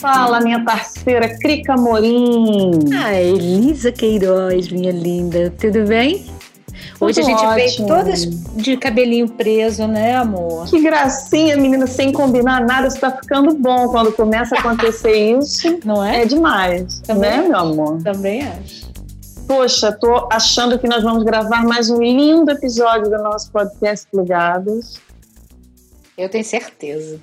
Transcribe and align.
Fala, 0.00 0.40
minha 0.40 0.64
parceira 0.64 1.28
Crica 1.38 1.76
Morim. 1.76 2.70
Ah, 2.94 3.14
Elisa 3.14 3.92
Queiroz, 3.92 4.68
minha 4.70 4.92
linda. 4.92 5.52
Tudo 5.58 5.84
bem? 5.84 6.26
Hoje 6.98 7.20
Tudo 7.20 7.24
a 7.24 7.30
gente 7.30 7.54
veio 7.54 7.86
todas 7.86 8.24
de 8.56 8.76
cabelinho 8.76 9.28
preso, 9.28 9.86
né, 9.86 10.16
amor? 10.16 10.66
Que 10.66 10.80
gracinha, 10.82 11.56
menina, 11.56 11.86
sem 11.86 12.12
combinar 12.12 12.64
nada. 12.64 12.88
Isso 12.88 13.00
tá 13.00 13.10
ficando 13.10 13.54
bom 13.54 13.88
quando 13.88 14.12
começa 14.12 14.54
a 14.54 14.58
acontecer 14.58 15.12
isso. 15.38 15.78
Não 15.84 16.04
é? 16.04 16.22
É 16.22 16.24
demais, 16.26 17.00
Também 17.00 17.30
né, 17.30 17.48
meu 17.48 17.58
amor? 17.58 18.02
Também 18.02 18.42
acho. 18.42 18.90
Poxa, 19.46 19.90
tô 19.92 20.28
achando 20.30 20.78
que 20.78 20.86
nós 20.86 21.02
vamos 21.02 21.24
gravar 21.24 21.64
mais 21.64 21.90
um 21.90 22.00
lindo 22.00 22.50
episódio 22.50 23.10
do 23.10 23.18
nosso 23.22 23.50
podcast 23.50 24.06
Plugados. 24.10 25.00
Eu 26.22 26.28
tenho 26.28 26.44
certeza. 26.44 27.18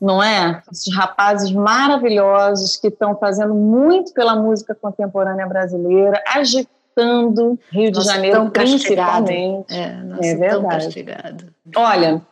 não 0.00 0.22
é? 0.22 0.62
Esses 0.70 0.94
rapazes 0.94 1.50
maravilhosos 1.52 2.76
que 2.76 2.88
estão 2.88 3.16
fazendo 3.16 3.54
muito 3.54 4.12
pela 4.12 4.36
música 4.36 4.74
contemporânea 4.74 5.46
brasileira, 5.46 6.22
agitando 6.26 7.58
Rio 7.70 7.90
de 7.90 8.02
Janeiro 8.02 8.36
tão 8.36 8.50
principalmente. 8.50 9.72
É, 9.74 9.96
nossa, 9.96 10.26
É 10.26 10.34
verdade. 10.34 10.84
castigado. 10.84 11.44
Olha, 11.74 12.22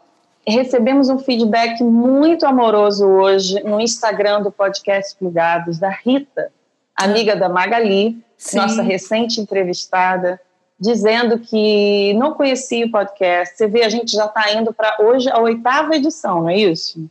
recebemos 0.47 1.09
um 1.09 1.19
feedback 1.19 1.83
muito 1.83 2.47
amoroso 2.47 3.07
hoje 3.07 3.63
no 3.63 3.81
Instagram 3.81 4.43
do 4.43 4.51
podcast 4.53 5.17
Plugados 5.17 5.79
da 5.79 5.91
Rita, 5.91 6.51
amiga 6.97 7.35
da 7.35 7.49
Magali, 7.49 8.23
Sim. 8.37 8.59
nossa 8.59 8.83
recente 8.83 9.41
entrevistada, 9.41 10.41
dizendo 10.85 11.39
que 11.39 12.13
não 12.15 12.35
conhecia 12.35 12.85
o 12.85 12.91
podcast. 12.91 13.57
Você 13.57 13.67
vê, 13.67 13.83
a 13.83 13.89
gente 13.89 14.13
já 14.13 14.27
está 14.27 14.53
indo 14.53 14.73
para 14.73 14.99
hoje 15.01 15.31
a 15.31 15.41
oitava 15.41 15.97
edição, 15.97 16.43
não 16.43 16.51
é 16.51 16.59
isso? 16.59 17.09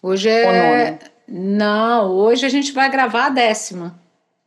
Hoje 0.00 0.30
é. 0.30 0.98
Não, 1.26 2.10
hoje 2.12 2.46
a 2.46 2.48
gente 2.48 2.72
vai 2.72 2.88
gravar 2.90 3.26
a 3.26 3.30
décima. 3.30 4.00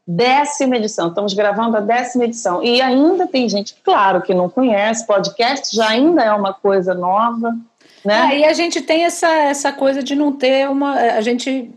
Décima 0.08 0.78
edição, 0.78 1.09
estamos 1.09 1.34
gravando 1.34 1.75
a 1.78 1.80
décima 1.80 2.25
edição. 2.25 2.64
E 2.64 2.81
ainda 2.81 3.28
tem 3.28 3.50
gente, 3.50 3.75
claro, 3.84 4.22
que 4.22 4.34
não 4.34 4.50
conhece, 4.50 5.06
podcast 5.06 5.75
já 5.75 5.90
ainda 5.90 6.23
é 6.23 6.31
uma 6.31 6.53
coisa 6.53 6.94
nova, 6.94 7.58
né? 8.06 8.22
Aí 8.22 8.45
a 8.45 8.53
gente 8.53 8.81
tem 8.81 9.03
essa, 9.03 9.28
essa 9.28 9.73
coisa 9.73 10.03
de 10.03 10.16
não 10.16 10.31
ter 10.31 10.69
uma. 10.69 10.94
A 10.94 11.22
gente 11.22 11.72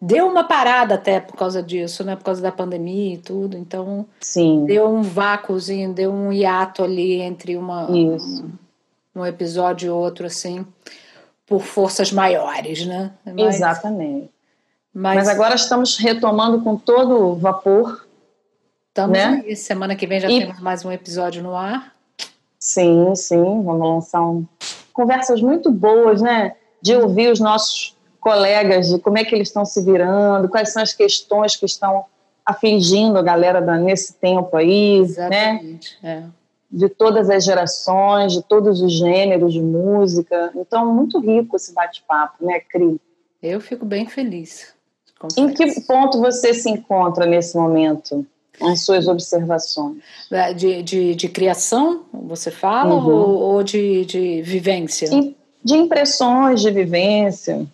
deu 0.00 0.26
uma 0.26 0.44
parada 0.44 0.94
até 0.94 1.20
por 1.20 1.36
causa 1.36 1.62
disso, 1.62 2.02
né? 2.02 2.16
Por 2.16 2.24
causa 2.24 2.40
da 2.40 2.50
pandemia 2.50 3.14
e 3.14 3.18
tudo. 3.18 3.56
Então 3.56 4.06
Sim, 4.20 4.64
deu 4.64 4.88
um 4.88 5.02
vácuozinho, 5.02 5.92
deu 5.92 6.12
um 6.12 6.32
hiato 6.32 6.82
ali 6.82 7.20
entre 7.20 7.56
uma, 7.56 7.90
um, 7.90 8.16
um 9.14 9.26
episódio 9.26 9.86
e 9.88 9.90
outro, 9.90 10.26
assim, 10.26 10.66
por 11.46 11.62
forças 11.62 12.10
maiores, 12.10 12.86
né? 12.86 13.12
Mas, 13.24 13.56
exatamente. 13.56 14.30
Mas, 14.92 15.16
Mas 15.16 15.28
agora 15.28 15.54
estamos 15.54 15.96
retomando 15.98 16.62
com 16.62 16.76
todo 16.76 17.28
o 17.28 17.34
vapor. 17.36 18.06
estamos 18.88 19.16
né? 19.16 19.44
aí. 19.46 19.54
Semana 19.54 19.94
que 19.94 20.06
vem 20.06 20.18
já 20.18 20.28
E- 20.30 20.40
temos 20.40 20.60
mais 20.60 20.84
um 20.84 20.90
episódio 20.90 21.42
no 21.42 21.54
ar. 21.54 21.94
Sim, 22.58 23.14
sim, 23.14 23.62
vamos 23.62 23.80
lançar 23.88 24.20
um... 24.20 24.44
conversas 24.92 25.40
muito 25.40 25.70
boas, 25.70 26.20
né? 26.20 26.56
De 26.82 26.94
ouvir 26.94 27.30
os 27.30 27.40
nossos 27.40 27.96
colegas, 28.20 28.88
de 28.88 28.98
como 28.98 29.18
é 29.18 29.24
que 29.24 29.34
eles 29.34 29.48
estão 29.48 29.64
se 29.64 29.82
virando, 29.84 30.48
quais 30.48 30.72
são 30.72 30.82
as 30.82 30.92
questões 30.92 31.56
que 31.56 31.66
estão 31.66 32.04
afligindo 32.44 33.18
a 33.18 33.22
galera 33.22 33.60
da- 33.60 33.76
nesse 33.78 34.14
tempo 34.14 34.56
aí, 34.56 35.00
né? 35.00 35.04
Exatamente. 35.04 35.98
é. 36.02 36.22
de 36.72 36.88
todas 36.88 37.28
as 37.28 37.44
gerações, 37.44 38.32
de 38.32 38.42
todos 38.44 38.80
os 38.80 38.92
gêneros 38.92 39.52
de 39.52 39.60
música. 39.60 40.52
Então, 40.54 40.94
muito 40.94 41.18
rico 41.18 41.56
esse 41.56 41.74
bate-papo, 41.74 42.44
né, 42.46 42.60
Cri? 42.60 43.00
Eu 43.42 43.60
fico 43.60 43.84
bem 43.84 44.06
feliz. 44.06 44.72
Em 45.36 45.48
que 45.48 45.64
confesso. 45.66 45.86
ponto 45.88 46.20
você 46.20 46.54
se 46.54 46.70
encontra 46.70 47.26
nesse 47.26 47.56
momento? 47.56 48.24
As 48.62 48.84
suas 48.84 49.08
observações. 49.08 49.96
É, 50.30 50.52
De, 50.54 50.80
de, 50.84 51.14
de 51.16 51.28
criação, 51.28 52.02
você 52.12 52.52
fala, 52.52 52.94
Uhum. 52.94 53.14
ou, 53.14 53.38
ou 53.40 53.62
de, 53.64 54.04
de 54.04 54.42
vivência? 54.42 55.06
E 55.12 55.36
de 55.64 55.74
impressões, 55.74 56.60
de 56.62 56.70
vivência. 56.70 57.66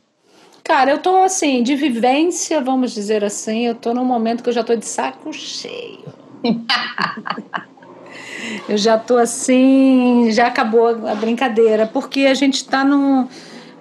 Cara, 0.67 0.91
eu 0.91 0.99
tô 0.99 1.19
assim, 1.19 1.63
de 1.63 1.77
vivência, 1.77 2.61
vamos 2.61 2.93
dizer 2.93 3.23
assim, 3.23 3.69
eu 3.69 3.75
tô 3.77 3.95
num 3.95 4.05
momento 4.05 4.43
que 4.43 4.49
eu 4.49 4.53
já 4.53 4.65
tô 4.65 4.75
de 4.75 4.85
saco 4.85 5.33
cheio. 5.33 6.01
eu 8.69 8.77
já 8.77 8.99
tô 8.99 9.17
assim, 9.17 10.29
já 10.33 10.49
acabou 10.49 10.89
a 10.89 11.15
brincadeira, 11.15 11.87
porque 11.87 12.23
a 12.23 12.35
gente 12.35 12.67
tá 12.67 12.83
num, 12.83 13.29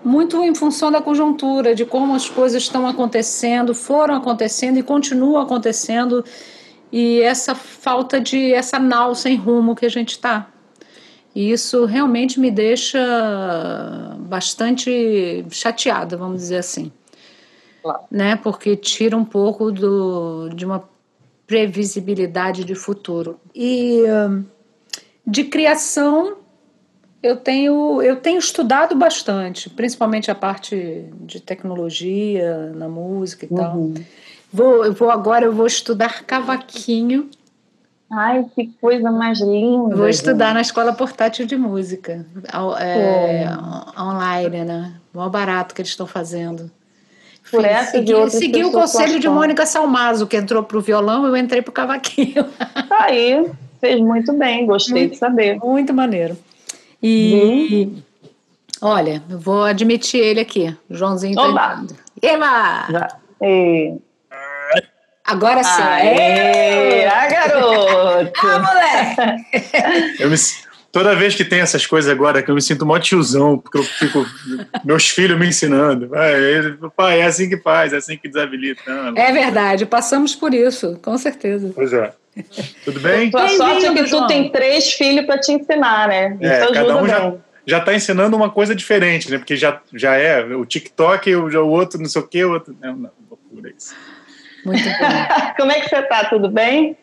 muito 0.04 0.44
em 0.44 0.54
função 0.54 0.92
da 0.92 1.02
conjuntura, 1.02 1.74
de 1.74 1.86
como 1.86 2.14
as 2.14 2.30
coisas 2.30 2.62
estão 2.62 2.88
acontecendo, 2.88 3.74
foram 3.74 4.14
acontecendo 4.14 4.78
e 4.78 4.84
continuam 4.84 5.42
acontecendo, 5.42 6.24
e 6.92 7.20
essa 7.20 7.56
falta 7.56 8.22
de, 8.22 8.54
essa 8.54 8.78
nau 8.78 9.16
sem 9.16 9.36
rumo 9.36 9.76
que 9.76 9.88
a 9.88 9.90
gente 9.90 10.20
tá. 10.20 10.52
E 11.36 11.52
isso 11.52 11.84
realmente 11.84 12.40
me 12.40 12.50
deixa 12.50 12.98
bastante 14.20 15.46
chateada, 15.52 16.16
vamos 16.16 16.38
dizer 16.38 16.58
assim. 16.58 16.92
Claro. 17.84 18.00
Né? 18.10 18.38
Porque 18.38 18.78
tira 18.78 19.18
um 19.18 19.26
pouco 19.26 19.70
do, 19.70 20.50
de 20.56 20.66
uma 20.66 20.88
previsibilidade 21.46 22.64
de 22.64 22.74
futuro. 22.74 23.38
E 23.54 24.02
hum, 24.08 24.46
de 25.28 25.44
criação, 25.44 26.38
eu 27.22 27.36
tenho, 27.36 28.02
eu 28.02 28.16
tenho 28.18 28.40
estudado 28.40 28.96
bastante, 28.96 29.70
principalmente 29.70 30.30
a 30.30 30.36
parte 30.36 31.06
de 31.22 31.42
tecnologia 31.42 32.72
na 32.76 32.88
música 32.88 33.46
e 33.46 33.50
tal. 33.50 33.76
Uhum. 33.76 33.94
Vou, 34.54 34.86
eu 34.86 34.94
vou 34.94 35.10
agora 35.10 35.46
eu 35.46 35.52
vou 35.52 35.68
estudar 35.68 36.24
cavaquinho. 36.24 37.30
Ai, 38.12 38.46
que 38.56 38.68
coisa 38.80 39.12
mais 39.12 39.40
linda. 39.40 39.96
Vou 39.96 40.08
estudar 40.08 40.48
gente. 40.48 40.54
na 40.56 40.62
escola 40.62 40.94
portátil 40.94 41.46
de 41.46 41.58
música, 41.58 42.26
é, 42.80 43.48
online, 44.00 44.64
né? 44.64 44.94
Mó 45.14 45.28
barato 45.28 45.74
que 45.74 45.82
eles 45.82 45.90
estão 45.90 46.06
fazendo. 46.06 46.70
Por 47.50 47.62
Fiz- 47.62 47.72
essa 47.72 47.92
segui, 47.92 48.30
segui 48.32 48.64
o 48.64 48.72
conselho 48.72 49.20
de. 49.20 49.28
Mônica 49.28 49.66
Salmazo, 49.66 50.28
que 50.28 50.38
entrou 50.38 50.64
para 50.64 50.78
o 50.78 50.82
violão, 50.82 51.26
eu 51.26 51.36
entrei 51.36 51.62
para 51.62 51.70
o 51.70 51.74
cavaquinho. 51.74 52.46
Tá 52.88 53.06
aí, 53.06 53.52
fez 53.82 54.00
muito 54.00 54.32
bem, 54.34 54.66
gostei 54.66 55.10
de 55.10 55.18
saber. 55.18 55.58
Muito 55.58 55.94
maneiro. 55.94 56.38
E 57.02 57.92
olha, 58.82 59.22
eu 59.30 59.40
vou 59.40 59.64
admitir 59.64 60.20
ele 60.20 60.40
aqui. 60.40 60.76
Joãozinho 60.90 61.36
tá 61.36 61.42
Oba! 61.44 61.72
entrando. 61.84 61.96
Eba! 62.22 62.88
Já. 62.92 63.08
E... 63.42 63.96
Agora 65.26 65.64
sim. 65.64 65.82
Aê, 65.82 67.06
a 67.08 67.28
garoto! 67.28 68.32
Ah, 68.46 68.60
moleque! 68.60 69.46
Eu 70.22 70.30
me, 70.30 70.36
toda 70.92 71.16
vez 71.16 71.36
que 71.36 71.44
tem 71.44 71.60
essas 71.60 71.86
coisas 71.86 72.12
agora, 72.12 72.42
que 72.42 72.50
eu 72.50 72.56
me 72.56 72.62
sinto 72.62 72.86
mó 72.86 72.98
tiozão, 73.00 73.58
porque 73.58 73.78
eu 73.78 73.84
fico. 73.84 74.26
meus 74.84 75.10
filhos 75.10 75.38
me 75.38 75.48
ensinando. 75.48 76.10
Pai, 76.96 77.20
é 77.20 77.26
assim 77.26 77.50
que 77.50 77.58
faz, 77.58 77.92
é 77.92 77.98
assim 77.98 78.18
que 78.18 78.28
desabilita. 78.30 78.82
Não, 78.88 79.18
É 79.18 79.32
verdade, 79.32 79.86
passamos 79.86 80.36
por 80.36 80.54
isso, 80.54 80.98
com 81.02 81.18
certeza. 81.18 81.72
Pois 81.76 81.92
é. 81.92 82.14
Tudo 82.84 83.00
bem? 83.00 83.32
Tua 83.32 83.48
sorte 83.50 83.86
é 83.86 83.94
que 83.94 84.04
tu 84.10 84.28
tem 84.28 84.50
três 84.52 84.92
filhos 84.94 85.26
para 85.26 85.38
te 85.38 85.52
ensinar, 85.52 86.08
né? 86.08 86.38
É, 86.40 86.62
Isso 86.64 86.74
cada 86.74 86.80
ajuda 86.80 87.04
um 87.04 87.08
já, 87.08 87.34
já 87.66 87.80
tá 87.80 87.94
ensinando 87.94 88.36
uma 88.38 88.50
coisa 88.50 88.76
diferente, 88.76 89.32
né? 89.32 89.38
Porque 89.38 89.56
já, 89.56 89.82
já 89.94 90.16
é 90.16 90.44
o 90.44 90.66
TikTok, 90.66 91.34
o, 91.36 91.46
o 91.48 91.70
outro 91.70 92.00
não 92.00 92.08
sei 92.08 92.22
o 92.22 92.28
quê, 92.28 92.44
o 92.46 92.54
outro. 92.54 92.76
Não, 92.82 92.96
não, 92.96 93.12
loucura 93.30 93.74
isso. 93.76 93.96
Muito 94.66 94.84
bom. 94.84 95.10
Como 95.58 95.72
é 95.72 95.80
que 95.82 95.90
você 95.90 96.02
tá? 96.04 96.26
Tudo 96.26 96.50
bem? 96.50 96.98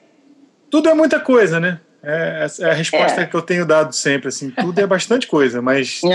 Tudo 0.71 0.89
é 0.89 0.95
muita 0.95 1.21
coisa, 1.21 1.61
né? 1.61 1.81
É, 2.03 2.45
essa 2.45 2.67
é 2.67 2.71
a 2.71 2.75
resposta 2.75 3.21
É. 3.21 3.27
que 3.27 3.35
eu 3.35 3.43
tenho 3.43 3.65
dado 3.65 3.95
sempre, 3.95 4.29
assim, 4.29 4.51
tudo 4.51 4.79
é 4.81 4.87
bastante 4.87 5.27
coisa, 5.27 5.63
mas 5.63 6.01
é, 6.05 6.09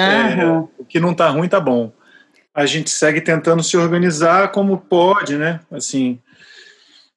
Aham. 0.44 0.68
o 0.78 0.84
que 0.84 1.00
não 1.00 1.14
tá 1.14 1.30
ruim 1.30 1.48
tá 1.48 1.60
bom. 1.60 1.94
A 2.54 2.66
gente 2.66 2.90
segue 2.90 3.22
tentando 3.22 3.64
se 3.64 3.78
organizar 3.78 4.52
como 4.52 4.78
pode, 4.78 5.38
né? 5.38 5.60
Assim, 5.72 6.20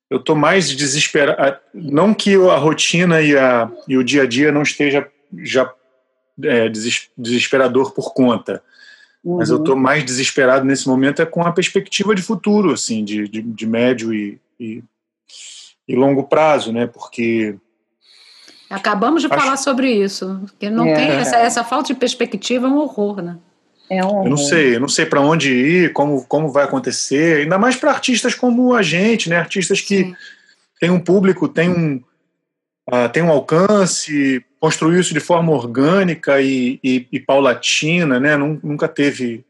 eu 0.08 0.18
tô 0.20 0.34
mais 0.36 0.70
desesperado, 0.70 1.58
não 1.74 2.12
que 2.14 2.34
a 2.34 2.56
rotina 2.56 3.20
e, 3.22 3.36
a, 3.36 3.70
e 3.88 3.96
o 3.96 4.04
dia 4.04 4.22
a 4.22 4.26
dia 4.26 4.52
não 4.52 4.62
esteja 4.62 5.08
já 5.42 5.72
é, 6.44 6.68
deses- 6.68 7.08
desesperador 7.16 7.92
por 7.92 8.12
conta, 8.12 8.62
mas 9.24 9.50
eu 9.50 9.58
Uhum. 9.58 9.64
tô 9.64 9.76
mais 9.76 10.04
desesperado 10.04 10.64
nesse 10.64 10.88
momento 10.88 11.20
é 11.20 11.26
com 11.26 11.42
a 11.42 11.52
perspectiva 11.52 12.14
de 12.14 12.22
futuro, 12.22 12.72
assim, 12.72 13.04
de, 13.04 13.28
de, 13.28 13.42
de 13.42 13.66
médio 13.66 14.12
e, 14.14 14.40
e, 14.58 14.82
e 15.86 15.94
longo 15.96 16.24
prazo, 16.24 16.72
né? 16.72 16.86
Porque 16.86 17.54
Acabamos 18.68 19.20
de 19.22 19.26
Acho- 19.28 19.40
falar 19.42 19.56
sobre 19.56 19.90
isso. 19.92 20.40
Que 20.58 20.70
não 20.70 20.86
É. 20.86 20.94
tem 20.94 21.10
essa, 21.10 21.36
essa 21.36 21.64
falta 21.64 21.88
de 21.92 21.98
perspectiva 21.98 22.68
é 22.68 22.70
um 22.70 22.76
horror, 22.78 23.20
né? 23.20 23.36
É 23.90 24.04
um 24.04 24.22
Eu 24.24 24.30
não 24.30 24.36
sei, 24.36 24.76
eu 24.76 24.80
não 24.80 24.86
sei 24.88 25.04
para 25.04 25.20
onde 25.20 25.52
ir, 25.52 25.92
como, 25.92 26.24
como 26.26 26.48
vai 26.52 26.62
acontecer, 26.64 27.38
ainda 27.42 27.58
mais 27.58 27.74
para 27.74 27.90
artistas 27.90 28.32
como 28.34 28.72
a 28.72 28.80
gente, 28.82 29.28
né? 29.28 29.36
Artistas 29.36 29.80
que 29.80 30.04
Sim. 30.04 30.16
têm 30.78 30.90
um 30.90 31.00
público, 31.00 31.48
têm 31.48 31.68
um, 31.68 32.00
ah, 32.88 33.08
têm 33.08 33.24
um 33.24 33.30
alcance, 33.30 34.44
construiu 34.60 35.00
isso 35.00 35.14
de 35.14 35.20
forma 35.20 35.50
orgânica 35.50 36.40
e, 36.40 36.78
e, 36.84 37.06
e 37.10 37.18
paulatina, 37.18 38.20
né? 38.20 38.36
Nunca 38.36 38.86
teve, 38.86 39.42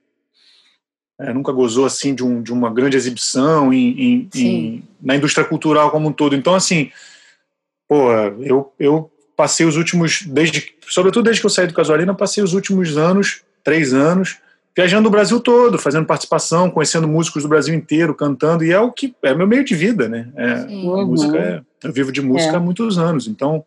é, 1.18 1.34
nunca 1.34 1.50
gozou 1.50 1.84
assim 1.84 2.14
de, 2.14 2.24
um, 2.24 2.40
de 2.40 2.52
uma 2.52 2.72
grande 2.72 2.96
exibição 2.96 3.72
em, 3.72 4.00
em, 4.00 4.28
em, 4.36 4.84
na 5.02 5.16
indústria 5.16 5.44
cultural 5.44 5.90
como 5.90 6.08
um 6.08 6.12
todo. 6.12 6.36
Então, 6.36 6.54
assim, 6.54 6.92
pô, 7.88 8.12
eu, 8.38 8.72
eu 8.78 9.10
passei 9.36 9.66
os 9.66 9.76
últimos, 9.76 10.22
desde, 10.22 10.72
sobretudo 10.86 11.24
desde 11.24 11.40
que 11.40 11.46
eu 11.46 11.50
saí 11.50 11.66
do 11.66 11.74
Casualina, 11.74 12.14
passei 12.14 12.44
os 12.44 12.54
últimos 12.54 12.96
anos, 12.96 13.42
três 13.64 13.92
anos, 13.92 14.38
viajando 14.76 15.08
o 15.08 15.10
Brasil 15.10 15.40
todo, 15.40 15.76
fazendo 15.76 16.06
participação, 16.06 16.70
conhecendo 16.70 17.08
músicos 17.08 17.42
do 17.42 17.48
Brasil 17.48 17.74
inteiro, 17.74 18.14
cantando, 18.14 18.64
e 18.64 18.70
é 18.70 18.78
o 18.78 18.92
que 18.92 19.12
é 19.24 19.34
meu 19.34 19.46
meio 19.46 19.64
de 19.64 19.74
vida, 19.74 20.08
né? 20.08 20.28
É, 20.36 20.66
música 20.66 21.36
é, 21.36 21.62
eu 21.82 21.92
vivo 21.92 22.12
de 22.12 22.22
música 22.22 22.52
é. 22.52 22.56
há 22.56 22.60
muitos 22.60 22.96
anos, 22.96 23.26
então 23.26 23.64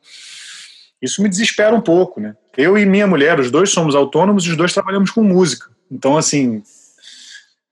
isso 1.04 1.22
me 1.22 1.28
desespera 1.28 1.76
um 1.76 1.82
pouco, 1.82 2.22
né? 2.22 2.34
Eu 2.58 2.78
e 2.78 2.86
minha 2.86 3.06
mulher, 3.06 3.38
os 3.38 3.52
dois 3.52 3.72
somos 3.72 3.94
autônomos 3.94 4.46
e 4.46 4.50
os 4.50 4.56
dois 4.56 4.74
trabalhamos 4.74 5.12
com 5.12 5.22
música. 5.22 5.70
Então, 5.92 6.16
assim, 6.16 6.64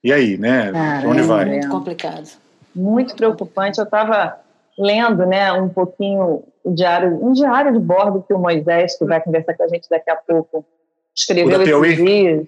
e 0.03 0.11
aí, 0.11 0.37
né? 0.37 0.69
Ah, 0.75 1.03
onde 1.05 1.21
é, 1.21 1.23
vai? 1.23 1.45
Muito 1.45 1.69
complicado. 1.69 2.29
Muito 2.75 3.15
preocupante. 3.15 3.79
Eu 3.79 3.85
estava 3.85 4.37
lendo, 4.77 5.25
né, 5.25 5.53
um 5.53 5.69
pouquinho 5.69 6.43
o 6.63 6.73
diário, 6.73 7.23
um 7.25 7.31
diário 7.31 7.71
de 7.71 7.79
bordo 7.79 8.23
que 8.27 8.33
o 8.33 8.37
Moisés, 8.37 8.97
que 8.97 9.05
vai 9.05 9.21
conversar 9.21 9.53
com 9.53 9.63
a 9.63 9.67
gente 9.67 9.87
daqui 9.89 10.09
a 10.09 10.15
pouco, 10.15 10.65
escreveu 11.15 11.85
esses 11.85 12.03
dias. 12.03 12.47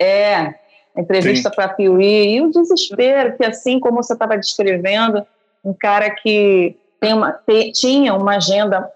É, 0.00 0.54
entrevista 0.96 1.50
para 1.50 1.66
a 1.66 1.68
Piuí. 1.68 2.36
E 2.36 2.40
o 2.40 2.50
desespero, 2.50 3.36
que 3.36 3.44
assim 3.44 3.78
como 3.78 4.02
você 4.02 4.14
estava 4.14 4.38
descrevendo, 4.38 5.26
um 5.62 5.74
cara 5.74 6.10
que 6.10 6.76
tem 7.00 7.12
uma, 7.12 7.38
tinha 7.74 8.14
uma 8.14 8.36
agenda 8.36 8.90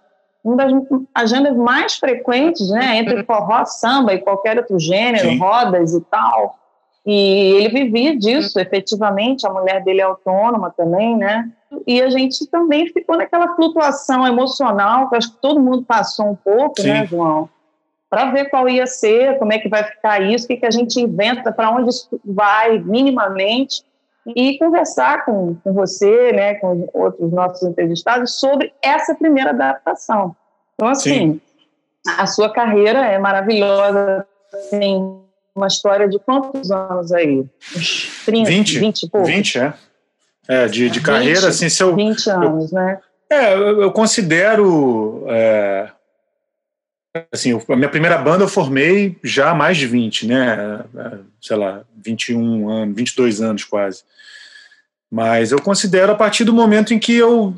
uma 0.45 0.57
das 0.57 0.73
agendas 1.15 1.57
mais 1.57 1.97
frequentes, 1.97 2.69
né, 2.71 2.99
entre 2.99 3.23
forró, 3.25 3.65
samba 3.65 4.15
e 4.15 4.19
qualquer 4.19 4.59
outro 4.59 4.79
gênero, 4.79 5.29
Sim. 5.29 5.39
rodas 5.39 5.95
e 5.95 6.01
tal. 6.03 6.59
E 7.07 7.55
ele 7.55 7.85
vivia 7.85 8.15
disso, 8.17 8.61
efetivamente. 8.61 9.47
A 9.47 9.51
mulher 9.51 9.83
dele 9.83 10.03
é 10.03 10.05
autônoma 10.05 10.71
também, 10.77 11.17
né? 11.17 11.51
E 11.87 12.03
a 12.03 12.11
gente 12.11 12.47
também 12.49 12.87
ficou 12.89 13.17
naquela 13.17 13.55
flutuação 13.57 14.27
emocional, 14.27 15.09
que 15.09 15.17
acho 15.17 15.33
que 15.33 15.41
todo 15.41 15.59
mundo 15.59 15.85
passou 15.85 16.27
um 16.27 16.35
pouco, 16.35 16.75
né, 16.83 16.83
Sim. 16.83 16.89
né, 16.91 17.07
João? 17.07 17.49
Para 18.11 18.31
ver 18.31 18.51
qual 18.51 18.69
ia 18.69 18.87
ser, 18.87 19.39
como 19.39 19.53
é 19.53 19.59
que 19.59 19.71
vai 19.71 19.85
ficar 19.85 20.21
isso, 20.21 20.45
o 20.45 20.49
que, 20.49 20.57
que 20.57 20.67
a 20.67 20.71
gente 20.71 21.01
inventa, 21.01 21.51
para 21.51 21.71
onde 21.71 21.89
isso 21.89 22.09
vai, 22.25 22.79
minimamente 22.79 23.83
e 24.37 24.59
conversar 24.59 25.25
com, 25.25 25.55
com 25.63 25.73
você, 25.73 26.33
né, 26.33 26.55
com 26.55 26.89
outros 26.93 27.31
nossos 27.33 27.63
entrevistados, 27.63 28.39
sobre 28.39 28.73
essa 28.83 29.15
primeira 29.15 29.51
adaptação. 29.51 30.35
Então, 30.75 30.89
assim, 30.89 31.33
Sim. 31.33 31.41
a 32.19 32.27
sua 32.27 32.53
carreira 32.53 33.05
é 33.05 33.19
maravilhosa, 33.19 34.27
tem 34.71 35.21
uma 35.55 35.67
história 35.67 36.09
de 36.09 36.19
quantos 36.19 36.71
anos 36.71 37.13
aí? 37.13 37.45
Uns 37.77 38.23
30, 38.25 38.49
20, 38.49 38.79
20 38.79 39.03
e 39.03 39.11
pouco? 39.11 39.27
20, 39.27 39.59
é. 39.59 39.75
É, 40.49 40.67
de, 40.67 40.89
de 40.89 40.99
20, 40.99 41.03
carreira, 41.03 41.49
assim, 41.49 41.69
se 41.69 41.83
eu... 41.83 41.95
20 41.95 42.31
anos, 42.31 42.73
eu, 42.73 42.79
né? 42.79 42.99
É, 43.31 43.55
eu, 43.55 43.83
eu 43.83 43.93
considero... 43.93 45.25
É, 45.29 45.91
assim, 47.33 47.59
a 47.69 47.77
minha 47.77 47.89
primeira 47.89 48.19
banda 48.19 48.45
eu 48.45 48.49
formei 48.49 49.17
já 49.23 49.51
há 49.51 49.55
mais 49.55 49.77
de 49.77 49.87
20, 49.87 50.27
né? 50.27 50.85
É, 50.97 51.19
sei 51.41 51.57
lá, 51.57 51.85
21 52.05 52.69
anos, 52.69 52.97
22 52.97 53.41
anos 53.41 53.65
quase. 53.65 54.03
Mas 55.11 55.53
eu 55.53 55.61
considero 55.61 56.13
a 56.13 56.15
partir 56.15 56.45
do 56.45 56.53
momento 56.53 56.93
em 56.93 56.99
que 56.99 57.15
eu 57.15 57.55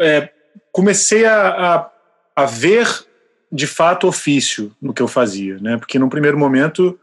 é, 0.00 0.30
comecei 0.72 1.24
a, 1.24 1.48
a, 1.48 1.90
a, 2.34 2.46
ver 2.46 2.88
de 3.52 3.66
fato 3.66 4.06
ofício 4.06 4.74
no 4.80 4.94
que 4.94 5.02
eu 5.02 5.08
fazia, 5.08 5.58
né? 5.58 5.76
Porque 5.76 5.98
no 5.98 6.08
primeiro 6.08 6.38
momento 6.38 6.98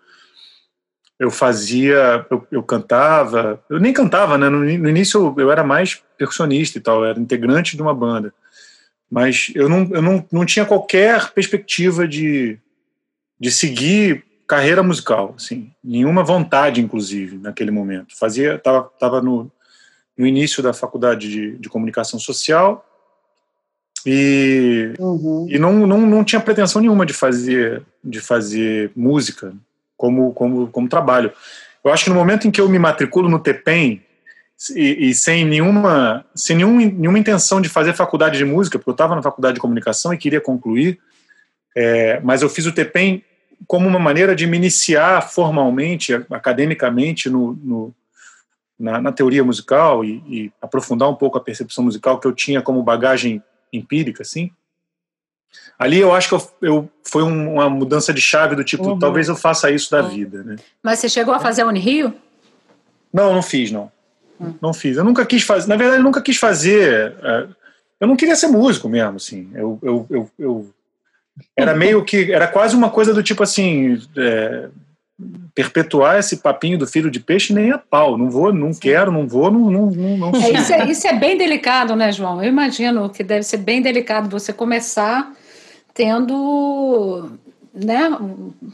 eu 1.19 1.29
fazia, 1.29 2.25
eu, 2.31 2.47
eu 2.51 2.63
cantava, 2.63 3.63
eu 3.69 3.79
nem 3.79 3.93
cantava, 3.93 4.37
né? 4.37 4.49
No, 4.49 4.59
no 4.59 4.89
início 4.89 5.35
eu, 5.37 5.43
eu, 5.43 5.51
era 5.51 5.63
mais 5.63 6.01
percussionista 6.17 6.77
e 6.77 6.81
tal, 6.81 7.05
era 7.05 7.19
integrante 7.19 7.75
de 7.75 7.81
uma 7.81 7.93
banda. 7.93 8.33
Mas 9.11 9.51
eu 9.53 9.67
não, 9.67 9.89
eu 9.91 10.01
não, 10.01 10.25
não 10.31 10.45
tinha 10.45 10.65
qualquer 10.65 11.31
perspectiva 11.31 12.07
de, 12.07 12.57
de 13.37 13.51
seguir 13.51 14.23
carreira 14.47 14.81
musical, 14.81 15.33
assim, 15.37 15.71
nenhuma 15.83 16.23
vontade, 16.23 16.81
inclusive, 16.81 17.37
naquele 17.37 17.71
momento. 17.71 18.17
Fazia, 18.17 18.57
tava, 18.57 18.83
tava 18.99 19.21
no, 19.21 19.51
no 20.17 20.25
início 20.25 20.63
da 20.63 20.73
faculdade 20.73 21.29
de, 21.29 21.57
de 21.57 21.69
comunicação 21.69 22.19
social 22.19 22.85
e, 24.05 24.93
uhum. 24.99 25.45
e 25.49 25.59
não, 25.59 25.85
não, 25.85 26.01
não 26.01 26.23
tinha 26.23 26.41
pretensão 26.41 26.81
nenhuma 26.81 27.05
de 27.05 27.13
fazer, 27.13 27.83
de 28.03 28.19
fazer 28.19 28.91
música 28.95 29.53
como, 29.97 30.33
como, 30.33 30.67
como 30.67 30.89
trabalho. 30.89 31.31
Eu 31.83 31.91
acho 31.91 32.05
que 32.05 32.09
no 32.09 32.15
momento 32.15 32.47
em 32.47 32.51
que 32.51 32.61
eu 32.61 32.69
me 32.69 32.79
matriculo 32.79 33.29
no 33.29 33.39
TEPEM, 33.39 34.01
e, 34.69 35.09
e, 35.09 35.15
sem 35.15 35.43
nenhuma 35.45 36.25
sem 36.35 36.55
nenhum, 36.55 36.77
nenhuma 36.77 37.17
intenção 37.17 37.59
de 37.59 37.67
fazer 37.67 37.93
faculdade 37.93 38.37
de 38.37 38.45
música, 38.45 38.77
porque 38.77 38.89
eu 38.89 38.93
estava 38.93 39.15
na 39.15 39.21
faculdade 39.21 39.55
de 39.55 39.61
comunicação 39.61 40.13
e 40.13 40.17
queria 40.17 40.39
concluir, 40.39 40.99
é, 41.75 42.19
mas 42.19 42.41
eu 42.41 42.49
fiz 42.49 42.65
o 42.65 42.71
TEPEM 42.71 43.23
como 43.67 43.87
uma 43.87 43.99
maneira 43.99 44.35
de 44.35 44.45
me 44.45 44.57
iniciar 44.57 45.21
formalmente, 45.21 46.13
academicamente, 46.29 47.29
no, 47.29 47.53
no 47.53 47.95
na, 48.77 48.99
na, 48.99 49.11
teoria 49.11 49.43
musical 49.43 50.03
e, 50.03 50.23
e, 50.27 50.51
aprofundar 50.61 51.09
um 51.09 51.15
pouco 51.15 51.37
a 51.37 51.41
percepção 51.41 51.83
musical 51.83 52.19
que 52.19 52.27
eu 52.27 52.33
tinha 52.33 52.61
como 52.61 52.81
bagagem 52.81 53.41
empírica, 53.71 54.23
assim. 54.23 54.51
Ali 55.77 55.99
eu 55.99 56.13
acho 56.13 56.29
que 56.29 56.35
eu, 56.35 56.51
eu 56.61 56.89
foi 57.03 57.23
um, 57.23 57.53
uma 57.53 57.69
mudança 57.69 58.13
de 58.13 58.21
chave 58.21 58.55
do 58.55 58.63
tipo, 58.63 58.83
uhum. 58.83 58.99
talvez 58.99 59.27
eu 59.27 59.35
faça 59.35 59.69
isso 59.69 59.91
da 59.91 60.01
uhum. 60.01 60.09
vida, 60.09 60.43
né? 60.43 60.55
Mas 60.81 60.99
você 60.99 61.09
chegou 61.09 61.33
a 61.33 61.39
fazer 61.39 61.61
a 61.61 61.67
Unirio? 61.67 62.13
Não, 63.13 63.33
não 63.33 63.43
fiz, 63.43 63.71
não. 63.71 63.91
Não 64.61 64.73
fiz. 64.73 64.97
Eu 64.97 65.03
nunca 65.03 65.25
quis 65.25 65.43
fazer, 65.43 65.67
na 65.67 65.75
verdade, 65.75 65.99
eu 65.99 66.03
nunca 66.03 66.21
quis 66.21 66.37
fazer. 66.37 67.13
Uh, 67.19 67.55
eu 67.99 68.07
não 68.07 68.15
queria 68.15 68.35
ser 68.35 68.47
músico 68.47 68.89
mesmo, 68.89 69.17
assim. 69.17 69.49
Eu, 69.53 69.79
eu, 69.81 70.07
eu, 70.09 70.29
eu 70.39 70.69
era 71.55 71.75
meio 71.75 72.03
que, 72.03 72.31
era 72.31 72.47
quase 72.47 72.75
uma 72.75 72.89
coisa 72.89 73.13
do 73.13 73.23
tipo 73.23 73.43
assim, 73.43 74.01
é, 74.17 74.69
perpetuar 75.53 76.17
esse 76.17 76.37
papinho 76.37 76.77
do 76.77 76.87
filho 76.87 77.11
de 77.11 77.19
peixe 77.19 77.53
nem 77.53 77.71
a 77.71 77.77
pau. 77.77 78.17
Não 78.17 78.29
vou, 78.29 78.51
não 78.53 78.73
quero, 78.73 79.11
não 79.11 79.27
vou, 79.27 79.51
não, 79.51 79.69
não, 79.69 79.85
não, 79.91 80.31
não 80.31 80.41
é, 80.41 80.51
isso, 80.51 80.73
é, 80.73 80.85
isso 80.89 81.07
é 81.07 81.13
bem 81.13 81.37
delicado, 81.37 81.95
né, 81.95 82.11
João? 82.11 82.41
Eu 82.43 82.49
imagino 82.49 83.09
que 83.09 83.23
deve 83.23 83.43
ser 83.43 83.57
bem 83.57 83.81
delicado 83.81 84.29
você 84.29 84.51
começar 84.51 85.31
tendo 85.93 87.31
né, 87.73 88.09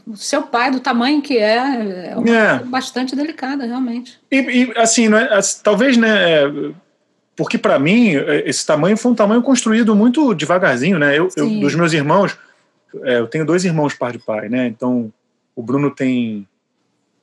o 0.06 0.16
seu 0.16 0.42
pai 0.42 0.70
do 0.70 0.80
tamanho 0.80 1.22
que 1.22 1.38
é, 1.38 2.10
é, 2.10 2.16
uma 2.16 2.36
é. 2.36 2.58
bastante 2.64 3.14
delicada, 3.14 3.64
realmente. 3.64 4.18
E, 4.30 4.36
e 4.36 4.72
assim, 4.76 5.08
né, 5.08 5.28
talvez, 5.62 5.96
né, 5.96 6.42
é, 6.42 6.72
porque 7.36 7.56
para 7.56 7.78
mim 7.78 8.12
esse 8.44 8.66
tamanho 8.66 8.96
foi 8.96 9.12
um 9.12 9.14
tamanho 9.14 9.42
construído 9.42 9.94
muito 9.94 10.34
devagarzinho, 10.34 10.98
né? 10.98 11.16
Eu, 11.16 11.28
eu 11.36 11.60
dos 11.60 11.74
meus 11.76 11.92
irmãos, 11.92 12.36
é, 13.04 13.20
eu 13.20 13.28
tenho 13.28 13.46
dois 13.46 13.64
irmãos 13.64 13.94
par 13.94 14.10
de 14.10 14.18
pai, 14.18 14.48
né? 14.48 14.66
Então 14.66 15.12
o 15.54 15.62
Bruno 15.62 15.90
tem 15.90 16.48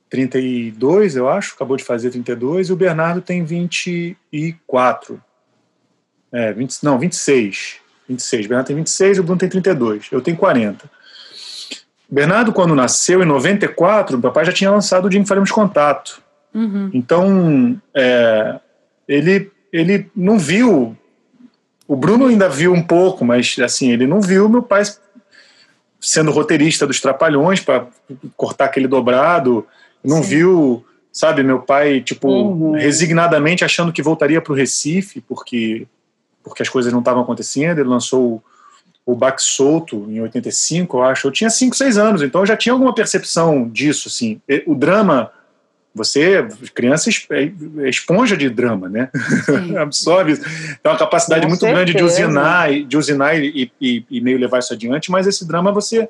32, 0.10 1.17
eu 1.17 1.27
acho, 1.27 1.55
acabou 1.55 1.75
de 1.75 1.84
fazer 1.84 2.12
32, 2.12 2.70
e 2.70 2.74
o 2.74 2.75
Bernardo 2.77 3.20
tem 3.20 3.44
24. 3.44 5.22
É, 6.32 6.53
20, 6.53 6.84
não, 6.84 6.98
26. 6.98 7.77
26. 8.08 8.46
O 8.46 8.50
Bernardo 8.50 8.67
tem 8.67 8.75
26 8.77 9.17
e 9.17 9.20
o 9.20 9.24
Bruno 9.24 9.39
tem 9.39 9.50
32. 9.50 10.08
Eu 10.12 10.22
tenho 10.22 10.38
40. 10.38 10.89
Bernardo, 12.09 12.53
quando 12.53 12.75
nasceu, 12.75 13.24
em 13.24 13.25
94, 13.25 14.17
o 14.17 14.21
papai 14.21 14.45
já 14.45 14.51
tinha 14.51 14.71
lançado 14.71 15.05
o 15.05 15.09
Dia 15.09 15.19
em 15.19 15.25
Faremos 15.25 15.51
Contato. 15.51 16.21
Uhum. 16.53 16.89
Então, 16.93 17.79
é, 17.93 18.59
ele, 19.07 19.51
ele 19.74 20.09
não 20.15 20.38
viu. 20.38 20.95
O 21.88 21.95
Bruno 21.95 22.27
ainda 22.27 22.47
viu 22.47 22.74
um 22.74 22.81
pouco, 22.81 23.25
mas 23.25 23.55
assim, 23.59 23.91
ele 23.91 24.07
não 24.07 24.21
viu 24.21 24.47
meu 24.47 24.63
pai 24.63 24.83
sendo 26.00 26.31
roteirista 26.31 26.85
dos 26.85 27.01
Trapalhões 27.01 27.59
para 27.59 27.88
cortar 28.38 28.65
aquele 28.65 28.88
dobrado, 28.88 29.65
não 30.03 30.21
Sim. 30.21 30.29
viu, 30.29 30.85
sabe, 31.12 31.43
meu 31.43 31.59
pai, 31.59 32.01
tipo, 32.01 32.27
uhum. 32.27 32.71
resignadamente 32.74 33.65
achando 33.65 33.91
que 33.91 34.03
voltaria 34.03 34.39
para 34.39 34.53
o 34.53 34.55
Recife, 34.55 35.21
porque, 35.21 35.88
porque 36.43 36.62
as 36.62 36.69
coisas 36.69 36.93
não 36.93 37.00
estavam 37.00 37.24
acontecendo, 37.24 37.79
ele 37.79 37.89
lançou 37.89 38.43
o, 39.05 39.15
Baque 39.15 39.41
Solto 39.41 40.07
em 40.09 40.19
85, 40.21 40.97
eu 40.97 41.03
acho, 41.03 41.27
eu 41.27 41.31
tinha 41.31 41.50
5, 41.50 41.75
6 41.75 41.97
anos, 41.97 42.21
então 42.21 42.41
eu 42.41 42.45
já 42.45 42.57
tinha 42.57 42.74
alguma 42.74 42.93
percepção 42.93 43.69
disso, 43.69 44.07
assim, 44.07 44.41
o 44.65 44.74
drama 44.74 45.31
você, 45.95 46.45
criança, 46.74 47.09
é, 47.31 47.43
é 47.85 47.89
esponja 47.89 48.35
de 48.35 48.50
drama, 48.50 48.89
né? 48.89 49.09
Absorve. 49.79 50.35
Tem 50.35 50.91
uma 50.91 50.97
capacidade 50.97 51.43
Com 51.43 51.47
muito 51.47 51.62
certeza. 51.62 51.85
grande 51.85 51.97
de 51.97 52.03
usinar, 52.03 52.69
de 52.69 52.97
usinar 52.97 53.41
e, 53.41 53.71
e, 53.79 54.05
e, 54.12 54.19
meio 54.19 54.38
levar 54.38 54.59
isso 54.59 54.74
adiante, 54.74 55.09
mas 55.09 55.25
esse 55.25 55.47
drama 55.47 55.71
você, 55.71 56.09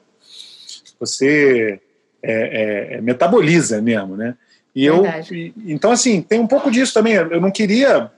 você 0.99 1.79
é, 2.23 2.33
é, 2.33 2.93
é 2.95 3.01
metaboliza 3.01 3.79
mesmo, 3.79 4.17
né? 4.17 4.35
E 4.75 4.83
eu, 4.83 5.05
e, 5.31 5.53
então 5.67 5.91
assim, 5.91 6.19
tem 6.19 6.39
um 6.39 6.47
pouco 6.47 6.71
disso 6.71 6.91
também. 6.91 7.13
Eu 7.13 7.39
não 7.39 7.51
queria, 7.51 8.11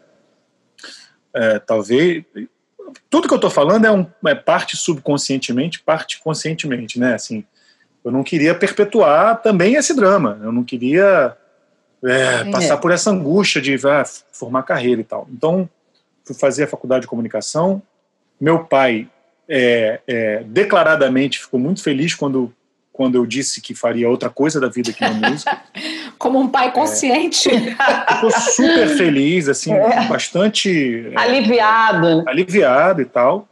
é, 1.36 1.60
talvez, 1.60 2.24
tudo 3.10 3.28
que 3.28 3.34
eu 3.34 3.38
estou 3.38 3.50
falando 3.50 3.86
é, 3.86 3.92
um, 3.92 4.06
é 4.26 4.36
parte 4.36 4.78
subconscientemente, 4.78 5.80
parte 5.80 6.20
conscientemente, 6.20 7.00
né? 7.00 7.14
Assim, 7.14 7.44
eu 8.04 8.12
não 8.12 8.24
queria 8.24 8.56
perpetuar 8.56 9.42
também 9.42 9.76
esse 9.76 9.94
drama. 9.94 10.40
Eu 10.42 10.52
não 10.52 10.64
queria 10.64 11.36
é, 12.04 12.44
passar 12.52 12.76
é. 12.76 12.78
por 12.78 12.92
essa 12.92 13.12
angústia 13.12 13.62
de 13.62 13.76
ah, 13.88 14.04
formar 14.32 14.64
carreira 14.64 15.02
e 15.02 15.04
tal. 15.04 15.28
Então, 15.32 15.70
fui 16.24 16.36
fazer 16.36 16.64
a 16.64 16.68
faculdade 16.68 17.02
de 17.02 17.08
comunicação. 17.08 17.82
Meu 18.40 18.64
pai 18.64 19.10
é, 19.48 20.00
é, 20.08 20.44
declaradamente 20.46 21.40
ficou 21.40 21.60
muito 21.60 21.82
feliz 21.82 22.14
quando, 22.14 22.54
quando 22.92 23.16
eu 23.16 23.26
disse 23.26 23.62
que 23.62 23.74
faria 23.74 24.10
outra 24.10 24.30
coisa 24.30 24.60
da 24.60 24.68
vida 24.68 24.94
que 24.94 25.02
não 25.02 25.14
música. 25.14 25.62
Como 26.18 26.40
um 26.40 26.48
pai 26.48 26.72
consciente. 26.72 27.50
É, 27.50 28.14
ficou 28.14 28.32
super 28.32 28.88
feliz, 28.90 29.48
assim, 29.48 29.74
é. 29.74 30.08
bastante. 30.08 31.12
É, 31.14 31.20
aliviado. 31.20 32.24
aliviado 32.28 33.02
e 33.02 33.06
tal. 33.06 33.48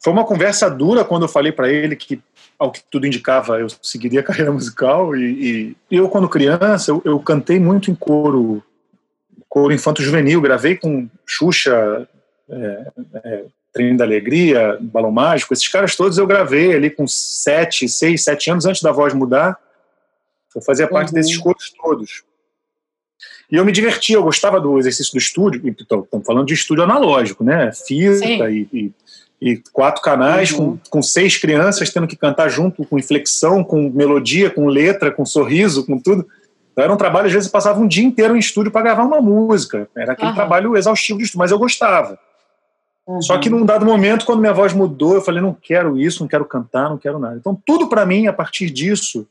Foi 0.00 0.12
uma 0.12 0.24
conversa 0.24 0.68
dura 0.68 1.04
quando 1.04 1.22
eu 1.22 1.28
falei 1.28 1.52
para 1.52 1.68
ele 1.68 1.94
que, 1.94 2.20
ao 2.58 2.72
que 2.72 2.82
tudo 2.90 3.06
indicava, 3.06 3.60
eu 3.60 3.68
seguiria 3.80 4.20
a 4.20 4.24
carreira 4.24 4.50
musical. 4.50 5.14
E, 5.16 5.76
e 5.90 5.96
eu, 5.96 6.08
quando 6.08 6.28
criança, 6.28 6.90
eu, 6.90 7.02
eu, 7.04 7.18
cantei 7.20 7.60
muito 7.60 7.90
em 7.90 7.94
coro, 7.94 8.62
coro 9.48 9.72
infanto-juvenil. 9.72 10.40
Gravei 10.40 10.76
com 10.76 11.08
Xuxa, 11.24 12.08
é, 12.50 12.86
é, 13.24 13.44
Trem 13.72 13.96
da 13.96 14.04
Alegria, 14.04 14.76
Balão 14.80 15.10
Mágico, 15.10 15.54
esses 15.54 15.66
caras 15.68 15.96
todos 15.96 16.18
eu 16.18 16.26
gravei 16.26 16.74
ali 16.74 16.90
com 16.90 17.06
sete, 17.06 17.88
seis, 17.88 18.22
sete 18.22 18.50
anos 18.50 18.66
antes 18.66 18.82
da 18.82 18.92
voz 18.92 19.14
mudar. 19.14 19.58
Eu 20.54 20.62
fazia 20.62 20.88
parte 20.88 21.08
uhum. 21.08 21.14
desses 21.14 21.36
coros 21.36 21.72
todos. 21.80 22.22
E 23.50 23.56
eu 23.56 23.64
me 23.64 23.72
divertia, 23.72 24.16
eu 24.16 24.22
gostava 24.22 24.60
do 24.60 24.78
exercício 24.78 25.12
do 25.12 25.18
estúdio. 25.18 25.60
Então, 25.64 26.00
estamos 26.00 26.26
falando 26.26 26.46
de 26.46 26.54
estúdio 26.54 26.84
analógico, 26.84 27.44
né? 27.44 27.70
Fita 27.72 28.50
e, 28.50 28.66
e, 28.72 28.92
e, 29.40 29.62
quatro 29.72 30.02
canais 30.02 30.50
uhum. 30.52 30.78
com, 30.78 30.90
com 30.90 31.02
seis 31.02 31.36
crianças 31.36 31.90
tendo 31.90 32.06
que 32.06 32.16
cantar 32.16 32.48
junto, 32.48 32.84
com 32.86 32.98
inflexão, 32.98 33.62
com 33.62 33.90
melodia, 33.90 34.48
com 34.48 34.66
letra, 34.66 35.10
com 35.10 35.24
sorriso, 35.24 35.84
com 35.84 35.98
tudo. 35.98 36.26
Então, 36.72 36.84
era 36.84 36.92
um 36.92 36.96
trabalho, 36.96 37.26
às 37.26 37.32
vezes, 37.32 37.48
eu 37.48 37.52
passava 37.52 37.78
um 37.78 37.86
dia 37.86 38.04
inteiro 38.04 38.34
em 38.34 38.38
estúdio 38.38 38.72
para 38.72 38.82
gravar 38.82 39.04
uma 39.04 39.20
música. 39.20 39.86
Era 39.94 40.12
aquele 40.12 40.30
uhum. 40.30 40.34
trabalho 40.34 40.76
exaustivo 40.76 41.18
de 41.18 41.24
estúdio, 41.26 41.40
mas 41.40 41.50
eu 41.50 41.58
gostava. 41.58 42.18
Uhum. 43.06 43.20
Só 43.20 43.36
que 43.38 43.50
num 43.50 43.64
dado 43.64 43.84
momento, 43.84 44.24
quando 44.24 44.40
minha 44.40 44.54
voz 44.54 44.72
mudou, 44.72 45.14
eu 45.14 45.20
falei, 45.20 45.42
não 45.42 45.52
quero 45.52 45.98
isso, 45.98 46.22
não 46.22 46.28
quero 46.28 46.44
cantar, 46.44 46.88
não 46.88 46.98
quero 46.98 47.18
nada. 47.18 47.36
Então 47.36 47.60
tudo 47.66 47.88
para 47.88 48.06
mim, 48.06 48.26
a 48.26 48.32
partir 48.32 48.70
disso, 48.70 49.26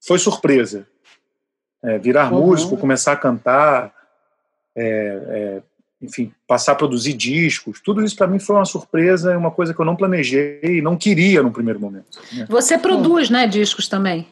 foi 0.00 0.18
surpresa. 0.18 0.86
É, 1.82 1.98
virar 1.98 2.32
uhum. 2.32 2.46
músico, 2.46 2.76
começar 2.76 3.12
a 3.12 3.16
cantar, 3.16 3.94
é, 4.76 4.82
é, 4.84 5.62
enfim, 6.02 6.32
passar 6.46 6.72
a 6.72 6.74
produzir 6.74 7.12
discos, 7.12 7.80
tudo 7.80 8.02
isso 8.02 8.16
para 8.16 8.26
mim 8.26 8.38
foi 8.38 8.56
uma 8.56 8.64
surpresa, 8.64 9.36
uma 9.36 9.50
coisa 9.50 9.74
que 9.74 9.80
eu 9.80 9.84
não 9.84 9.96
planejei 9.96 10.60
e 10.62 10.82
não 10.82 10.96
queria 10.96 11.42
no 11.42 11.50
primeiro 11.50 11.80
momento. 11.80 12.18
Né? 12.32 12.46
Você 12.48 12.78
produz, 12.78 13.30
né, 13.30 13.46
discos 13.46 13.88
também? 13.88 14.26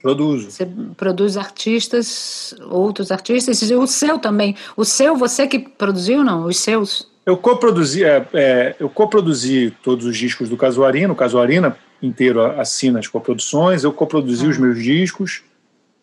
Produzo. 0.00 0.50
Você 0.50 0.68
produz 0.96 1.38
artistas, 1.38 2.54
outros 2.68 3.10
artistas, 3.10 3.62
e 3.62 3.74
o 3.74 3.86
seu 3.86 4.18
também. 4.18 4.54
O 4.76 4.84
seu, 4.84 5.16
você 5.16 5.46
que 5.46 5.58
produziu, 5.58 6.22
não? 6.22 6.44
Os 6.44 6.58
seus? 6.58 7.10
Eu 7.26 7.38
coproduzi, 7.38 8.04
é, 8.04 8.26
é, 8.34 8.76
eu 8.78 8.88
coproduzi 8.88 9.74
todos 9.82 10.04
os 10.04 10.16
discos 10.16 10.48
do 10.48 10.56
Casuarina, 10.56 11.12
o 11.12 11.16
Casuarina 11.16 11.76
inteiro 12.02 12.42
assina 12.60 12.98
as 12.98 13.06
coproduções, 13.06 13.82
eu 13.82 13.92
coproduzi 13.92 14.46
os 14.46 14.58
meus 14.58 14.82
discos, 14.82 15.42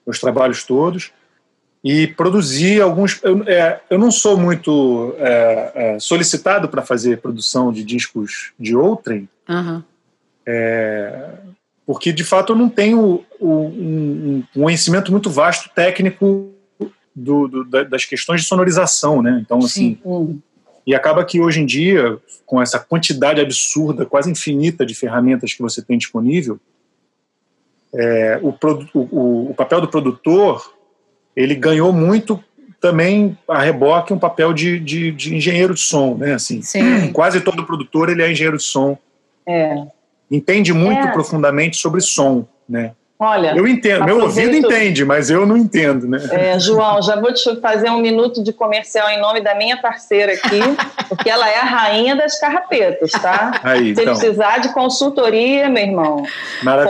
meus 0.06 0.20
trabalhos 0.20 0.64
todos, 0.64 1.12
e 1.84 2.08
produzi 2.08 2.82
alguns. 2.82 3.20
Eu, 3.24 3.44
é, 3.44 3.82
eu 3.88 4.00
não 4.00 4.12
sou 4.12 4.36
muito 4.36 5.14
é, 5.20 5.72
é, 5.76 6.00
solicitado 6.00 6.68
para 6.68 6.82
fazer 6.82 7.22
produção 7.22 7.72
de 7.72 7.84
discos 7.84 8.52
de 8.60 8.76
outrem, 8.76 9.30
uhum. 9.48 9.84
porque 11.86 12.12
de 12.12 12.24
fato 12.24 12.54
eu 12.54 12.58
não 12.58 12.68
tenho 12.68 13.24
um, 13.40 14.44
um 14.56 14.60
conhecimento 14.60 15.12
muito 15.12 15.30
vasto 15.30 15.70
técnico 15.76 16.52
do, 17.16 17.48
do, 17.48 17.86
das 17.86 18.06
questões 18.06 18.42
de 18.42 18.48
sonorização, 18.48 19.22
né? 19.22 19.40
Então, 19.40 19.60
assim. 19.60 20.00
Sim 20.04 20.42
e 20.86 20.96
acaba 20.96 21.24
que 21.24 21.40
hoje 21.40 21.62
em 21.62 21.66
dia, 21.66 22.18
com 22.46 22.62
essa 22.62 22.80
quantidade 22.80 23.40
absurda, 23.40 24.06
quase 24.06 24.32
infinita 24.32 24.86
de 24.86 24.96
ferramentas 24.96 25.54
que 25.54 25.62
você 25.62 25.82
tem 25.82 25.98
disponível, 25.98 26.60
é, 27.94 28.40
o, 28.42 28.56
o, 28.94 29.52
o, 29.52 29.54
papel 29.54 29.82
do 29.82 29.88
produtor 29.88 30.74
ele 31.36 31.54
ganhou 31.56 31.92
muito 31.92 32.42
também 32.80 33.38
a 33.48 33.62
reboque 33.62 34.14
um 34.14 34.20
papel 34.20 34.54
de, 34.54 34.80
de, 34.80 35.12
de 35.12 35.36
engenheiro 35.36 35.74
de 35.74 35.82
som, 35.82 36.16
né? 36.16 36.34
Assim, 36.34 36.62
Sim. 36.62 37.12
quase 37.12 37.42
todo 37.42 37.66
produtor 37.66 38.10
ele 38.10 38.24
é 38.24 38.32
engenheiro 38.32 38.58
de 38.58 38.64
som. 38.64 38.98
É. 39.46 39.86
Entende 40.32 40.74
muito 40.74 41.08
é. 41.08 41.12
profundamente 41.12 41.78
sobre 41.78 42.02
som, 42.02 42.48
né? 42.68 42.94
Olha, 43.24 43.54
eu 43.56 43.68
entendo, 43.68 44.04
meu 44.04 44.20
ouvido 44.22 44.56
entende, 44.56 45.06
mas 45.06 45.30
eu 45.30 45.46
não 45.46 45.56
entendo, 45.56 46.08
né? 46.08 46.18
É, 46.32 46.60
João, 46.60 47.00
já 47.04 47.16
vou 47.22 47.32
te 47.32 47.56
fazer 47.62 47.88
um 47.92 48.00
minuto 48.00 48.44
de 48.44 48.52
comercial 48.52 49.08
em 49.12 49.22
nome 49.22 49.42
da 49.42 49.54
minha 49.54 49.78
parceira 49.80 50.34
aqui, 50.34 50.60
porque 51.08 51.30
ela 51.30 51.48
é 51.48 51.60
a 51.60 51.64
rainha 51.64 52.16
das 52.16 52.40
carrapetas, 52.40 53.12
tá? 53.12 53.62
Aí, 53.62 53.94
Se 53.94 54.02
então. 54.02 54.06
precisar 54.06 54.58
de 54.58 54.74
consultoria, 54.74 55.70
meu 55.70 55.84
irmão, 55.84 56.24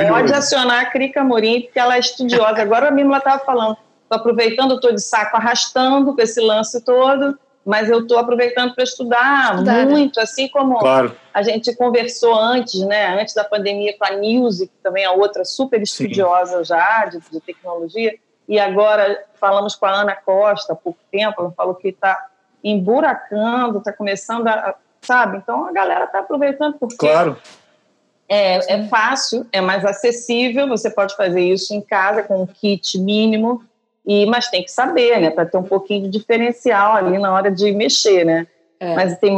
pode 0.07 0.33
acionar 0.33 0.83
a 0.83 0.85
Crica 0.85 1.21
Morim, 1.21 1.63
porque 1.63 1.77
ela 1.77 1.97
é 1.97 1.99
estudiosa. 1.99 2.61
Agora 2.61 2.89
mesmo 2.91 3.11
ela 3.11 3.17
estava 3.17 3.43
falando, 3.43 3.75
estou 4.03 4.17
aproveitando, 4.17 4.75
estou 4.75 4.93
de 4.93 5.01
saco 5.01 5.35
arrastando 5.35 6.15
com 6.15 6.21
esse 6.21 6.39
lance 6.39 6.79
todo 6.85 7.37
mas 7.65 7.89
eu 7.89 8.01
estou 8.01 8.17
aproveitando 8.17 8.73
para 8.73 8.83
estudar, 8.83 9.53
estudar, 9.53 9.85
né? 9.85 9.85
muito, 9.85 10.17
né? 10.17 10.23
assim 10.23 10.47
como 10.47 10.79
claro. 10.79 11.15
a 11.33 11.43
gente 11.43 11.75
conversou 11.75 12.33
antes, 12.35 12.81
né, 12.81 13.19
antes 13.19 13.33
da 13.33 13.43
pandemia 13.43 13.95
com 13.97 14.05
a 14.05 14.11
Nilce, 14.11 14.67
que 14.67 14.73
também 14.81 15.03
é 15.03 15.09
outra 15.09 15.45
super 15.45 15.81
estudiosa 15.81 16.59
Sim. 16.59 16.63
já 16.63 17.05
de, 17.05 17.19
de, 17.19 17.39
tecnologia, 17.39 18.15
e 18.47 18.59
agora 18.59 19.23
falamos 19.35 19.75
com 19.75 19.85
a 19.85 20.01
Ana 20.01 20.15
Costa 20.15 20.73
há 20.73 20.75
pouco 20.75 20.99
tempo, 21.11 21.39
ela 21.39 21.51
falou 21.51 21.75
que 21.75 21.89
está 21.89 22.27
emburacando, 22.63 23.77
está 23.77 23.93
começando 23.93 24.47
a, 24.47 24.75
sabe, 25.01 25.37
então 25.37 25.65
a 25.65 25.71
galera 25.71 26.05
está 26.05 26.19
aproveitando 26.19 26.77
porque 26.79 26.97
claro. 26.97 27.37
é, 28.27 28.73
é 28.73 28.87
fácil, 28.87 29.45
é 29.51 29.61
mais 29.61 29.85
acessível, 29.85 30.67
você 30.67 30.89
pode 30.89 31.15
fazer 31.15 31.41
isso 31.41 31.73
em 31.75 31.81
casa 31.81 32.23
com 32.23 32.41
um 32.41 32.47
kit 32.47 32.99
mínimo, 32.99 33.63
e, 34.05 34.25
mas 34.25 34.49
tem 34.49 34.63
que 34.63 34.71
saber, 34.71 35.19
né, 35.19 35.29
para 35.29 35.45
ter 35.45 35.57
um 35.57 35.63
pouquinho 35.63 36.03
de 36.03 36.17
diferencial 36.17 36.95
ali 36.95 37.17
na 37.17 37.31
hora 37.31 37.51
de 37.51 37.71
mexer, 37.71 38.25
né? 38.25 38.47
É. 38.79 38.95
Mas 38.95 39.15
tem 39.19 39.31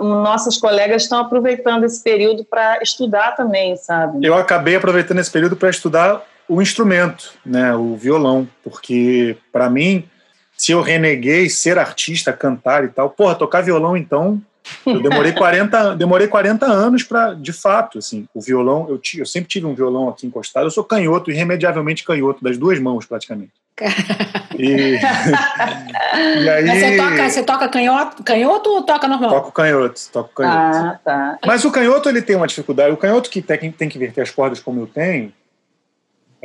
nossas 0.00 0.56
colegas 0.56 1.02
estão 1.02 1.18
aproveitando 1.18 1.82
esse 1.82 2.00
período 2.02 2.44
para 2.44 2.78
estudar 2.80 3.32
também, 3.32 3.74
sabe? 3.76 4.24
Eu 4.24 4.36
acabei 4.36 4.76
aproveitando 4.76 5.18
esse 5.18 5.30
período 5.30 5.56
para 5.56 5.68
estudar 5.68 6.24
o 6.48 6.62
instrumento, 6.62 7.32
né, 7.44 7.74
o 7.74 7.96
violão, 7.96 8.46
porque 8.62 9.36
para 9.52 9.68
mim, 9.68 10.04
se 10.56 10.70
eu 10.70 10.80
reneguei 10.80 11.48
ser 11.48 11.76
artista, 11.76 12.32
cantar 12.32 12.84
e 12.84 12.88
tal, 12.88 13.10
porra, 13.10 13.34
tocar 13.34 13.62
violão 13.62 13.96
então 13.96 14.40
eu 14.86 15.02
demorei 15.02 15.32
40, 15.34 15.96
demorei 15.96 16.28
40 16.28 16.66
anos 16.66 17.02
para, 17.02 17.34
de 17.34 17.52
fato, 17.52 17.98
assim, 17.98 18.28
o 18.32 18.40
violão, 18.40 18.86
eu, 18.88 19.00
eu 19.16 19.26
sempre 19.26 19.48
tive 19.48 19.66
um 19.66 19.74
violão 19.74 20.08
aqui 20.08 20.26
encostado, 20.26 20.66
eu 20.66 20.70
sou 20.70 20.84
canhoto, 20.84 21.30
irremediavelmente 21.30 22.04
canhoto, 22.04 22.44
das 22.44 22.56
duas 22.56 22.78
mãos, 22.78 23.06
praticamente. 23.06 23.52
E, 24.56 24.96
e 24.96 26.48
aí... 26.48 26.64
Mas 26.64 26.78
você 26.78 26.96
toca, 26.96 27.30
você 27.30 27.42
toca 27.42 27.68
canhoto, 27.68 28.22
canhoto 28.22 28.70
ou 28.70 28.82
toca 28.82 29.08
normal? 29.08 29.30
Toco 29.30 29.52
canhoto, 29.52 30.00
toco 30.12 30.30
canhoto. 30.34 30.76
Ah, 30.76 31.00
tá. 31.04 31.38
Mas 31.44 31.64
o 31.64 31.72
canhoto, 31.72 32.08
ele 32.08 32.22
tem 32.22 32.36
uma 32.36 32.46
dificuldade, 32.46 32.92
o 32.92 32.96
canhoto 32.96 33.28
que 33.28 33.42
tem, 33.42 33.72
tem 33.72 33.88
que 33.88 33.98
inverter 33.98 34.22
as 34.22 34.30
cordas 34.30 34.60
como 34.60 34.82
eu 34.82 34.86
tenho, 34.86 35.32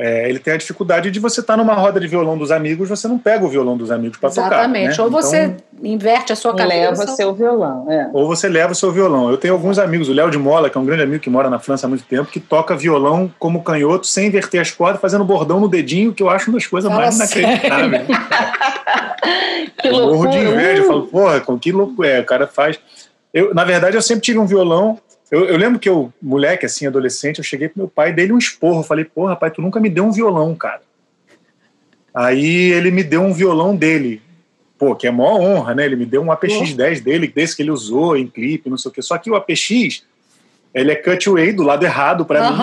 é, 0.02 0.30
ele 0.30 0.38
tem 0.38 0.54
a 0.54 0.56
dificuldade 0.56 1.10
de 1.10 1.20
você 1.20 1.42
estar 1.42 1.52
tá 1.52 1.56
numa 1.58 1.74
roda 1.74 2.00
de 2.00 2.08
violão 2.08 2.38
dos 2.38 2.50
amigos, 2.50 2.88
você 2.88 3.06
não 3.06 3.18
pega 3.18 3.44
o 3.44 3.48
violão 3.48 3.76
dos 3.76 3.90
amigos 3.90 4.16
para 4.16 4.30
tocar. 4.30 4.46
Exatamente. 4.46 4.96
Né? 4.96 5.04
Ou 5.04 5.10
você 5.10 5.42
então, 5.42 5.56
inverte 5.82 6.32
a 6.32 6.36
sua 6.36 6.56
cabeça. 6.56 6.74
Leva 6.74 7.06
seu 7.08 7.34
violão. 7.34 7.86
É. 7.92 8.08
Ou 8.10 8.26
você 8.26 8.48
leva 8.48 8.72
o 8.72 8.74
seu 8.74 8.90
violão. 8.90 9.30
Eu 9.30 9.36
tenho 9.36 9.52
alguns 9.52 9.78
amigos, 9.78 10.08
o 10.08 10.14
Léo 10.14 10.30
de 10.30 10.38
Mola, 10.38 10.70
que 10.70 10.78
é 10.78 10.80
um 10.80 10.86
grande 10.86 11.02
amigo 11.02 11.22
que 11.22 11.28
mora 11.28 11.50
na 11.50 11.58
França 11.58 11.86
há 11.86 11.88
muito 11.88 12.04
tempo, 12.04 12.30
que 12.30 12.40
toca 12.40 12.74
violão 12.74 13.30
como 13.38 13.62
canhoto, 13.62 14.06
sem 14.06 14.28
inverter 14.28 14.62
as 14.62 14.70
cordas, 14.70 15.02
fazendo 15.02 15.22
bordão 15.22 15.60
no 15.60 15.68
dedinho, 15.68 16.14
que 16.14 16.22
eu 16.22 16.30
acho 16.30 16.48
uma 16.48 16.56
das 16.56 16.66
coisas 16.66 16.90
Fala 16.90 17.02
mais 17.02 17.16
inacreditáveis. 17.16 18.06
que 19.82 19.86
eu 19.86 19.92
morro 19.92 20.26
de 20.28 20.38
inveja. 20.38 20.82
Eu 20.82 20.86
falo, 20.86 21.06
porra, 21.08 21.40
com 21.40 21.58
que 21.58 21.72
louco 21.72 22.02
é, 22.02 22.20
o 22.20 22.24
cara 22.24 22.46
faz. 22.46 22.78
Eu, 23.34 23.54
na 23.54 23.64
verdade, 23.64 23.96
eu 23.98 24.02
sempre 24.02 24.22
tive 24.22 24.38
um 24.38 24.46
violão 24.46 24.98
eu, 25.30 25.44
eu, 25.44 25.56
lembro 25.56 25.78
que 25.78 25.88
eu, 25.88 26.12
moleque, 26.20 26.66
assim, 26.66 26.86
adolescente, 26.86 27.38
eu 27.38 27.44
cheguei 27.44 27.68
pro 27.68 27.78
meu 27.78 27.88
pai, 27.88 28.12
dei 28.12 28.30
um 28.32 28.38
esporro. 28.38 28.80
Eu 28.80 28.84
falei, 28.84 29.04
porra, 29.04 29.36
pai, 29.36 29.50
tu 29.50 29.62
nunca 29.62 29.78
me 29.78 29.88
deu 29.88 30.04
um 30.04 30.12
violão, 30.12 30.54
cara. 30.54 30.82
Aí 32.12 32.72
ele 32.72 32.90
me 32.90 33.04
deu 33.04 33.22
um 33.22 33.32
violão 33.32 33.76
dele. 33.76 34.20
Pô, 34.76 34.96
que 34.96 35.06
é 35.06 35.10
maior 35.10 35.38
honra, 35.40 35.74
né? 35.74 35.84
Ele 35.84 35.96
me 35.96 36.06
deu 36.06 36.22
um 36.22 36.32
APX-10 36.32 37.02
dele, 37.02 37.28
desse 37.28 37.54
que 37.54 37.62
ele 37.62 37.70
usou 37.70 38.16
em 38.16 38.26
clipe, 38.26 38.70
não 38.70 38.78
sei 38.78 38.90
o 38.90 38.94
quê. 38.94 39.02
Só 39.02 39.16
que 39.18 39.30
o 39.30 39.36
APX, 39.36 40.04
ele 40.74 40.90
é 40.90 40.96
cutaway 40.96 41.52
do 41.52 41.62
lado 41.62 41.84
errado 41.84 42.24
para 42.24 42.50
mim. 42.50 42.56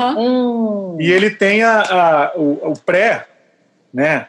E 0.99 1.11
ele 1.11 1.29
tem 1.29 1.63
a, 1.63 1.81
a 1.81 2.33
o, 2.35 2.71
o, 2.71 2.73
pré, 2.73 3.27
né? 3.93 4.27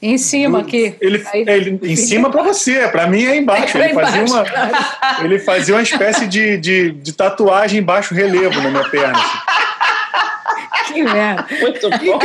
Em 0.00 0.18
cima 0.18 0.60
aqui. 0.60 0.94
Ele, 1.00 1.24
Aí, 1.32 1.44
ele 1.48 1.80
em 1.82 1.96
cima 1.96 2.30
para 2.30 2.42
você, 2.42 2.86
para 2.88 3.06
mim 3.06 3.24
é 3.24 3.36
embaixo. 3.36 3.76
Ele 3.78 3.94
fazia, 3.94 4.24
uma, 4.24 4.44
ele 5.24 5.38
fazia 5.38 5.74
uma 5.74 5.82
espécie 5.82 6.26
de, 6.26 6.58
de, 6.58 6.90
de 6.92 7.12
tatuagem 7.12 7.80
em 7.80 7.82
baixo 7.82 8.14
relevo 8.14 8.60
na 8.60 8.70
minha 8.70 8.88
perna. 8.88 9.18
Assim. 9.18 9.38
Que 10.92 11.02
merda. 11.02 11.46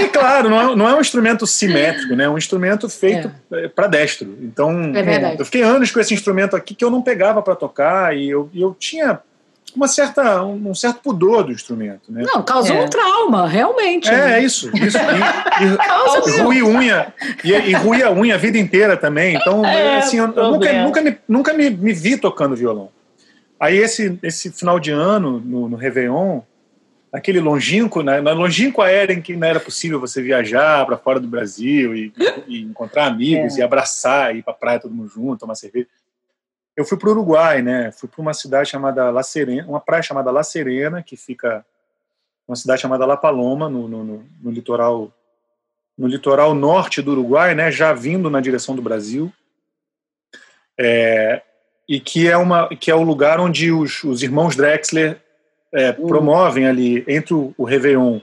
E, 0.02 0.08
claro, 0.08 0.50
não 0.50 0.62
é, 0.62 0.76
não 0.76 0.90
é 0.90 0.96
um 0.96 1.02
instrumento 1.02 1.48
simétrico, 1.48 2.16
né? 2.16 2.26
É 2.26 2.30
um 2.30 2.38
instrumento 2.38 2.88
feito 2.90 3.32
é. 3.52 3.68
para 3.68 3.88
destro. 3.88 4.38
Então, 4.42 4.92
é 4.96 5.36
eu 5.40 5.46
fiquei 5.46 5.62
anos 5.62 5.92
com 5.92 6.00
esse 6.00 6.14
instrumento 6.14 6.56
aqui 6.56 6.76
que 6.76 6.84
eu 6.84 6.92
não 6.92 7.02
pegava 7.02 7.42
para 7.42 7.56
tocar 7.56 8.16
e 8.16 8.30
eu, 8.30 8.50
eu 8.54 8.76
tinha 8.78 9.20
uma 9.76 9.88
certa, 9.88 10.44
um 10.44 10.74
certo 10.76 11.02
pudor 11.02 11.44
do 11.44 11.52
instrumento. 11.52 12.12
Né? 12.12 12.24
Não, 12.26 12.44
causou 12.44 12.76
é. 12.76 12.82
um 12.82 12.90
trauma, 12.90 13.48
realmente. 13.48 14.10
É, 14.10 14.18
né? 14.18 14.40
é 14.40 14.44
isso. 14.44 14.70
isso. 14.76 14.98
E, 14.98 16.38
e, 16.38 16.42
rui 16.42 16.62
unha, 16.62 17.14
e, 17.44 17.52
e 17.52 17.74
rui 17.74 18.04
a 18.04 18.12
unha 18.12 18.36
a 18.36 18.38
vida 18.38 18.58
inteira 18.58 18.98
também. 18.98 19.36
Então, 19.36 19.66
é, 19.66 19.98
assim, 19.98 20.18
eu, 20.18 20.32
eu 20.34 20.52
nunca, 20.52 20.74
nunca, 20.84 21.02
me, 21.02 21.18
nunca 21.28 21.54
me, 21.54 21.70
me, 21.70 21.94
vi 21.94 22.18
tocando 22.18 22.56
violão. 22.56 22.90
Aí, 23.60 23.78
esse, 23.78 24.18
esse 24.24 24.52
final 24.52 24.80
de 24.80 24.92
ano, 24.92 25.40
no, 25.40 25.70
no 25.70 25.78
Réveillon, 25.78 26.42
aquele 27.12 27.40
longínquo, 27.40 28.02
né, 28.02 28.22
na 28.22 28.32
longínqua 28.32 28.90
era 28.90 29.14
em 29.14 29.22
que 29.22 29.36
não 29.36 29.48
era 29.48 29.60
possível 29.60 30.00
você 30.00 30.22
viajar 30.22 30.86
para 30.86 30.98
fora 30.98 31.20
do 31.20 31.28
Brasil 31.28 31.96
e, 31.96 32.14
e 32.48 32.62
encontrar 32.62 33.06
amigos 33.06 33.58
é. 33.58 33.60
e 33.60 33.64
abraçar, 33.64 34.36
e 34.36 34.40
ir 34.40 34.44
para 34.44 34.54
praia 34.54 34.80
todo 34.80 34.96
mundo 34.96 35.12
junto, 35.14 35.40
tomar 35.40 35.56
cerveja 35.56 35.88
eu 36.76 36.86
fui 36.86 36.98
para 36.98 37.10
o 37.10 37.12
Uruguai, 37.12 37.62
né? 37.62 37.92
Fui 37.92 38.08
para 38.08 38.22
uma 38.22 38.34
cidade 38.34 38.70
chamada 38.70 39.10
La 39.10 39.24
Serena, 39.24 39.68
uma 39.68 39.80
praia 39.80 40.02
chamada 40.02 40.32
La 40.32 40.44
Serena, 40.44 41.04
que 41.04 41.18
fica 41.18 41.66
uma 42.48 42.56
cidade 42.56 42.82
chamada 42.82 43.06
La 43.06 43.18
Paloma, 43.18 43.70
no, 43.70 43.88
no, 43.88 44.04
no, 44.04 44.26
no 44.42 44.52
litoral 44.52 45.12
no 45.98 46.08
litoral 46.08 46.56
norte 46.56 47.02
do 47.02 47.12
Uruguai, 47.12 47.54
né? 47.54 47.72
Já 47.72 47.94
vindo 47.94 48.30
na 48.30 48.42
direção 48.42 48.76
do 48.76 48.82
Brasil, 48.82 49.32
é, 50.78 51.42
e 51.88 52.00
que 52.00 52.28
é 52.28 52.38
uma 52.38 52.70
que 52.70 52.90
é 52.90 52.96
o 52.96 53.04
lugar 53.04 53.40
onde 53.40 53.72
os, 53.72 54.04
os 54.04 54.24
irmãos 54.24 54.56
Drexler 54.56 55.22
é, 55.72 55.92
hum. 55.92 56.08
promovem 56.08 56.68
ali 56.68 57.04
entre 57.08 57.34
o, 57.34 57.54
o 57.58 57.64
Réveillon 57.64 58.20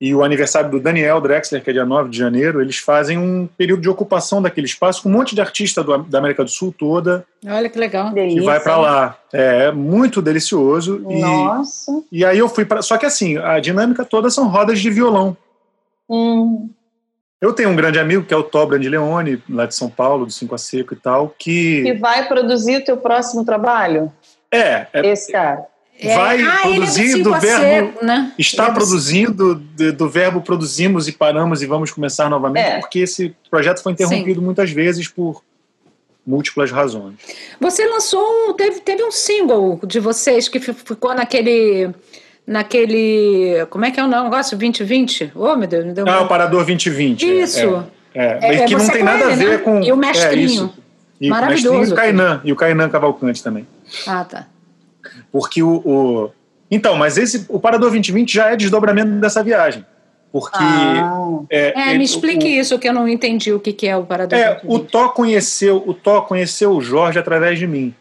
e 0.00 0.14
o 0.14 0.22
aniversário 0.22 0.70
do 0.70 0.78
Daniel 0.78 1.20
Drexler, 1.20 1.62
que 1.62 1.70
é 1.70 1.72
dia 1.72 1.84
9 1.84 2.08
de 2.08 2.18
janeiro, 2.18 2.60
eles 2.60 2.78
fazem 2.78 3.18
um 3.18 3.48
período 3.58 3.82
de 3.82 3.88
ocupação 3.88 4.40
daquele 4.40 4.66
espaço 4.66 5.02
com 5.02 5.08
um 5.08 5.12
monte 5.12 5.34
de 5.34 5.40
artista 5.40 5.82
do, 5.82 5.98
da 5.98 6.18
América 6.18 6.44
do 6.44 6.50
Sul 6.50 6.72
toda. 6.76 7.26
Olha 7.44 7.68
que 7.68 7.78
legal. 7.78 8.14
Que 8.14 8.40
vai 8.40 8.60
para 8.60 8.76
lá. 8.76 9.18
É 9.32 9.72
muito 9.72 10.22
delicioso. 10.22 11.00
Nossa. 11.00 11.90
E, 12.12 12.20
e 12.20 12.24
aí 12.24 12.38
eu 12.38 12.48
fui 12.48 12.64
para. 12.64 12.80
Só 12.80 12.96
que 12.96 13.06
assim, 13.06 13.38
a 13.38 13.58
dinâmica 13.58 14.04
toda 14.04 14.30
são 14.30 14.46
rodas 14.46 14.78
de 14.78 14.88
violão. 14.88 15.36
Hum. 16.08 16.70
Eu 17.40 17.52
tenho 17.52 17.70
um 17.70 17.76
grande 17.76 17.98
amigo 17.98 18.24
que 18.24 18.34
é 18.34 18.36
o 18.36 18.42
Tobran 18.42 18.80
de 18.80 18.88
Leone, 18.88 19.42
lá 19.48 19.66
de 19.66 19.74
São 19.74 19.88
Paulo, 19.88 20.26
do 20.26 20.32
Cinco 20.32 20.54
a 20.54 20.58
Seco 20.58 20.94
e 20.94 20.96
tal, 20.96 21.34
que. 21.36 21.82
Que 21.82 21.94
vai 21.94 22.26
produzir 22.28 22.76
o 22.76 22.84
teu 22.84 22.96
próximo 22.96 23.44
trabalho? 23.44 24.12
É. 24.50 24.86
é 24.92 25.06
Esse 25.06 25.32
cara. 25.32 25.66
É. 26.00 26.14
vai 26.14 26.40
ah, 26.42 26.58
produzir 26.62 27.22
do 27.22 27.32
verbo 27.40 27.98
ser, 27.98 28.04
né? 28.04 28.32
está 28.38 28.70
produzindo 28.70 29.56
do, 29.56 29.92
do, 29.92 30.08
verbo 30.08 30.40
produzimos 30.40 31.08
e 31.08 31.12
paramos 31.12 31.60
e 31.60 31.66
vamos 31.66 31.90
começar 31.90 32.30
novamente 32.30 32.64
é. 32.64 32.78
porque 32.78 33.00
esse 33.00 33.34
projeto 33.50 33.82
foi 33.82 33.92
interrompido 33.92 34.38
Sim. 34.38 34.44
muitas 34.44 34.70
vezes 34.70 35.08
por 35.08 35.42
múltiplas 36.24 36.70
razões. 36.70 37.14
Você 37.58 37.84
lançou 37.86 38.22
um, 38.22 38.52
teve, 38.52 38.80
teve 38.80 39.02
um 39.02 39.10
single 39.10 39.80
de 39.84 39.98
vocês 39.98 40.48
que 40.48 40.60
ficou 40.60 41.14
naquele 41.14 41.90
naquele 42.46 43.66
como 43.68 43.84
é 43.84 43.90
que 43.90 43.98
é 43.98 44.04
o 44.04 44.08
negócio 44.08 44.56
2020? 44.56 45.32
Oh 45.34 45.56
meu 45.56 45.66
Deus, 45.66 45.84
me 45.84 45.92
deu 45.92 46.08
Ah, 46.08 46.20
o 46.20 46.28
Parador 46.28 46.64
2020. 46.64 47.24
É, 47.24 47.42
Isso. 47.42 47.84
É, 48.14 48.38
é, 48.40 48.54
é 48.54 48.64
que 48.66 48.76
não 48.76 48.88
tem 48.88 49.02
nada 49.02 49.24
ele, 49.24 49.32
a 49.32 49.36
ver 49.36 49.50
né? 49.50 49.58
com 49.58 49.82
e 49.82 49.90
o 49.90 49.96
mestrinho. 49.96 50.72
E 51.20 51.28
Maravilhoso. 51.28 51.70
O 51.70 51.78
mestrinho 51.78 51.90
e 51.90 51.92
o 51.92 51.96
Kainan, 51.96 52.40
e 52.44 52.52
o 52.52 52.56
Kainan 52.56 52.88
Cavalcante 52.88 53.42
também. 53.42 53.66
Ah, 54.06 54.24
tá. 54.24 54.46
Porque 55.30 55.62
o, 55.62 55.82
o, 55.84 56.30
Então, 56.70 56.96
mas 56.96 57.18
esse, 57.18 57.46
o 57.48 57.58
Parador 57.60 57.90
2020 57.90 58.32
já 58.32 58.50
é 58.50 58.56
desdobramento 58.56 59.12
dessa 59.20 59.42
viagem. 59.42 59.84
Porque. 60.30 60.58
Ah. 60.60 61.40
É, 61.50 61.92
é, 61.92 61.98
me 61.98 62.04
explique 62.04 62.46
o, 62.46 62.48
isso, 62.48 62.78
que 62.78 62.88
eu 62.88 62.92
não 62.92 63.08
entendi 63.08 63.52
o 63.52 63.60
que, 63.60 63.72
que 63.72 63.86
é 63.86 63.96
o 63.96 64.04
Parador 64.04 64.38
é, 64.38 64.54
2020. 64.54 64.74
O 64.74 64.84
Tó 64.86 65.08
conheceu, 65.10 65.82
o 65.86 65.94
Tó 65.94 66.22
conheceu 66.22 66.72
o 66.72 66.80
Jorge 66.80 67.18
através 67.18 67.58
de 67.58 67.66
mim. 67.66 67.94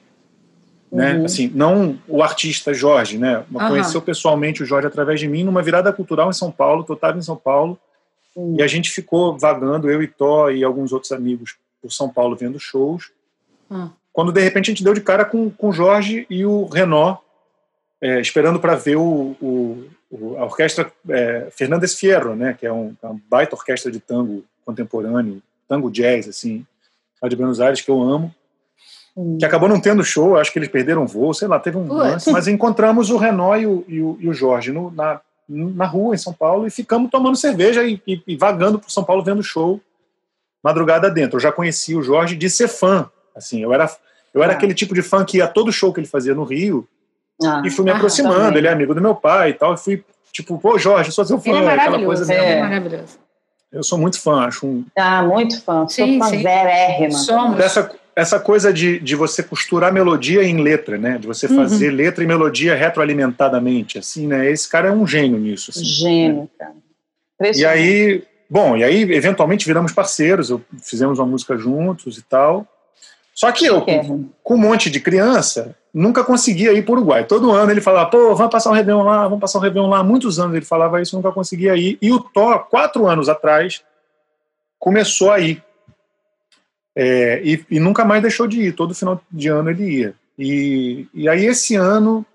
Né? 0.92 1.16
Uhum. 1.16 1.26
Assim, 1.26 1.52
não 1.54 2.00
o 2.08 2.24
artista 2.24 2.74
Jorge, 2.74 3.18
né? 3.18 3.44
Mas 3.50 3.70
conheceu 3.70 4.02
pessoalmente 4.02 4.64
o 4.64 4.66
Jorge 4.66 4.88
através 4.88 5.20
de 5.20 5.28
mim 5.28 5.44
numa 5.44 5.62
virada 5.62 5.92
cultural 5.92 6.30
em 6.30 6.34
São 6.34 6.50
Paulo, 6.50 6.84
que 6.84 6.92
eu 6.92 6.96
estava 6.96 7.18
em 7.18 7.22
São 7.22 7.36
Paulo, 7.36 7.78
uhum. 8.36 8.56
e 8.58 8.64
a 8.64 8.68
gente 8.68 8.90
ficou 8.90 9.38
vagando, 9.38 9.90
eu 9.90 10.02
e 10.02 10.08
Tó 10.08 10.50
e 10.50 10.64
alguns 10.64 10.94
outros 10.94 11.12
amigos 11.12 11.56
por 11.82 11.92
São 11.92 12.10
Paulo 12.10 12.36
vendo 12.36 12.60
shows. 12.60 13.12
Quando 14.18 14.32
de 14.32 14.42
repente 14.42 14.72
a 14.72 14.74
gente 14.74 14.84
deu 14.84 14.96
de 14.96 15.02
cara 15.02 15.24
com, 15.24 15.48
com 15.52 15.70
o 15.70 15.72
Jorge 15.72 16.26
e 16.28 16.44
o 16.44 16.66
Renault, 16.66 17.22
é, 18.02 18.20
esperando 18.20 18.60
para 18.60 18.74
ver 18.74 18.96
o, 18.96 19.36
o, 19.40 19.88
o, 20.10 20.36
a 20.40 20.46
orquestra 20.46 20.92
é, 21.08 21.50
Fernandes 21.52 21.94
Fierro, 21.94 22.36
né, 22.36 22.58
que 22.60 22.66
é 22.66 22.74
um, 22.74 22.96
é 23.00 23.06
uma 23.06 23.22
baita 23.30 23.56
orquestra 23.56 23.92
de 23.92 24.00
tango 24.00 24.44
contemporâneo, 24.66 25.40
tango 25.70 25.92
jazz, 25.92 26.28
assim, 26.28 26.66
lá 27.22 27.30
de 27.30 27.36
Buenos 27.36 27.62
Aires, 27.62 27.80
que 27.80 27.92
eu 27.92 28.02
amo, 28.02 28.34
hum. 29.16 29.38
que 29.38 29.46
acabou 29.46 29.70
não 29.70 29.80
tendo 29.80 30.04
show, 30.04 30.36
acho 30.36 30.52
que 30.52 30.58
eles 30.58 30.70
perderam 30.70 31.06
voo, 31.06 31.32
sei 31.32 31.48
lá, 31.48 31.60
teve 31.60 31.78
um 31.78 31.88
lance, 31.88 32.32
mas 32.32 32.48
encontramos 32.48 33.12
o 33.12 33.18
Renault 33.18 33.62
e 33.62 33.68
o, 33.68 33.86
e 33.88 34.02
o, 34.02 34.18
e 34.20 34.30
o 34.30 34.34
Jorge 34.34 34.72
no, 34.72 34.90
na, 34.90 35.22
na 35.48 35.86
rua, 35.86 36.16
em 36.16 36.18
São 36.18 36.34
Paulo, 36.34 36.66
e 36.66 36.72
ficamos 36.72 37.12
tomando 37.12 37.38
cerveja 37.38 37.84
e, 37.84 38.02
e, 38.08 38.20
e 38.26 38.36
vagando 38.36 38.80
por 38.80 38.90
São 38.90 39.04
Paulo 39.04 39.24
vendo 39.24 39.44
show 39.44 39.80
madrugada 40.64 41.08
dentro. 41.08 41.38
Eu 41.38 41.42
já 41.42 41.52
conheci 41.52 41.96
o 41.96 42.02
Jorge 42.02 42.36
de 42.36 42.50
ser 42.50 42.68
fã, 42.68 43.08
assim, 43.38 43.62
eu 43.62 43.74
era 43.74 43.90
eu 44.34 44.44
era 44.44 44.54
ah. 44.54 44.56
aquele 44.56 44.74
tipo 44.74 44.94
de 44.94 45.02
fã 45.02 45.26
que 45.26 45.38
ia 45.38 45.48
todo 45.48 45.72
show 45.72 45.92
que 45.94 46.00
ele 46.00 46.08
fazia 46.08 46.36
no 46.36 46.44
Rio 46.44 46.88
ah. 47.44 47.62
e 47.66 47.70
fui 47.70 47.84
me 47.84 47.92
ah, 47.92 47.96
aproximando. 47.96 48.58
ele 48.58 48.68
é 48.68 48.72
amigo 48.72 48.94
do 48.94 49.02
meu 49.02 49.16
pai 49.16 49.52
e 49.52 49.54
tal. 49.54 49.74
E 49.74 49.78
fui, 49.78 50.04
tipo, 50.32 50.58
pô, 50.60 50.78
Jorge, 50.78 51.12
sou 51.12 51.26
seu 51.26 51.40
fã. 51.40 51.50
Ele 51.50 51.66
é 51.66 51.74
aquela 51.74 52.04
coisa 52.04 52.32
é. 52.32 52.62
maravilhoso. 52.62 53.18
Eu 53.72 53.84
sou 53.84 53.98
muito 53.98 54.22
fã, 54.22 54.46
acho 54.46 54.66
um. 54.66 54.86
Ah, 54.98 55.24
muito 55.24 55.62
fã. 55.62 55.88
Sim, 55.88 56.20
sou 56.22 56.40
fã 56.40 57.12
Somos. 57.12 57.58
Dessa, 57.58 57.92
essa 58.16 58.40
coisa 58.40 58.72
de, 58.72 59.00
de 59.00 59.16
você 59.16 59.44
costurar 59.44 59.92
melodia 59.92 60.44
em 60.44 60.62
letra, 60.62 60.98
né? 60.98 61.18
De 61.18 61.28
você 61.28 61.48
uhum. 61.48 61.56
fazer 61.56 61.90
uhum. 61.90 61.96
letra 61.96 62.24
e 62.24 62.28
melodia 62.28 62.76
retroalimentadamente, 62.76 64.00
assim, 64.00 64.26
né? 64.28 64.50
Esse 64.50 64.70
cara 64.70 64.90
é 64.90 64.92
um 64.92 65.06
gênio 65.06 65.38
nisso. 65.38 65.72
Assim, 65.72 65.84
gênio, 65.84 66.44
né? 66.44 66.48
cara. 66.58 67.52
E 67.56 67.66
aí, 67.66 68.24
bom, 68.50 68.76
e 68.76 68.84
aí 68.84 69.02
eventualmente 69.14 69.66
viramos 69.66 69.92
parceiros, 69.92 70.50
eu, 70.50 70.60
fizemos 70.82 71.20
uma 71.20 71.28
música 71.28 71.56
juntos 71.58 72.18
e 72.18 72.24
tal. 72.24 72.66
Só 73.38 73.52
que 73.52 73.68
eu, 73.68 73.82
com, 73.84 74.30
com, 74.42 74.56
um 74.56 74.58
monte 74.58 74.90
de 74.90 75.00
criança, 75.00 75.76
nunca 75.94 76.24
conseguia 76.24 76.74
ir 76.74 76.84
para 76.84 76.94
o 76.94 76.96
Uruguai. 76.96 77.24
Todo 77.24 77.52
ano 77.52 77.72
ele 77.72 77.82
falava, 77.82 78.10
pô, 78.10 78.34
vamos 78.34 78.52
passar 78.52 78.72
um 78.72 78.74
Réveillon 78.74 79.04
lá, 79.04 79.26
vamos 79.26 79.40
passar 79.40 79.60
um 79.60 79.62
Réveillon 79.62 79.88
lá. 79.88 80.04
Muitos 80.04 80.40
anos 80.40 80.56
ele 80.56 80.66
falava 80.66 81.00
isso, 81.00 81.16
nunca 81.16 81.32
conseguia 81.32 81.76
ir. 81.78 82.00
E 82.02 82.12
o 82.12 82.20
Thor, 82.20 82.66
quatro 82.68 83.06
anos 83.06 83.30
atrás, 83.30 83.84
começou 84.80 85.30
a 85.30 85.40
ir. 85.40 85.64
É, 86.96 87.40
e, 87.44 87.64
e, 87.70 87.80
nunca 87.80 88.04
mais 88.04 88.24
deixou 88.24 88.48
de 88.48 88.60
ir. 88.60 88.72
Todo 88.74 88.96
final 88.96 89.22
de 89.32 89.48
ano 89.50 89.70
ele 89.70 89.88
ia. 89.88 90.16
E, 90.36 91.08
e 91.14 91.30
aí 91.30 91.46
esse 91.46 91.76
ano 91.76 92.26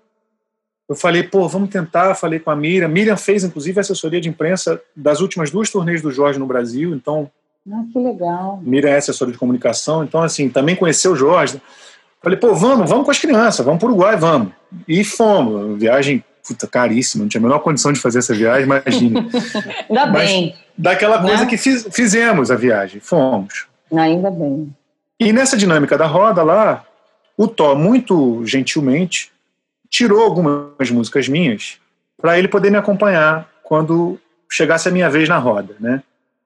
eu 0.87 0.95
falei, 0.95 1.23
pô, 1.23 1.49
vamos 1.49 1.69
tentar. 1.69 2.15
Falei 2.15 2.39
com 2.39 2.49
a 2.49 2.55
Miriam. 2.55 2.87
Miriam 2.87 3.17
fez, 3.17 3.43
inclusive, 3.43 3.77
assessoria 3.77 4.21
de 4.21 4.29
imprensa 4.29 4.81
das 4.95 5.19
últimas 5.19 5.51
duas 5.51 5.69
turnês 5.69 6.01
do 6.01 6.11
Jorge 6.11 6.39
no 6.39 6.47
Brasil. 6.47 6.95
Então 6.95 7.29
ah, 7.71 7.83
que 7.91 7.99
legal. 7.99 8.59
Miriam 8.61 8.91
é 8.91 8.97
assessora 8.97 9.31
de 9.31 9.37
comunicação, 9.37 10.03
então, 10.03 10.21
assim, 10.21 10.49
também 10.49 10.75
conheceu 10.75 11.13
o 11.13 11.15
Jorge. 11.15 11.61
Falei, 12.21 12.37
pô, 12.37 12.53
vamos, 12.53 12.89
vamos 12.89 13.05
com 13.05 13.11
as 13.11 13.19
crianças, 13.19 13.65
vamos 13.65 13.79
para 13.79 13.87
o 13.87 13.91
Uruguai, 13.91 14.17
vamos. 14.17 14.53
E 14.87 15.03
fomos. 15.03 15.79
Viagem 15.79 16.23
puta, 16.45 16.67
caríssima, 16.67 17.23
não 17.23 17.29
tinha 17.29 17.39
a 17.39 17.43
menor 17.43 17.59
condição 17.59 17.93
de 17.93 17.99
fazer 17.99 18.19
essa 18.19 18.33
viagem, 18.33 18.63
imagina. 18.63 19.25
Ainda 19.89 20.05
Mas, 20.07 20.29
bem. 20.29 20.55
Daquela 20.77 21.21
né? 21.21 21.29
coisa 21.29 21.45
que 21.45 21.57
fiz, 21.57 21.87
fizemos 21.91 22.51
a 22.51 22.55
viagem, 22.55 22.99
fomos. 22.99 23.65
Ainda 23.91 24.29
bem. 24.29 24.75
E 25.19 25.31
nessa 25.31 25.55
dinâmica 25.55 25.97
da 25.97 26.05
roda 26.05 26.43
lá, 26.43 26.83
o 27.37 27.47
Tó, 27.47 27.75
muito 27.75 28.45
gentilmente, 28.45 29.31
tirou 29.89 30.21
algumas 30.21 30.91
músicas 30.91 31.27
minhas 31.27 31.77
para 32.19 32.37
ele 32.37 32.47
poder 32.47 32.69
me 32.69 32.77
acompanhar 32.77 33.49
quando 33.63 34.19
chegasse 34.49 34.89
a 34.89 34.91
minha 34.91 35.09
vez 35.09 35.29
na 35.29 35.37
roda, 35.37 35.75
né? 35.79 36.03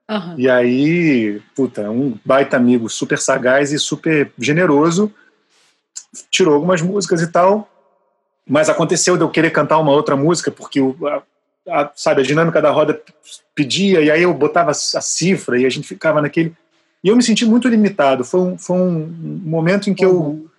Uhum. 0.09 0.35
E 0.37 0.49
aí, 0.49 1.41
puta, 1.53 1.89
um 1.89 2.17
baita 2.23 2.55
amigo 2.55 2.89
super 2.89 3.19
sagaz 3.19 3.73
e 3.73 3.79
super 3.79 4.31
generoso, 4.39 5.13
tirou 6.31 6.53
algumas 6.53 6.81
músicas 6.81 7.21
e 7.21 7.27
tal, 7.27 7.69
mas 8.47 8.69
aconteceu 8.69 9.17
de 9.17 9.23
eu 9.23 9.29
querer 9.29 9.51
cantar 9.51 9.77
uma 9.79 9.91
outra 9.91 10.15
música, 10.15 10.49
porque 10.49 10.79
o, 10.79 10.95
a, 11.05 11.23
a, 11.67 11.91
sabe, 11.93 12.21
a 12.21 12.23
dinâmica 12.23 12.61
da 12.61 12.71
roda 12.71 13.01
pedia, 13.53 14.01
e 14.01 14.09
aí 14.09 14.23
eu 14.23 14.33
botava 14.33 14.71
a 14.71 14.73
cifra 14.73 15.59
e 15.59 15.65
a 15.65 15.69
gente 15.69 15.87
ficava 15.87 16.21
naquele. 16.21 16.55
E 17.03 17.09
eu 17.09 17.15
me 17.15 17.23
senti 17.23 17.45
muito 17.45 17.67
limitado. 17.67 18.23
Foi 18.23 18.39
um, 18.39 18.57
foi 18.57 18.77
um 18.77 19.41
momento 19.43 19.89
em 19.89 19.93
que 19.93 20.05
uhum. 20.05 20.13
eu, 20.13 20.51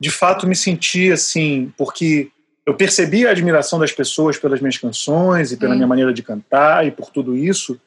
de 0.00 0.10
fato, 0.10 0.46
me 0.46 0.56
senti 0.56 1.12
assim, 1.12 1.70
porque 1.76 2.30
eu 2.64 2.72
percebi 2.72 3.26
a 3.26 3.30
admiração 3.30 3.78
das 3.78 3.92
pessoas 3.92 4.38
pelas 4.38 4.60
minhas 4.60 4.78
canções 4.78 5.52
e 5.52 5.56
pela 5.58 5.74
minha 5.74 5.86
maneira 5.86 6.14
de 6.14 6.22
cantar 6.22 6.86
e 6.86 6.90
por 6.90 7.10
tudo 7.10 7.36
isso 7.36 7.78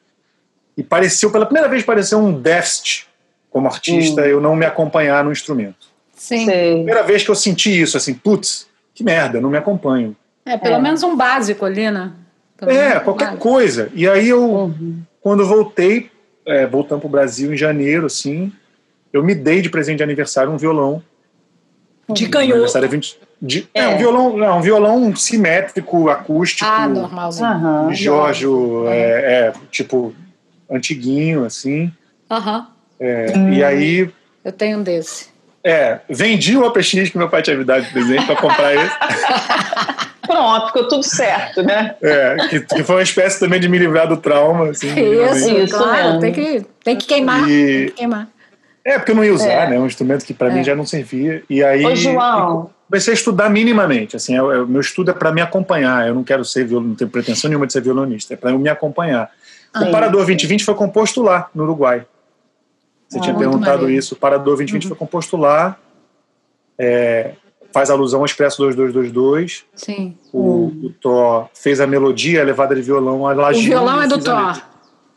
e 0.80 0.82
pareceu, 0.82 1.30
pela 1.30 1.44
primeira 1.44 1.68
vez, 1.68 1.82
pareceu 1.82 2.18
um 2.18 2.32
déficit 2.32 3.06
como 3.50 3.66
artista, 3.68 4.22
eu 4.26 4.40
não 4.40 4.56
me 4.56 4.64
acompanhar 4.64 5.22
no 5.22 5.30
instrumento. 5.30 5.88
Sim. 6.14 6.46
Sei. 6.46 6.74
Primeira 6.76 7.02
vez 7.02 7.22
que 7.22 7.30
eu 7.30 7.34
senti 7.34 7.80
isso, 7.82 7.96
assim, 7.96 8.14
putz, 8.14 8.66
que 8.94 9.04
merda, 9.04 9.38
eu 9.38 9.42
não 9.42 9.50
me 9.50 9.58
acompanho. 9.58 10.16
É, 10.46 10.56
pelo 10.56 10.76
É. 10.76 10.80
menos 10.80 11.02
um 11.02 11.14
básico 11.16 11.64
ali, 11.66 11.90
né? 11.90 12.12
Pelo 12.56 12.70
É, 12.70 12.98
qualquer 13.00 13.26
básico. 13.26 13.42
coisa. 13.42 13.90
E 13.94 14.08
aí 14.08 14.28
eu, 14.28 14.42
Uhum. 14.42 15.02
quando 15.20 15.46
voltei, 15.46 16.10
é, 16.46 16.66
voltando 16.66 17.00
para 17.00 17.08
o 17.08 17.10
Brasil 17.10 17.52
em 17.52 17.56
janeiro, 17.56 18.06
assim, 18.06 18.52
eu 19.12 19.22
me 19.22 19.34
dei 19.34 19.60
de 19.60 19.68
presente 19.68 19.98
de 19.98 20.02
aniversário 20.02 20.50
um 20.52 20.56
violão. 20.56 21.02
De 22.08 22.28
canhoto. 22.28 22.52
aniversário 22.54 22.86
é 22.86 22.88
20, 22.88 23.18
de- 23.40 23.68
é. 23.72 23.82
É. 23.82 23.88
um 23.88 23.98
violão, 23.98 24.36
não, 24.36 24.58
um 24.58 24.62
violão 24.62 25.14
simétrico, 25.14 26.08
acústico, 26.08 26.68
Ah, 26.68 26.88
normalzinho. 26.88 27.46
Aham. 27.48 27.94
Giorgio, 27.94 28.88
é, 28.88 29.48
é, 29.48 29.52
tipo 29.70 30.12
antiguinho, 30.70 31.44
assim. 31.44 31.92
Aham. 32.30 32.66
É, 32.98 33.32
Hum. 33.36 33.52
E 33.52 33.64
aí, 33.64 34.10
Eu 34.44 34.52
tenho 34.52 34.78
um 34.78 34.82
desse. 34.82 35.28
é, 35.64 36.00
vendi 36.08 36.56
o 36.56 36.64
APX 36.66 36.90
que 37.10 37.18
meu 37.18 37.28
pai 37.28 37.42
tinha 37.42 37.56
me 37.56 37.64
dado 37.64 37.82
de 37.84 37.90
presente 37.92 38.26
para 38.26 38.36
comprar 38.36 38.74
esse. 38.74 38.94
Pronto, 40.26 40.66
ficou 40.68 40.86
tudo 40.86 41.02
certo, 41.02 41.62
né? 41.62 41.96
É, 42.00 42.36
que, 42.48 42.60
que 42.60 42.84
foi 42.84 42.96
uma 42.96 43.02
espécie 43.02 43.40
também 43.40 43.58
de 43.58 43.68
me 43.68 43.78
livrar 43.78 44.06
do 44.06 44.16
trauma. 44.16 44.70
Assim, 44.70 44.88
Isso. 44.88 45.50
Isso 45.58 45.76
claro. 45.76 46.20
Tem 46.20 46.32
que, 46.32 46.64
tem 46.84 46.96
que 46.96 47.06
queimar. 47.06 47.48
E- 47.50 47.76
Tem 47.76 47.86
que 47.86 47.92
queimar. 47.92 48.28
É, 48.84 48.96
porque 48.98 49.10
eu 49.10 49.16
não 49.16 49.24
ia 49.24 49.34
usar, 49.34 49.48
É. 49.50 49.70
né? 49.70 49.78
Um 49.78 49.86
instrumento 49.86 50.24
que 50.24 50.32
para 50.32 50.48
É. 50.48 50.54
mim 50.54 50.62
já 50.64 50.74
não 50.76 50.86
servia. 50.86 51.42
E 51.50 51.62
aí 51.64 51.84
Ô, 51.84 51.94
João. 51.96 52.70
comecei 52.88 53.12
a 53.12 53.14
estudar 53.14 53.50
minimamente. 53.50 54.14
Assim, 54.16 54.36
é, 54.36 54.42
o 54.42 54.66
meu 54.66 54.80
estudo 54.80 55.10
é 55.10 55.14
para 55.14 55.32
me 55.32 55.40
acompanhar. 55.40 56.06
Eu 56.06 56.14
não 56.14 56.22
quero 56.22 56.44
ser 56.44 56.64
violonista, 56.64 56.88
não 56.90 56.96
tenho 56.96 57.10
pretensão 57.10 57.48
nenhuma 57.50 57.66
de 57.66 57.72
ser 57.72 57.82
violonista. 57.82 58.34
É 58.34 58.36
para 58.36 58.50
eu 58.50 58.58
me 58.58 58.68
acompanhar. 58.68 59.28
O 59.74 59.84
Aí. 59.84 59.90
Parador 59.92 60.24
2020 60.26 60.64
foi 60.64 60.74
composto 60.74 61.22
lá, 61.22 61.48
no 61.54 61.62
Uruguai. 61.64 62.04
Você 63.08 63.18
Ah, 63.18 63.22
tinha 63.22 63.34
perguntado 63.36 63.82
maneiro. 63.82 63.98
isso. 63.98 64.14
O 64.14 64.18
Parador 64.18 64.56
2020 64.56 64.88
foi 64.88 64.96
composto 64.96 65.36
lá. 65.36 65.76
É, 66.78 67.32
faz 67.72 67.90
alusão 67.90 68.20
ao 68.20 68.26
Expresso 68.26 68.58
2222. 68.58 69.64
Sim. 69.74 70.16
O, 70.32 70.66
o 70.84 70.90
Thor 71.00 71.48
fez 71.54 71.80
a 71.80 71.86
melodia, 71.86 72.40
a 72.40 72.44
levada 72.44 72.74
de 72.74 72.82
violão, 72.82 73.26
a 73.26 73.50
O 73.50 73.52
violão 73.54 74.02
é 74.02 74.08
do. 74.08 74.18
Thor. 74.18 74.62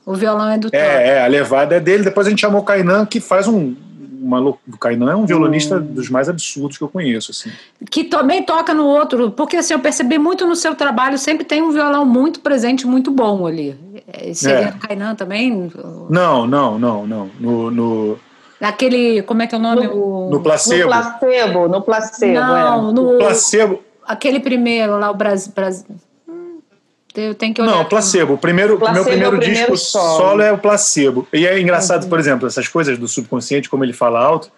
O 0.06 0.16
violão 0.16 0.50
é 0.50 0.58
do 0.58 0.70
Thor. 0.70 0.80
É, 0.80 1.08
é, 1.20 1.24
a 1.24 1.28
levada 1.28 1.76
é 1.76 1.80
dele. 1.80 2.04
Depois 2.04 2.28
a 2.28 2.30
gente 2.30 2.42
chamou 2.42 2.62
o 2.62 2.66
Kainan, 2.66 3.06
que 3.06 3.20
faz 3.20 3.48
um. 3.48 3.76
Uma, 4.24 4.40
o 4.42 4.58
Kainan 4.80 5.12
é 5.12 5.16
um 5.16 5.26
violonista 5.26 5.80
dos 5.80 6.10
mais 6.10 6.30
absurdos 6.30 6.78
que 6.78 6.84
eu 6.84 6.88
conheço. 6.88 7.32
Assim. 7.32 7.52
Que 7.90 8.06
também 8.06 8.42
toca 8.44 8.74
no 8.74 8.86
outro, 8.86 9.32
porque 9.32 9.58
assim, 9.58 9.74
eu 9.74 9.80
percebi 9.80 10.18
muito 10.18 10.46
no 10.48 10.56
seu 10.56 10.74
trabalho, 10.76 11.18
sempre 11.18 11.44
tem 11.44 11.62
um 11.62 11.72
violão 11.72 12.06
muito 12.06 12.40
presente, 12.40 12.88
muito 12.88 13.12
bom 13.12 13.46
ali. 13.46 13.76
É, 14.08 14.34
Seria 14.34 14.60
É. 14.60 14.72
no 14.72 14.80
Kainan 14.80 15.16
também? 15.16 15.72
Não, 16.10 16.48
não, 16.48 16.80
não, 16.80 17.06
não. 17.06 17.30
No, 17.40 17.70
no, 17.70 18.20
Aquele, 18.62 19.22
como 19.24 19.42
é 19.42 19.48
que 19.48 19.54
é 19.54 19.58
o 19.58 19.62
nome? 19.62 19.88
o... 19.88 20.26
no 20.26 20.30
No 20.32 20.42
placebo. 20.42 20.88
placebo, 20.88 21.68
no 21.68 21.82
placebo. 21.82 22.34
Não, 22.34 22.90
é. 22.90 22.94
no, 22.94 23.18
placebo. 23.18 23.84
aquele 24.08 24.40
primeiro 24.40 24.98
lá, 24.98 25.12
o 25.12 25.16
Brasil. 25.16 25.52
Brasil... 25.54 25.86
Eu 27.16 27.36
tenho 27.36 27.54
que 27.54 27.62
olhar. 27.62 27.72
Não, 27.72 27.82
aqui. 27.82 27.90
placebo. 27.92 28.34
O 28.34 28.38
primeiro, 28.38 28.78
Placebo 28.78 28.96
meu 28.96 29.04
primeiro 29.06 29.36
é 29.36 29.38
o 29.38 29.40
primeiro 29.40 29.72
disco 29.72 29.78
solo. 29.78 30.18
solo. 30.18 30.42
é 30.42 30.52
o 30.52 30.58
placebo. 30.58 31.28
E 31.32 31.46
é 31.46 31.60
engraçado, 31.60 32.08
por 32.08 32.20
exemplo, 32.20 32.48
essas 32.48 32.68
coisas 32.68 32.98
do 32.98 33.08
subconsciente, 33.08 33.70
como 33.70 33.84
ele 33.84 33.94
fala 33.94 34.20
alto. 34.20 34.50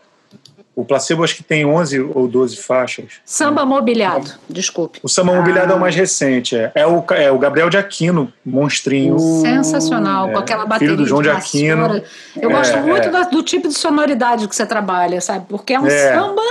O 0.76 0.84
placebo 0.84 1.24
acho 1.24 1.38
que 1.38 1.44
tem 1.44 1.66
11 1.66 2.02
ou 2.14 2.28
12 2.28 2.58
faixas. 2.58 3.14
Samba 3.24 3.66
mobiliado, 3.66 4.30
desculpe. 4.50 5.00
O 5.02 5.08
Samba 5.08 5.34
Mobiliado 5.34 5.72
é 5.72 5.76
o 5.76 5.80
mais 5.80 5.96
recente. 5.96 6.54
É, 6.54 6.70
é, 6.76 6.86
o, 6.86 7.02
é 7.12 7.32
o 7.32 7.40
Gabriel 7.40 7.70
de 7.70 7.78
Aquino, 7.78 8.32
monstrinho. 8.46 9.18
Sensacional, 9.18 10.30
com 10.32 10.38
é, 10.38 10.40
aquela 10.40 10.60
filho 10.64 10.70
bateria 10.70 10.96
do 10.98 11.06
João 11.06 11.22
de 11.22 11.30
vassoura. 11.30 11.86
Aquino. 11.86 12.04
Eu 12.42 12.52
É, 12.52 12.54
gosto 12.54 12.78
muito 12.80 13.08
é. 13.08 13.10
da- 13.10 13.24
do 13.24 13.42
tipo 13.42 13.70
de 13.70 13.74
sonoridade 13.74 14.50
que 14.50 14.56
você 14.56 14.66
trabalha, 14.66 15.22
sabe? 15.22 15.46
Porque 15.48 15.74
é 15.74 15.80
um 15.80 15.88
É. 15.88 16.14
samba 16.14 16.42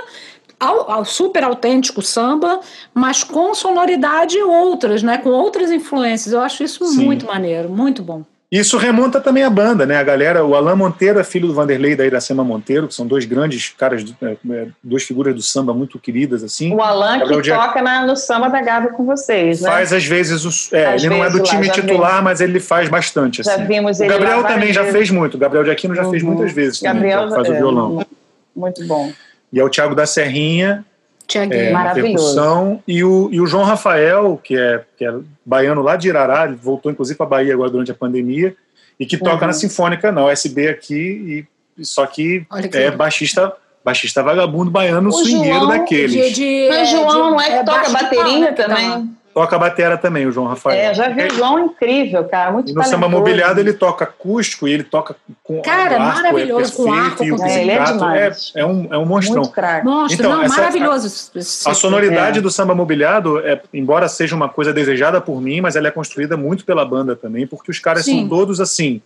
au- 0.59 0.90
au- 0.90 1.05
super 1.05 1.45
autêntico 1.45 2.01
samba, 2.03 2.61
mas 2.93 3.23
com 3.25 3.55
sonoridade 3.55 4.38
outras, 4.38 5.03
né? 5.03 5.19
Com 5.19 5.31
outras 5.31 5.71
influências. 5.71 6.33
Eu 6.33 6.40
acho 6.40 6.62
isso 6.64 6.85
Sim. 6.87 7.05
muito 7.05 7.27
maneiro, 7.27 7.69
muito 7.69 8.03
bom. 8.03 8.23
Isso 8.53 8.77
remonta 8.77 9.21
também 9.21 9.43
à 9.43 9.51
banda, 9.51 9.85
né? 9.85 9.97
A 9.97 10.03
galera, 10.05 10.45
o 10.45 10.55
Alain 10.55 10.77
Monteiro 10.77 11.19
é 11.19 11.25
filho 11.25 11.49
do 11.49 11.55
Vanderlei 11.55 11.93
e 11.93 11.97
da 11.97 12.07
Iracema 12.07 12.45
Monteiro, 12.45 12.87
que 12.87 12.95
são 12.95 13.05
dois 13.05 13.25
grandes 13.25 13.71
caras, 13.77 14.05
é, 14.23 14.37
é, 14.49 14.67
duas 14.81 15.03
figuras 15.03 15.35
do 15.35 15.43
samba 15.43 15.75
muito 15.75 15.99
queridas, 15.99 16.45
assim. 16.45 16.73
O 16.73 16.81
Alan 16.81 17.19
Gabriel 17.19 17.40
que 17.40 17.49
de- 17.49 17.51
toca 17.57 17.83
na- 17.83 18.07
no 18.07 18.14
samba 18.17 18.49
da 18.49 18.62
Gávea 18.62 18.93
com 18.93 19.05
vocês, 19.05 19.61
né? 19.61 19.69
Faz 19.69 19.93
às 19.93 20.05
vezes 20.05 20.45
os. 20.45 20.73
É, 20.73 20.87
Às 20.95 21.03
ele 21.03 21.17
não 21.17 21.25
é 21.25 21.31
do 21.31 21.38
vezes 21.38 21.49
lá, 21.49 21.55
time 21.57 21.67
já 21.67 21.73
titular, 21.73 22.23
mas 22.23 22.40
ele 22.40 22.61
faz 22.61 22.88
bastante. 22.88 23.43
Já 23.43 23.55
Assim. 23.55 23.64
vimos 23.67 23.99
O 23.99 24.05
ele 24.05 24.12
lá 24.12 24.19
Gabriel 24.21 24.45
também 24.45 24.73
já 24.73 24.83
vezes. 24.83 24.97
fez 24.99 25.11
muito. 25.11 25.35
O 25.35 25.38
Gabriel 25.38 25.64
de 25.64 25.71
Aquino 25.73 25.95
já 25.97 26.05
fez 26.09 26.23
Uhum. 26.23 26.29
muitas 26.35 26.53
vezes. 26.53 26.79
também, 26.79 26.95
Gabriel 27.11 27.29
que 27.31 27.35
faz 27.35 27.49
o 27.49 27.53
é, 27.55 27.57
violão. 27.57 28.07
Muito 28.55 28.87
bom. 28.87 29.11
E 29.55 29.61
é 29.61 29.64
o 29.64 29.71
Thiago 29.71 29.95
da 29.95 30.05
Serrinha, 30.05 30.85
Tiaguinho. 31.27 31.61
é, 31.62 31.71
na 31.71 31.79
Maravilhoso. 31.79 32.83
E 32.87 33.03
o, 33.05 33.29
e 33.33 33.40
o 33.40 33.47
João 33.47 33.62
Rafael, 33.64 34.38
que 34.43 34.57
é, 34.59 34.83
que 34.99 35.07
é 35.07 35.14
baiano 35.47 35.81
lá 35.81 35.97
de 35.97 36.09
Irará, 36.09 36.45
ele 36.45 36.57
voltou 36.57 36.90
inclusive 36.93 37.17
para 37.17 37.25
Bahia 37.27 37.55
agora 37.55 37.71
durante 37.71 37.90
a 37.90 37.95
pandemia, 37.95 38.55
e 39.01 39.07
que 39.07 39.17
toca 39.17 39.43
Uhum. 39.43 39.47
na 39.47 39.53
Sinfônica, 39.53 40.12
na 40.12 40.27
USB 40.27 40.69
aqui, 40.69 41.47
e, 41.79 41.85
só 41.85 42.05
que 42.07 42.40
que 42.71 42.77
é 42.77 42.81
legal. 42.81 42.97
baixista, 42.97 43.53
baixista 43.85 44.23
vagabundo 44.23 44.71
baiano 44.71 45.09
O 45.09 45.12
swingueiro 45.12 45.59
João, 45.61 45.69
daqueles. 45.69 46.12
De, 46.12 46.33
de, 46.33 46.69
Mas 46.69 46.88
é, 46.88 46.90
João 46.93 47.09
de- 47.09 47.14
não 47.31 47.40
é 47.40 47.59
que 47.59 47.64
toca 47.64 47.79
baixo 47.79 47.87
de 47.88 47.93
bateria 48.17 48.53
dá. 48.53 48.53
também? 48.53 49.11
Toca 49.35 49.59
batera 49.59 49.99
também, 49.99 50.27
o 50.27 50.31
João 50.31 50.47
Rafael. 50.47 50.79
É, 50.79 50.94
já 50.94 51.09
vi 51.09 51.25
o 51.25 51.35
João 51.35 51.59
incrível, 51.59 52.23
cara, 52.25 52.53
muito 52.53 52.70
E 52.70 52.73
no 52.73 52.85
samba 52.85 53.09
mobiliado 53.09 53.59
ele 53.59 53.73
toca 53.73 54.05
acústico 54.05 54.68
e 54.68 54.73
ele 54.73 54.85
toca 54.85 55.16
com 55.42 55.61
Cara, 55.61 55.99
o 55.99 56.03
arco, 56.03 56.14
maravilhoso, 56.23 56.73
é 56.73 56.77
com 56.77 56.85
perfeito, 56.85 57.05
arco, 57.11 57.25
e 57.25 57.33
o 57.33 57.37
com- 57.37 57.44
É, 57.44 57.61
ele 57.62 57.70
é 57.73 57.75
é, 57.75 57.85
demais. 57.85 58.53
é 58.55 58.64
um, 58.64 58.94
é 58.94 58.97
um 58.97 59.05
monstrão. 59.05 59.42
Monstro, 59.83 60.14
Então, 60.25 60.37
não, 60.37 60.42
essa- 60.44 60.57
maravilhoso. 60.57 61.31
esse- 61.35 61.68
A 61.68 61.75
sonoridade 61.75 62.38
É. 62.38 62.40
do 62.40 62.49
samba 62.49 62.77
mobiliado, 62.77 63.40
é, 63.40 63.61
embora 63.75 64.07
seja 64.09 64.37
uma 64.37 64.49
coisa 64.49 64.73
desejada 64.73 65.20
por 65.20 65.42
mim, 65.42 65.61
mas 65.61 65.75
ela 65.75 65.88
é 65.88 65.90
construída 65.90 66.37
muito 66.37 66.64
pela 66.64 66.85
banda 66.85 67.16
também, 67.16 67.44
porque 67.44 67.73
os 67.73 67.81
caras 67.81 68.05
Sim. 68.05 68.20
são 68.20 68.29
todos 68.29 68.61
assim. 68.61 69.03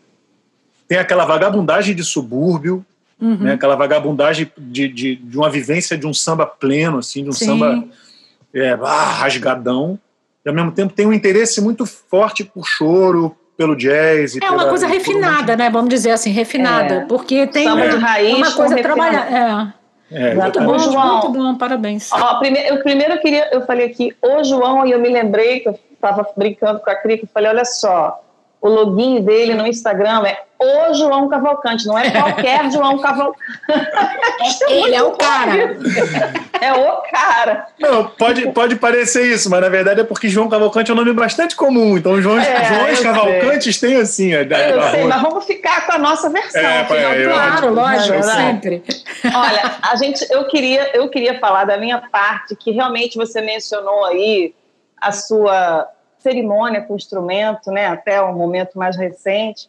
Tem 0.86 0.98
aquela 0.98 1.24
vagabundagem 1.24 1.94
de 1.94 2.04
subúrbio, 2.04 2.84
Uhum. 3.18 3.36
né, 3.38 3.54
aquela 3.54 3.76
vagabundagem 3.76 4.52
de, 4.58 4.88
de, 4.88 5.16
de 5.16 5.36
uma 5.38 5.48
vivência 5.48 5.96
de 5.96 6.06
um 6.06 6.12
samba 6.12 6.44
pleno, 6.44 6.98
assim, 6.98 7.22
de 7.24 7.30
um 7.30 7.32
Sim. 7.32 7.46
samba 7.46 7.84
é, 8.54 8.70
ah, 8.82 9.04
rasgadão. 9.04 9.98
E 10.44 10.48
ao 10.48 10.54
mesmo 10.54 10.72
tempo 10.72 10.92
tem 10.94 11.06
um 11.06 11.12
interesse 11.12 11.60
muito 11.60 11.84
forte 11.86 12.44
por 12.44 12.64
choro, 12.66 13.36
pelo 13.56 13.74
jazz. 13.76 14.34
e 14.36 14.38
É 14.42 14.48
uma 14.50 14.58
pela- 14.58 14.68
coisa 14.70 14.86
por 14.86 14.92
um 14.94 14.98
refinada, 14.98 15.56
né? 15.56 15.68
Vamos 15.70 15.88
dizer 15.90 16.12
assim, 16.12 16.30
refinada. 16.30 16.94
É. 16.94 17.00
Porque 17.06 17.46
tem 17.48 17.64
Samba 17.68 17.84
é, 17.84 17.88
de 17.88 17.96
raiz 17.96 18.36
uma 18.36 18.52
coisa 18.52 18.76
trabalhada. 18.82 19.74
É. 19.74 19.78
É, 20.10 20.34
Muito 20.34 20.60
bom, 20.60 20.72
Ô, 20.74 20.78
João. 20.78 21.12
muito 21.20 21.28
bom, 21.38 21.54
parabéns. 21.56 22.10
Ó, 22.12 22.38
primeiro, 22.38 22.68
eu 22.76 22.82
primeiro 22.82 23.20
queria, 23.20 23.50
eu 23.52 23.66
falei 23.66 23.84
aqui, 23.86 24.16
o 24.22 24.42
João, 24.42 24.86
e 24.86 24.92
eu 24.92 24.98
me 24.98 25.08
lembrei 25.10 25.60
que 25.60 25.68
eu 25.68 25.78
estava 25.92 26.26
brincando 26.34 26.80
com 26.80 26.88
a 26.88 26.94
Crica, 26.94 27.24
eu 27.24 27.28
falei, 27.34 27.50
olha 27.50 27.64
só, 27.66 28.18
o 28.60 28.68
login 28.68 29.22
dele 29.22 29.54
no 29.54 29.66
Instagram 29.66 30.24
é 30.26 30.42
o 30.60 30.92
João 30.94 31.28
Cavalcante, 31.28 31.86
não 31.86 31.96
é 31.96 32.10
qualquer 32.10 32.68
João 32.72 32.98
Cavalcante. 32.98 33.38
Ele 34.68 34.94
é 34.96 35.02
o 35.02 35.12
cara. 35.12 35.76
É 36.60 36.72
o 36.72 36.96
cara. 37.10 37.68
Não, 37.78 38.08
pode, 38.08 38.50
pode 38.50 38.74
parecer 38.76 39.24
isso, 39.32 39.48
mas 39.48 39.60
na 39.60 39.68
verdade 39.68 40.00
é 40.00 40.04
porque 40.04 40.28
João 40.28 40.48
Cavalcante 40.48 40.90
é 40.90 40.94
um 40.94 40.96
nome 40.96 41.12
bastante 41.12 41.54
comum. 41.54 41.96
Então, 41.96 42.20
João, 42.20 42.38
É, 42.40 42.64
Joões 42.64 42.98
eu 42.98 43.04
Cavalcantes 43.04 43.78
tem 43.78 43.94
assim. 43.96 44.34
A, 44.34 44.42
Eu 44.42 44.80
a- 44.80 44.90
sei, 44.90 45.04
mas 45.04 45.22
vamos 45.22 45.44
ficar 45.44 45.86
com 45.86 45.92
a 45.92 45.98
nossa 45.98 46.28
versão. 46.28 46.60
É, 46.60 46.82
pai, 46.84 47.24
eu- 47.24 47.30
Claro, 47.32 47.66
é 47.66 47.70
lógico, 47.70 48.22
sempre. 48.24 48.82
Olha, 49.32 49.76
a 49.82 49.94
gente, 49.94 50.26
eu 50.32 50.44
queria, 50.48 50.90
eu 50.96 51.08
queria 51.08 51.38
falar 51.38 51.64
da 51.66 51.76
minha 51.76 51.98
parte, 52.10 52.56
que 52.56 52.72
realmente 52.72 53.16
você 53.16 53.40
mencionou 53.40 54.04
aí 54.06 54.52
a 55.00 55.12
sua 55.12 55.86
cerimônia 56.18 56.82
com 56.82 56.94
o 56.94 56.96
instrumento, 56.96 57.70
né, 57.70 57.86
até 57.86 58.22
um 58.22 58.34
momento 58.34 58.78
mais 58.78 58.96
recente, 58.96 59.68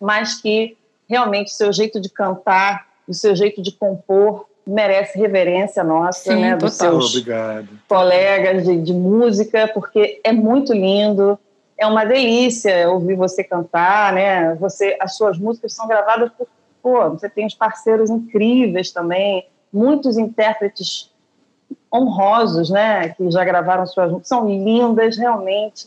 mas 0.00 0.40
que 0.40 0.76
realmente 1.08 1.48
o 1.48 1.56
seu 1.56 1.72
jeito 1.72 2.00
de 2.00 2.08
cantar, 2.08 2.86
o 3.06 3.14
seu 3.14 3.34
jeito 3.34 3.62
de 3.62 3.72
compor 3.72 4.46
merece 4.66 5.18
reverência 5.18 5.82
nossa, 5.82 6.34
Sim, 6.34 6.40
né, 6.42 6.56
dos 6.56 6.76
total. 6.76 7.00
seus 7.00 7.10
Obrigado. 7.10 7.68
colegas 7.88 8.64
de, 8.64 8.78
de 8.80 8.92
música, 8.92 9.70
porque 9.72 10.20
é 10.22 10.32
muito 10.32 10.74
lindo, 10.74 11.38
é 11.78 11.86
uma 11.86 12.04
delícia 12.04 12.90
ouvir 12.90 13.14
você 13.14 13.42
cantar, 13.42 14.12
né? 14.12 14.54
Você, 14.56 14.96
as 15.00 15.16
suas 15.16 15.38
músicas 15.38 15.72
são 15.72 15.86
gravadas 15.86 16.30
por, 16.36 16.46
pô, 16.82 17.08
você 17.10 17.30
tem 17.30 17.46
uns 17.46 17.54
parceiros 17.54 18.10
incríveis 18.10 18.90
também, 18.90 19.46
muitos 19.72 20.18
intérpretes 20.18 21.07
honrosos, 21.92 22.70
né? 22.70 23.10
Que 23.10 23.30
já 23.30 23.44
gravaram 23.44 23.86
suas 23.86 24.08
músicas, 24.10 24.28
são 24.28 24.46
lindas 24.48 25.16
realmente. 25.16 25.86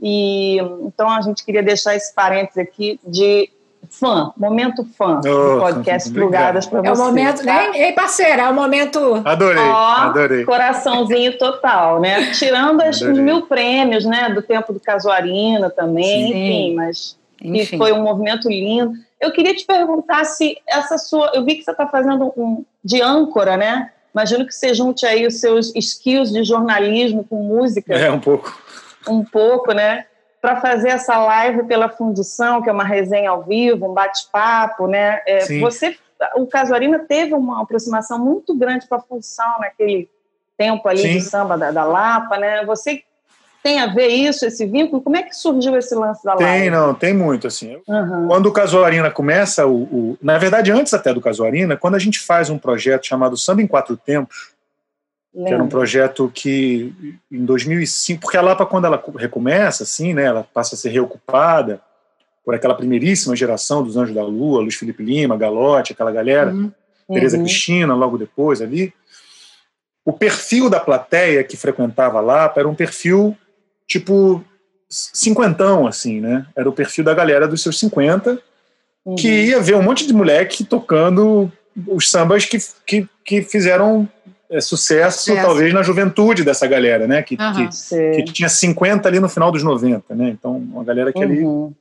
E 0.00 0.56
então 0.84 1.08
a 1.08 1.20
gente 1.20 1.44
queria 1.44 1.62
deixar 1.62 1.94
esse 1.94 2.12
parênteses 2.14 2.58
aqui 2.58 2.98
de 3.06 3.48
fã, 3.90 4.32
momento 4.36 4.84
fã 4.96 5.20
do 5.20 5.56
Oh, 5.56 5.60
podcast 5.60 6.08
obrigado. 6.08 6.30
Plugadas 6.30 6.66
para 6.66 6.80
você. 6.80 6.88
É 6.88 6.92
o 6.92 6.96
momento, 7.06 7.38
tá? 7.38 7.44
né? 7.44 7.70
Ei, 7.74 7.92
parceira, 7.92 8.42
é 8.42 8.48
o 8.48 8.54
momento. 8.54 9.22
Adorei, 9.24 9.62
Ó, 9.62 9.92
adorei. 9.96 10.44
coraçãozinho 10.44 11.36
total, 11.38 12.00
né? 12.00 12.30
Tirando 12.32 12.80
as- 12.80 13.00
os 13.00 13.18
mil 13.18 13.42
prêmios, 13.46 14.04
né? 14.04 14.30
Do 14.30 14.42
tempo 14.42 14.72
do 14.72 14.80
Casuarina 14.80 15.68
também, 15.70 16.04
Sim. 16.26 16.28
enfim, 16.30 16.74
mas 16.74 17.18
Enfim. 17.44 17.74
E 17.74 17.78
foi 17.78 17.92
um 17.92 18.02
movimento 18.02 18.48
lindo. 18.48 18.92
Eu 19.20 19.32
queria 19.32 19.54
te 19.54 19.64
perguntar 19.64 20.24
se 20.24 20.56
essa 20.66 20.96
sua. 20.98 21.30
Eu 21.34 21.44
vi 21.44 21.56
que 21.56 21.62
você 21.64 21.70
está 21.72 21.86
fazendo 21.88 22.32
um 22.36 22.64
de 22.84 23.00
âncora, 23.02 23.56
né? 23.56 23.90
Imagino 24.14 24.46
que 24.46 24.54
você 24.54 24.74
junte 24.74 25.06
aí 25.06 25.26
os 25.26 25.40
seus 25.40 25.74
skills 25.74 26.30
de 26.30 26.44
jornalismo 26.44 27.24
com 27.24 27.42
música. 27.42 27.94
É, 27.94 28.10
um 28.10 28.20
pouco. 28.20 28.56
Um 29.08 29.24
pouco, 29.24 29.72
né? 29.72 30.06
Para 30.40 30.60
fazer 30.60 30.88
essa 30.88 31.16
live 31.18 31.64
pela 31.64 31.88
Fundição, 31.88 32.62
que 32.62 32.68
é 32.68 32.72
uma 32.72 32.84
resenha 32.84 33.30
ao 33.30 33.42
vivo, 33.42 33.90
um 33.90 33.94
bate-papo, 33.94 34.86
né? 34.86 35.22
É, 35.26 35.58
você, 35.60 35.96
o 36.36 36.46
Casuarina 36.46 36.98
teve 36.98 37.34
uma 37.34 37.62
aproximação 37.62 38.18
muito 38.18 38.54
grande 38.54 38.86
com 38.86 38.94
a 38.94 39.00
Fundição 39.00 39.58
naquele 39.60 40.10
tempo 40.58 40.86
ali 40.88 41.02
Sim. 41.02 41.12
de 41.12 41.20
samba 41.22 41.56
da, 41.56 41.70
da 41.70 41.84
Lapa, 41.84 42.36
né? 42.38 42.64
Você 42.66 43.02
tem 43.62 43.78
a 43.80 43.86
ver 43.86 44.08
isso, 44.08 44.44
esse 44.44 44.66
vínculo? 44.66 45.00
Como 45.00 45.16
é 45.16 45.22
que 45.22 45.36
surgiu 45.36 45.76
esse 45.76 45.94
lance 45.94 46.24
da 46.24 46.34
live? 46.34 46.60
Tem, 46.60 46.70
não, 46.70 46.92
tem 46.94 47.14
muito, 47.14 47.46
assim. 47.46 47.78
Uhum. 47.86 48.26
Quando 48.26 48.46
o 48.46 48.52
Casuarina 48.52 49.10
começa, 49.10 49.66
o, 49.66 49.82
o, 49.82 50.18
na 50.20 50.36
verdade, 50.36 50.72
antes 50.72 50.92
até 50.92 51.14
do 51.14 51.20
Casuarina, 51.20 51.76
quando 51.76 51.94
a 51.94 51.98
gente 51.98 52.18
faz 52.18 52.50
um 52.50 52.58
projeto 52.58 53.06
chamado 53.06 53.36
Samba 53.36 53.62
em 53.62 53.66
Quatro 53.66 53.96
Tempos, 53.96 54.50
Lembra. 55.32 55.48
que 55.48 55.54
era 55.54 55.62
um 55.62 55.68
projeto 55.68 56.30
que, 56.34 56.92
em 57.30 57.44
2005, 57.44 58.20
porque 58.20 58.36
a 58.36 58.42
Lapa, 58.42 58.66
quando 58.66 58.86
ela 58.86 59.02
recomeça, 59.16 59.84
assim, 59.84 60.12
né, 60.12 60.24
ela 60.24 60.46
passa 60.52 60.74
a 60.74 60.78
ser 60.78 60.90
reocupada 60.90 61.80
por 62.44 62.56
aquela 62.56 62.74
primeiríssima 62.74 63.36
geração 63.36 63.84
dos 63.84 63.96
Anjos 63.96 64.14
da 64.14 64.24
Lua, 64.24 64.60
Luiz 64.60 64.74
Felipe 64.74 65.04
Lima, 65.04 65.36
Galote, 65.36 65.92
aquela 65.92 66.10
galera, 66.10 66.52
uhum. 66.52 66.72
Tereza 67.12 67.36
uhum. 67.36 67.44
Cristina, 67.44 67.94
logo 67.94 68.18
depois 68.18 68.60
ali, 68.60 68.92
o 70.04 70.12
perfil 70.12 70.68
da 70.68 70.80
plateia 70.80 71.44
que 71.44 71.56
frequentava 71.56 72.18
a 72.18 72.20
Lapa 72.20 72.58
era 72.58 72.68
um 72.68 72.74
perfil 72.74 73.36
tipo 73.92 74.44
cinquentão, 74.88 75.86
assim, 75.86 76.20
né? 76.20 76.46
Era 76.56 76.68
o 76.68 76.72
perfil 76.72 77.04
da 77.04 77.14
galera 77.14 77.48
dos 77.48 77.62
seus 77.62 77.78
50, 77.78 78.38
uhum. 79.04 79.14
que 79.14 79.28
ia 79.28 79.60
ver 79.60 79.76
um 79.76 79.82
monte 79.82 80.06
de 80.06 80.12
moleque 80.12 80.64
tocando 80.64 81.50
os 81.86 82.10
sambas 82.10 82.44
que, 82.44 82.58
que, 82.86 83.08
que 83.24 83.42
fizeram 83.42 84.08
é, 84.50 84.60
sucesso, 84.60 85.34
talvez, 85.36 85.72
na 85.72 85.82
juventude 85.82 86.44
dessa 86.44 86.66
galera, 86.66 87.06
né? 87.06 87.22
Que, 87.22 87.36
uhum, 87.40 87.68
que, 88.14 88.22
que, 88.22 88.32
tinha 88.32 88.48
50 88.48 89.08
ali 89.08 89.18
no 89.18 89.28
final 89.28 89.50
dos 89.50 89.62
90, 89.62 90.14
né? 90.14 90.28
Então, 90.28 90.56
uma 90.56 90.84
galera 90.84 91.12
que 91.12 91.18
uhum. 91.18 91.24
ali 91.24 91.76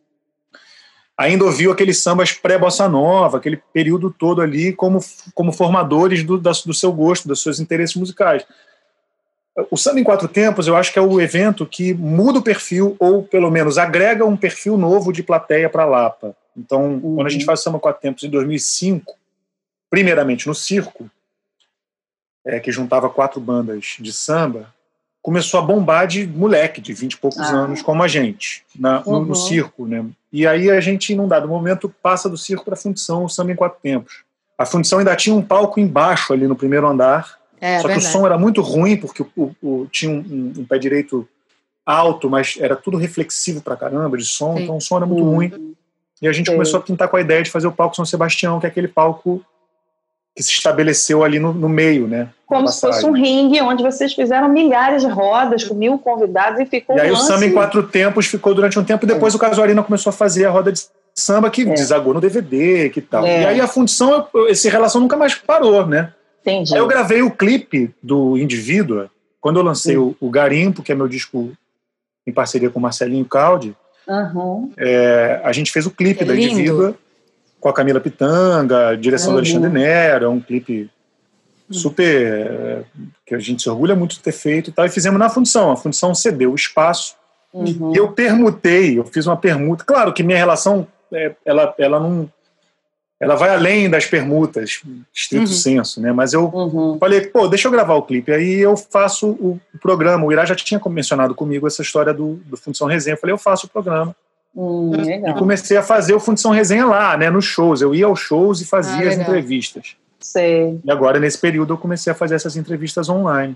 ainda 1.18 1.44
ouviu 1.44 1.72
aqueles 1.72 2.02
sambas 2.02 2.32
pré-bossa 2.32 2.88
nova, 2.88 3.38
aquele 3.38 3.62
período 3.74 4.10
todo 4.10 4.42
ali 4.42 4.74
como, 4.74 5.00
como 5.36 5.52
formadores 5.52 6.24
do, 6.24 6.38
da, 6.38 6.52
do 6.66 6.74
seu 6.74 6.92
gosto, 6.92 7.28
dos 7.28 7.44
seus 7.44 7.60
interesses 7.60 7.96
musicais. 7.96 8.44
O 9.70 9.78
Samba 9.78 10.00
em 10.00 10.04
Quatro 10.04 10.28
Tempos, 10.28 10.68
eu 10.68 10.78
acho 10.78 10.94
que 10.94 11.00
é 11.00 11.02
o 11.02 11.20
evento 11.20 11.66
que 11.66 11.94
muda 11.94 12.40
o 12.40 12.44
perfil, 12.44 12.96
ou 13.00 13.24
pelo 13.24 13.52
menos 13.52 13.78
agrega 13.78 14.26
um 14.26 14.38
perfil 14.38 14.78
novo 14.78 15.12
de 15.12 15.22
plateia 15.22 15.70
para 15.70 15.86
Lapa. 15.86 16.36
Então, 16.56 16.94
uhum. 16.94 17.16
quando 17.16 17.28
a 17.28 17.30
gente 17.30 17.46
faz 17.46 17.60
o 17.60 17.64
Samba 17.64 17.78
em 17.78 17.82
Quatro 17.82 18.02
Tempos 18.02 18.24
em 18.24 18.30
2005, 18.30 19.14
primeiramente 19.90 20.48
no 20.48 20.56
Circo, 20.56 21.10
é, 22.46 22.60
que 22.60 22.72
juntava 22.72 23.10
quatro 23.10 23.40
bandas 23.40 23.98
de 24.00 24.12
samba, 24.12 24.74
começou 25.22 25.60
a 25.60 25.64
bombar 25.64 26.08
de 26.08 26.26
moleque 26.26 26.82
de 26.82 26.94
20 26.94 27.14
e 27.14 27.18
poucos 27.18 27.42
ah. 27.42 27.52
anos, 27.52 27.82
como 27.82 28.02
a 28.02 28.08
gente, 28.08 28.64
na, 28.78 29.02
no, 29.02 29.12
uhum. 29.12 29.26
no, 29.26 29.36
circo. 29.36 29.86
Né? 29.86 30.06
E 30.32 30.48
aí 30.48 30.70
a 30.70 30.82
gente, 30.82 31.16
num 31.16 31.28
dado 31.28 31.48
momento, 31.48 31.94
passa 32.02 32.30
do 32.30 32.38
circo 32.38 32.66
para 32.66 32.74
a 32.74 32.78
fundição, 32.78 33.26
o 33.26 33.30
Samba 33.30 33.52
em 33.52 33.56
Quatro 33.56 33.80
Tempos. 33.82 34.24
A 34.58 34.66
fundição 34.66 35.00
ainda 35.00 35.16
tinha 35.16 35.36
um 35.36 35.42
palco 35.42 35.80
embaixo 35.80 36.34
ali 36.34 36.48
no 36.48 36.56
primeiro 36.56 36.88
andar, 36.88 37.40
é, 37.62 37.80
Só 37.80 37.88
verdade. 37.88 38.06
que 38.06 38.10
o 38.10 38.12
som 38.20 38.26
era 38.26 38.40
muito 38.40 38.60
ruim, 38.60 38.98
porque 38.98 39.24
o, 39.38 39.52
o, 39.62 39.88
tinha 39.92 40.12
um, 40.12 40.54
um, 40.58 40.66
pé 40.66 40.80
direito 40.80 41.28
alto, 41.86 42.28
mas 42.28 42.58
era 42.60 42.76
tudo 42.76 42.98
reflexivo 42.98 43.62
pra 43.62 43.78
caramba 43.78 44.18
de 44.18 44.26
som, 44.26 44.58
Sim. 44.58 44.64
então 44.64 44.78
o 44.78 44.82
som 44.82 44.98
era 44.98 45.06
muito 45.06 45.24
uhum. 45.24 45.36
ruim. 45.36 45.76
E 46.20 46.28
a 46.28 46.32
gente 46.32 46.48
Sim. 46.48 46.54
começou 46.54 46.80
a 46.80 46.84
pintar 46.84 47.08
com 47.08 47.18
a 47.18 47.22
ideia 47.22 47.44
de 47.44 47.52
fazer 47.52 47.68
o 47.68 47.72
palco 47.72 47.96
São 47.96 48.04
Sebastião, 48.04 48.60
que 48.60 48.66
é 48.66 48.70
aquele 48.70 48.88
palco 48.88 49.46
que 50.36 50.42
se 50.42 50.50
estabeleceu 50.50 51.24
ali 51.24 51.38
no, 51.40 51.54
no 51.54 51.70
meio, 51.70 52.08
né? 52.08 52.30
Como 52.48 52.68
se 52.68 52.82
fosse 52.82 53.06
um 53.06 53.12
ringue, 53.12 53.62
onde 53.62 53.84
vocês 53.84 54.14
fizeram 54.14 54.50
milhares 54.50 55.04
de 55.04 55.10
rodas, 55.10 55.64
com 55.64 55.76
mil 55.76 56.00
convidados 56.00 56.60
e 56.60 56.66
ficou 56.66 56.98
E 56.98 57.02
aí 57.02 57.12
um 57.12 57.14
o 57.14 57.18
samba 57.18 57.46
em 57.46 57.54
quatro 57.54 57.84
tempos 57.84 58.26
ficou 58.26 58.56
durante 58.56 58.80
um 58.80 58.84
tempo, 58.84 59.06
e 59.06 59.08
depois 59.08 59.34
é. 59.34 59.38
o 59.38 59.40
Casuarina 59.40 59.84
começou 59.84 60.10
a 60.10 60.14
fazer 60.14 60.46
a 60.46 60.50
roda 60.50 60.72
de 60.72 60.82
samba 61.14 61.50
que 61.52 61.62
é. 61.62 61.74
desagou 61.74 62.14
no 62.14 62.22
DVD, 62.22 62.90
que 62.90 63.02
tal. 63.02 63.26
É. 63.26 63.42
E 63.42 63.46
aí 63.46 63.62
a 63.62 63.68
fundição, 63.68 64.28
essa 64.50 64.70
relação 64.70 65.00
nunca 65.02 65.18
mais 65.18 65.36
parou, 65.36 65.86
né? 65.86 66.14
Entendi. 66.42 66.74
Aí 66.74 66.80
eu 66.80 66.88
gravei 66.88 67.22
o 67.22 67.32
clipe 67.32 67.94
do 68.02 68.38
Indivíduo, 68.38 69.10
quando 69.40 69.60
eu 69.60 69.64
lancei 69.64 69.98
o, 69.98 70.16
o, 70.20 70.30
Garimpo, 70.30 70.84
que 70.84 70.92
é 70.92 70.96
meu 70.96 71.08
disco 71.08 71.52
em 72.26 72.32
parceria 72.32 72.70
com 72.70 72.80
o 72.80 72.82
Marcelinho 72.82 73.26
Caldi. 73.26 73.76
Uhum. 74.08 74.72
É, 74.78 75.40
a 75.44 75.52
gente 75.52 75.72
fez 75.72 75.86
o 75.86 75.92
clipe 75.92 76.20
que 76.20 76.26
da. 76.26 76.36
Indivídua 76.36 76.96
com 77.60 77.70
a 77.70 77.74
Camila 77.74 78.00
Pitanga, 78.00 78.98
direção 78.98 79.30
uhum. 79.30 79.36
do 79.36 79.40
Alexandre 79.40 79.70
Nero, 79.70 80.26
é 80.26 80.28
um 80.28 80.40
clipe 80.40 80.90
super 81.70 82.04
é, 82.04 82.84
que 83.26 83.36
a 83.36 83.40
gente 83.40 83.62
se 83.62 83.70
orgulha 83.70 83.96
muito 83.96 84.16
de 84.16 84.20
ter 84.20 84.32
feito 84.32 84.72
e 84.72 84.74
tal, 84.74 84.86
e 84.86 84.90
fizemos 84.90 85.20
na 85.20 85.30
fundição. 85.30 85.72
A 85.72 85.78
fundição 85.78 86.14
cedeu 86.16 86.52
o 86.52 86.56
espaço 86.56 87.16
uhum. 87.54 87.94
e 87.94 87.98
eu 87.98 88.12
permutei, 88.12 88.98
eu 88.98 89.06
fiz 89.06 89.28
uma 89.28 89.38
permuta. 89.38 89.84
Claro 89.86 90.12
que 90.12 90.24
minha 90.24 90.40
relação, 90.40 90.88
é, 91.14 91.34
ela, 91.46 91.74
ela 91.78 92.00
não 92.00 92.28
ela 93.22 93.36
vai 93.36 93.52
além 93.52 93.88
das 93.88 94.08
permutas, 94.08 94.82
estrito 95.14 95.44
uhum. 95.44 95.56
senso, 95.56 96.02
né? 96.02 96.12
Mas 96.12 96.34
eu 96.34 96.46
uhum. 96.46 96.98
falei, 97.00 97.22
pô, 97.22 97.48
deixa 97.48 97.68
eu 97.68 97.72
gravar 97.72 97.94
o 97.94 98.02
clipe. 98.02 98.32
Aí 98.32 98.60
eu 98.60 98.76
faço 98.76 99.30
o, 99.30 99.60
programa. 99.80 100.26
O 100.26 100.32
Irá 100.32 100.44
já 100.44 100.56
tinha 100.56 100.82
mencionado 100.90 101.36
comigo 101.36 101.68
essa 101.68 101.84
história 101.84 102.12
do, 102.12 102.40
do 102.48 102.58
Fundição 102.58 102.88
Resenha. 102.88 103.14
Eu 103.14 103.20
falei, 103.20 103.34
eu 103.36 103.38
faço 103.38 103.68
o 103.68 103.70
programa. 103.70 104.16
Hum, 104.56 104.92
e 104.96 105.34
comecei 105.36 105.78
a 105.78 105.84
fazer 105.84 106.16
o 106.16 106.20
Fundição 106.20 106.50
Resenha 106.50 106.88
lá, 106.88 107.16
né? 107.16 107.30
Nos 107.30 107.46
shows. 107.46 107.80
Eu 107.80 107.94
ia 107.94 108.08
aos 108.08 108.20
shows 108.20 108.60
e 108.60 108.66
fazia 108.66 109.06
ah, 109.06 109.10
as 109.10 109.18
entrevistas. 109.18 109.96
Sei. 110.20 110.80
E 110.84 110.92
agora, 110.92 111.20
nesse 111.20 111.38
período, 111.38 111.74
eu 111.74 111.78
comecei 111.78 112.12
a 112.12 112.16
fazer 112.16 112.34
essas 112.34 112.58
entrevistas 112.58 113.08
online. 113.08 113.56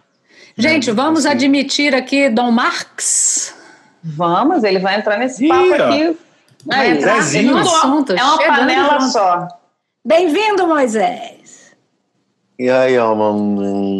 Gente, 0.55 0.89
né? 0.89 0.93
vamos 0.93 1.25
assim. 1.25 1.35
admitir 1.35 1.95
aqui 1.95 2.29
Dom 2.29 2.51
Marx. 2.51 3.55
Vamos, 4.03 4.63
ele 4.63 4.77
vai 4.77 4.99
entrar 4.99 5.17
nesse 5.17 5.47
papo 5.47 5.73
aqui 5.73 6.15
Aí, 6.71 6.99
Zezinho. 6.99 7.57
Assunto, 7.57 8.13
é 8.13 8.23
uma 8.23 8.37
panela 8.37 8.99
junto. 8.99 9.11
só. 9.11 9.47
Bem-vindo, 10.03 10.67
Moisés. 10.67 11.75
E 12.57 12.69
aí, 12.69 12.97
Alma? 12.97 13.33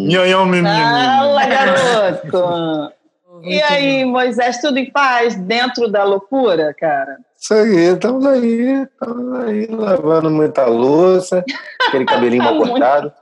E 0.09 0.17
aí, 0.17 0.33
Fala, 0.33 1.45
garoto. 1.45 2.93
e 3.43 3.61
aí, 3.61 4.05
Moisés, 4.05 4.59
tudo 4.59 4.79
em 4.79 4.89
paz 4.89 5.35
dentro 5.35 5.87
da 5.91 6.03
loucura, 6.03 6.73
cara? 6.73 7.17
Isso 7.39 7.53
aí, 7.53 7.93
estamos 7.93 8.25
aí, 8.25 8.83
estamos 8.83 9.39
aí, 9.41 9.67
lavando 9.67 10.31
muita 10.31 10.65
louça, 10.65 11.43
aquele 11.87 12.05
cabelinho 12.05 12.41
mal 12.45 12.57
cortado. 12.57 13.13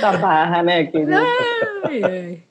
tá 0.00 0.12
barra, 0.18 0.62
né, 0.62 0.84
querido? 0.84 1.14
Ai, 1.14 2.02
ai. 2.04 2.42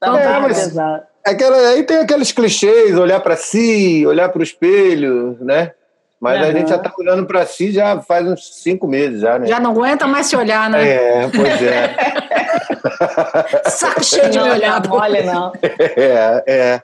Tá 0.00 0.18
é, 0.18 0.38
mas, 0.40 0.64
pesado. 0.64 1.02
Aquela, 1.24 1.56
aí 1.70 1.82
tem 1.82 1.98
aqueles 1.98 2.32
clichês, 2.32 2.96
olhar 2.96 3.20
para 3.20 3.36
si, 3.36 4.06
olhar 4.06 4.28
para 4.28 4.40
o 4.40 4.42
espelho, 4.42 5.36
né? 5.40 5.72
Mas 6.20 6.40
uhum. 6.40 6.48
a 6.48 6.52
gente 6.52 6.68
já 6.68 6.76
está 6.76 6.92
olhando 6.98 7.26
para 7.26 7.46
si 7.46 7.70
já 7.70 8.00
faz 8.00 8.26
uns 8.26 8.62
cinco 8.62 8.88
meses 8.88 9.20
já, 9.20 9.38
né? 9.38 9.46
Já 9.46 9.60
não 9.60 9.70
aguenta 9.70 10.06
mais 10.06 10.26
se 10.26 10.36
olhar, 10.36 10.68
né? 10.68 10.88
É, 10.88 11.28
pois 11.28 11.62
é. 11.62 11.96
Saco 13.70 14.02
cheio 14.02 14.30
de 14.30 14.38
não, 14.38 14.46
me 14.46 14.50
olhar. 14.52 14.82
Não 14.82 14.96
olha, 14.96 15.22
não. 15.22 15.52
É, 15.62 16.42
é. 16.46 16.82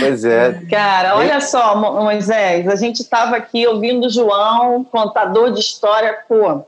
Pois 0.00 0.24
é. 0.24 0.60
Cara, 0.70 1.16
olha 1.16 1.40
só, 1.40 1.74
Moisés, 1.76 2.68
a 2.68 2.76
gente 2.76 3.00
estava 3.00 3.36
aqui 3.36 3.66
ouvindo 3.66 4.06
o 4.06 4.10
João, 4.10 4.84
contador 4.84 5.50
de 5.52 5.60
história, 5.60 6.18
pô, 6.28 6.64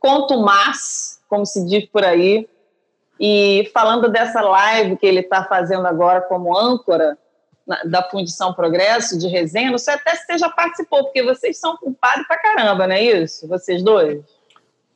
conto 0.00 0.38
mais, 0.40 1.18
como 1.28 1.46
se 1.46 1.64
diz 1.66 1.86
por 1.86 2.04
aí, 2.04 2.48
e 3.20 3.70
falando 3.72 4.08
dessa 4.08 4.40
live 4.40 4.96
que 4.96 5.06
ele 5.06 5.20
está 5.20 5.44
fazendo 5.44 5.86
agora 5.86 6.20
como 6.20 6.56
âncora 6.56 7.16
na, 7.66 7.82
da 7.84 8.02
Fundição 8.02 8.54
Progresso 8.54 9.18
de 9.18 9.28
resenha, 9.28 9.70
não 9.70 9.78
sei 9.78 9.94
até 9.94 10.14
se 10.14 10.24
você 10.24 10.38
já 10.38 10.48
participou, 10.48 11.04
porque 11.04 11.22
vocês 11.22 11.58
são 11.58 11.76
culpados 11.76 12.26
pra 12.26 12.38
caramba, 12.38 12.86
não 12.86 12.94
é 12.94 13.02
isso? 13.02 13.46
Vocês 13.48 13.82
dois? 13.82 14.22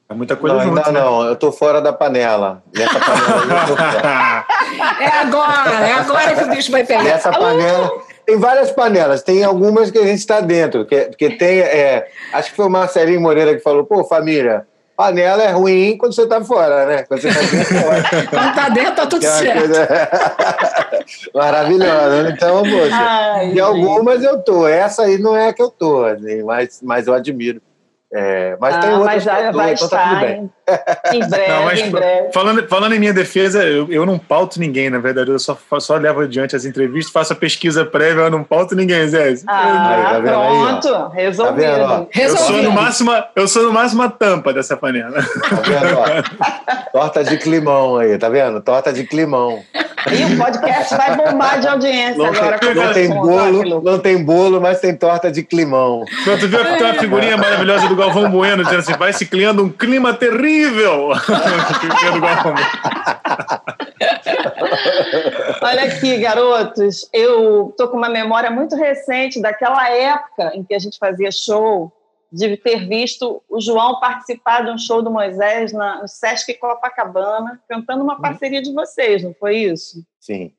É 0.09 0.15
muita 0.15 0.37
coisa 0.37 0.57
não, 0.57 0.65
junto, 0.65 0.79
ainda 0.79 0.93
né? 0.93 1.01
não, 1.01 1.25
eu 1.25 1.37
tô 1.37 1.51
fora 1.51 1.81
da 1.81 1.93
panela. 1.93 2.63
Nessa 2.75 3.01
panela 3.01 4.45
é 5.01 5.07
agora, 5.07 5.71
é 5.71 5.93
agora 5.95 6.35
que 6.37 6.45
o 6.45 6.49
bicho 6.51 6.71
vai 6.71 6.85
pegar. 6.85 7.07
Essa 7.07 7.33
panela. 7.33 7.91
Tem 8.25 8.39
várias 8.39 8.71
panelas, 8.71 9.23
tem 9.23 9.43
algumas 9.43 9.91
que 9.91 9.99
a 9.99 10.07
gente 10.07 10.19
está 10.19 10.41
dentro, 10.41 10.85
que, 10.85 11.07
que 11.17 11.31
tem. 11.31 11.61
É, 11.61 12.09
acho 12.33 12.51
que 12.51 12.57
foi 12.57 12.67
o 12.67 12.71
Marcelinho 12.71 13.21
Moreira 13.21 13.55
que 13.55 13.61
falou, 13.61 13.85
pô, 13.85 14.05
família, 14.05 14.67
panela 14.97 15.43
é 15.43 15.51
ruim 15.51 15.97
quando 15.97 16.15
você 16.15 16.23
está 16.23 16.43
fora, 16.43 16.87
né? 16.87 17.03
Quando 17.05 17.21
você 17.21 17.29
está 17.29 17.41
dentro, 17.41 18.29
quando 18.31 18.55
tá 18.55 18.69
dentro, 18.69 18.95
tá 18.95 19.07
tudo 19.07 19.27
é 19.27 19.29
certo. 19.29 19.59
Coisa... 19.59 19.89
Maravilhosa. 21.35 22.31
Então, 22.31 22.63
poxa, 22.63 22.97
Ai, 22.97 23.51
de 23.51 23.61
algumas 23.61 24.23
eu 24.23 24.39
tô. 24.43 24.67
Essa 24.67 25.03
aí 25.03 25.19
não 25.19 25.37
é 25.37 25.49
a 25.49 25.53
que 25.53 25.63
eu 25.63 25.71
tô, 25.71 26.05
assim, 26.05 26.43
mas, 26.43 26.81
mas 26.83 27.07
eu 27.07 27.15
admiro. 27.15 27.61
É, 28.15 28.59
mas 28.61 28.75
ah, 28.75 28.79
tem 28.81 28.91
outras 28.91 29.07
mas 29.07 29.23
já 29.23 29.51
vai 29.53 29.73
então 29.73 29.89
tá 29.89 30.05
estar 30.05 30.31
em 30.33 30.51
Em 31.13 31.29
breve, 31.29 31.49
não, 31.49 31.65
mas, 31.65 31.81
em 31.81 31.91
breve. 31.91 32.33
Falando, 32.33 32.69
falando 32.69 32.95
em 32.95 32.99
minha 32.99 33.13
defesa, 33.13 33.65
eu, 33.65 33.91
eu 33.91 34.07
não 34.07 34.19
pauto 34.19 34.61
ninguém, 34.61 34.89
na 34.89 34.99
verdade. 34.99 35.31
Eu 35.31 35.39
só, 35.39 35.59
só 35.79 35.97
levo 35.97 36.21
adiante 36.21 36.55
as 36.55 36.65
entrevistas, 36.65 37.13
faço 37.13 37.33
a 37.33 37.37
pesquisa 37.37 37.85
prévia, 37.85 38.23
eu 38.23 38.31
não 38.31 38.45
pauto 38.45 38.75
ninguém, 38.75 39.07
Zé. 39.09 39.35
Ah, 39.47 40.13
tá 40.15 40.21
pronto. 40.21 40.95
Aí, 40.95 41.25
resolvido. 41.25 41.63
Tá 41.63 42.07
eu 42.15 42.37
sou, 42.37 42.63
no 42.63 42.71
máximo, 42.71 43.11
eu 43.35 43.49
sou 43.49 43.63
no 43.65 43.73
máximo 43.73 44.03
a 44.03 44.09
tampa 44.09 44.53
dessa 44.53 44.77
panela. 44.77 45.23
Tá 45.23 45.57
vendo? 45.63 46.93
Torta 46.93 47.25
de 47.25 47.39
climão 47.39 47.97
aí, 47.97 48.17
tá 48.19 48.29
vendo? 48.29 48.61
Torta 48.61 48.93
de 48.93 49.05
climão. 49.05 49.63
E 50.11 50.25
o 50.25 50.37
podcast 50.37 50.97
vai 50.97 51.17
bombar 51.17 51.61
de 51.61 51.69
audiência 51.69 52.17
não 52.17 52.27
agora. 52.27 52.59
Tem, 52.59 52.75
não, 52.75 52.93
tem 52.93 53.09
bolo, 53.09 53.83
não 53.83 53.99
tem 53.99 54.25
bolo, 54.25 54.61
mas 54.61 54.81
tem 54.81 54.97
torta 54.97 55.31
de 55.31 55.43
climão. 55.43 56.05
Tu 56.25 56.49
viu 56.49 56.89
a 56.89 56.95
figurinha 56.95 57.37
maravilhosa 57.37 57.89
do 57.89 57.95
Galvão 57.95 58.31
Bueno 58.31 58.65
dizendo 58.65 58.81
assim: 58.81 58.95
vai 58.95 59.13
se 59.13 59.27
criando 59.27 59.63
um 59.63 59.69
clima 59.69 60.13
terrível. 60.13 60.52
Olha 65.63 65.85
aqui, 65.85 66.19
garotos, 66.19 67.09
eu 67.13 67.73
tô 67.77 67.89
com 67.89 67.97
uma 67.97 68.09
memória 68.09 68.51
muito 68.51 68.75
recente 68.77 69.41
daquela 69.41 69.89
época 69.89 70.53
em 70.55 70.65
que 70.65 70.75
a 70.75 70.79
gente 70.79 70.99
fazia 70.99 71.31
show 71.31 71.93
de 72.33 72.57
ter 72.57 72.89
visto 72.89 73.43
o 73.49 73.61
João 73.61 74.01
participar 74.01 74.65
de 74.65 74.71
um 74.71 74.79
show 74.79 75.03
do 75.03 75.11
Moisés 75.11 75.73
na, 75.73 76.01
no 76.01 76.09
Sesc 76.09 76.55
Copacabana, 76.55 77.61
cantando 77.69 78.03
uma 78.03 78.21
parceria 78.21 78.63
de 78.63 78.73
vocês, 78.73 79.23
não 79.23 79.35
foi 79.35 79.59
isso? 79.59 80.03
Sim. 80.19 80.53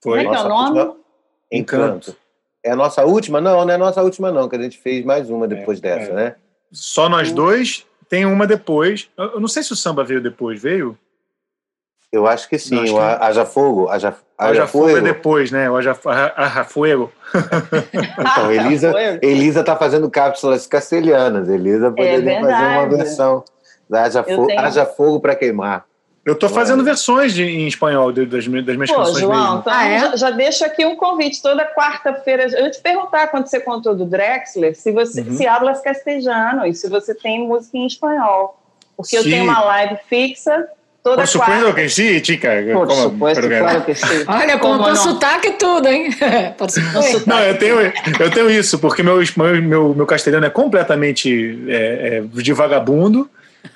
Foi. 0.00 0.24
Como 0.24 0.34
é 0.34 0.36
que 0.36 0.42
é 0.42 0.46
o 0.46 0.48
nome? 0.48 0.78
Última... 0.78 1.04
Encanto. 1.50 2.16
É 2.62 2.70
a 2.70 2.76
nossa 2.76 3.04
última? 3.04 3.40
Não, 3.40 3.64
não 3.64 3.70
é 3.70 3.74
a 3.74 3.78
nossa 3.78 4.02
última, 4.02 4.30
não, 4.30 4.48
que 4.48 4.56
a 4.56 4.62
gente 4.62 4.78
fez 4.78 5.04
mais 5.04 5.28
uma 5.28 5.48
depois 5.48 5.80
é, 5.80 5.82
dessa, 5.82 6.12
é. 6.12 6.14
né? 6.14 6.36
Só 6.72 7.08
nós 7.08 7.32
dois, 7.32 7.84
tem 8.14 8.24
uma 8.24 8.46
depois. 8.46 9.10
Eu 9.18 9.40
não 9.40 9.48
sei 9.48 9.64
se 9.64 9.72
o 9.72 9.76
samba 9.76 10.04
veio 10.04 10.20
depois, 10.20 10.62
veio? 10.62 10.96
Eu 12.12 12.28
acho 12.28 12.48
que 12.48 12.56
sim, 12.56 12.88
o 12.90 13.00
Haja 13.00 13.44
Fogo. 13.44 13.88
Haja, 13.88 14.14
Haja 14.38 14.68
Fogo 14.68 14.96
é 14.96 15.00
depois, 15.00 15.50
né? 15.50 15.68
O 15.68 15.76
Haja, 15.76 15.98
Haja 16.36 16.62
Fuego. 16.62 17.10
então, 18.16 18.52
Elisa, 18.52 18.94
Elisa 19.20 19.64
tá 19.64 19.74
fazendo 19.74 20.08
cápsulas 20.08 20.64
castelhanas. 20.64 21.48
Elisa 21.48 21.90
poderia 21.90 22.34
é 22.34 22.40
fazer 22.40 22.64
uma 22.64 22.88
versão 22.88 23.42
da 23.90 24.04
Haja, 24.04 24.22
Fo 24.22 24.46
tenho... 24.46 24.60
Haja 24.60 24.86
Fogo 24.86 25.18
para 25.18 25.34
queimar. 25.34 25.84
Eu 26.24 26.32
estou 26.32 26.48
fazendo 26.48 26.82
versões 26.82 27.34
de, 27.34 27.44
em 27.44 27.66
espanhol 27.66 28.10
das, 28.10 28.28
das 28.28 28.46
minhas 28.46 28.90
Pô, 28.90 28.96
canções 28.96 29.18
João, 29.18 29.42
mesmo. 29.42 29.58
Então 29.58 29.72
ah, 29.72 29.86
é? 29.86 30.00
já, 30.00 30.16
já 30.16 30.30
deixo 30.30 30.64
aqui 30.64 30.86
um 30.86 30.96
convite. 30.96 31.42
Toda 31.42 31.66
quarta-feira, 31.74 32.44
eu 32.44 32.64
ia 32.64 32.70
te 32.70 32.80
perguntar 32.80 33.28
quando 33.28 33.46
você 33.46 33.60
contou 33.60 33.94
do 33.94 34.06
Drexler, 34.06 34.74
se 34.74 34.90
você 34.90 35.20
uhum. 35.20 35.36
se 35.36 35.46
hablas 35.46 35.82
castelhano 35.82 36.66
e 36.66 36.74
se 36.74 36.88
você 36.88 37.14
tem 37.14 37.46
música 37.46 37.76
em 37.76 37.86
espanhol. 37.86 38.58
Porque 38.96 39.10
Sim. 39.10 39.16
eu 39.16 39.24
tenho 39.24 39.44
uma 39.44 39.60
live 39.64 39.98
fixa 40.08 40.66
Toda 41.04 41.18
Por 41.18 41.28
supuesto 41.28 41.74
que 41.74 41.88
sim, 41.90 42.24
chica. 42.24 42.48
Por 42.72 42.88
Como, 42.88 43.02
supuesto, 43.02 43.46
claro 43.46 43.82
que 43.82 43.94
sim. 43.94 44.06
Olha, 44.26 44.58
contou 44.58 44.96
sotaque 44.96 45.48
e 45.48 45.52
tudo, 45.52 45.86
hein? 45.86 46.08
não, 47.26 47.40
eu 47.40 47.58
tenho, 47.58 47.76
eu 48.18 48.30
tenho 48.30 48.50
isso, 48.50 48.78
porque 48.78 49.02
meu, 49.02 49.20
meu, 49.62 49.94
meu 49.94 50.06
castelhano 50.06 50.46
é 50.46 50.50
completamente 50.50 51.62
é, 51.68 52.22
é, 52.22 52.22
de 52.22 52.52
vagabundo, 52.54 53.28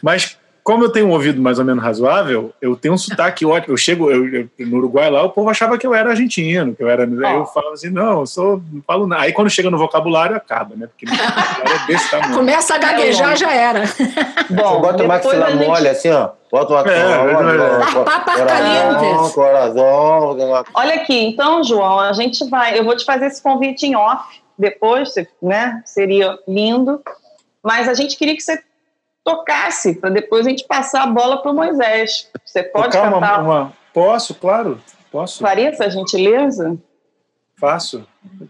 mas 0.02 0.38
como 0.68 0.84
eu 0.84 0.90
tenho 0.90 1.06
um 1.06 1.12
ouvido 1.12 1.40
mais 1.40 1.58
ou 1.58 1.64
menos 1.64 1.82
razoável, 1.82 2.52
eu 2.60 2.76
tenho 2.76 2.92
um 2.92 2.98
sotaque 2.98 3.46
ótimo. 3.46 3.72
Eu 3.72 3.76
chego 3.78 4.10
eu, 4.10 4.28
eu, 4.28 4.50
no 4.66 4.76
Uruguai 4.76 5.08
lá, 5.08 5.22
o 5.22 5.30
povo 5.30 5.48
achava 5.48 5.78
que 5.78 5.86
eu 5.86 5.94
era 5.94 6.10
argentino, 6.10 6.74
que 6.74 6.82
eu 6.82 6.90
era. 6.90 7.08
Oh. 7.08 7.26
Aí 7.26 7.36
eu 7.36 7.46
falava 7.46 7.72
assim, 7.72 7.88
não, 7.88 8.20
eu 8.20 8.26
sou. 8.26 8.62
Não 8.70 8.82
falo 8.82 9.06
nada. 9.06 9.22
Aí 9.22 9.32
quando 9.32 9.48
chega 9.48 9.70
no 9.70 9.78
vocabulário, 9.78 10.36
acaba, 10.36 10.76
né? 10.76 10.86
Porque 10.86 11.06
é 11.06 11.86
desse 11.86 12.10
tamanho. 12.10 12.34
Começa 12.34 12.74
a 12.74 12.78
gaguejar, 12.78 13.34
já 13.34 13.50
era. 13.50 13.84
Bom, 14.50 14.82
bota 14.82 15.04
o 15.04 15.08
maxilar 15.08 15.52
gente... 15.52 15.66
mole 15.66 15.88
assim, 15.88 16.10
ó. 16.10 16.32
Bota 16.52 16.74
uma 16.74 16.80
é, 16.80 16.84
coração, 19.30 19.30
coração. 19.30 20.64
Olha 20.74 20.96
aqui, 20.96 21.18
então, 21.18 21.64
João, 21.64 21.98
a 21.98 22.12
gente 22.12 22.46
vai. 22.50 22.78
Eu 22.78 22.84
vou 22.84 22.94
te 22.94 23.06
fazer 23.06 23.28
esse 23.28 23.42
convite 23.42 23.86
em 23.86 23.96
off 23.96 24.22
depois, 24.58 25.14
né? 25.42 25.80
Seria 25.86 26.38
lindo. 26.46 27.00
Mas 27.62 27.88
a 27.88 27.94
gente 27.94 28.18
queria 28.18 28.36
que 28.36 28.42
você 28.42 28.62
tocasse, 29.28 29.94
para 29.94 30.10
depois 30.10 30.46
a 30.46 30.50
gente 30.50 30.64
passar 30.64 31.02
a 31.02 31.06
bola 31.06 31.42
para 31.42 31.50
o 31.50 31.54
Moisés. 31.54 32.30
Você 32.44 32.62
pode 32.62 32.92
Tocar 32.92 33.12
cantar? 33.12 33.42
Uma, 33.42 33.60
uma... 33.60 33.72
Posso, 33.92 34.34
claro, 34.34 34.80
posso. 35.12 35.40
Faria 35.40 35.68
essa 35.68 35.90
gentileza? 35.90 36.76
Faço. 37.56 38.06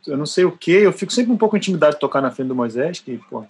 Eu 0.06 0.16
não 0.16 0.26
sei 0.26 0.44
o 0.44 0.52
que, 0.52 0.70
eu 0.70 0.92
fico 0.92 1.12
sempre 1.12 1.32
um 1.32 1.36
pouco 1.36 1.56
intimidado 1.56 1.94
de 1.94 2.00
tocar 2.00 2.20
na 2.20 2.30
frente 2.30 2.48
do 2.48 2.54
Moisés, 2.54 3.00
que, 3.00 3.18
pô. 3.30 3.44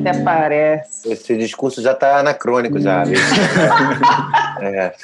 Até 0.00 0.22
parece. 0.22 1.10
Esse 1.12 1.36
discurso 1.36 1.80
já 1.80 1.92
está 1.92 2.18
anacrônico, 2.18 2.78
já. 2.80 3.04
é, 4.60 4.94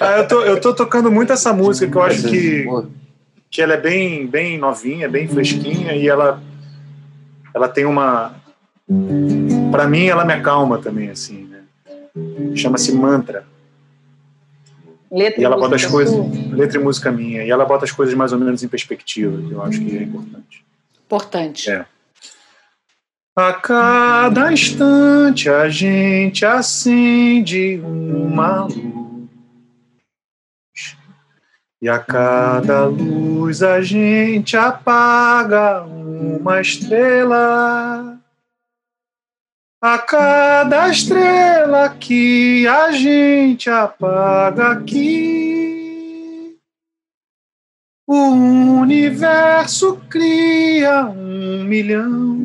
ah, 0.00 0.18
eu, 0.18 0.28
tô, 0.28 0.42
eu 0.42 0.60
tô 0.60 0.74
tocando 0.74 1.10
muito 1.10 1.32
essa 1.32 1.52
música 1.52 1.90
que 1.90 1.96
eu 1.96 2.02
acho 2.02 2.28
que, 2.28 2.66
que 3.50 3.62
ela 3.62 3.74
é 3.74 3.80
bem, 3.80 4.26
bem 4.26 4.58
novinha, 4.58 5.08
bem 5.08 5.26
fresquinha 5.26 5.92
e 5.94 6.06
ela, 6.06 6.42
ela 7.54 7.68
tem 7.68 7.86
uma, 7.86 8.34
para 9.70 9.86
mim, 9.86 10.06
ela 10.06 10.24
me 10.24 10.32
acalma 10.32 10.78
também, 10.78 11.10
assim, 11.10 11.44
né? 11.44 11.60
Chama-se 12.56 12.92
Mantra. 12.92 13.46
Letra 15.10 15.40
e 15.40 15.44
ela 15.44 15.56
bota 15.56 15.74
as 15.74 15.84
coisas, 15.84 16.14
letra 16.52 16.78
e 16.78 16.82
música 16.82 17.10
minha, 17.10 17.44
e 17.44 17.50
ela 17.50 17.64
bota 17.64 17.84
as 17.84 17.90
coisas 17.90 18.14
mais 18.14 18.32
ou 18.32 18.38
menos 18.38 18.62
em 18.62 18.68
perspectiva, 18.68 19.36
que 19.42 19.52
eu 19.52 19.62
acho 19.62 19.80
que 19.80 19.96
é 19.96 20.02
importante. 20.02 20.64
Importante. 21.04 21.70
É. 21.70 21.84
A 23.36 23.52
cada 23.54 24.52
instante 24.52 25.48
a 25.48 25.68
gente 25.68 26.44
acende 26.44 27.80
uma 27.82 28.64
luz. 28.64 29.20
E 31.82 31.88
a 31.88 31.98
cada 31.98 32.84
luz 32.84 33.62
a 33.62 33.80
gente 33.80 34.56
apaga 34.56 35.82
uma 35.82 36.60
estrela. 36.60 38.19
A 39.82 39.98
cada 39.98 40.90
estrela 40.90 41.88
que 41.88 42.66
a 42.66 42.92
gente 42.92 43.70
apaga 43.70 44.72
aqui, 44.72 46.54
o 48.06 48.14
universo 48.82 49.96
cria 50.10 51.06
um 51.06 51.64
milhão. 51.64 52.38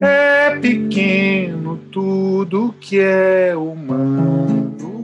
É 0.00 0.58
pequeno 0.58 1.76
tudo 1.92 2.72
que 2.80 2.98
é 2.98 3.54
humano 3.54 4.94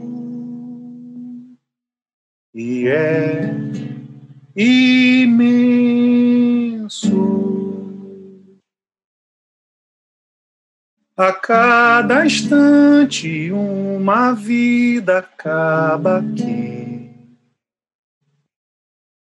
e 2.51 2.87
é 2.87 3.53
imenso. 4.55 5.51
A 11.21 11.33
cada 11.33 12.25
instante 12.25 13.51
uma 13.51 14.33
vida 14.33 15.19
acaba 15.19 16.17
aqui. 16.17 17.11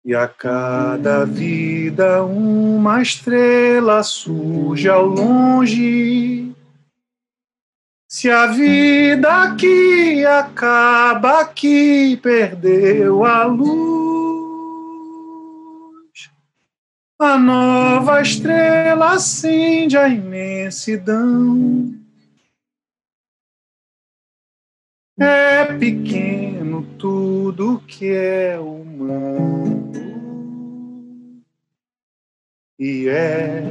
E 0.05 0.13
a 0.13 0.27
cada 0.27 1.25
vida 1.25 2.25
uma 2.25 3.01
estrela 3.01 4.03
surge 4.03 4.89
ao 4.89 5.07
longe. 5.07 6.53
Se 8.09 8.29
a 8.31 8.49
vida 8.49 9.45
aqui 9.45 10.27
acaba 10.27 11.43
aqui, 11.43 12.19
perdeu 12.21 13.25
a 13.25 13.45
luz. 13.45 13.96
A 17.19 17.39
nova 17.39 18.21
estrela 18.21 19.15
acende 19.15 19.97
a 19.97 20.07
imensidão. 20.07 21.95
É 25.19 25.65
pequeno 25.79 26.83
tudo 26.99 27.81
que 27.89 28.13
é 28.13 28.59
humano 28.59 29.91
e 32.79 33.09
é 33.09 33.63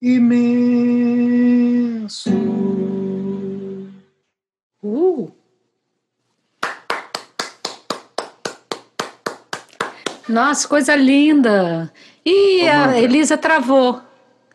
imenso. 0.00 0.38
Nossa, 10.28 10.68
coisa 10.68 10.94
linda. 10.94 11.90
Ih, 12.24 12.68
a 12.68 12.98
Elisa 12.98 13.36
travou. 13.36 14.00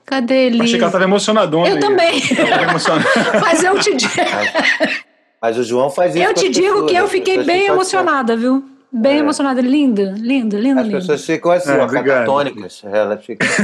Cadê 0.06 0.34
a 0.34 0.42
Elisa? 0.44 0.64
Achei 0.64 0.76
que 0.76 0.84
ela 0.84 0.90
estava 0.90 1.04
emocionadona. 1.04 1.68
Eu 1.68 1.76
aí. 1.76 1.80
também. 1.80 2.22
Mas 3.42 3.64
eu 3.64 3.80
te 3.80 3.96
digo. 3.96 4.14
Mas 5.42 5.58
o 5.58 5.64
João 5.64 5.90
faz 5.90 6.16
isso. 6.16 6.24
Eu 6.24 6.34
te 6.34 6.50
digo 6.50 6.68
pessoas, 6.68 6.92
que 6.92 6.98
eu 6.98 7.08
fiquei 7.08 7.44
bem 7.44 7.68
emocionada, 7.68 8.38
viu? 8.38 8.64
Bem 8.92 9.18
é. 9.18 9.20
emocionada. 9.20 9.62
Linda, 9.62 10.14
linda, 10.18 10.58
linda, 10.58 10.82
As 10.82 10.88
pessoas 10.88 11.26
ficam 11.26 11.52
assim, 11.52 11.72
é, 11.72 11.88
catatônicas. 11.88 12.82
Elas 12.86 13.26
ficam. 13.26 13.48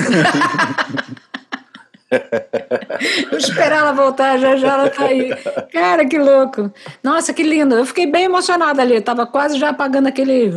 Vou 3.30 3.40
esperar 3.40 3.80
ela 3.80 3.92
voltar, 3.92 4.38
já 4.38 4.56
já 4.56 4.74
ela 4.74 4.90
tá 4.90 5.06
aí. 5.06 5.34
Cara, 5.72 6.06
que 6.06 6.18
louco. 6.18 6.72
Nossa, 7.04 7.34
que 7.34 7.44
lindo. 7.44 7.76
Eu 7.76 7.86
fiquei 7.86 8.06
bem 8.06 8.26
emocionada 8.26 8.82
ali. 8.82 8.96
Eu 8.96 9.02
tava 9.02 9.26
quase 9.26 9.58
já 9.58 9.70
apagando 9.70 10.08
aquele. 10.08 10.52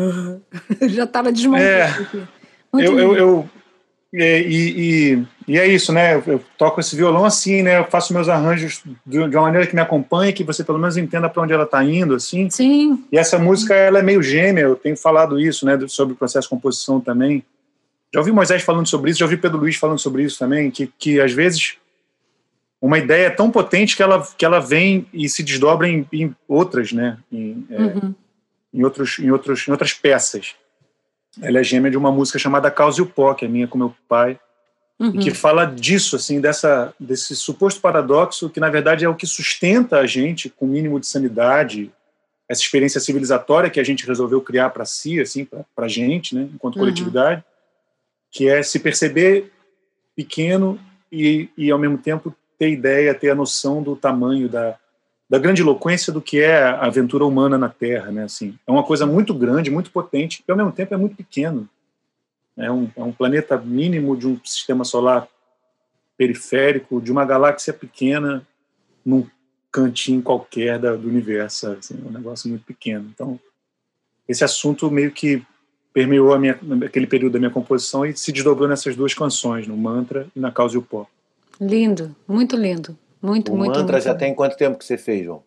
já 0.89 1.07
tava 1.07 1.33
desmontando. 1.33 1.67
É, 1.67 1.91
eu, 2.75 2.99
eu, 2.99 3.17
eu, 3.17 3.51
é, 4.15 4.41
e, 4.43 5.15
e, 5.17 5.27
e, 5.49 5.59
é 5.59 5.67
isso, 5.67 5.91
né? 5.91 6.23
Eu, 6.27 6.43
toco 6.59 6.81
esse 6.81 6.95
violão 6.95 7.25
assim, 7.25 7.63
né? 7.63 7.79
Eu 7.79 7.85
faço 7.85 8.13
meus 8.13 8.29
arranjos 8.29 8.83
de, 9.07 9.19
uma 9.19 9.43
maneira 9.43 9.67
que 9.67 9.75
me 9.75 9.81
acompanhe, 9.81 10.35
que 10.35 10.45
você 10.45 10.63
pelo 10.63 10.79
menos 10.79 10.99
entenda 10.99 11.31
para 11.31 11.43
onde 11.43 11.53
ela 11.53 11.65
está 11.65 11.83
indo, 11.83 12.15
assim. 12.15 12.51
Sim. 12.51 13.05
E 13.11 13.17
essa 13.17 13.39
música, 13.39 13.75
ela 13.75 14.01
é 14.01 14.03
meio 14.03 14.23
gêmea. 14.23 14.63
Eu 14.63 14.77
tenho 14.77 14.97
falado 14.97 15.41
isso, 15.41 15.65
né? 15.65 15.79
Sobre 15.89 16.13
o 16.13 16.17
processo 16.17 16.47
de 16.47 16.51
composição 16.51 17.01
também. 17.01 17.43
Já 18.13 18.21
ouvi 18.21 18.31
Moisés 18.31 18.63
falando 18.63 18.87
sobre 18.87 19.11
isso, 19.11 19.21
já 19.21 19.25
ouvi 19.25 19.39
Pedro 19.39 19.59
Luiz 19.59 19.77
falando 19.77 19.99
sobre 19.99 20.23
isso 20.23 20.39
também, 20.39 20.71
que, 20.71 20.93
que 20.99 21.19
às 21.19 21.33
vezes 21.33 21.77
uma 22.83 22.99
ideia 22.99 23.31
tão 23.31 23.49
potente 23.49 23.95
que 23.95 24.03
ela, 24.03 24.27
que 24.37 24.45
ela 24.45 24.59
vem 24.59 25.07
e 25.15 25.29
se 25.29 25.45
desdobra 25.45 25.89
em, 25.89 26.05
em 26.13 26.35
outras, 26.49 26.93
né? 26.93 27.17
Em, 27.31 27.65
é, 27.71 27.81
uhum. 27.81 28.15
em, 28.75 28.83
outros, 28.83 29.21
em, 29.21 29.31
outros, 29.31 29.69
em 29.69 29.71
outras 29.71 29.93
peças. 29.93 30.57
Ela 31.41 31.61
é 31.61 31.65
gêmea 31.65 31.93
de 31.93 31.97
uma 31.97 32.11
música 32.11 32.41
chamada 32.41 32.73
Causa 32.73 32.99
e 32.99 33.03
o 33.03 33.07
Pó, 33.07 33.35
que 33.35 33.45
é 33.45 33.49
minha 33.49 33.69
com 33.69 33.79
meu 33.79 33.95
pai, 34.09 34.39
uhum. 34.99 35.13
que 35.13 35.31
fala 35.31 35.65
disso, 35.65 36.17
assim, 36.17 36.41
dessa, 36.41 36.93
desse 36.99 37.37
suposto 37.37 37.81
paradoxo 37.81 38.51
que, 38.51 38.59
na 38.59 38.69
verdade, 38.69 39.05
é 39.05 39.09
o 39.09 39.15
que 39.15 39.29
sustenta 39.29 39.99
a 39.99 40.07
gente 40.07 40.51
com 40.51 40.67
o 40.67 40.69
mínimo 40.69 40.99
de 40.99 41.07
sanidade, 41.07 41.89
essa 42.49 42.61
experiência 42.61 43.01
civilizatória 43.01 43.71
que 43.71 43.79
a 43.79 43.85
gente 43.85 44.05
resolveu 44.05 44.41
criar 44.41 44.71
para 44.71 44.85
si, 44.85 45.21
assim, 45.21 45.45
para 45.45 45.87
a 45.87 45.89
gente, 45.89 46.35
né, 46.35 46.49
enquanto 46.53 46.75
uhum. 46.75 46.81
coletividade, 46.81 47.45
que 48.29 48.49
é 48.49 48.61
se 48.61 48.81
perceber 48.81 49.53
pequeno 50.17 50.81
e, 51.11 51.49
e, 51.57 51.71
ao 51.71 51.79
mesmo 51.79 51.97
tempo, 51.97 52.35
ter 52.63 52.71
ideia, 52.71 53.13
ter 53.13 53.31
a 53.31 53.35
noção 53.35 53.83
do 53.83 53.97
tamanho, 53.97 54.49
da, 54.49 54.79
da 55.29 55.37
grande 55.37 55.63
eloquência 55.63 56.13
do 56.13 56.23
que 56.23 56.39
é 56.39 56.63
a 56.63 56.87
aventura 56.87 57.25
humana 57.25 57.59
na 57.59 57.69
Terra. 57.69 58.13
Né? 58.13 58.23
Assim, 58.23 58.57
é 58.65 58.71
uma 58.71 58.85
coisa 58.85 59.05
muito 59.05 59.35
grande, 59.35 59.69
muito 59.69 59.91
potente, 59.91 60.45
e 60.47 60.51
ao 60.51 60.57
mesmo 60.57 60.71
tempo 60.71 60.95
é 60.95 60.97
muito 60.97 61.17
pequeno. 61.17 61.69
É 62.57 62.71
um, 62.71 62.89
é 62.95 63.03
um 63.03 63.11
planeta 63.11 63.57
mínimo 63.59 64.17
de 64.17 64.29
um 64.29 64.39
sistema 64.45 64.85
solar 64.85 65.27
periférico, 66.17 67.01
de 67.01 67.11
uma 67.11 67.25
galáxia 67.25 67.73
pequena, 67.73 68.47
num 69.05 69.27
cantinho 69.73 70.23
qualquer 70.23 70.79
da, 70.79 70.95
do 70.95 71.09
universo. 71.09 71.67
Assim, 71.67 71.99
é 72.01 72.09
um 72.09 72.13
negócio 72.13 72.49
muito 72.49 72.65
pequeno. 72.65 73.11
Então, 73.13 73.41
esse 74.29 74.45
assunto 74.45 74.89
meio 74.89 75.11
que 75.11 75.43
permeou 75.93 76.39
minha, 76.39 76.57
aquele 76.87 77.09
período 77.09 77.33
da 77.33 77.39
minha 77.41 77.51
composição 77.51 78.07
e 78.07 78.17
se 78.17 78.31
desdobrou 78.31 78.69
nessas 78.69 78.95
duas 78.95 79.13
canções, 79.15 79.67
no 79.67 79.77
Mantra 79.77 80.29
e 80.37 80.39
na 80.39 80.53
Causa 80.53 80.77
e 80.77 80.79
o 80.79 80.83
Pó. 80.83 81.09
Lindo, 81.61 82.15
muito 82.27 82.57
lindo. 82.57 82.97
Muito, 83.21 83.53
o 83.53 83.57
muito, 83.57 83.79
Mantra 83.79 83.93
muito 83.93 84.05
já 84.05 84.15
tem 84.15 84.35
quanto 84.35 84.57
tempo 84.57 84.77
que 84.79 84.85
você 84.85 84.99
fez, 84.99 85.25
João? 85.25 85.43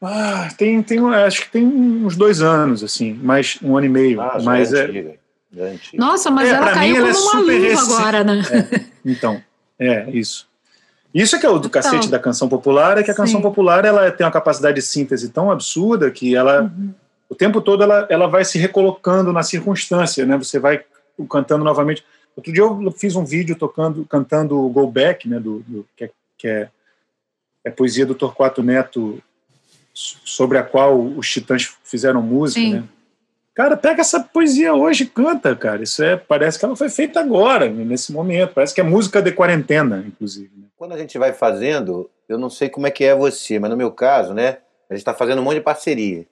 Ah, 0.00 0.48
tem, 0.56 0.82
tem, 0.82 0.98
acho 1.14 1.42
que 1.42 1.50
tem 1.50 1.66
uns 1.66 2.16
dois 2.16 2.40
anos, 2.40 2.82
assim, 2.82 3.12
mais 3.14 3.58
um 3.62 3.76
ano 3.76 3.86
e 3.86 3.88
meio. 3.88 4.20
Ah, 4.20 4.38
mas 4.42 4.72
é, 4.72 4.80
é, 4.80 4.82
antiga, 4.84 5.18
é 5.56 5.78
Nossa, 5.96 6.30
mas 6.30 6.48
é, 6.48 6.52
ela 6.52 6.72
caiu 6.72 7.06
mim, 7.06 7.12
como 7.12 7.30
uma 7.30 7.40
luva 7.40 7.80
agora, 7.80 8.24
né? 8.24 8.42
É, 8.50 8.80
então, 9.04 9.42
é, 9.78 10.10
isso. 10.10 10.48
Isso 11.12 11.36
é 11.36 11.38
que 11.38 11.46
é 11.46 11.48
o 11.48 11.58
do 11.58 11.68
então, 11.68 11.82
cacete 11.82 12.08
da 12.08 12.18
canção 12.18 12.48
popular, 12.48 12.98
é 12.98 13.02
que 13.02 13.10
a 13.10 13.14
canção 13.14 13.38
sim. 13.38 13.42
popular 13.42 13.84
ela 13.84 14.10
tem 14.10 14.26
uma 14.26 14.32
capacidade 14.32 14.74
de 14.74 14.82
síntese 14.82 15.28
tão 15.30 15.50
absurda 15.50 16.10
que 16.10 16.34
ela... 16.34 16.62
Uhum 16.62 16.94
o 17.28 17.34
tempo 17.34 17.60
todo 17.60 17.82
ela, 17.82 18.06
ela 18.08 18.26
vai 18.28 18.44
se 18.44 18.58
recolocando 18.58 19.32
na 19.32 19.42
circunstância, 19.42 20.24
né? 20.24 20.36
Você 20.36 20.58
vai 20.58 20.84
cantando 21.28 21.64
novamente. 21.64 22.04
Outro 22.36 22.52
dia 22.52 22.62
eu 22.62 22.90
fiz 22.92 23.14
um 23.16 23.24
vídeo 23.24 23.56
tocando, 23.56 24.04
cantando 24.04 24.68
Go 24.68 24.86
Back, 24.86 25.28
né? 25.28 25.38
Do, 25.38 25.60
do 25.60 25.86
que, 25.96 26.04
é, 26.04 26.10
que 26.36 26.48
é, 26.48 26.68
é 27.64 27.70
poesia 27.70 28.04
do 28.04 28.14
Torquato 28.14 28.62
Neto, 28.62 29.22
sobre 29.92 30.58
a 30.58 30.62
qual 30.62 31.00
os 31.00 31.30
Titãs 31.30 31.72
fizeram 31.84 32.20
música, 32.20 32.60
Sim. 32.60 32.74
né? 32.74 32.84
Cara, 33.54 33.76
pega 33.76 34.00
essa 34.00 34.18
poesia 34.18 34.74
hoje 34.74 35.04
e 35.04 35.06
canta, 35.06 35.54
cara. 35.54 35.80
Isso 35.80 36.02
é, 36.02 36.16
parece 36.16 36.58
que 36.58 36.64
ela 36.64 36.74
foi 36.74 36.88
feita 36.88 37.20
agora, 37.20 37.68
nesse 37.68 38.12
momento. 38.12 38.52
Parece 38.52 38.74
que 38.74 38.80
é 38.80 38.84
música 38.84 39.22
de 39.22 39.30
quarentena, 39.30 40.04
inclusive. 40.04 40.50
Né? 40.56 40.64
Quando 40.76 40.92
a 40.92 40.98
gente 40.98 41.16
vai 41.16 41.32
fazendo, 41.32 42.10
eu 42.28 42.36
não 42.36 42.50
sei 42.50 42.68
como 42.68 42.88
é 42.88 42.90
que 42.90 43.04
é 43.04 43.14
você, 43.14 43.60
mas 43.60 43.70
no 43.70 43.76
meu 43.76 43.92
caso, 43.92 44.34
né? 44.34 44.58
A 44.90 44.94
gente 44.94 45.02
está 45.02 45.14
fazendo 45.14 45.40
um 45.40 45.44
monte 45.44 45.54
de 45.54 45.60
parceria. 45.60 46.26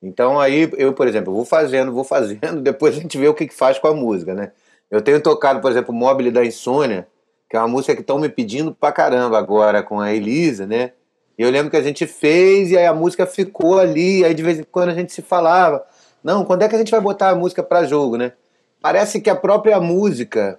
Então 0.00 0.38
aí 0.38 0.70
eu, 0.78 0.92
por 0.92 1.08
exemplo, 1.08 1.34
vou 1.34 1.44
fazendo, 1.44 1.92
vou 1.92 2.04
fazendo, 2.04 2.60
depois 2.62 2.96
a 2.96 3.00
gente 3.00 3.18
vê 3.18 3.26
o 3.26 3.34
que, 3.34 3.48
que 3.48 3.54
faz 3.54 3.76
com 3.76 3.88
a 3.88 3.94
música, 3.94 4.32
né? 4.32 4.52
Eu 4.90 5.02
tenho 5.02 5.20
tocado, 5.20 5.60
por 5.60 5.70
exemplo, 5.70 5.94
Mobile 5.94 6.30
da 6.30 6.44
Insônia, 6.44 7.06
que 7.48 7.56
é 7.56 7.60
uma 7.60 7.68
música 7.68 7.94
que 7.94 8.00
estão 8.00 8.18
me 8.18 8.28
pedindo 8.28 8.74
pra 8.74 8.92
caramba 8.92 9.38
agora 9.38 9.82
com 9.82 10.00
a 10.00 10.12
Elisa, 10.12 10.66
né? 10.66 10.92
E 11.38 11.42
eu 11.42 11.50
lembro 11.50 11.70
que 11.70 11.76
a 11.76 11.82
gente 11.82 12.06
fez 12.06 12.70
e 12.70 12.76
aí 12.76 12.86
a 12.86 12.94
música 12.94 13.26
ficou 13.26 13.78
ali, 13.78 14.24
aí 14.24 14.34
de 14.34 14.42
vez 14.42 14.58
em 14.58 14.64
quando 14.64 14.88
a 14.88 14.94
gente 14.94 15.12
se 15.12 15.22
falava, 15.22 15.84
não, 16.22 16.44
quando 16.44 16.62
é 16.62 16.68
que 16.68 16.74
a 16.74 16.78
gente 16.78 16.90
vai 16.90 17.00
botar 17.00 17.30
a 17.30 17.34
música 17.34 17.62
para 17.62 17.84
jogo, 17.84 18.16
né? 18.16 18.32
Parece 18.80 19.20
que 19.20 19.30
a 19.30 19.36
própria 19.36 19.80
música, 19.80 20.58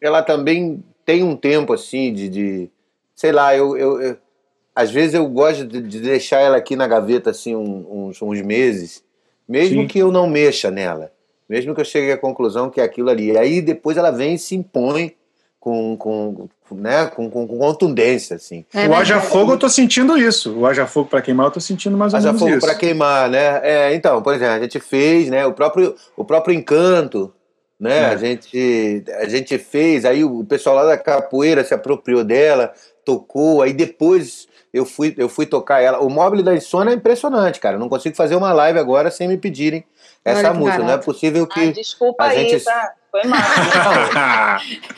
ela 0.00 0.22
também 0.22 0.82
tem 1.04 1.22
um 1.22 1.36
tempo 1.36 1.72
assim 1.72 2.12
de, 2.12 2.28
de 2.28 2.70
sei 3.14 3.32
lá, 3.32 3.56
eu, 3.56 3.76
eu, 3.76 4.16
às 4.74 4.90
vezes 4.90 5.14
eu 5.14 5.26
gosto 5.28 5.64
de, 5.64 5.80
de 5.80 6.00
deixar 6.00 6.40
ela 6.40 6.56
aqui 6.56 6.76
na 6.76 6.86
gaveta 6.86 7.30
assim 7.30 7.56
uns, 7.56 8.20
uns 8.20 8.42
meses, 8.42 9.02
mesmo 9.48 9.82
Sim. 9.82 9.88
que 9.88 9.98
eu 9.98 10.12
não 10.12 10.28
mexa 10.28 10.70
nela, 10.70 11.12
mesmo 11.48 11.74
que 11.74 11.80
eu 11.80 11.84
chegue 11.84 12.12
à 12.12 12.18
conclusão 12.18 12.70
que 12.70 12.80
é 12.80 12.84
aquilo 12.84 13.10
ali. 13.10 13.32
E 13.32 13.38
aí 13.38 13.62
depois 13.62 13.96
ela 13.96 14.10
vem 14.10 14.34
e 14.34 14.38
se 14.38 14.54
impõe 14.54 15.14
com, 15.60 15.96
com, 15.96 16.48
né, 16.72 17.06
com, 17.06 17.28
com, 17.28 17.46
com 17.46 17.58
contundência, 17.58 18.36
assim. 18.36 18.64
É, 18.72 18.86
o 18.88 18.94
Haja 18.94 19.20
Fogo 19.20 19.52
eu 19.52 19.58
tô 19.58 19.68
sentindo 19.68 20.16
isso. 20.16 20.56
O 20.56 20.64
Haja 20.64 20.86
Fogo 20.86 21.08
para 21.08 21.20
queimar 21.20 21.46
eu 21.46 21.50
tô 21.50 21.60
sentindo 21.60 21.96
mais 21.96 22.14
ou 22.14 22.20
menos 22.20 22.36
isso. 22.36 22.44
Haja 22.44 22.54
Fogo 22.54 22.66
para 22.66 22.78
queimar, 22.78 23.28
né? 23.28 23.60
É, 23.64 23.94
então, 23.94 24.22
por 24.22 24.32
exemplo, 24.32 24.54
a 24.54 24.60
gente 24.60 24.78
fez, 24.78 25.28
né, 25.28 25.44
o 25.44 25.52
próprio, 25.52 25.96
o 26.16 26.24
próprio 26.24 26.54
Encanto, 26.54 27.32
né? 27.80 27.98
É. 27.98 28.06
A, 28.06 28.16
gente, 28.16 29.04
a 29.18 29.28
gente 29.28 29.58
fez, 29.58 30.04
aí 30.04 30.22
o 30.24 30.44
pessoal 30.44 30.76
lá 30.76 30.84
da 30.84 30.96
capoeira 30.96 31.64
se 31.64 31.74
apropriou 31.74 32.22
dela, 32.22 32.72
tocou, 33.04 33.60
aí 33.60 33.72
depois 33.72 34.46
eu 34.72 34.84
fui, 34.84 35.14
eu 35.16 35.28
fui 35.28 35.46
tocar 35.46 35.80
ela. 35.80 36.00
O 36.00 36.08
móvel 36.08 36.42
da 36.42 36.54
Insônia 36.54 36.92
é 36.92 36.94
impressionante, 36.94 37.58
cara. 37.58 37.76
Eu 37.76 37.80
não 37.80 37.88
consigo 37.88 38.14
fazer 38.14 38.36
uma 38.36 38.52
live 38.52 38.78
agora 38.78 39.10
sem 39.10 39.26
me 39.26 39.36
pedirem 39.36 39.84
essa 40.26 40.52
música. 40.52 40.78
Não 40.78 40.90
é 40.90 40.98
possível 40.98 41.46
que. 41.46 41.60
Ah, 41.60 41.72
desculpa 41.72 42.24
a 42.24 42.28
aí, 42.28 42.48
gente... 42.48 42.64
tá? 42.64 42.92
Foi 43.10 43.22
mal. 43.24 43.40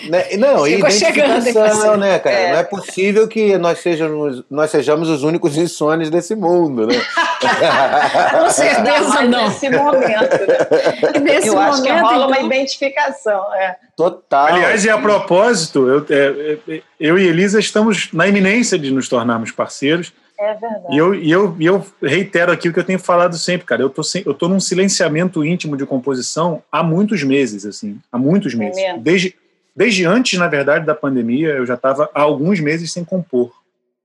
Não, 0.03 0.09
né, 0.11 0.37
não 0.39 0.67
identificação, 0.67 1.97
né, 1.97 2.19
cara? 2.19 2.35
É. 2.35 2.53
Não 2.53 2.59
é 2.59 2.65
possível 2.65 3.29
que 3.29 3.57
nós 3.59 3.79
sejamos, 3.79 4.43
nós 4.51 4.71
sejamos 4.71 5.09
os 5.09 5.23
únicos 5.23 5.57
insônios 5.57 6.11
desse 6.11 6.35
mundo, 6.35 6.87
né? 6.87 6.95
Com 8.33 8.51
certeza 8.51 9.23
não. 9.23 9.49
Nesse 9.49 9.69
momento, 9.71 10.47
né? 10.47 11.21
Nesse 11.23 11.49
eu 11.49 11.59
acho 11.59 11.83
que 11.83 11.91
rola 11.91 12.15
então... 12.15 12.27
uma 12.29 12.41
identificação, 12.41 13.55
é. 13.55 13.77
Total. 13.95 14.47
Aliás, 14.47 14.85
e 14.85 14.91
a 14.91 14.99
propósito, 14.99 15.87
eu, 15.89 16.07
é, 16.09 16.59
é, 16.69 16.83
eu 16.99 17.19
e 17.19 17.27
Elisa 17.27 17.61
estamos 17.61 18.09
na 18.13 18.27
iminência 18.27 18.79
de 18.79 18.91
nos 18.91 19.09
tornarmos 19.09 19.51
parceiros. 19.51 20.13
É 20.39 20.55
verdade. 20.55 20.95
E 20.95 20.97
eu, 20.97 21.15
e 21.15 21.31
eu, 21.31 21.57
e 21.59 21.67
eu 21.67 21.85
reitero 22.01 22.53
aqui 22.53 22.69
o 22.69 22.73
que 22.73 22.79
eu 22.79 22.85
tenho 22.85 22.99
falado 22.99 23.37
sempre, 23.37 23.67
cara. 23.67 23.83
Eu 23.83 23.91
tô, 23.91 24.05
sem, 24.05 24.23
eu 24.25 24.33
tô 24.33 24.49
num 24.49 24.61
silenciamento 24.61 25.45
íntimo 25.45 25.77
de 25.77 25.85
composição 25.85 26.63
há 26.71 26.83
muitos 26.83 27.25
meses, 27.25 27.67
assim. 27.67 27.99
Há 28.13 28.17
muitos 28.17 28.55
meses. 28.55 28.79
É 28.81 28.97
desde, 28.97 29.35
desde 29.75 30.05
antes, 30.05 30.39
na 30.39 30.47
verdade, 30.47 30.87
da 30.87 30.95
pandemia, 30.95 31.49
eu 31.49 31.67
já 31.67 31.75
estava 31.75 32.09
há 32.15 32.23
alguns 32.23 32.61
meses 32.61 32.93
sem 32.93 33.05
compor. 33.05 33.53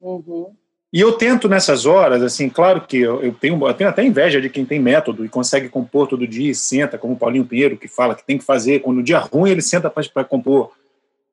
Uhum. 0.02 0.48
E 0.92 1.00
eu 1.00 1.14
tento 1.14 1.48
nessas 1.48 1.86
horas, 1.86 2.22
assim, 2.22 2.48
claro 2.50 2.82
que 2.82 2.98
eu, 2.98 3.22
eu, 3.24 3.34
tenho, 3.34 3.68
eu 3.68 3.74
tenho 3.74 3.90
até 3.90 4.04
inveja 4.04 4.40
de 4.40 4.50
quem 4.50 4.64
tem 4.64 4.80
método 4.80 5.26
e 5.26 5.30
consegue 5.30 5.70
compor 5.70 6.08
todo 6.08 6.28
dia 6.28 6.52
e 6.52 6.56
senta, 6.56 7.00
como 7.00 7.14
o 7.14 7.18
Paulinho 7.18 7.46
Pinheiro, 7.46 7.78
que 7.78 7.88
fala 7.88 8.14
que 8.14 8.24
tem 8.24 8.38
que 8.38 8.44
fazer. 8.44 8.80
Quando 8.80 9.00
o 9.00 9.04
dia 9.04 9.18
ruim, 9.18 9.50
ele 9.50 9.62
senta 9.62 9.90
para 9.90 10.24
compor. 10.24 10.72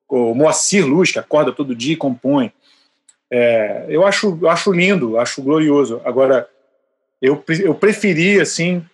O 0.09 0.33
Moacir 0.33 0.85
Luz, 0.85 1.11
que 1.11 1.19
acorda 1.19 1.51
todo 1.51 1.75
dia 1.75 1.93
e 1.93 1.97
compõe. 1.97 2.51
É, 3.31 3.85
eu, 3.87 4.05
acho, 4.05 4.45
acho 4.47 4.71
lindo, 4.71 5.17
acho 5.17 5.41
glorioso. 5.41 6.01
Agora, 6.03 6.47
eu, 7.21 7.43
eu 7.63 7.73
preferi, 7.73 8.39
assim, 8.39 8.85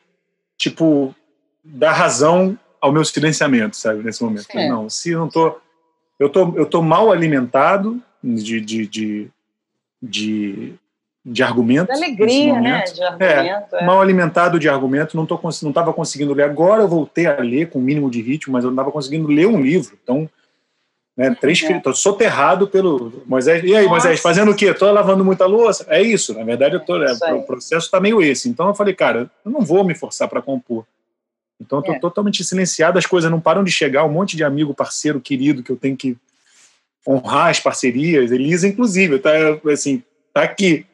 tipo, 0.58 1.16
dar 1.64 1.94
razão 1.94 2.58
ao 2.80 2.92
meu 2.92 3.04
silenciamento, 3.04 3.76
sabe, 3.76 4.04
nesse 4.04 4.24
momento. 4.24 4.48
É. 4.52 4.70
Não, 4.70 4.90
se 4.90 5.12
não 5.14 5.28
tô... 5.28 5.58
Eu 6.20 6.30
tô, 6.30 6.54
eu 6.56 6.66
tô 6.66 6.82
mal 6.82 7.12
alimentado 7.12 8.02
de, 8.24 8.60
de, 8.60 8.88
de 8.88 9.32
de, 10.02 10.74
de 11.26 11.44
argumentos. 11.44 11.98
De 11.98 12.06
alegria, 12.06 12.60
né? 12.60 12.84
De 12.84 13.04
argumento. 13.04 13.76
É, 13.76 13.82
é. 13.82 13.86
Mal 13.86 14.02
alimentado 14.02 14.60
de 14.60 14.70
argumento, 14.70 15.16
não 15.16 15.26
estava 15.70 15.94
conseguindo 15.94 16.34
ler. 16.34 16.44
Agora 16.44 16.84
eu 16.84 16.88
voltei 16.88 17.26
a 17.26 17.40
ler 17.40 17.70
com 17.70 17.80
o 17.80 17.82
mínimo 17.82 18.10
de 18.10 18.22
ritmo, 18.22 18.54
mas 18.54 18.64
eu 18.64 18.70
não 18.70 18.76
estava 18.76 18.92
conseguindo 18.92 19.28
ler 19.28 19.48
um 19.48 19.62
livro. 19.62 19.98
Então, 20.02 20.30
né, 21.18 21.36
três 21.42 21.64
é. 21.64 21.80
Tô 21.80 21.94
soterrado 21.94 22.68
pelo 22.68 23.24
Moisés. 23.26 23.64
E 23.64 23.76
aí, 23.76 23.86
Nossa. 23.86 23.90
Moisés, 23.90 24.20
fazendo 24.20 24.52
o 24.52 24.56
quê? 24.56 24.68
Estou 24.68 24.92
lavando 24.92 25.26
muita 25.26 25.48
louça? 25.48 25.84
É 25.90 26.00
isso, 26.00 26.38
na 26.38 26.44
verdade, 26.44 26.76
eu 26.76 26.80
tô, 26.80 27.02
é, 27.02 27.34
o 27.34 27.42
processo 27.42 27.88
está 27.88 28.00
meio 28.00 28.22
esse. 28.22 28.48
Então 28.48 28.68
eu 28.68 28.76
falei, 28.76 28.94
cara, 28.94 29.30
eu 29.44 29.52
não 29.52 29.62
vou 29.62 29.84
me 29.84 29.96
forçar 29.96 30.28
para 30.28 30.44
compor. 30.44 30.86
Então 31.60 31.80
eu 31.80 31.84
tô 31.84 31.94
é. 31.94 32.00
totalmente 32.00 32.44
silenciado, 32.44 33.00
as 33.00 33.08
coisas 33.08 33.32
não 33.32 33.42
param 33.42 33.64
de 33.64 33.72
chegar, 33.72 34.06
um 34.06 34.12
monte 34.12 34.38
de 34.38 34.44
amigo, 34.44 34.76
parceiro, 34.76 35.20
querido 35.20 35.64
que 35.64 35.72
eu 35.72 35.76
tenho 35.76 35.98
que 35.98 36.16
honrar 37.06 37.50
as 37.50 37.60
parcerias. 37.60 38.32
Elisa, 38.32 38.68
inclusive, 38.68 39.18
tá, 39.18 39.32
assim, 39.72 40.04
tá 40.32 40.44
aqui. 40.44 40.86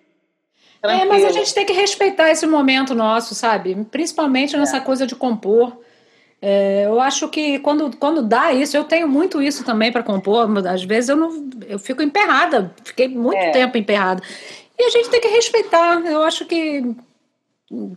É, 0.81 1.03
mas 1.05 1.25
a 1.25 1.31
gente 1.31 1.53
tem 1.53 1.65
que 1.65 1.73
respeitar 1.73 2.29
esse 2.29 2.45
momento 2.47 2.95
nosso, 2.95 3.35
sabe? 3.35 3.75
Principalmente 3.91 4.55
nessa 4.55 4.77
é. 4.77 4.81
coisa 4.81 5.05
de 5.05 5.15
compor. 5.15 5.77
É, 6.45 6.83
eu 6.87 6.99
acho 6.99 7.29
que 7.29 7.57
quando, 7.59 7.95
quando 7.95 8.21
dá 8.21 8.51
isso, 8.51 8.75
eu 8.75 8.83
tenho 8.83 9.07
muito 9.07 9.41
isso 9.41 9.63
também 9.63 9.93
para 9.93 10.03
compor. 10.03 10.45
Às 10.67 10.83
vezes 10.83 11.09
eu 11.09 11.15
não, 11.15 11.49
eu 11.69 11.79
fico 11.79 12.01
emperrada, 12.01 12.69
fiquei 12.83 13.07
muito 13.07 13.39
é. 13.39 13.51
tempo 13.51 13.77
emperrada. 13.77 14.21
E 14.77 14.83
a 14.83 14.89
gente 14.89 15.09
tem 15.09 15.21
que 15.21 15.29
respeitar. 15.29 16.01
Eu 16.05 16.21
acho 16.21 16.43
que 16.43 16.93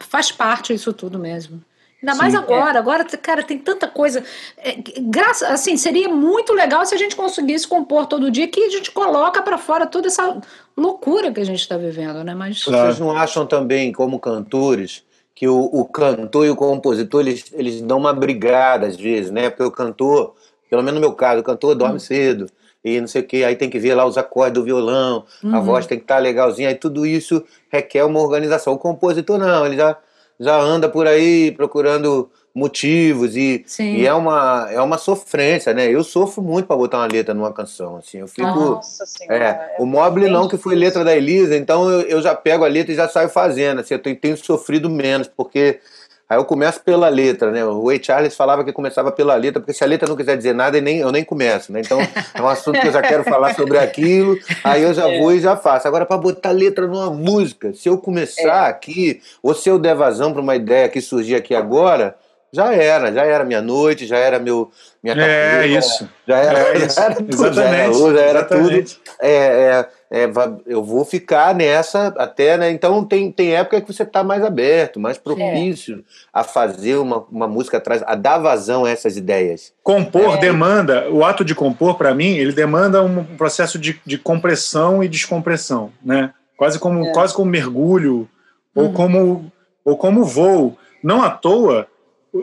faz 0.09 0.31
parte 0.31 0.73
isso 0.73 0.93
tudo 0.93 1.19
mesmo. 1.19 1.61
Ainda 2.01 2.15
mais 2.15 2.35
Sim, 2.35 2.39
agora, 2.39 2.77
é. 2.77 2.79
agora, 2.79 3.05
cara, 3.05 3.43
tem 3.43 3.59
tanta 3.59 3.89
coisa. 3.89 4.23
É, 4.59 4.77
graça, 5.01 5.49
assim, 5.49 5.77
seria 5.77 6.09
muito 6.09 6.53
legal 6.53 6.87
se 6.87 6.95
a 6.95 6.99
gente 6.99 7.17
conseguisse 7.17 7.67
compor 7.67 8.07
todo 8.07 8.31
dia 8.31 8.47
que 8.47 8.63
a 8.63 8.71
gente 8.71 8.93
coloca 8.93 9.43
para 9.43 9.59
fora 9.59 9.87
toda 9.87 10.07
essa 10.07 10.41
loucura 10.77 11.33
que 11.33 11.41
a 11.41 11.45
gente 11.45 11.61
está 11.61 11.77
vivendo, 11.77 12.23
né? 12.23 12.33
Mas 12.33 12.63
vocês 12.63 13.01
não 13.01 13.11
acham 13.11 13.45
também, 13.45 13.93
como 13.93 14.21
cantores, 14.21 15.03
que 15.37 15.47
o, 15.47 15.61
o, 15.61 15.85
cantor 15.85 16.47
e 16.47 16.51
o 16.51 16.57
compositor 16.57 17.21
eles, 17.21 17.53
eles 17.53 17.83
dão 17.83 17.99
uma 17.99 18.15
brigada 18.15 18.87
às 18.87 18.97
vezes, 18.97 19.31
né? 19.31 19.51
Porque 19.51 19.63
o 19.63 19.71
cantor, 19.71 20.35
pelo 20.71 20.83
menos 20.83 20.95
no 20.95 21.07
meu 21.07 21.13
caso, 21.13 21.43
o 21.43 21.45
cantor 21.45 21.75
dorme 21.75 21.97
hum. 21.97 22.01
cedo 22.01 22.47
e 22.83 22.99
não 22.99 23.07
sei 23.07 23.21
o 23.21 23.25
que, 23.25 23.45
aí 23.45 23.55
tem 23.55 23.69
que 23.69 23.79
ver 23.79 23.95
lá 23.95 24.07
os 24.07 24.17
acordes 24.17 24.55
do 24.55 24.65
violão, 24.65 25.25
uhum. 25.45 25.55
a 25.55 25.61
voz 25.61 25.87
tem 25.87 25.99
que 25.99 26.05
estar 26.05 26.15
tá 26.15 26.21
legalzinha, 26.21 26.69
aí 26.69 26.75
tudo 26.75 27.05
isso 27.05 27.45
requer 27.69 28.05
uma 28.05 28.21
organização. 28.21 28.73
O 28.73 28.79
compositor 28.79 29.39
não, 29.39 29.67
ele 29.67 29.77
já, 29.77 29.99
já 30.39 30.57
anda 30.57 30.89
por 30.89 31.07
aí 31.07 31.51
procurando 31.53 32.31
motivos 32.57 33.37
e, 33.37 33.67
e, 33.79 34.07
é 34.07 34.15
uma 34.15 34.67
é 34.71 34.81
uma 34.81 34.97
sofrência, 34.97 35.75
né? 35.75 35.87
Eu 35.93 36.03
sofro 36.03 36.43
muito 36.43 36.67
para 36.67 36.75
botar 36.75 36.97
uma 36.97 37.07
letra 37.07 37.35
numa 37.35 37.53
canção, 37.53 37.97
assim. 37.97 38.19
Eu 38.19 38.27
fico 38.27 38.47
Nossa 38.47 39.05
senhora, 39.05 39.45
é, 39.45 39.77
é 39.79 39.83
o 39.83 39.85
Mobile 39.85 40.31
não 40.31 40.49
que 40.49 40.57
foi 40.57 40.75
letra 40.75 41.05
da 41.05 41.15
Elisa, 41.15 41.55
então 41.55 41.91
eu, 41.91 42.01
eu 42.03 42.23
já 42.23 42.35
pego 42.35 42.65
a 42.65 42.69
letra 42.69 42.93
e 42.93 42.97
já 42.97 43.07
saio 43.07 43.29
fazendo, 43.29 43.83
assim, 43.83 43.93
eu 43.93 43.99
tenho, 43.99 44.17
tenho 44.17 44.37
sofrido 44.39 44.89
menos 44.89 45.29
porque 45.29 45.81
Aí 46.29 46.37
eu 46.37 46.45
começo 46.45 46.81
pela 46.81 47.09
letra, 47.09 47.53
né? 47.53 47.65
O 47.65 47.87
Ray 47.87 48.03
Charles 48.03 48.35
falava 48.35 48.65
que 48.65 48.73
começava 48.73 49.13
pela 49.13 49.37
letra, 49.37 49.61
porque 49.61 49.73
se 49.73 49.85
a 49.85 49.87
letra 49.87 50.09
não 50.09 50.17
quiser 50.17 50.37
dizer 50.37 50.55
nada, 50.57 50.77
eu 50.77 50.83
nem, 50.83 50.99
eu 50.99 51.13
nem 51.13 51.23
começo, 51.23 51.71
né? 51.71 51.81
Então 51.81 52.01
é 52.35 52.43
um 52.43 52.49
assunto 52.49 52.81
que 52.81 52.89
eu 52.89 52.93
já 52.93 53.01
quero 53.01 53.23
falar 53.23 53.55
sobre 53.55 53.79
aquilo, 53.79 54.37
aí 54.65 54.83
eu 54.83 54.93
já 54.93 55.09
é. 55.09 55.21
vou 55.21 55.33
e 55.33 55.41
já 55.41 55.57
faço. 55.57 55.87
Agora, 55.87 56.05
para 56.05 56.17
botar 56.17 56.51
letra 56.51 56.85
numa 56.89 57.11
música, 57.11 57.73
se 57.75 57.89
eu 57.89 57.97
começar 57.97 58.67
é. 58.67 58.71
aqui, 58.71 59.21
ou 59.41 59.55
se 59.55 59.69
eu 59.69 59.79
der 59.79 59.95
vazão 59.95 60.33
para 60.33 60.43
uma 60.43 60.57
ideia 60.57 60.89
que 60.89 61.01
surgir 61.01 61.37
aqui 61.37 61.55
agora, 61.55 62.17
já 62.53 62.73
era, 62.73 63.13
já 63.13 63.25
era 63.25 63.45
minha 63.45 63.61
noite, 63.61 64.07
já 64.07 64.17
era 64.17 64.39
meu 64.39 64.71
minha 65.03 65.17
É 65.17 65.67
isso. 65.67 66.09
Já 66.27 66.39
era, 66.39 66.59
é 66.59 66.79
isso. 66.79 66.97
Já 66.97 67.05
era 67.05 67.15
tudo, 67.17 67.35
Exatamente. 67.35 67.59
Já 67.59 67.65
era, 67.65 68.15
já 68.15 68.21
era 68.21 68.39
Exatamente. 68.39 68.95
tudo. 68.95 69.17
É, 69.21 69.89
é, 70.11 70.25
é, 70.25 70.31
eu 70.67 70.85
vou 70.85 71.05
ficar 71.05 71.55
nessa 71.55 72.09
até, 72.17 72.57
né? 72.57 72.71
Então 72.71 73.05
tem, 73.05 73.31
tem 73.31 73.55
época 73.55 73.81
que 73.81 73.93
você 73.93 74.05
está 74.05 74.23
mais 74.23 74.43
aberto, 74.43 75.01
mais 75.01 75.19
propício 75.19 75.99
é. 75.99 76.03
a 76.33 76.45
fazer 76.45 76.97
uma, 76.97 77.25
uma 77.31 77.49
música 77.49 77.79
atrás, 77.79 78.03
a 78.07 78.15
dar 78.15 78.39
vazão 78.39 78.85
a 78.85 78.91
essas 78.91 79.17
ideias. 79.17 79.73
Compor 79.83 80.37
é. 80.37 80.39
demanda, 80.39 81.09
o 81.11 81.25
ato 81.25 81.45
de 81.45 81.55
compor, 81.55 81.97
para 81.97 82.15
mim, 82.15 82.37
ele 82.37 82.53
demanda 82.53 83.03
um 83.03 83.25
processo 83.25 83.79
de, 83.79 84.01
de 84.05 84.17
compressão 84.17 85.03
e 85.03 85.09
descompressão, 85.09 85.93
né? 86.05 86.33
Quase 86.57 86.79
como, 86.79 87.07
é. 87.07 87.13
quase 87.13 87.35
como 87.35 87.51
mergulho, 87.51 88.29
ou, 88.75 88.85
uhum. 88.85 88.93
como, 88.93 89.53
ou 89.85 89.97
como 89.97 90.25
voo. 90.25 90.79
Não 91.03 91.23
à 91.23 91.31
toa, 91.31 91.87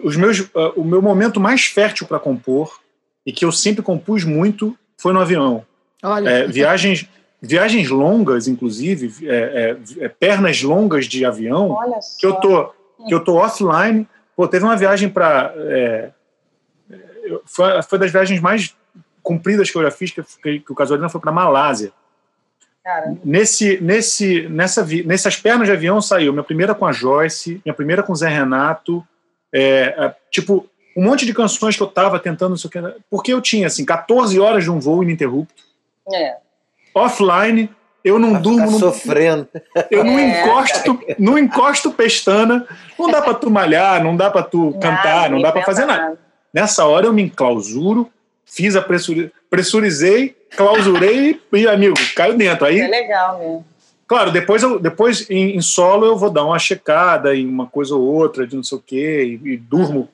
os 0.03 0.15
meus, 0.15 0.39
uh, 0.39 0.73
o 0.75 0.83
meu 0.83 1.01
momento 1.01 1.39
mais 1.39 1.65
fértil 1.65 2.07
para 2.07 2.19
compor, 2.19 2.79
e 3.25 3.31
que 3.31 3.45
eu 3.45 3.51
sempre 3.51 3.81
compus 3.81 4.23
muito, 4.23 4.77
foi 4.97 5.13
no 5.13 5.19
avião. 5.19 5.65
Olha. 6.01 6.29
É, 6.29 6.47
viagens 6.47 7.07
viagens 7.41 7.89
longas, 7.89 8.47
inclusive, 8.47 9.27
é, 9.27 9.35
é, 9.35 10.05
é, 10.05 10.07
pernas 10.07 10.61
longas 10.61 11.05
de 11.07 11.25
avião, 11.25 11.77
que 12.17 12.25
eu 12.25 12.35
tô 12.35 12.73
que 13.05 13.13
eu 13.13 13.19
tô 13.19 13.35
offline. 13.35 14.07
Pô, 14.33 14.47
teve 14.47 14.63
uma 14.63 14.77
viagem 14.77 15.09
para 15.09 15.53
é, 15.57 16.11
foi, 17.45 17.81
foi, 17.83 17.99
das 17.99 18.11
viagens 18.11 18.39
mais 18.39 18.75
compridas 19.21 19.69
que 19.69 19.77
eu 19.77 19.83
já 19.83 19.91
fiz, 19.91 20.11
que, 20.11 20.23
que 20.59 20.71
o 20.71 20.75
Casolina 20.75 21.09
foi 21.09 21.19
para 21.19 21.31
Malásia. 21.31 21.91
Caramba. 22.83 23.19
Nesse, 23.23 23.79
nesse, 23.81 24.47
nessa, 24.49 24.85
nessas 25.05 25.37
pernas 25.37 25.67
de 25.67 25.73
avião 25.73 26.01
saiu 26.01 26.33
minha 26.33 26.43
primeira 26.43 26.75
com 26.75 26.85
a 26.85 26.91
Joyce, 26.91 27.61
minha 27.63 27.73
primeira 27.73 28.03
com 28.03 28.11
o 28.11 28.15
Zé 28.15 28.27
Renato, 28.27 29.05
é, 29.53 30.13
tipo, 30.31 30.67
um 30.95 31.03
monte 31.03 31.25
de 31.25 31.33
canções 31.33 31.75
que 31.75 31.83
eu 31.83 31.87
tava 31.87 32.19
tentando, 32.19 32.51
não 32.51 32.57
sei 32.57 32.67
o 32.67 32.71
que, 32.71 32.79
porque 33.09 33.33
eu 33.33 33.41
tinha, 33.41 33.67
assim, 33.67 33.85
14 33.85 34.39
horas 34.39 34.63
de 34.63 34.71
um 34.71 34.79
voo 34.79 35.03
ininterrupto. 35.03 35.63
É 36.13 36.43
offline, 36.93 37.69
eu 38.03 38.19
não 38.19 38.39
durmo. 38.39 38.71
Não, 38.71 38.79
sofrendo. 38.79 39.47
Eu 39.89 40.03
não 40.03 40.19
é. 40.19 40.41
encosto, 40.41 40.99
não 41.17 41.37
encosto 41.37 41.91
pestana. 41.91 42.67
Não 42.97 43.09
dá 43.09 43.21
para 43.21 43.33
tu 43.33 43.49
malhar, 43.49 44.03
não 44.03 44.15
dá 44.15 44.29
para 44.29 44.43
tu 44.43 44.73
cantar, 44.79 45.29
não, 45.29 45.41
dá 45.41 45.51
para 45.51 45.63
fazer 45.63 45.85
nada. 45.85 46.01
nada. 46.01 46.19
Nessa 46.53 46.85
hora 46.85 47.07
eu 47.07 47.13
me 47.13 47.23
enclausuro, 47.23 48.11
fiz 48.45 48.75
a 48.75 48.81
pressur... 48.81 49.31
pressurizei, 49.49 50.35
clausurei 50.55 51.41
e, 51.51 51.67
amigo, 51.67 51.95
caiu 52.15 52.37
dentro. 52.37 52.65
Aí, 52.65 52.79
é 52.79 52.87
legal 52.87 53.39
mesmo. 53.39 53.65
Claro, 54.07 54.31
depois, 54.31 54.61
eu, 54.61 54.79
depois 54.79 55.29
em, 55.29 55.55
em, 55.55 55.61
solo 55.61 56.05
eu 56.05 56.17
vou 56.17 56.29
dar 56.29 56.45
uma 56.45 56.59
checada 56.59 57.35
em 57.35 57.47
uma 57.47 57.67
coisa 57.67 57.95
ou 57.95 58.01
outra 58.01 58.45
de 58.45 58.55
não 58.55 58.63
sei 58.63 58.77
o 58.77 58.81
quê 58.81 59.39
e, 59.43 59.53
e 59.53 59.57
durmo. 59.57 60.09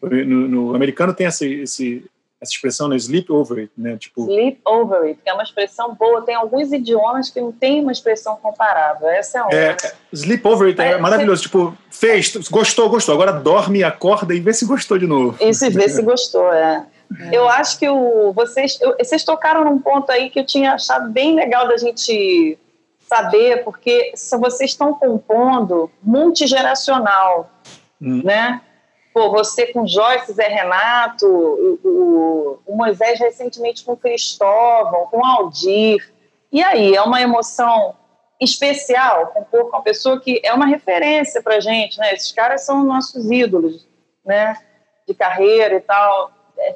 No, 0.00 0.48
no, 0.48 0.74
americano 0.74 1.14
tem 1.14 1.26
esse, 1.26 1.62
esse, 1.62 2.04
essa 2.40 2.52
expressão, 2.52 2.88
né? 2.88 2.96
Sleep 2.96 3.32
over 3.32 3.58
it, 3.58 3.72
né? 3.76 3.96
Tipo... 3.96 4.22
Sleep 4.22 4.60
over 4.64 5.00
it, 5.02 5.20
que 5.22 5.30
é 5.30 5.32
uma 5.32 5.42
expressão 5.42 5.94
boa. 5.94 6.22
Tem 6.22 6.34
alguns 6.34 6.72
idiomas 6.72 7.30
que 7.30 7.40
não 7.40 7.50
tem 7.50 7.80
uma 7.80 7.90
expressão 7.90 8.36
comparável. 8.36 9.08
Essa 9.08 9.38
é 9.38 9.42
uma. 9.42 9.54
É, 9.54 9.76
sleep 10.12 10.46
over 10.46 10.68
it 10.68 10.80
é, 10.80 10.92
é 10.92 10.98
maravilhoso. 10.98 11.42
Você... 11.42 11.48
Tipo, 11.48 11.76
fez, 11.90 12.36
gostou, 12.48 12.88
gostou. 12.88 13.14
Agora 13.14 13.32
dorme, 13.32 13.82
acorda 13.82 14.34
e 14.34 14.40
vê 14.40 14.52
se 14.52 14.66
gostou 14.66 14.98
de 14.98 15.06
novo. 15.06 15.36
Isso, 15.40 15.68
vê 15.70 15.88
se 15.88 16.02
gostou, 16.02 16.52
é. 16.52 16.86
é. 17.18 17.36
Eu 17.36 17.48
acho 17.48 17.78
que 17.78 17.88
o, 17.88 18.32
vocês, 18.32 18.78
eu, 18.80 18.94
vocês 18.98 19.24
tocaram 19.24 19.64
num 19.64 19.78
ponto 19.78 20.12
aí 20.12 20.28
que 20.28 20.38
eu 20.38 20.46
tinha 20.46 20.74
achado 20.74 21.10
bem 21.10 21.34
legal 21.34 21.66
da 21.66 21.78
gente 21.78 22.58
saber, 23.06 23.64
porque 23.64 24.12
vocês 24.38 24.70
estão 24.70 24.94
compondo 24.94 25.90
multigeracional, 26.02 27.50
hum. 28.00 28.22
né? 28.24 28.60
Pô, 29.12 29.30
você 29.30 29.68
com 29.68 29.86
Joyce, 29.86 30.32
Zé 30.32 30.48
Renato, 30.48 31.24
o, 31.24 32.58
o, 32.66 32.76
Moisés 32.76 33.20
recentemente 33.20 33.84
com 33.84 33.96
Cristóvão, 33.96 35.06
com 35.06 35.24
Aldir. 35.24 36.12
E 36.50 36.60
aí, 36.60 36.96
é 36.96 37.00
uma 37.00 37.20
emoção 37.20 37.94
especial 38.40 39.28
compor 39.28 39.70
com 39.70 39.76
uma 39.76 39.82
pessoa 39.82 40.20
que 40.20 40.40
é 40.42 40.52
uma 40.52 40.66
referência 40.66 41.40
para 41.40 41.60
gente, 41.60 41.98
né? 41.98 42.12
Esses 42.12 42.32
caras 42.32 42.66
são 42.66 42.84
nossos 42.84 43.30
ídolos, 43.30 43.86
né? 44.26 44.56
De 45.06 45.14
carreira 45.14 45.76
e 45.76 45.80
tal. 45.80 46.32
É, 46.58 46.74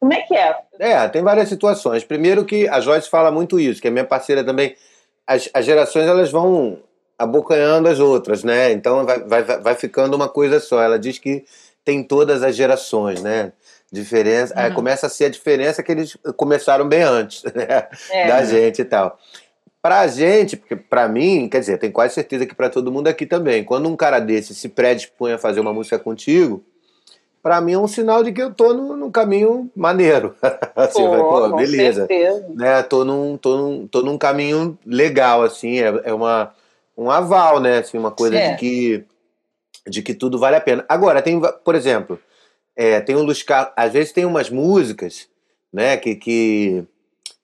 como 0.00 0.12
é 0.12 0.22
que 0.22 0.34
é? 0.34 0.56
É, 0.80 1.08
tem 1.08 1.22
várias 1.22 1.48
situações. 1.48 2.02
Primeiro 2.02 2.44
que 2.44 2.68
a 2.68 2.80
Joyce 2.80 3.08
fala 3.08 3.30
muito 3.30 3.60
isso, 3.60 3.80
que 3.80 3.86
a 3.86 3.92
minha 3.92 4.04
parceira 4.04 4.42
também. 4.42 4.74
As, 5.26 5.48
as 5.52 5.64
gerações 5.64 6.06
elas 6.06 6.30
vão 6.30 6.78
abocanhando 7.18 7.88
as 7.88 8.00
outras, 8.00 8.42
né? 8.42 8.72
Então 8.72 9.04
vai, 9.04 9.20
vai, 9.20 9.42
vai 9.42 9.74
ficando 9.74 10.14
uma 10.14 10.28
coisa 10.28 10.60
só. 10.60 10.82
Ela 10.82 10.98
diz 10.98 11.18
que 11.18 11.44
tem 11.84 12.02
todas 12.02 12.42
as 12.42 12.54
gerações, 12.54 13.22
né? 13.22 13.52
Diferença, 13.90 14.54
uhum. 14.56 14.74
começa 14.74 15.06
a 15.06 15.10
ser 15.10 15.26
a 15.26 15.28
diferença 15.28 15.82
que 15.82 15.92
eles 15.92 16.16
começaram 16.36 16.88
bem 16.88 17.02
antes 17.02 17.42
né? 17.54 17.88
é. 18.10 18.26
da 18.26 18.44
gente 18.44 18.80
e 18.80 18.84
tal. 18.84 19.18
Pra 19.82 20.06
gente, 20.06 20.56
porque 20.56 20.76
pra 20.76 21.08
mim, 21.08 21.48
quer 21.48 21.60
dizer, 21.60 21.78
tenho 21.78 21.92
quase 21.92 22.14
certeza 22.14 22.46
que 22.46 22.54
para 22.54 22.70
todo 22.70 22.92
mundo 22.92 23.08
aqui 23.08 23.26
também, 23.26 23.64
quando 23.64 23.88
um 23.88 23.96
cara 23.96 24.20
desse 24.20 24.54
se 24.54 24.68
predispõe 24.68 25.32
a 25.32 25.38
fazer 25.38 25.60
uma 25.60 25.74
música 25.74 25.98
contigo, 25.98 26.64
para 27.42 27.60
mim 27.60 27.72
é 27.72 27.78
um 27.78 27.88
sinal 27.88 28.22
de 28.22 28.32
que 28.32 28.40
eu 28.40 28.54
tô 28.54 28.72
no, 28.72 28.96
no 28.96 29.10
caminho 29.10 29.70
maneiro. 29.74 30.36
assim, 30.76 31.04
pô, 31.04 31.50
pô 31.50 31.56
beleza. 31.56 32.06
Né, 32.54 32.82
tô, 32.84 33.04
num, 33.04 33.36
tô, 33.36 33.56
num, 33.56 33.86
tô 33.86 34.02
num 34.02 34.16
caminho 34.16 34.78
legal, 34.86 35.42
assim, 35.42 35.80
é, 35.80 36.02
é 36.04 36.14
uma 36.14 36.54
um 36.96 37.10
aval, 37.10 37.58
né? 37.58 37.78
Assim, 37.78 37.98
uma 37.98 38.10
coisa 38.10 38.36
é. 38.36 38.50
de 38.50 38.56
que 38.58 39.04
de 39.86 40.00
que 40.00 40.14
tudo 40.14 40.38
vale 40.38 40.56
a 40.56 40.60
pena. 40.60 40.84
Agora, 40.88 41.20
tem, 41.20 41.40
por 41.64 41.74
exemplo, 41.74 42.18
é, 42.76 43.00
tem 43.00 43.16
Luz 43.16 43.42
Carlos, 43.42 43.72
às 43.76 43.92
vezes 43.92 44.12
tem 44.12 44.24
umas 44.24 44.48
músicas, 44.48 45.26
né, 45.72 45.96
que, 45.96 46.14
que, 46.14 46.84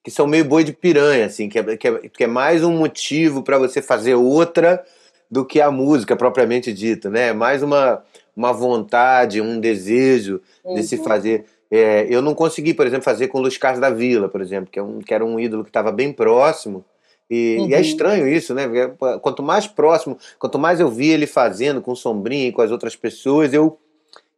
que 0.04 0.10
são 0.10 0.26
meio 0.26 0.44
boi 0.44 0.62
de 0.62 0.72
piranha, 0.72 1.26
assim, 1.26 1.48
que 1.48 1.58
é, 1.58 1.76
que 1.76 1.88
é, 1.88 2.08
que 2.08 2.24
é 2.24 2.26
mais 2.26 2.62
um 2.62 2.76
motivo 2.76 3.42
para 3.42 3.58
você 3.58 3.82
fazer 3.82 4.14
outra 4.14 4.84
do 5.30 5.44
que 5.44 5.60
a 5.60 5.70
música 5.70 6.16
propriamente 6.16 6.72
dita, 6.72 7.10
né? 7.10 7.28
É 7.28 7.32
mais 7.32 7.62
uma, 7.62 8.02
uma 8.38 8.52
vontade, 8.52 9.40
um 9.40 9.58
desejo 9.58 10.40
uhum. 10.64 10.76
de 10.76 10.84
se 10.84 10.96
uhum. 10.96 11.02
fazer. 11.02 11.44
É, 11.68 12.06
eu 12.08 12.22
não 12.22 12.36
consegui, 12.36 12.72
por 12.72 12.86
exemplo, 12.86 13.04
fazer 13.04 13.26
com 13.26 13.38
o 13.38 13.40
Luiz 13.40 13.58
Carlos 13.58 13.80
da 13.80 13.90
Vila, 13.90 14.28
por 14.28 14.40
exemplo, 14.40 14.70
que, 14.70 14.78
é 14.78 14.82
um, 14.82 15.00
que 15.00 15.12
era 15.12 15.24
um 15.24 15.40
ídolo 15.40 15.64
que 15.64 15.70
estava 15.70 15.90
bem 15.90 16.12
próximo, 16.12 16.84
e, 17.28 17.56
uhum. 17.58 17.68
e, 17.68 17.74
é 17.74 17.76
uhum. 17.76 17.82
estranho 17.82 18.28
isso, 18.28 18.54
né? 18.54 18.68
Porque 18.68 19.18
quanto 19.20 19.42
mais 19.42 19.66
próximo, 19.66 20.16
quanto 20.38 20.56
mais 20.56 20.78
eu 20.78 20.88
via 20.88 21.14
ele 21.14 21.26
fazendo 21.26 21.82
com 21.82 21.96
Sombrinha 21.96 22.46
e 22.46 22.52
com 22.52 22.62
as 22.62 22.70
outras 22.70 22.94
pessoas, 22.94 23.52
eu, 23.52 23.76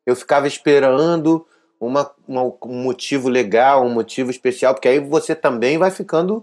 eu 0.06 0.16
ficava 0.16 0.48
esperando 0.48 1.46
uma, 1.78 2.10
uma, 2.26 2.42
um 2.64 2.82
motivo 2.82 3.28
legal, 3.28 3.84
um 3.84 3.92
motivo 3.92 4.30
especial, 4.30 4.72
porque 4.72 4.88
aí 4.88 4.98
você 4.98 5.34
também 5.34 5.76
vai 5.76 5.90
ficando 5.90 6.42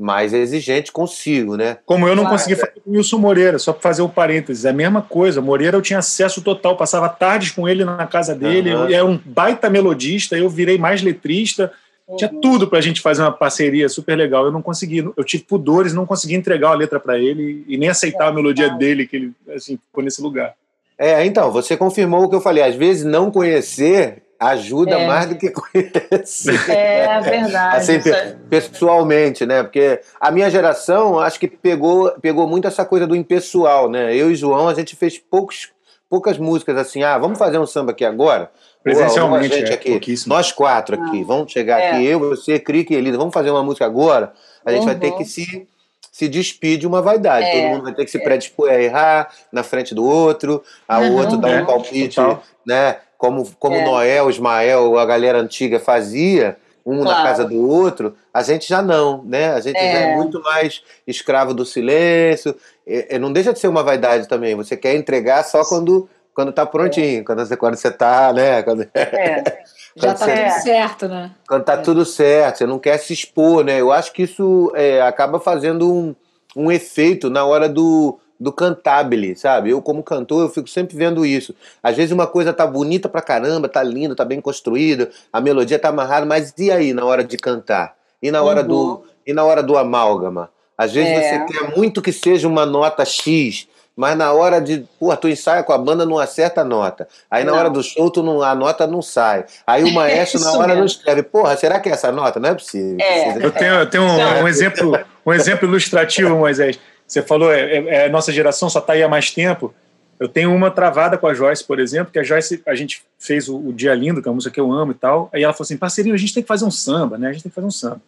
mais 0.00 0.32
exigente 0.32 0.90
consigo, 0.90 1.56
né? 1.56 1.76
Como 1.84 2.08
eu 2.08 2.16
não 2.16 2.22
claro, 2.22 2.38
consegui 2.38 2.56
fazer 2.56 2.80
com 2.82 2.90
o 2.90 2.96
Wilson 2.96 3.18
Moreira, 3.18 3.58
só 3.58 3.72
para 3.72 3.82
fazer 3.82 4.00
o 4.00 4.06
um 4.06 4.08
parênteses, 4.08 4.64
é 4.64 4.70
a 4.70 4.72
mesma 4.72 5.02
coisa. 5.02 5.42
Moreira 5.42 5.76
eu 5.76 5.82
tinha 5.82 5.98
acesso 5.98 6.40
total, 6.40 6.76
passava 6.76 7.08
tardes 7.08 7.50
com 7.50 7.68
ele 7.68 7.84
na 7.84 8.06
casa 8.06 8.34
dele, 8.34 8.74
uhum. 8.74 8.88
é 8.88 9.04
um 9.04 9.20
baita 9.22 9.68
melodista, 9.68 10.36
eu 10.38 10.48
virei 10.48 10.78
mais 10.78 11.02
letrista, 11.02 11.70
uhum. 12.08 12.16
tinha 12.16 12.30
tudo 12.40 12.66
para 12.66 12.78
a 12.78 12.82
gente 12.82 13.02
fazer 13.02 13.20
uma 13.20 13.30
parceria 13.30 13.88
super 13.90 14.16
legal. 14.16 14.46
Eu 14.46 14.52
não 14.52 14.62
consegui, 14.62 14.98
eu 14.98 15.24
tive 15.24 15.44
pudores, 15.44 15.92
não 15.92 16.06
consegui 16.06 16.34
entregar 16.34 16.70
a 16.70 16.74
letra 16.74 16.98
para 16.98 17.18
ele 17.18 17.62
e 17.68 17.76
nem 17.76 17.90
aceitar 17.90 18.24
é, 18.24 18.28
a 18.28 18.32
melodia 18.32 18.70
dele, 18.70 19.06
que 19.06 19.16
ele 19.16 19.32
assim, 19.54 19.78
ficou 19.86 20.02
nesse 20.02 20.22
lugar. 20.22 20.54
É, 20.96 21.24
então, 21.26 21.50
você 21.50 21.76
confirmou 21.76 22.24
o 22.24 22.28
que 22.28 22.36
eu 22.36 22.40
falei. 22.40 22.62
Às 22.62 22.74
vezes 22.74 23.04
não 23.04 23.30
conhecer 23.30 24.22
ajuda 24.40 24.98
é. 24.98 25.06
mais 25.06 25.26
do 25.26 25.36
que 25.36 25.50
conhecer. 25.52 26.70
É 26.70 27.20
verdade. 27.20 27.76
Assim, 27.76 28.10
é 28.10 28.36
pessoalmente, 28.48 29.44
né? 29.44 29.62
Porque 29.62 30.00
a 30.18 30.30
minha 30.30 30.50
geração, 30.50 31.18
acho 31.18 31.38
que 31.38 31.46
pegou, 31.46 32.10
pegou 32.22 32.48
muito 32.48 32.66
essa 32.66 32.84
coisa 32.84 33.06
do 33.06 33.14
impessoal, 33.14 33.90
né? 33.90 34.16
Eu 34.16 34.30
e 34.30 34.34
João, 34.34 34.66
a 34.66 34.74
gente 34.74 34.96
fez 34.96 35.18
poucos, 35.18 35.68
poucas 36.08 36.38
músicas 36.38 36.78
assim, 36.78 37.02
ah, 37.02 37.18
vamos 37.18 37.38
fazer 37.38 37.58
um 37.58 37.66
samba 37.66 37.92
aqui 37.92 38.04
agora? 38.04 38.50
Presencialmente, 38.82 39.54
gente 39.54 39.70
é, 39.70 39.74
aqui, 39.74 40.14
nós 40.26 40.50
quatro 40.50 40.98
aqui, 40.98 41.20
ah, 41.20 41.24
vamos 41.26 41.52
chegar 41.52 41.78
é. 41.78 41.90
aqui, 41.90 42.06
eu, 42.06 42.18
você, 42.18 42.58
Crick 42.58 42.94
e 42.94 42.96
Elisa, 42.96 43.18
vamos 43.18 43.34
fazer 43.34 43.50
uma 43.50 43.62
música 43.62 43.84
agora? 43.84 44.32
A 44.64 44.70
gente 44.70 44.80
uhum. 44.80 44.86
vai 44.86 44.94
ter 44.94 45.12
que 45.12 45.24
se 45.26 45.68
se 46.10 46.28
despide 46.28 46.78
de 46.78 46.86
uma 46.86 47.00
vaidade. 47.00 47.46
É, 47.46 47.52
Todo 47.52 47.70
mundo 47.70 47.84
vai 47.84 47.94
ter 47.94 48.04
que 48.04 48.10
se 48.10 48.18
predispor 48.18 48.68
a 48.68 48.82
errar 48.82 49.30
na 49.52 49.62
frente 49.62 49.94
do 49.94 50.04
outro, 50.04 50.62
a 50.88 50.98
uhum, 50.98 51.16
outro 51.16 51.38
dar 51.38 51.48
um 51.48 51.58
é, 51.60 51.64
palpite, 51.64 52.16
total. 52.16 52.42
né? 52.66 52.96
Como, 53.20 53.46
como 53.58 53.76
é. 53.76 53.84
Noel, 53.84 54.30
Ismael, 54.30 54.98
a 54.98 55.04
galera 55.04 55.38
antiga 55.38 55.78
fazia, 55.78 56.56
um 56.86 57.02
claro. 57.02 57.18
na 57.18 57.22
casa 57.22 57.44
do 57.44 57.68
outro, 57.68 58.16
a 58.32 58.42
gente 58.42 58.66
já 58.66 58.80
não, 58.80 59.22
né? 59.24 59.52
A 59.52 59.60
gente 59.60 59.76
é. 59.76 59.92
já 59.92 59.98
é 59.98 60.16
muito 60.16 60.40
mais 60.40 60.82
escravo 61.06 61.52
do 61.52 61.66
silêncio. 61.66 62.56
E, 62.86 63.08
e 63.10 63.18
não 63.18 63.30
deixa 63.30 63.52
de 63.52 63.58
ser 63.58 63.68
uma 63.68 63.82
vaidade 63.82 64.26
também. 64.26 64.54
Você 64.54 64.74
quer 64.74 64.94
entregar 64.94 65.44
só 65.44 65.62
quando 65.66 66.08
quando 66.32 66.50
tá 66.50 66.64
prontinho, 66.64 67.20
é. 67.20 67.22
quando 67.22 67.44
você 67.44 67.56
quando 67.58 67.76
você 67.76 67.90
tá, 67.90 68.32
né? 68.32 68.62
Quando, 68.62 68.88
é. 68.94 69.44
já 69.94 70.14
tá 70.14 70.26
tudo 70.26 70.62
certo, 70.62 71.06
né? 71.06 71.30
Quando 71.46 71.64
tá 71.64 71.74
é. 71.74 71.76
tudo 71.76 72.04
certo, 72.06 72.56
você 72.56 72.66
não 72.66 72.78
quer 72.78 72.96
se 72.96 73.12
expor, 73.12 73.62
né? 73.62 73.82
Eu 73.82 73.92
acho 73.92 74.14
que 74.14 74.22
isso 74.22 74.72
é, 74.74 75.02
acaba 75.02 75.38
fazendo 75.38 75.92
um, 75.92 76.16
um 76.56 76.72
efeito 76.72 77.28
na 77.28 77.44
hora 77.44 77.68
do 77.68 78.18
do 78.40 78.50
cantabile, 78.50 79.36
sabe? 79.36 79.70
Eu, 79.70 79.82
como 79.82 80.02
cantor, 80.02 80.42
eu 80.42 80.48
fico 80.48 80.66
sempre 80.66 80.96
vendo 80.96 81.26
isso. 81.26 81.54
Às 81.82 81.94
vezes 81.94 82.10
uma 82.10 82.26
coisa 82.26 82.54
tá 82.54 82.66
bonita 82.66 83.06
pra 83.06 83.20
caramba, 83.20 83.68
tá 83.68 83.82
linda, 83.82 84.16
tá 84.16 84.24
bem 84.24 84.40
construída, 84.40 85.10
a 85.30 85.40
melodia 85.40 85.78
tá 85.78 85.90
amarrada, 85.90 86.24
mas 86.24 86.54
e 86.56 86.70
aí 86.70 86.94
na 86.94 87.04
hora 87.04 87.22
de 87.22 87.36
cantar? 87.36 87.94
E 88.22 88.30
na 88.30 88.42
hora, 88.42 88.62
uhum. 88.62 88.68
do, 88.68 89.04
e 89.26 89.34
na 89.34 89.44
hora 89.44 89.62
do 89.62 89.76
amálgama? 89.76 90.50
Às 90.76 90.92
vezes 90.92 91.12
é. 91.12 91.46
você 91.46 91.52
quer 91.52 91.76
muito 91.76 92.00
que 92.00 92.12
seja 92.12 92.48
uma 92.48 92.64
nota 92.64 93.04
X, 93.04 93.68
mas 93.94 94.16
na 94.16 94.32
hora 94.32 94.60
de. 94.60 94.86
Pô, 94.98 95.14
tu 95.14 95.28
ensaia 95.28 95.62
com 95.62 95.74
a 95.74 95.78
banda, 95.78 96.06
não 96.06 96.18
acerta 96.18 96.62
a 96.62 96.64
nota. 96.64 97.06
Aí 97.30 97.44
na 97.44 97.52
não. 97.52 97.58
hora 97.58 97.68
do 97.68 97.82
show, 97.82 98.10
tu 98.10 98.22
não, 98.22 98.42
a 98.42 98.54
nota 98.54 98.86
não 98.86 99.02
sai. 99.02 99.44
Aí 99.66 99.84
o 99.84 99.92
maestro 99.94 100.40
na 100.40 100.52
hora 100.52 100.68
mesmo. 100.68 100.78
não 100.78 100.86
escreve. 100.86 101.22
Porra, 101.22 101.54
será 101.56 101.78
que 101.78 101.90
é 101.90 101.92
essa 101.92 102.10
nota? 102.10 102.40
Não 102.40 102.48
é 102.48 102.54
possível. 102.54 102.96
É. 102.98 103.44
Eu 103.44 103.50
tenho, 103.52 103.74
eu 103.74 103.90
tenho 103.90 104.04
um, 104.04 104.42
um, 104.42 104.48
exemplo, 104.48 104.98
um 105.26 105.32
exemplo 105.34 105.68
ilustrativo, 105.68 106.34
Moisés. 106.34 106.78
Você 107.10 107.22
falou, 107.22 107.52
é, 107.52 107.60
é, 107.60 107.94
é 108.04 108.08
nossa 108.08 108.32
geração 108.32 108.70
só 108.70 108.78
está 108.78 108.92
aí 108.92 109.02
há 109.02 109.08
mais 109.08 109.32
tempo. 109.32 109.74
Eu 110.20 110.28
tenho 110.28 110.54
uma 110.54 110.70
travada 110.70 111.18
com 111.18 111.26
a 111.26 111.34
Joyce, 111.34 111.64
por 111.64 111.80
exemplo, 111.80 112.12
que 112.12 112.20
a 112.20 112.22
Joyce, 112.22 112.62
a 112.64 112.74
gente 112.76 113.02
fez 113.18 113.48
o, 113.48 113.56
o 113.56 113.72
Dia 113.72 113.92
Lindo, 113.94 114.22
que 114.22 114.28
é 114.28 114.30
uma 114.30 114.36
música 114.36 114.54
que 114.54 114.60
eu 114.60 114.70
amo 114.70 114.92
e 114.92 114.94
tal. 114.94 115.28
Aí 115.32 115.42
ela 115.42 115.52
falou 115.52 115.64
assim: 115.64 115.76
parceirinho, 115.76 116.14
a 116.14 116.18
gente 116.18 116.32
tem 116.32 116.40
que 116.40 116.46
fazer 116.46 116.64
um 116.64 116.70
samba, 116.70 117.18
né? 117.18 117.28
A 117.28 117.32
gente 117.32 117.42
tem 117.42 117.50
que 117.50 117.54
fazer 117.54 117.66
um 117.66 117.70
samba. 117.70 118.00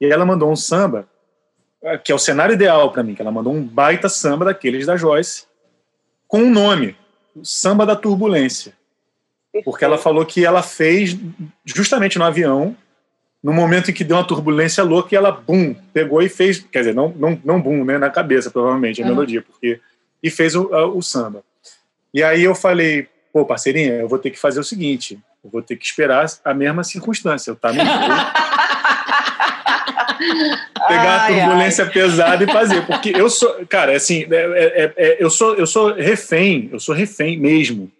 E 0.00 0.06
aí 0.06 0.10
ela 0.10 0.24
mandou 0.24 0.50
um 0.50 0.56
samba, 0.56 1.06
eh, 1.82 1.98
que 1.98 2.10
é 2.10 2.14
o 2.14 2.18
cenário 2.18 2.54
ideal 2.54 2.90
para 2.90 3.02
mim, 3.02 3.14
que 3.14 3.20
ela 3.20 3.30
mandou 3.30 3.52
um 3.52 3.62
baita 3.62 4.08
samba 4.08 4.46
daqueles 4.46 4.86
da 4.86 4.96
Joyce, 4.96 5.44
com 6.26 6.44
um 6.44 6.50
nome: 6.50 6.96
Samba 7.42 7.84
da 7.84 7.94
Turbulência. 7.94 8.72
Porque 9.64 9.84
ela 9.84 9.98
falou 9.98 10.24
que 10.24 10.46
ela 10.46 10.62
fez 10.62 11.14
justamente 11.66 12.18
no 12.18 12.24
avião, 12.24 12.74
no 13.42 13.52
momento 13.52 13.90
em 13.90 13.94
que 13.94 14.04
deu 14.04 14.16
uma 14.16 14.26
turbulência 14.26 14.84
louca 14.84 15.08
e 15.12 15.16
ela, 15.16 15.32
bum, 15.32 15.74
pegou 15.92 16.20
e 16.22 16.28
fez, 16.28 16.58
quer 16.58 16.80
dizer, 16.80 16.94
não, 16.94 17.08
não, 17.16 17.40
não 17.44 17.60
bum, 17.60 17.84
né, 17.84 17.96
na 17.96 18.10
cabeça, 18.10 18.50
provavelmente, 18.50 19.00
a 19.00 19.04
uhum. 19.04 19.10
melodia, 19.10 19.42
porque, 19.42 19.80
e 20.22 20.30
fez 20.30 20.54
o, 20.54 20.74
a, 20.74 20.86
o 20.86 21.00
samba. 21.00 21.42
E 22.12 22.22
aí 22.22 22.42
eu 22.42 22.54
falei, 22.54 23.08
pô, 23.32 23.46
parceirinha, 23.46 23.94
eu 23.94 24.08
vou 24.08 24.18
ter 24.18 24.30
que 24.30 24.38
fazer 24.38 24.60
o 24.60 24.64
seguinte, 24.64 25.18
eu 25.42 25.50
vou 25.50 25.62
ter 25.62 25.76
que 25.76 25.86
esperar 25.86 26.26
a 26.44 26.52
mesma 26.52 26.84
circunstância, 26.84 27.50
eu 27.50 27.56
tá 27.56 27.70
pegar 30.88 31.22
ai, 31.22 31.40
a 31.40 31.44
turbulência 31.44 31.84
ai. 31.84 31.90
pesada 31.90 32.44
e 32.44 32.52
fazer, 32.52 32.86
porque 32.86 33.10
eu 33.16 33.30
sou, 33.30 33.64
cara, 33.66 33.96
assim, 33.96 34.26
é, 34.30 34.34
é, 34.34 34.84
é, 34.84 34.92
é, 34.96 35.16
eu 35.18 35.30
sou 35.30 35.54
eu 35.54 35.66
sou 35.66 35.94
refém, 35.94 36.68
eu 36.72 36.78
sou 36.78 36.94
refém 36.94 37.38
mesmo, 37.38 37.90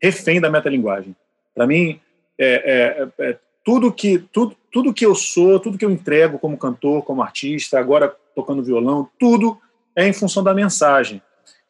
refém 0.00 0.40
da 0.40 0.50
metalinguagem. 0.50 1.16
Para 1.54 1.66
mim, 1.66 2.00
é, 2.38 3.06
é, 3.18 3.24
é, 3.24 3.36
tudo 3.64 3.92
que 3.92 4.18
tudo 4.32 4.56
tudo 4.72 4.94
que 4.94 5.04
eu 5.04 5.14
sou, 5.14 5.60
tudo 5.60 5.76
que 5.76 5.84
eu 5.84 5.90
entrego 5.90 6.38
como 6.38 6.56
cantor, 6.56 7.02
como 7.02 7.22
artista, 7.22 7.78
agora 7.78 8.16
tocando 8.34 8.62
violão, 8.62 9.06
tudo 9.18 9.60
é 9.94 10.08
em 10.08 10.12
função 10.14 10.42
da 10.42 10.54
mensagem. 10.54 11.20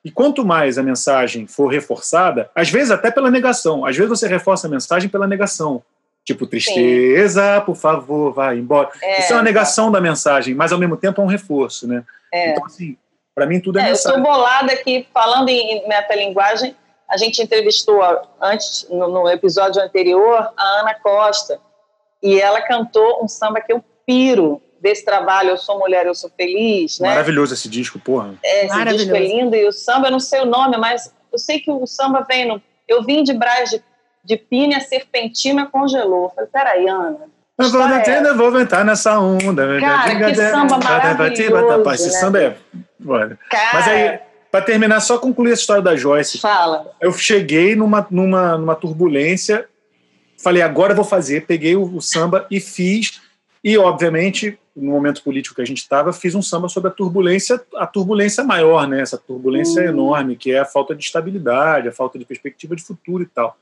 E 0.05 0.11
quanto 0.11 0.45
mais 0.45 0.79
a 0.79 0.83
mensagem 0.83 1.47
for 1.47 1.67
reforçada, 1.67 2.49
às 2.55 2.71
vezes 2.71 2.93
até 2.93 3.11
pela 3.11 3.31
negação, 3.31 3.85
às 3.85 3.97
vezes 3.97 4.09
você 4.09 4.29
reforça 4.29 4.69
a 4.69 4.71
mensagem 4.71 5.09
pela 5.09 5.27
negação. 5.27 5.83
Tipo, 6.25 6.47
tristeza, 6.47 7.59
Sim. 7.59 7.65
por 7.67 7.75
favor, 7.75 8.33
vai 8.33 8.57
embora. 8.57 8.91
É, 9.03 9.21
Isso 9.21 9.33
é 9.33 9.37
uma 9.37 9.43
negação 9.43 9.91
da 9.91 10.01
mensagem, 10.01 10.55
mas 10.55 10.71
ao 10.71 10.79
mesmo 10.79 10.97
tempo 10.97 11.21
é 11.21 11.25
um 11.25 11.29
reforço, 11.29 11.89
né? 11.89 12.05
É. 12.33 12.51
Então, 12.53 12.65
assim, 12.65 12.97
para 13.35 13.45
mim 13.47 13.61
tudo 13.61 13.81
é, 13.81 13.83
é 13.83 13.89
mensagem. 13.89 14.19
Eu 14.19 14.23
estou 14.23 14.33
bolada 14.33 14.73
aqui, 14.73 15.07
falando 15.13 15.49
em 15.49 15.89
metalinguagem, 15.89 16.77
a 17.11 17.17
gente 17.17 17.43
entrevistou 17.43 18.01
antes, 18.41 18.87
no, 18.89 19.09
no 19.09 19.29
episódio 19.29 19.83
anterior, 19.83 20.53
a 20.57 20.81
Ana 20.81 20.95
Costa, 20.95 21.61
e 22.23 22.41
ela 22.41 22.61
cantou 22.63 23.23
um 23.23 23.29
samba 23.29 23.61
que 23.61 23.73
eu 23.73 23.83
piro 24.07 24.63
desse 24.81 25.05
trabalho, 25.05 25.51
Eu 25.51 25.57
Sou 25.57 25.79
Mulher, 25.79 26.07
Eu 26.07 26.15
Sou 26.15 26.31
Feliz. 26.37 26.99
Né? 26.99 27.09
Maravilhoso 27.09 27.55
esse 27.55 27.69
disco, 27.69 27.99
porra. 27.99 28.35
É, 28.45 28.67
esse 28.67 28.85
disco 28.97 29.15
é 29.15 29.21
lindo 29.21 29.57
e 29.57 29.67
o 29.67 29.73
samba, 29.73 30.09
eu 30.09 30.13
não 30.13 30.21
sei 30.21 30.41
o 30.41 30.47
nome, 30.47 30.77
mas 30.77 31.13
eu 31.33 31.39
sei 31.39 31.61
que 31.61 31.71
o 31.71 31.87
samba 31.87 32.27
vem 32.29 32.47
no... 32.47 32.61
Eu 32.89 33.05
vim 33.05 33.23
de 33.23 33.33
Brás 33.33 33.71
de, 33.71 33.83
de 34.25 34.37
Pina, 34.37 34.77
a 34.77 34.81
serpentina 34.81 35.67
congelou. 35.67 36.25
Eu 36.25 36.31
falei, 36.31 36.51
peraí, 36.53 36.89
Ana, 36.89 37.19
eu 37.59 37.71
vou, 37.71 37.83
é. 37.83 38.51
vou 38.51 38.61
entrar 38.61 38.85
nessa 38.85 39.19
onda. 39.21 39.79
Cara, 39.81 40.17
que 40.17 40.35
samba 40.35 40.79
maravilhoso. 40.79 41.93
Esse 41.95 42.07
né? 42.07 42.11
samba 42.19 42.43
é... 42.43 42.57
Mas 43.73 43.89
aí, 43.89 44.19
para 44.51 44.65
terminar, 44.65 45.01
só 45.01 45.19
concluir 45.19 45.51
a 45.53 45.55
história 45.55 45.83
da 45.83 45.95
Joyce. 45.95 46.39
Fala. 46.39 46.91
Eu 47.01 47.13
cheguei 47.13 47.75
numa, 47.75 48.07
numa, 48.11 48.59
numa 48.59 48.75
turbulência 48.75 49.69
falei, 50.43 50.63
agora 50.63 50.93
eu 50.93 50.97
vou 50.97 51.05
fazer, 51.05 51.47
peguei 51.47 51.77
o, 51.77 51.97
o 51.97 52.01
samba 52.01 52.47
e 52.51 52.61
fiz, 52.61 53.21
e 53.63 53.79
obviamente, 53.79 54.59
no 54.75 54.91
momento 54.91 55.23
político 55.23 55.55
que 55.55 55.63
a 55.63 55.67
gente 55.67 55.79
estava, 55.79 56.13
fiz 56.13 56.35
um 56.35 56.43
samba 56.43 56.69
sobre 56.69 56.91
a 56.91 56.93
turbulência, 56.93 57.61
a 57.77 57.87
turbulência 57.87 58.43
maior, 58.43 58.89
né? 58.89 59.01
essa 59.01 59.17
turbulência 59.17 59.83
uhum. 59.83 59.89
enorme, 59.89 60.37
que 60.37 60.53
é 60.53 60.59
a 60.59 60.65
falta 60.65 60.95
de 60.95 61.05
estabilidade, 61.05 61.89
a 61.89 61.93
falta 61.93 62.19
de 62.19 62.25
perspectiva 62.25 62.75
de 62.75 62.83
futuro 62.83 63.23
e 63.23 63.27
tal. 63.27 63.57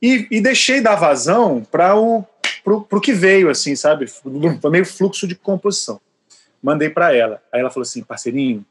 E, 0.00 0.26
e 0.30 0.40
deixei 0.40 0.80
dar 0.80 0.94
vazão 0.94 1.62
para 1.70 1.94
o 1.94 2.24
pro, 2.64 2.82
pro 2.82 3.00
que 3.00 3.12
veio, 3.12 3.50
assim, 3.50 3.76
sabe? 3.76 4.06
Foi 4.06 4.70
meio 4.70 4.86
fluxo 4.86 5.26
de 5.26 5.34
composição. 5.34 6.00
Mandei 6.62 6.88
para 6.88 7.14
ela. 7.14 7.42
Aí 7.52 7.60
ela 7.60 7.70
falou 7.70 7.82
assim, 7.82 8.02
parceirinho, 8.02 8.64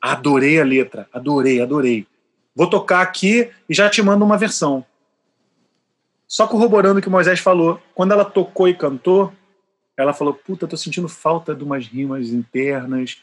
adorei 0.00 0.60
a 0.60 0.64
letra, 0.64 1.06
adorei, 1.12 1.60
adorei. 1.60 2.06
Vou 2.54 2.68
tocar 2.68 3.00
aqui 3.00 3.50
e 3.68 3.74
já 3.74 3.88
te 3.88 4.02
mando 4.02 4.24
uma 4.24 4.38
versão. 4.38 4.84
Só 6.30 6.46
corroborando 6.46 7.00
o 7.00 7.02
que 7.02 7.08
o 7.08 7.10
Moisés 7.10 7.40
falou, 7.40 7.80
quando 7.92 8.12
ela 8.12 8.24
tocou 8.24 8.68
e 8.68 8.74
cantou, 8.74 9.32
ela 9.98 10.12
falou: 10.12 10.32
Puta, 10.32 10.68
tô 10.68 10.76
sentindo 10.76 11.08
falta 11.08 11.52
de 11.56 11.64
umas 11.64 11.88
rimas 11.88 12.28
internas, 12.28 13.18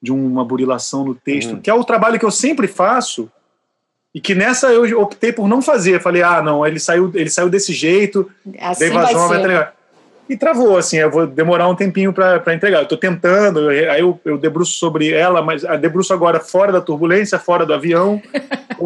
de 0.00 0.12
uma 0.12 0.44
burilação 0.44 1.04
no 1.04 1.12
texto, 1.12 1.54
uhum. 1.54 1.60
que 1.60 1.68
é 1.68 1.74
o 1.74 1.82
trabalho 1.82 2.20
que 2.20 2.24
eu 2.24 2.30
sempre 2.30 2.68
faço 2.68 3.28
e 4.14 4.20
que 4.20 4.32
nessa 4.32 4.72
eu 4.72 5.00
optei 5.00 5.32
por 5.32 5.48
não 5.48 5.60
fazer. 5.60 6.00
Falei: 6.00 6.22
Ah, 6.22 6.40
não, 6.40 6.64
ele 6.64 6.78
saiu, 6.78 7.10
ele 7.16 7.28
saiu 7.28 7.50
desse 7.50 7.72
jeito, 7.72 8.30
assim 8.60 8.78
dei 8.78 8.90
vazão, 8.90 9.28
vai 9.28 9.40
entregar. 9.40 9.74
E 10.28 10.36
travou, 10.36 10.78
assim, 10.78 10.98
eu 10.98 11.10
vou 11.10 11.26
demorar 11.26 11.68
um 11.68 11.74
tempinho 11.74 12.12
para 12.12 12.54
entregar. 12.54 12.78
Eu 12.78 12.84
estou 12.84 12.96
tentando, 12.96 13.68
aí 13.68 14.00
eu, 14.00 14.20
eu 14.24 14.38
debruço 14.38 14.74
sobre 14.74 15.10
ela, 15.10 15.42
mas 15.42 15.64
a 15.64 15.74
debruço 15.74 16.14
agora 16.14 16.38
fora 16.38 16.70
da 16.70 16.80
turbulência, 16.80 17.40
fora 17.40 17.66
do 17.66 17.74
avião. 17.74 18.22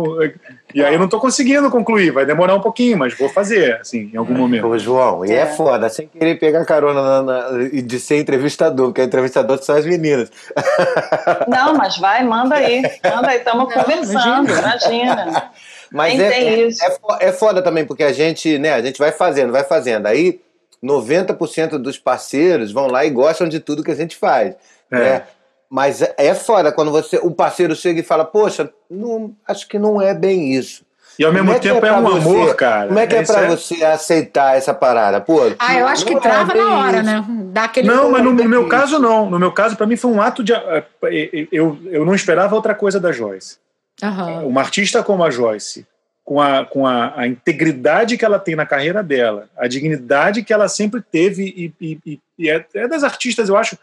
E 0.74 0.84
aí 0.84 0.94
eu 0.94 0.98
não 0.98 1.06
estou 1.06 1.20
conseguindo 1.20 1.70
concluir, 1.70 2.10
vai 2.10 2.26
demorar 2.26 2.54
um 2.54 2.60
pouquinho, 2.60 2.98
mas 2.98 3.16
vou 3.16 3.28
fazer, 3.28 3.80
assim, 3.80 4.10
em 4.12 4.16
algum 4.16 4.34
momento. 4.34 4.66
Ô, 4.66 4.78
João, 4.78 5.24
e 5.24 5.30
é, 5.30 5.36
é 5.36 5.46
foda, 5.46 5.88
sem 5.88 6.08
querer 6.08 6.38
pegar 6.38 6.64
carona 6.64 7.22
na, 7.22 7.22
na, 7.22 7.68
de 7.68 8.00
ser 8.00 8.18
entrevistador, 8.18 8.86
porque 8.86 9.02
entrevistador 9.02 9.62
são 9.62 9.76
as 9.76 9.86
meninas. 9.86 10.30
Não, 11.48 11.74
mas 11.74 11.96
vai, 11.98 12.24
manda 12.24 12.56
aí, 12.56 12.82
manda 13.04 13.28
aí, 13.28 13.38
estamos 13.38 13.72
conversando, 13.72 14.50
imagina. 14.50 15.22
imagina. 15.22 15.50
Mas 15.92 16.18
Nem 16.18 16.26
é, 16.26 16.30
tem 16.30 16.48
é, 16.48 16.68
é 16.68 17.28
é 17.28 17.32
foda 17.32 17.62
também, 17.62 17.84
porque 17.84 18.02
a 18.02 18.12
gente, 18.12 18.58
né, 18.58 18.72
a 18.72 18.82
gente 18.82 18.98
vai 18.98 19.12
fazendo, 19.12 19.52
vai 19.52 19.64
fazendo. 19.64 20.06
Aí 20.06 20.40
90% 20.82 21.78
dos 21.78 21.98
parceiros 21.98 22.72
vão 22.72 22.86
lá 22.86 23.04
e 23.04 23.10
gostam 23.10 23.48
de 23.48 23.60
tudo 23.60 23.82
que 23.82 23.90
a 23.90 23.94
gente 23.96 24.16
faz. 24.16 24.54
É. 24.90 24.98
Né? 24.98 25.22
Mas 25.68 26.00
é- 26.02 26.14
é 26.16 26.34
foda 26.34 26.70
quando 26.72 26.90
você, 26.92 27.18
o 27.22 27.30
parceiro 27.30 27.74
chega 27.74 28.00
e 28.00 28.04
fala, 28.04 28.24
poxa, 28.24 28.70
não, 28.90 29.34
acho 29.46 29.66
que 29.68 29.78
não 29.78 30.00
é 30.00 30.14
bem 30.14 30.52
isso. 30.54 30.84
E 31.18 31.24
ao 31.24 31.32
mesmo 31.32 31.48
Como 31.48 31.58
que 31.60 31.66
tempo 31.68 31.78
é, 31.78 31.88
pra 31.88 31.98
um 31.98 32.02
você- 32.02 32.18
amor, 32.28 32.54
cara. 32.56 32.86
Como 32.88 32.98
é 32.98 33.06
que 33.06 33.16
é, 33.16 33.22
Isso 33.22 33.32
pra 33.32 33.48
você 33.48 33.82
aceitar 33.84 34.56
essa 34.56 34.74
parada? 34.74 35.18
Pô, 35.20 35.40
Ah, 35.58 35.74
eu 35.78 35.86
acho 35.86 36.04
que 36.04 36.12
não 36.12 36.18
é 36.18 36.22
trava 36.22 36.54
na 36.54 36.76
hora, 36.78 36.96
isso. 36.98 37.04
né? 37.06 37.24
Dá 37.52 37.64
aquele. 37.64 37.88
Não, 37.88 38.10
mas 38.10 38.22
no, 38.22 38.32
no 38.34 38.44
meu 38.44 38.60
isso. 38.60 38.68
caso 38.68 38.98
não. 38.98 39.30
No 39.30 39.38
meu 39.38 39.50
caso, 39.50 39.76
para 39.76 39.86
mim 39.86 39.96
foi 39.96 40.10
um 40.10 40.20
ato 40.20 40.44
de. 40.44 40.52
eh, 40.52 40.84
eh, 41.04 41.48
Eu, 41.50 41.78
eu 41.86 42.04
não 42.04 42.14
esperava 42.14 42.54
outra 42.54 42.74
coisa 42.74 43.00
da 43.00 43.12
Joyce. 43.12 43.56
Aham. 44.02 44.42
Uma 44.42 44.60
artista 44.60 45.02
como 45.02 45.24
a 45.24 45.30
Joyce, 45.30 45.86
com, 46.22 46.38
a, 46.38 46.66
com 46.66 46.86
a, 46.86 47.14
a 47.16 47.26
integridade 47.26 48.18
que 48.18 48.24
ela 48.24 48.38
tem 48.38 48.54
na 48.54 48.66
carreira 48.66 49.02
dela, 49.02 49.48
a 49.56 49.66
dignidade 49.66 50.42
que 50.42 50.52
ela 50.52 50.68
sempre 50.68 51.00
teve, 51.00 51.44
e, 51.44 51.72
e- 51.80 51.98
e- 52.04 52.20
e 52.38 52.50
é, 52.50 52.62
é 52.74 52.86
das 52.86 53.02
artistas, 53.02 53.48
eu 53.48 53.56
acho, 53.56 53.78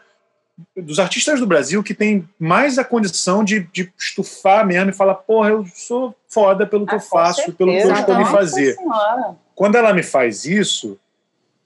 dos 0.76 0.98
artistas 1.00 1.40
do 1.40 1.46
Brasil 1.46 1.82
que 1.82 1.94
tem 1.94 2.28
mais 2.38 2.78
a 2.78 2.84
condição 2.84 3.42
de, 3.44 3.60
de 3.72 3.92
estufar 3.98 4.64
mesmo 4.66 4.90
e 4.90 4.94
falar: 4.94 5.14
porra, 5.14 5.50
eu 5.50 5.66
sou 5.74 6.14
foda 6.28 6.66
pelo 6.66 6.86
que 6.86 6.94
Ah, 6.94 6.98
eu 6.98 7.00
faço, 7.00 7.52
pelo 7.52 7.70
que 7.72 7.76
eu 7.78 7.82
certeza. 7.82 8.00
escolhi 8.00 8.18
Nossa 8.20 8.32
fazer. 8.32 8.74
Senhora. 8.74 9.36
quando 9.54 9.76
ela 9.76 9.92
me 9.92 10.02
faz 10.02 10.44
isso, 10.44 10.98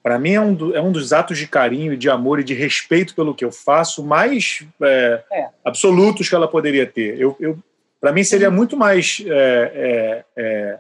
para 0.03 0.19
mim 0.19 0.33
é 0.33 0.41
um, 0.41 0.55
do- 0.55 0.75
é 0.77 0.81
um 0.81 0.91
dos 0.93 1.13
atos 1.13 1.37
de 1.39 1.47
carinho 1.47 1.93
e 1.93 1.97
de 1.97 2.09
amor 2.09 2.41
e 2.41 2.45
de 2.45 2.55
respeito 2.55 3.15
pelo 3.15 3.35
que 3.35 3.45
eu 3.45 3.53
faço 3.53 4.03
mais 4.03 4.65
é, 4.81 5.23
É. 5.33 5.49
absolutos 5.65 6.29
que 6.29 6.35
ela 6.35 6.49
poderia 6.49 6.87
ter. 6.87 7.19
Eu, 7.21 7.37
eu, 7.39 7.59
para 8.01 8.13
mim 8.13 8.25
seria 8.25 8.51
muito 8.51 8.77
mais 8.77 9.23
é, 9.27 9.35
é, 9.75 10.25
é, 10.37 10.79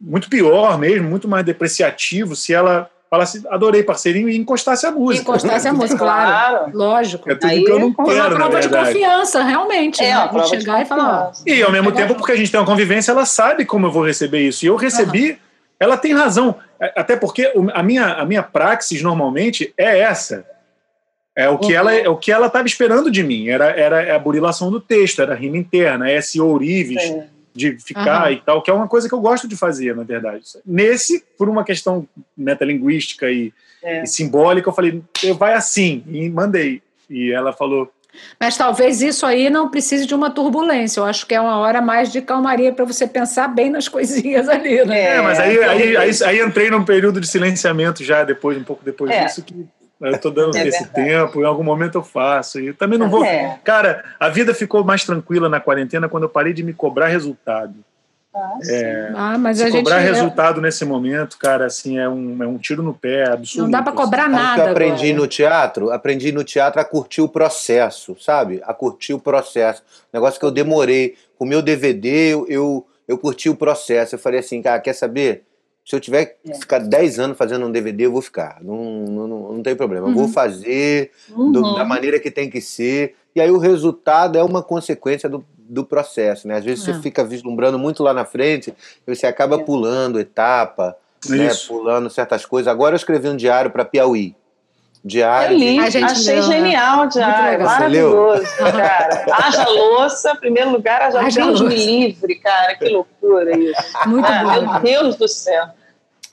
muito 0.00 0.30
pior 0.30 0.78
mesmo, 0.78 1.08
muito 1.10 1.26
mais 1.28 1.44
depreciativo 1.44 2.34
se 2.36 2.54
ela 2.54 2.90
falasse 3.16 3.42
adorei 3.48 3.82
parceirinho 3.82 4.28
e 4.28 4.36
encostasse 4.36 4.86
a 4.86 4.92
música. 4.92 5.22
Encostasse 5.22 5.66
a 5.66 5.72
música, 5.74 5.98
claro. 5.98 6.30
Claro. 6.30 6.70
Lógico. 6.76 7.30
É 7.30 7.34
tudo 7.34 7.50
Aí 7.50 7.64
que 7.64 7.70
eu 7.70 7.78
não 7.78 7.88
é 7.88 8.00
uma 8.00 8.04
quero, 8.04 8.38
na 8.38 8.48
prova 8.48 8.60
de 8.60 8.68
confiança, 8.68 9.42
realmente. 9.42 10.02
É, 10.02 10.10
né? 10.10 10.18
uma 10.18 10.28
prova 10.28 10.44
de 10.44 10.50
chegar 10.50 10.82
e 10.82 10.84
falar. 10.84 11.32
E 11.46 11.62
ao 11.62 11.72
mesmo 11.72 11.92
tempo, 11.92 12.14
porque 12.14 12.32
a 12.32 12.36
gente 12.36 12.50
tem 12.50 12.60
uma 12.60 12.66
convivência, 12.66 13.10
ela 13.10 13.24
sabe 13.24 13.64
como 13.64 13.86
eu 13.86 13.90
vou 13.92 14.04
receber 14.06 14.40
isso. 14.46 14.64
E 14.64 14.68
eu 14.68 14.76
recebi, 14.76 15.38
ela 15.80 15.96
tem 15.96 16.12
razão. 16.14 16.56
É, 16.80 16.92
Até 16.96 17.16
porque 17.16 17.52
a 17.72 17.82
minha, 17.82 18.14
a 18.14 18.24
minha 18.24 18.42
praxis 18.42 19.02
normalmente 19.02 19.72
é 19.76 20.00
essa. 20.00 20.44
É 21.34 21.48
o 21.50 21.58
que 21.58 21.72
Uhum. 21.72 21.78
ela 21.78 21.94
é 21.94 22.08
o 22.08 22.16
que 22.16 22.32
ela 22.32 22.46
estava 22.46 22.66
esperando 22.66 23.10
de 23.10 23.22
mim. 23.22 23.48
Era, 23.48 23.66
era 23.66 24.16
a 24.16 24.18
burilação 24.18 24.70
do 24.70 24.80
texto, 24.80 25.20
era 25.20 25.32
a 25.32 25.36
rima 25.36 25.58
interna, 25.58 26.08
é 26.10 26.16
esse 26.16 26.40
ourives 26.40 27.02
Sim. 27.02 27.24
De 27.56 27.78
ficar 27.78 28.22
Aham. 28.22 28.30
e 28.32 28.36
tal, 28.40 28.62
que 28.62 28.70
é 28.70 28.74
uma 28.74 28.86
coisa 28.88 29.08
que 29.08 29.14
eu 29.14 29.20
gosto 29.20 29.48
de 29.48 29.56
fazer, 29.56 29.94
na 29.96 30.02
verdade. 30.02 30.42
Nesse, 30.64 31.24
por 31.38 31.48
uma 31.48 31.64
questão 31.64 32.06
metalinguística 32.36 33.30
e, 33.30 33.52
É. 33.82 34.02
e 34.02 34.06
simbólica, 34.06 34.68
eu 34.68 34.74
falei, 34.74 35.02
vai 35.38 35.54
assim, 35.54 36.04
e 36.08 36.28
mandei. 36.30 36.82
E 37.08 37.30
ela 37.32 37.52
falou, 37.52 37.90
Mas 38.40 38.56
talvez 38.56 39.02
isso 39.02 39.26
aí 39.26 39.50
não 39.50 39.68
precise 39.68 40.06
de 40.06 40.14
uma 40.14 40.30
turbulência. 40.30 41.00
Eu 41.00 41.04
acho 41.04 41.26
que 41.26 41.34
é 41.34 41.40
uma 41.40 41.58
hora 41.58 41.80
mais 41.82 42.10
de 42.10 42.22
calmaria 42.22 42.72
para 42.72 42.84
você 42.84 43.06
pensar 43.06 43.46
bem 43.48 43.68
nas 43.70 43.88
coisinhas 43.90 44.48
ali, 44.48 44.82
né? 44.86 45.16
É, 45.16 45.20
mas 45.20 45.38
É, 45.38 45.42
aí, 45.42 45.54
então- 45.56 45.68
aí, 45.70 45.96
aí, 45.96 46.10
aí 46.24 46.40
entrei 46.40 46.70
num 46.70 46.82
período 46.84 47.20
de 47.20 47.26
silenciamento 47.28 48.02
já, 48.02 48.24
depois, 48.24 48.56
um 48.56 48.64
pouco 48.64 48.82
depois 48.84 49.10
É. 49.12 49.24
disso, 49.26 49.42
que 49.42 49.66
eu 50.00 50.18
tô 50.20 50.30
dando 50.30 50.56
É 50.56 50.66
esse 50.66 50.84
verdade. 50.84 51.08
tempo, 51.08 51.40
em 51.40 51.44
algum 51.44 51.62
momento 51.64 51.96
eu 51.98 52.02
faço. 52.02 52.60
E 52.60 52.72
também 52.72 52.98
não 52.98 53.08
vou. 53.08 53.24
É. 53.24 53.58
Cara, 53.64 54.04
a 54.20 54.28
vida 54.28 54.52
ficou 54.54 54.84
mais 54.84 55.04
tranquila 55.04 55.48
na 55.48 55.60
quarentena 55.60 56.08
quando 56.08 56.24
eu 56.24 56.28
parei 56.28 56.52
de 56.52 56.62
me 56.62 56.72
cobrar 56.74 57.06
resultado. 57.08 57.74
Ah, 58.34 58.58
sim. 58.60 58.74
É, 58.74 59.12
Ah, 59.16 59.38
mas 59.38 59.56
se 59.56 59.64
a 59.64 59.70
gente. 59.70 59.82
cobrar 59.82 59.98
resultado 60.00 60.60
nesse 60.60 60.84
momento, 60.84 61.38
cara, 61.38 61.64
assim, 61.64 61.98
é 61.98 62.06
um, 62.06 62.42
é 62.42 62.46
um 62.46 62.58
tiro 62.58 62.82
no 62.82 62.92
pé 62.92 63.30
absoluto. 63.32 63.62
Não 63.64 63.70
dá 63.70 63.82
para 63.82 63.92
cobrar 63.94 64.24
Sabe 64.24 64.34
o 64.34 64.36
nada. 64.38 64.54
que 64.62 64.68
eu 64.68 64.72
aprendi 64.72 65.06
agora. 65.06 65.20
no 65.22 65.26
teatro? 65.26 65.90
Aprendi 65.90 66.32
no 66.32 66.44
teatro 66.44 66.78
a 66.78 66.84
curtir 66.84 67.22
o 67.22 67.28
processo, 67.30 68.14
sabe? 68.20 68.60
A 68.66 68.74
curtir 68.74 69.14
o 69.14 69.18
processo. 69.18 69.82
Negócio 70.12 70.38
que 70.38 70.44
eu 70.44 70.50
demorei. 70.50 71.14
Com 71.38 71.46
o 71.46 71.48
meu 71.48 71.62
DVD, 71.62 72.34
eu, 72.34 72.46
eu, 72.48 72.86
eu 73.08 73.16
curti 73.16 73.48
o 73.48 73.56
processo. 73.56 74.14
Eu 74.16 74.18
falei 74.18 74.40
assim, 74.40 74.60
cara, 74.60 74.80
quer 74.80 74.92
saber? 74.92 75.42
Se 75.86 75.94
eu 75.94 76.00
tiver 76.00 76.24
que 76.42 76.50
É. 76.50 76.54
ficar 76.56 76.80
10 76.80 77.18
anos 77.20 77.38
fazendo 77.38 77.64
um 77.64 77.70
DVD, 77.70 78.06
eu 78.06 78.12
vou 78.12 78.20
ficar. 78.20 78.58
Não, 78.60 78.76
não, 79.06 79.28
não, 79.28 79.52
não 79.52 79.62
tem 79.62 79.76
problema. 79.76 80.08
Eu 80.08 80.14
vou 80.14 80.26
fazer 80.28 81.12
do- 81.28 81.62
Uhum. 81.62 81.74
da 81.76 81.84
maneira 81.84 82.18
que 82.18 82.28
tem 82.30 82.50
que 82.50 82.60
ser. 82.60 83.14
E 83.36 83.40
aí 83.40 83.50
o 83.52 83.58
resultado 83.58 84.36
é 84.36 84.42
uma 84.42 84.64
consequência 84.64 85.28
do, 85.28 85.44
do 85.56 85.84
processo, 85.84 86.48
né? 86.48 86.56
Às 86.56 86.64
vezes 86.64 86.86
É. 86.88 86.92
você 86.92 87.00
fica 87.00 87.22
vislumbrando 87.22 87.78
muito 87.78 88.02
lá 88.02 88.12
na 88.12 88.24
frente 88.24 88.74
e 89.06 89.14
você 89.14 89.26
acaba 89.28 89.56
É. 89.56 89.62
pulando 89.62 90.18
etapa, 90.18 90.96
né? 91.28 91.50
Pulando 91.68 92.10
certas 92.10 92.44
coisas. 92.44 92.66
Agora 92.66 92.94
eu 92.94 92.96
escrevi 92.96 93.28
um 93.28 93.36
diário 93.36 93.70
para 93.70 93.84
Piauí. 93.84 94.34
Diário. 95.06 95.54
Eu 95.54 95.58
li, 95.58 95.78
A 95.78 95.88
gente 95.88 96.04
achei 96.12 96.34
leu, 96.40 96.48
né? 96.48 96.56
genial, 96.56 97.06
Diário. 97.06 97.64
Maravilhoso, 97.64 98.44
cara. 98.56 99.24
Haja 99.46 99.68
louça, 99.68 100.32
em 100.32 100.36
primeiro 100.36 100.70
lugar, 100.70 101.00
haja, 101.02 101.20
Haja 101.20 101.44
Deus 101.44 101.60
me 101.60 101.68
louça. 101.68 101.84
livre, 101.84 102.34
cara. 102.36 102.74
Que 102.74 102.88
loucura 102.88 103.56
isso. 103.56 103.82
Muito 104.06 104.26
Ah, 104.26 104.42
bom. 104.42 104.72
meu 104.72 104.80
Deus 104.80 105.14
do 105.16 105.28
céu. 105.28 105.66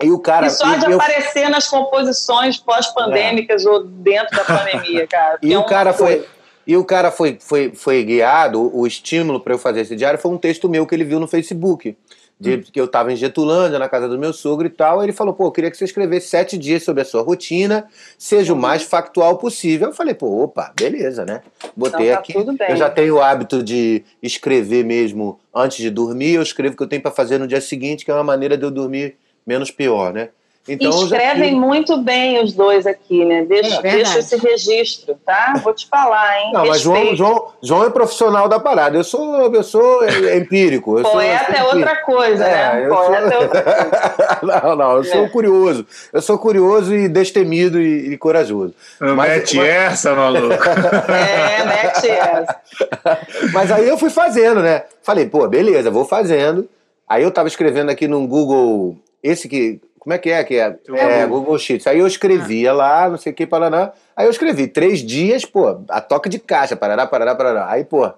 E 0.01 0.09
o 0.11 0.17
cara. 0.19 0.47
e 0.47 0.49
só 0.49 0.75
de 0.75 0.87
e 0.87 0.91
eu- 0.91 0.95
aparecer 0.99 1.49
nas 1.49 1.67
composições 1.67 2.57
pós-pandêmicas 2.57 3.63
ou 3.65 3.83
dentro 3.83 4.35
da 4.35 4.43
pandemia, 4.43 5.05
cara. 5.07 5.37
E 5.41 5.53
é 5.53 5.57
o 5.59 5.63
cara 5.65 5.93
foi. 5.93 6.15
coisa. 6.15 6.33
E 6.65 6.77
o 6.77 6.83
cara 6.85 7.11
foi, 7.11 7.37
foi, 7.41 7.73
foi 7.75 8.03
guiado, 8.05 8.71
o 8.73 8.87
estímulo 8.87 9.37
para 9.39 9.53
eu 9.53 9.57
fazer 9.59 9.81
esse 9.81 9.97
diário 9.97 10.17
foi 10.17 10.31
um 10.31 10.37
texto 10.37 10.69
meu 10.69 10.87
que 10.87 10.95
ele 10.95 11.03
viu 11.03 11.19
no 11.19 11.27
Facebook. 11.27 11.95
De, 12.39 12.57
Que 12.57 12.79
eu 12.79 12.85
estava 12.85 13.13
em 13.13 13.15
Getulândia, 13.15 13.79
na 13.79 13.87
casa 13.87 14.07
do 14.07 14.17
meu 14.17 14.33
sogro 14.33 14.67
e 14.67 14.69
tal. 14.69 15.01
Ele 15.01 15.13
falou: 15.13 15.33
pô, 15.33 15.45
eu 15.45 15.51
queria 15.51 15.71
que 15.71 15.77
você 15.77 15.85
escrevesse 15.85 16.27
sete 16.27 16.57
dias 16.57 16.83
sobre 16.83 17.01
a 17.01 17.05
sua 17.05 17.21
rotina, 17.21 17.87
seja 18.17 18.53
o 18.53 18.55
mais 18.55 18.83
factual 18.83 19.37
possível. 19.37 19.89
Eu 19.89 19.93
falei: 19.93 20.13
pô, 20.13 20.43
opa, 20.43 20.73
beleza, 20.77 21.25
né? 21.25 21.41
Botei 21.75 22.07
Então 22.07 22.15
tá 22.15 22.19
aqui. 22.19 22.33
Eu 22.69 22.75
já 22.75 22.89
tenho 22.89 23.15
o 23.15 23.21
hábito 23.21 23.63
de 23.63 24.03
escrever 24.21 24.83
mesmo 24.83 25.39
antes 25.53 25.77
de 25.77 25.89
dormir. 25.89 26.33
Eu 26.33 26.41
escrevo 26.41 26.73
o 26.73 26.77
que 26.77 26.83
eu 26.83 26.87
tenho 26.87 27.01
para 27.01 27.11
fazer 27.11 27.37
no 27.37 27.47
dia 27.47 27.61
seguinte, 27.61 28.03
que 28.03 28.11
é 28.11 28.13
uma 28.13 28.23
maneira 28.23 28.57
de 28.57 28.63
eu 28.63 28.71
dormir 28.71 29.15
menos 29.45 29.71
pior, 29.71 30.13
né? 30.13 30.29
Então, 30.65 30.87
eu 31.01 31.07
já 31.07 31.17
Escrevem 31.17 31.53
muito 31.55 31.97
bem 31.97 32.41
os 32.41 32.53
dois 32.53 32.87
aqui, 32.87 33.25
né? 33.25 33.43
Deixa, 33.43 33.75
É 33.79 33.81
deixa 33.81 34.19
esse 34.19 34.37
registro, 34.37 35.13
tá? 35.25 35.55
Vou 35.61 35.73
te 35.73 35.85
falar, 35.89 36.39
hein? 36.39 36.51
Não, 36.53 36.65
mas 36.65 36.79
João. 36.79 37.13
João, 37.17 37.47
João 37.61 37.83
é 37.85 37.89
profissional 37.89 38.47
da 38.47 38.57
parada. 38.61 38.95
Eu 38.97 39.03
sou, 39.03 39.53
eu 39.53 39.61
sou 39.63 39.99
empírico. 40.37 40.97
Eu 40.99 41.03
sou- 41.03 41.11
Poeta 41.11 41.45
eu 41.51 41.55
é 41.55 41.57
sou 41.59 41.75
outra 41.75 41.95
coisa, 42.03 42.45
É, 42.45 42.73
né? 42.75 42.85
eu 42.85 42.89
Poeta 42.95 43.21
sou- 43.29 43.31
é 43.31 43.37
outra 43.39 43.61
coisa. 43.61 44.39
não, 44.63 44.75
não, 44.77 44.97
eu 44.97 45.03
sou 45.03 45.25
É. 45.25 45.29
curioso. 45.29 45.85
Eu 46.13 46.21
sou 46.21 46.37
curioso 46.39 46.95
e 46.95 47.09
destemido 47.09 47.81
e, 47.81 48.13
e 48.13 48.17
corajoso. 48.17 48.73
Mas, 49.01 49.15
Mas- 49.15 49.29
Mete 49.29 49.57
mas- 49.57 49.67
essa, 49.67 50.15
maluco. 50.15 50.47
É, 51.11 51.65
mete 51.65 52.09
essa. 52.09 52.55
Mas 53.53 53.69
aí 53.69 53.87
eu 53.87 53.97
fui 53.97 54.09
fazendo, 54.09 54.61
né? 54.61 54.83
Falei, 55.01 55.25
pô, 55.25 55.45
beleza, 55.47 55.91
vou 55.91 56.05
fazendo. 56.05 56.69
Aí 57.07 57.21
eu 57.21 57.31
tava 57.31 57.49
escrevendo 57.49 57.89
aqui 57.89 58.07
num 58.07 58.25
Google, 58.25 58.95
esse 59.21 59.47
que, 59.49 59.79
como 60.03 60.13
é 60.13 60.17
que 60.17 60.29
é? 60.29 60.43
Que 60.43 60.55
é, 60.55 60.77
é 60.97 61.25
Google 61.25 61.57
Sheets. 61.57 61.87
Aí 61.87 61.99
eu 61.99 62.05
escrevia 62.05 62.73
lá, 62.73 63.09
não 63.09 63.17
sei 63.17 63.31
o 63.31 63.35
que, 63.35 63.47
paraná. 63.47 63.93
Aí 64.13 64.25
eu 64.25 64.31
escrevi 64.31 64.67
três 64.67 64.99
dias, 64.99 65.45
pô, 65.45 65.81
a 65.87 66.01
toque 66.01 66.27
de 66.27 66.39
caixa, 66.39 66.75
parará, 66.75 67.07
parará, 67.07 67.33
parará. 67.33 67.71
Aí, 67.71 67.85
pô, 67.85 68.11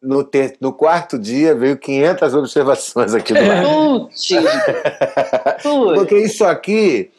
no, 0.00 0.22
ter, 0.22 0.56
no 0.60 0.72
quarto 0.72 1.18
dia 1.18 1.56
veio 1.56 1.76
500 1.76 2.34
observações 2.34 3.14
aqui 3.14 3.34
do 3.34 3.40
lado. 3.40 3.68
Porque 5.96 6.16
isso 6.18 6.44
aqui. 6.44 7.10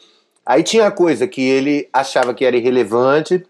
Aí 0.46 0.62
tinha 0.62 0.90
coisa 0.90 1.28
que 1.28 1.42
ele 1.42 1.86
achava 1.92 2.32
que 2.32 2.46
era 2.46 2.56
irrelevante 2.56 3.46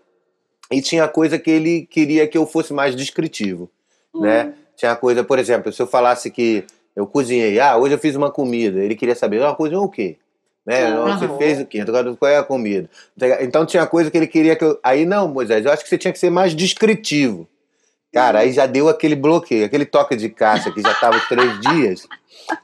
e 0.69 0.83
tinha 0.83 1.07
coisa 1.07 1.39
que 1.39 1.49
ele 1.49 1.87
queria 1.89 2.27
que 2.27 2.37
eu 2.37 2.45
fosse 2.45 2.73
mais 2.73 2.97
descritivo, 2.97 3.71
né? 4.13 4.53
Tinha 4.77 4.97
coisa, 4.97 5.23
por 5.23 5.39
exemplo, 5.39 5.73
se 5.73 5.81
eu 5.81 5.87
falasse 5.87 6.29
que 6.29 6.65
eu 6.97 7.07
cozinhei, 7.07 7.61
ah, 7.61 7.77
hoje 7.77 7.95
eu 7.95 7.99
fiz 8.01 8.17
uma 8.17 8.33
comida, 8.33 8.83
ele 8.83 8.97
queria 8.97 9.15
saber, 9.15 9.45
ah, 9.45 9.55
cozinhou 9.55 9.85
o 9.85 9.89
quê? 9.89 10.17
Né? 10.71 10.85
Aham. 10.85 11.19
Você 11.19 11.29
fez 11.37 11.61
o 11.61 11.67
quê? 11.67 11.81
Agora, 11.81 12.15
Qual 12.15 12.31
é 12.31 12.37
a 12.37 12.45
comida? 12.45 12.89
Então 13.41 13.67
tinha 13.67 13.85
coisa 13.87 14.09
que 14.11 14.17
ele 14.17 14.29
queria 14.29 14.55
que 14.55 14.65
eu. 14.65 14.79
Aí 14.85 15.05
não, 15.05 15.27
Moisés, 15.29 15.65
eu 15.65 15.73
acho 15.73 15.83
que 15.83 15.89
você 15.89 15.99
tinha 15.99 16.13
que 16.13 16.19
ser 16.19 16.31
mais 16.31 16.55
descritivo. 16.55 17.49
Cara, 18.13 18.41
aí 18.41 18.53
já 18.53 18.67
deu 18.67 18.89
aquele 18.89 19.15
bloqueio, 19.17 19.65
aquele 19.65 19.85
toque 19.85 20.15
de 20.17 20.29
caixa 20.29 20.71
que 20.71 20.81
já 20.81 20.95
tava 20.95 21.19
três 21.29 21.59
dias. 21.61 22.07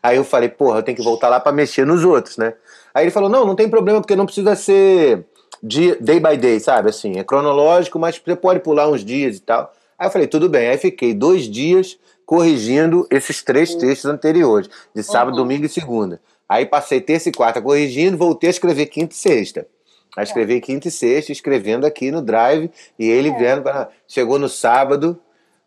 Aí 0.03 0.17
eu 0.17 0.25
falei, 0.25 0.49
porra, 0.49 0.79
eu 0.79 0.83
tenho 0.83 0.97
que 0.97 1.03
voltar 1.05 1.29
lá 1.29 1.39
para 1.41 1.53
mexer 1.53 1.85
nos 1.87 2.05
outros, 2.05 2.37
né? 2.37 2.55
Aí 2.95 3.05
ele 3.05 3.11
falou, 3.11 3.29
não, 3.29 3.45
não 3.45 3.55
tem 3.55 3.69
problema, 3.69 4.01
porque 4.01 4.17
não 4.17 4.25
precisa 4.27 4.55
ser 4.57 5.25
dia, 5.63 5.97
day 6.01 6.19
by 6.21 6.37
day, 6.37 6.59
sabe? 6.61 6.91
Assim, 6.91 7.19
é 7.19 7.25
cronológico, 7.25 7.99
mas 7.99 8.21
você 8.25 8.35
pode 8.37 8.61
pular 8.61 8.89
uns 8.89 9.05
dias 9.05 9.37
e 9.37 9.41
tal. 9.41 9.73
Aí 9.99 10.07
eu 10.07 10.11
falei, 10.11 10.27
tudo 10.27 10.49
bem. 10.49 10.69
Aí 10.69 10.79
fiquei 10.79 11.13
dois 11.15 11.45
dias 11.49 11.99
corrigindo 12.25 13.07
esses 13.11 13.43
três 13.43 13.75
textos 13.77 14.11
anteriores, 14.11 14.69
de 14.95 15.03
sábado, 15.03 15.37
Uhum. 15.37 15.43
domingo 15.43 15.65
e 15.67 15.69
segunda. 15.69 16.21
Aí 16.49 16.65
passei 16.67 17.01
terça 17.01 17.29
e 17.29 17.33
quarta 17.33 17.61
corrigindo, 17.61 18.17
voltei 18.17 18.49
a 18.49 18.51
escrever 18.51 18.87
quinta 18.87 19.15
e 19.15 19.19
sexta. 19.19 19.67
Aí 20.17 20.25
escrevi 20.25 20.61
quinta 20.61 20.89
e 20.89 20.91
sexta, 20.91 21.33
escrevendo 21.33 21.85
aqui 21.85 22.11
no 22.11 22.23
Drive, 22.23 22.71
e 22.99 23.09
ele 23.09 23.33
vendo. 23.33 23.63
pra- 23.63 23.89
Chegou 24.09 24.39
no 24.39 24.49
sábado, 24.49 25.21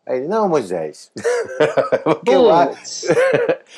Aí 0.09 0.17
ele, 0.17 0.27
não, 0.27 0.49
Moisés. 0.49 1.11
porque, 2.03 2.31
eu 2.31 2.51
acho, 2.51 3.05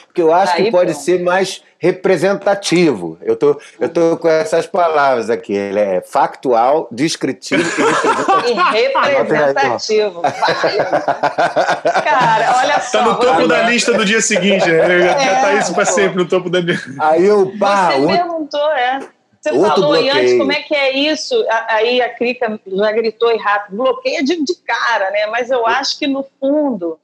porque 0.08 0.22
eu 0.22 0.34
acho 0.34 0.54
Aí, 0.54 0.64
que 0.64 0.72
pode 0.72 0.92
pronto. 0.94 1.04
ser 1.04 1.22
mais 1.22 1.62
representativo. 1.78 3.18
Eu 3.22 3.36
tô, 3.36 3.60
eu 3.78 3.90
tô 3.90 4.16
com 4.16 4.30
essas 4.30 4.66
palavras 4.66 5.30
aqui. 5.30 5.54
Ele 5.54 5.80
é 5.80 6.02
factual, 6.02 6.88
descritivo 6.90 7.62
e 8.48 8.54
representativo. 8.54 10.22
Cara, 12.06 12.60
olha 12.60 12.80
só. 12.80 13.00
Tá 13.00 13.06
no 13.06 13.16
topo 13.20 13.48
da 13.48 13.64
lista 13.64 13.94
do 13.94 14.06
dia 14.06 14.22
seguinte, 14.22 14.70
né? 14.70 14.88
Já, 14.88 14.94
é, 14.94 15.26
já 15.26 15.42
tá 15.42 15.54
isso 15.56 15.74
para 15.74 15.86
sempre 15.86 16.18
no 16.18 16.30
topo 16.30 16.50
da. 16.50 16.60
Aí 17.00 17.26
eu, 17.26 17.52
pá, 17.60 17.92
Você 17.92 18.08
perguntou, 18.08 18.72
é. 18.72 19.00
Você 19.42 19.52
Outro 19.52 19.70
falou 19.70 19.90
bloqueio. 19.94 20.14
antes 20.14 20.38
como 20.38 20.52
é 20.52 20.62
que 20.62 20.76
é 20.76 20.92
isso, 20.96 21.34
aí 21.68 22.00
a 22.00 22.14
Crica 22.14 22.60
já 22.68 22.92
gritou 22.92 23.32
e 23.32 23.38
rápido, 23.38 23.76
bloqueia 23.76 24.24
de, 24.24 24.44
de 24.44 24.56
cara, 24.64 25.10
né? 25.10 25.26
Mas 25.26 25.50
eu 25.50 25.66
acho 25.66 25.98
que 25.98 26.06
no 26.06 26.24
fundo 26.40 27.00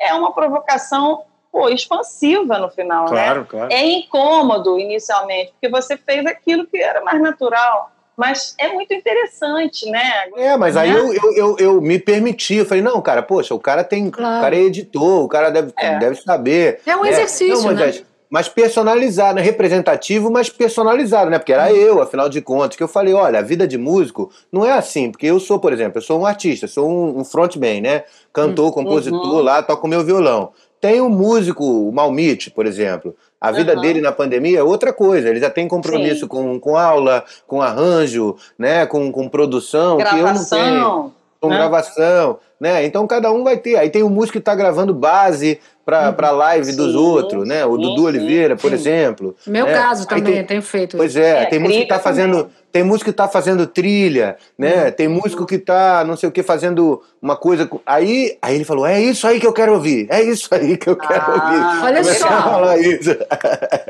é 0.00 0.14
uma 0.14 0.32
provocação 0.32 1.24
pô, 1.52 1.68
expansiva 1.68 2.58
no 2.58 2.70
final, 2.70 3.06
claro, 3.06 3.40
né? 3.40 3.46
Claro. 3.48 3.72
É 3.72 3.84
incômodo 3.84 4.78
inicialmente, 4.78 5.52
porque 5.52 5.68
você 5.68 5.98
fez 5.98 6.24
aquilo 6.24 6.66
que 6.66 6.78
era 6.78 7.02
mais 7.02 7.20
natural. 7.20 7.92
Mas 8.16 8.54
é 8.58 8.68
muito 8.72 8.94
interessante, 8.94 9.90
né? 9.90 10.30
É, 10.36 10.56
mas 10.56 10.74
aí 10.74 10.90
né? 10.90 10.98
eu, 10.98 11.12
eu, 11.12 11.34
eu, 11.36 11.56
eu, 11.58 11.80
me 11.82 11.98
permiti, 11.98 12.54
eu 12.54 12.64
falei, 12.64 12.82
não, 12.82 13.02
cara, 13.02 13.22
poxa, 13.22 13.54
o 13.54 13.60
cara 13.60 13.84
tem. 13.84 14.10
Claro. 14.10 14.38
O 14.38 14.40
cara 14.40 14.56
é 14.56 14.60
editor, 14.60 15.24
o 15.24 15.28
cara 15.28 15.50
deve, 15.50 15.70
é. 15.76 15.98
deve 15.98 16.16
saber. 16.16 16.80
É 16.86 16.96
um 16.96 17.04
é, 17.04 17.10
exercício, 17.10 17.66
não, 17.66 17.74
né? 17.74 17.92
Mas 18.36 18.50
personalizado, 18.50 19.36
né? 19.36 19.40
representativo, 19.40 20.30
mas 20.30 20.50
personalizado, 20.50 21.30
né? 21.30 21.38
Porque 21.38 21.54
era 21.54 21.72
eu, 21.72 22.02
afinal 22.02 22.28
de 22.28 22.42
contas, 22.42 22.76
que 22.76 22.82
eu 22.82 22.88
falei, 22.88 23.14
olha, 23.14 23.38
a 23.38 23.42
vida 23.42 23.66
de 23.66 23.78
músico 23.78 24.30
não 24.52 24.62
é 24.62 24.72
assim, 24.72 25.10
porque 25.10 25.24
eu 25.24 25.40
sou, 25.40 25.58
por 25.58 25.72
exemplo, 25.72 25.96
eu 25.96 26.02
sou 26.02 26.20
um 26.20 26.26
artista, 26.26 26.66
sou 26.66 26.86
um, 26.86 27.20
um 27.20 27.24
frontman, 27.24 27.80
né? 27.80 28.04
Cantor, 28.34 28.66
uhum. 28.66 28.72
compositor, 28.72 29.36
uhum. 29.36 29.40
lá, 29.40 29.62
toco 29.62 29.88
meu 29.88 30.04
violão. 30.04 30.50
Tem 30.78 31.00
um 31.00 31.08
músico, 31.08 31.64
o 31.64 31.90
Malmite, 31.90 32.50
por 32.50 32.66
exemplo. 32.66 33.16
A 33.40 33.50
vida 33.50 33.74
uhum. 33.74 33.80
dele 33.80 34.02
na 34.02 34.12
pandemia 34.12 34.58
é 34.58 34.62
outra 34.62 34.92
coisa. 34.92 35.30
Ele 35.30 35.40
já 35.40 35.48
tem 35.48 35.66
compromisso 35.66 36.28
com, 36.28 36.60
com 36.60 36.76
aula, 36.76 37.24
com 37.46 37.62
arranjo, 37.62 38.36
né? 38.58 38.84
com, 38.84 39.10
com 39.10 39.30
produção, 39.30 39.96
gravação, 39.96 40.58
que 40.58 40.64
eu 40.66 40.70
não 40.70 40.90
tenho. 40.90 41.12
Com 41.40 41.48
né? 41.48 41.56
gravação, 41.56 42.38
né? 42.60 42.84
Então 42.84 43.06
cada 43.06 43.32
um 43.32 43.42
vai 43.42 43.56
ter. 43.56 43.76
Aí 43.76 43.88
tem 43.88 44.02
o 44.02 44.10
músico 44.10 44.32
que 44.32 44.38
está 44.38 44.54
gravando 44.54 44.92
base 44.92 45.58
para 45.86 46.10
uhum. 46.10 46.26
a 46.26 46.30
live 46.32 46.72
sim, 46.72 46.76
dos 46.76 46.96
outros, 46.96 47.46
né? 47.46 47.64
O 47.64 47.76
sim, 47.76 47.82
Dudu 47.82 48.04
Oliveira, 48.06 48.56
por 48.56 48.72
exemplo. 48.72 49.36
Meu 49.46 49.66
né? 49.66 49.72
caso 49.72 50.08
também, 50.08 50.34
tem, 50.34 50.44
tenho 50.44 50.62
feito. 50.62 50.96
Pois 50.96 51.14
é, 51.14 51.44
é 51.44 51.46
tem 51.46 51.60
músico 51.60 51.78
que 51.78 51.84
está 51.84 52.00
fazendo 52.00 52.50
tem 52.76 52.82
músico 52.82 53.04
que 53.04 53.10
está 53.10 53.26
fazendo 53.26 53.66
trilha, 53.66 54.36
né? 54.58 54.84
Uhum. 54.84 54.92
Tem 54.92 55.08
músico 55.08 55.46
que 55.46 55.54
está, 55.54 56.04
não 56.04 56.14
sei 56.14 56.28
o 56.28 56.32
que, 56.32 56.42
fazendo 56.42 57.02
uma 57.22 57.34
coisa. 57.34 57.66
Aí, 57.86 58.36
aí 58.42 58.54
ele 58.54 58.64
falou: 58.64 58.84
é 58.84 59.00
isso 59.00 59.26
aí 59.26 59.40
que 59.40 59.46
eu 59.46 59.52
quero 59.52 59.72
ouvir, 59.72 60.06
é 60.10 60.22
isso 60.22 60.54
aí 60.54 60.76
que 60.76 60.90
eu 60.90 60.96
quero 60.96 61.24
ah, 61.24 61.32
ouvir. 61.32 61.84
Olha 61.84 62.04
só. 62.04 62.76
isso. 62.76 63.16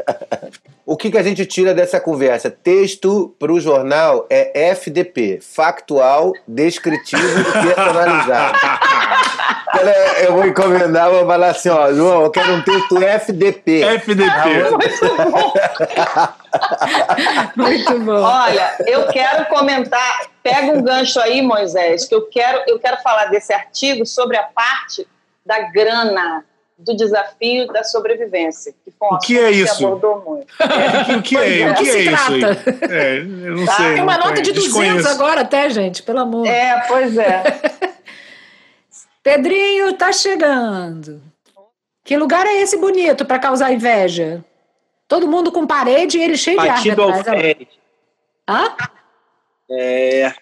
o 0.87 0.97
que, 0.97 1.11
que 1.11 1.19
a 1.19 1.23
gente 1.23 1.45
tira 1.47 1.75
dessa 1.75 1.99
conversa? 1.99 2.49
Texto 2.49 3.35
para 3.41 3.53
o 3.53 3.59
jornal 3.59 4.25
é 4.31 4.71
FDP, 4.71 5.41
factual, 5.43 6.33
descritivo 6.47 7.41
e 7.41 7.75
personalizado. 7.75 8.59
eu 10.23 10.33
vou 10.33 10.47
encomendar, 10.47 11.11
vou 11.11 11.27
falar 11.27 11.51
assim, 11.51 11.69
ó, 11.69 11.93
João, 11.93 12.23
eu 12.23 12.31
quero 12.31 12.53
um 12.55 12.63
texto 12.63 12.99
FDP. 13.03 13.83
FDP. 13.83 14.31
Ah, 16.13 16.35
Muito 17.57 17.99
bom. 18.01 18.23
Olha, 18.23 18.77
eu 18.87 19.07
quero 19.09 19.47
comentar, 19.47 20.27
pega 20.43 20.73
um 20.73 20.83
gancho 20.83 21.21
aí, 21.21 21.43
Moisés, 21.43 22.07
que 22.07 22.15
eu 22.15 22.23
quero, 22.27 22.63
eu 22.67 22.79
quero 22.79 22.97
falar 23.03 23.27
desse 23.27 23.53
artigo 23.53 24.07
sobre 24.07 24.37
a 24.37 24.45
parte 24.45 25.07
da 25.45 25.61
grana 25.61 26.45
do 26.79 26.95
desafio 26.95 27.67
da 27.69 27.83
sobrevivência. 27.85 28.75
Que 28.85 28.93
o 29.01 29.19
que 29.19 29.39
é 29.39 29.51
isso? 29.51 29.79
Que 29.79 29.85
abordou 29.85 30.23
muito. 30.27 30.47
É. 30.61 31.17
o 31.17 31.23
que 31.23 31.37
é, 31.37 31.71
o 31.71 31.75
que 31.75 31.91
é 31.91 31.99
isso 32.03 32.33
aí? 32.33 32.43
É, 32.91 33.19
eu 33.19 33.57
não 33.57 33.65
tá? 33.65 33.77
sei. 33.77 33.95
Tem 33.95 34.03
uma 34.03 34.19
nota 34.19 34.43
de 34.43 34.53
200 34.53 34.65
Desconheço. 34.65 35.09
agora 35.09 35.41
até, 35.43 35.71
gente, 35.71 36.03
pelo 36.03 36.21
amor. 36.21 36.47
É, 36.47 36.85
pois 36.87 37.17
é. 37.17 37.43
Pedrinho 39.27 39.93
tá 39.95 40.13
chegando. 40.13 41.21
Que 42.05 42.17
lugar 42.17 42.47
é 42.47 42.63
esse 42.63 42.77
bonito 42.77 43.25
para 43.25 43.41
causar 43.41 43.73
inveja? 43.73 44.45
Todo 45.09 45.27
mundo 45.27 45.51
com 45.51 45.67
parede 45.67 46.17
e 46.17 46.23
ele 46.23 46.37
cheio 46.37 46.57
Batido 46.59 46.95
de 46.95 47.03
árvore. 47.03 47.29
Alferes. 47.29 47.69
Hã? 48.49 48.77
É. 49.69 50.33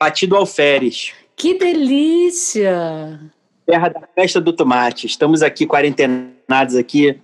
Batido 0.00 0.36
Alferes. 0.36 1.12
Que 1.36 1.58
delícia! 1.58 3.20
Terra 3.66 3.90
da 3.90 4.08
festa 4.14 4.40
do 4.40 4.54
tomate. 4.54 5.06
Estamos 5.06 5.42
aqui 5.42 5.66
quarentenados 5.66 6.76
aqui. 6.76 7.20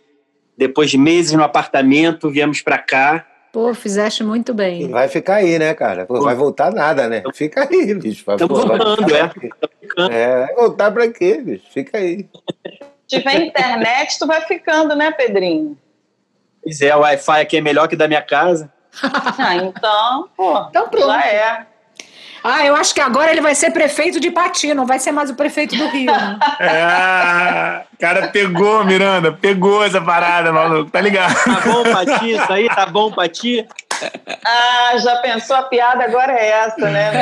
Depois 0.54 0.90
de 0.90 0.98
meses 0.98 1.32
no 1.32 1.42
apartamento, 1.42 2.28
viemos 2.28 2.60
para 2.60 2.76
cá. 2.76 3.26
Pô, 3.54 3.72
fizeste 3.72 4.24
muito 4.24 4.52
bem. 4.52 4.90
Vai 4.90 5.06
ficar 5.06 5.36
aí, 5.36 5.60
né, 5.60 5.72
cara? 5.74 6.06
Pô, 6.06 6.20
vai 6.20 6.34
voltar 6.34 6.72
nada, 6.72 7.08
né? 7.08 7.22
Fica 7.32 7.68
aí, 7.70 7.94
bicho. 7.94 8.28
Estamos 8.28 8.64
voltando, 8.64 9.14
é. 9.14 9.30
É, 10.10 10.46
vai 10.46 10.54
voltar 10.56 10.90
pra 10.90 11.06
quê, 11.06 11.40
bicho? 11.40 11.64
Fica 11.72 11.98
aí. 11.98 12.28
Se 13.06 13.20
tiver 13.20 13.46
internet, 13.46 14.18
tu 14.18 14.26
vai 14.26 14.40
ficando, 14.40 14.96
né, 14.96 15.12
Pedrinho? 15.12 15.78
Pois 16.64 16.80
é, 16.80 16.96
o 16.96 17.02
Wi-Fi 17.02 17.40
aqui 17.42 17.58
é 17.58 17.60
melhor 17.60 17.86
que 17.86 17.94
da 17.94 18.08
minha 18.08 18.22
casa. 18.22 18.72
ah, 19.38 19.54
então, 19.54 20.28
pô, 20.36 20.58
então 20.68 20.88
pronto. 20.88 21.06
já 21.06 21.24
é. 21.24 21.66
Ah, 22.46 22.66
eu 22.66 22.76
acho 22.76 22.94
que 22.94 23.00
agora 23.00 23.30
ele 23.30 23.40
vai 23.40 23.54
ser 23.54 23.70
prefeito 23.70 24.20
de 24.20 24.30
Pati, 24.30 24.74
não 24.74 24.84
vai 24.84 24.98
ser 24.98 25.12
mais 25.12 25.30
o 25.30 25.34
prefeito 25.34 25.74
do 25.74 25.86
Rio. 25.86 26.12
Né? 26.12 26.38
é, 26.60 27.84
cara 27.98 28.28
pegou, 28.28 28.84
Miranda, 28.84 29.32
pegou 29.32 29.82
essa 29.82 29.98
parada, 29.98 30.52
maluco, 30.52 30.90
tá 30.90 31.00
ligado? 31.00 31.34
Tá 31.42 31.60
bom, 31.64 31.82
Pati, 31.84 32.32
isso 32.32 32.52
aí, 32.52 32.68
tá 32.68 32.84
bom, 32.84 33.10
Pati? 33.10 33.66
Ah, 34.44 34.92
já 34.98 35.16
pensou 35.22 35.56
a 35.56 35.62
piada, 35.62 36.04
agora 36.04 36.34
é 36.34 36.48
essa, 36.48 36.90
né, 36.90 37.12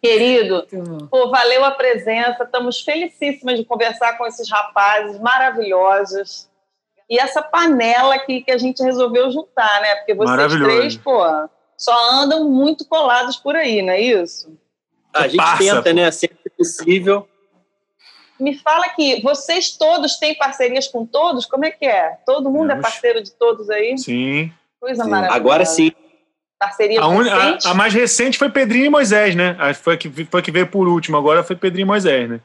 Querido, 0.00 0.64
pô, 1.10 1.28
valeu 1.28 1.64
a 1.64 1.72
presença, 1.72 2.44
estamos 2.44 2.82
felicíssimas 2.82 3.58
de 3.58 3.64
conversar 3.64 4.16
com 4.16 4.24
esses 4.26 4.48
rapazes 4.48 5.18
maravilhosos 5.18 6.48
e 7.10 7.18
essa 7.18 7.42
panela 7.42 8.14
aqui 8.14 8.42
que 8.42 8.52
a 8.52 8.58
gente 8.58 8.80
resolveu 8.80 9.28
juntar, 9.32 9.80
né? 9.80 9.96
Porque 9.96 10.14
vocês 10.14 10.52
três, 10.54 10.96
pô, 10.96 11.20
só 11.82 12.10
andam 12.12 12.48
muito 12.48 12.84
colados 12.84 13.36
por 13.36 13.56
aí, 13.56 13.82
não 13.82 13.92
é 13.92 14.00
isso? 14.00 14.56
A 15.12 15.26
gente 15.26 15.36
Passa, 15.36 15.58
tenta, 15.58 15.82
pô. 15.82 15.92
né? 15.92 16.10
Sempre 16.10 16.50
possível. 16.56 17.28
Me 18.38 18.56
fala 18.56 18.88
que 18.90 19.20
vocês 19.22 19.76
todos 19.76 20.16
têm 20.16 20.34
parcerias 20.36 20.88
com 20.88 21.04
todos? 21.06 21.46
Como 21.46 21.64
é 21.64 21.70
que 21.70 21.84
é? 21.84 22.18
Todo 22.24 22.50
mundo 22.50 22.72
é 22.72 22.76
parceiro 22.76 23.22
de 23.22 23.30
todos 23.32 23.68
aí? 23.70 23.96
Sim. 23.98 24.52
Coisa 24.80 25.04
sim. 25.04 25.10
maravilhosa. 25.10 25.40
Agora 25.40 25.64
sim. 25.64 25.92
Parceria 26.58 27.00
a, 27.00 27.08
un... 27.08 27.28
a, 27.28 27.58
a, 27.70 27.74
mais 27.74 27.92
recente 27.92 28.38
foi 28.38 28.48
Pedrinho 28.48 28.86
e 28.86 28.90
Moisés, 28.90 29.34
né? 29.34 29.56
Foi 29.74 29.94
a 29.94 29.96
que, 29.96 30.08
foi 30.24 30.40
a 30.40 30.42
que 30.42 30.52
veio 30.52 30.68
por 30.68 30.86
último, 30.86 31.16
agora 31.16 31.42
foi 31.42 31.56
Pedrinho 31.56 31.84
e 31.84 31.88
Moisés, 31.88 32.30
né? 32.30 32.40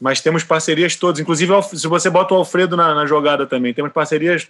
mas 0.00 0.20
temos 0.20 0.44
parcerias 0.44 0.96
todas. 0.96 1.20
Inclusive, 1.20 1.52
se 1.62 1.86
você 1.86 2.08
bota 2.08 2.34
o 2.34 2.36
Alfredo 2.36 2.76
na, 2.76 2.94
na, 2.94 3.06
jogada 3.06 3.46
também, 3.46 3.74
temos 3.74 3.92
parcerias 3.92 4.48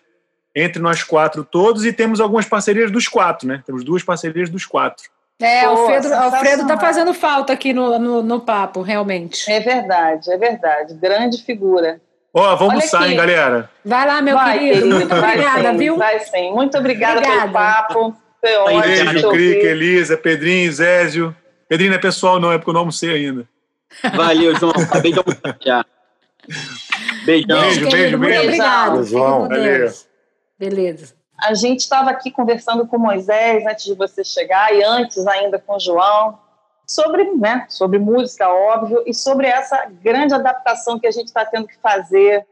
entre 0.59 0.83
nós 0.83 1.03
quatro 1.03 1.45
todos 1.45 1.85
e 1.85 1.93
temos 1.93 2.21
algumas 2.21 2.47
parcerias 2.47 2.91
dos 2.91 3.07
quatro, 3.07 3.47
né? 3.47 3.63
Temos 3.65 3.85
duas 3.85 4.03
parcerias 4.03 4.51
dos 4.51 4.67
quatro. 4.67 5.05
É, 5.41 5.63
Pô, 5.63 5.69
Alfredo, 5.69 6.13
Alfredo 6.13 6.67
tá 6.67 6.79
fazendo 6.79 7.15
falta 7.15 7.53
aqui 7.53 7.73
no, 7.73 7.97
no, 7.99 8.23
no, 8.23 8.41
papo, 8.41 8.83
realmente. 8.83 9.51
É 9.51 9.61
verdade, 9.61 10.33
é 10.33 10.37
verdade. 10.37 10.95
Grande 10.95 11.43
figura. 11.45 12.01
Ó, 12.35 12.53
oh, 12.53 12.57
vamos 12.57 12.85
sair, 12.87 13.15
galera. 13.15 13.71
Vai 13.85 14.07
lá, 14.07 14.21
meu 14.21 14.35
vai, 14.35 14.59
querido. 14.59 14.75
querido. 14.75 14.95
Muito 14.97 15.15
obrigada, 15.15 15.71
sim, 15.71 15.77
viu? 15.77 15.97
Vai 15.97 16.21
sim. 16.21 16.51
Muito 16.53 16.77
obrigada, 16.77 17.19
obrigada. 17.19 17.41
pelo 17.41 17.53
papo. 17.53 18.17
Foi 18.41 18.55
ótimo. 18.57 18.83
Beijo, 18.83 19.31
Crica, 19.31 19.67
Elisa, 19.67 20.17
Pedrinho, 20.17 20.73
Zésio. 20.73 21.37
Pedrinho 21.69 21.91
não 21.91 21.99
é 21.99 22.01
pessoal, 22.01 22.41
não, 22.41 22.53
é 22.53 22.59
porque 22.59 22.71
eu 22.71 22.75
não 22.75 22.81
almocei 22.81 23.15
ainda. 23.15 23.49
Valeu, 24.15 24.57
João. 24.57 24.73
Acabei 24.73 25.13
de 25.13 25.19
almoçar 25.19 25.57
já. 25.65 25.85
Beijão. 27.25 27.61
Beijo, 27.61 27.81
beijo, 27.81 27.91
beijo. 27.91 28.19
Muito 28.19 28.41
obrigado. 28.41 29.05
João. 29.05 29.49
Valeu. 29.49 29.93
Beleza. 30.59 31.15
A 31.41 31.55
gente 31.55 31.81
estava 31.81 32.11
aqui 32.11 32.31
conversando 32.33 32.87
com 32.87 32.99
Moisés 32.99 33.65
antes 33.65 33.85
de 33.85 33.95
você 33.95 34.25
chegar 34.25 34.75
e 34.75 34.83
antes 34.83 35.25
ainda 35.27 35.59
com 35.59 35.79
João 35.79 36.39
sobre, 36.85 37.25
né, 37.35 37.67
sobre 37.69 37.99
música, 37.99 38.49
óbvio, 38.49 39.05
e 39.07 39.15
sobre 39.15 39.47
essa 39.47 39.87
grande 40.03 40.35
adaptação 40.35 40.99
que 40.99 41.07
a 41.07 41.11
gente 41.11 41.27
está 41.27 41.45
tendo 41.45 41.69
que 41.69 41.77
fazer 41.79 42.47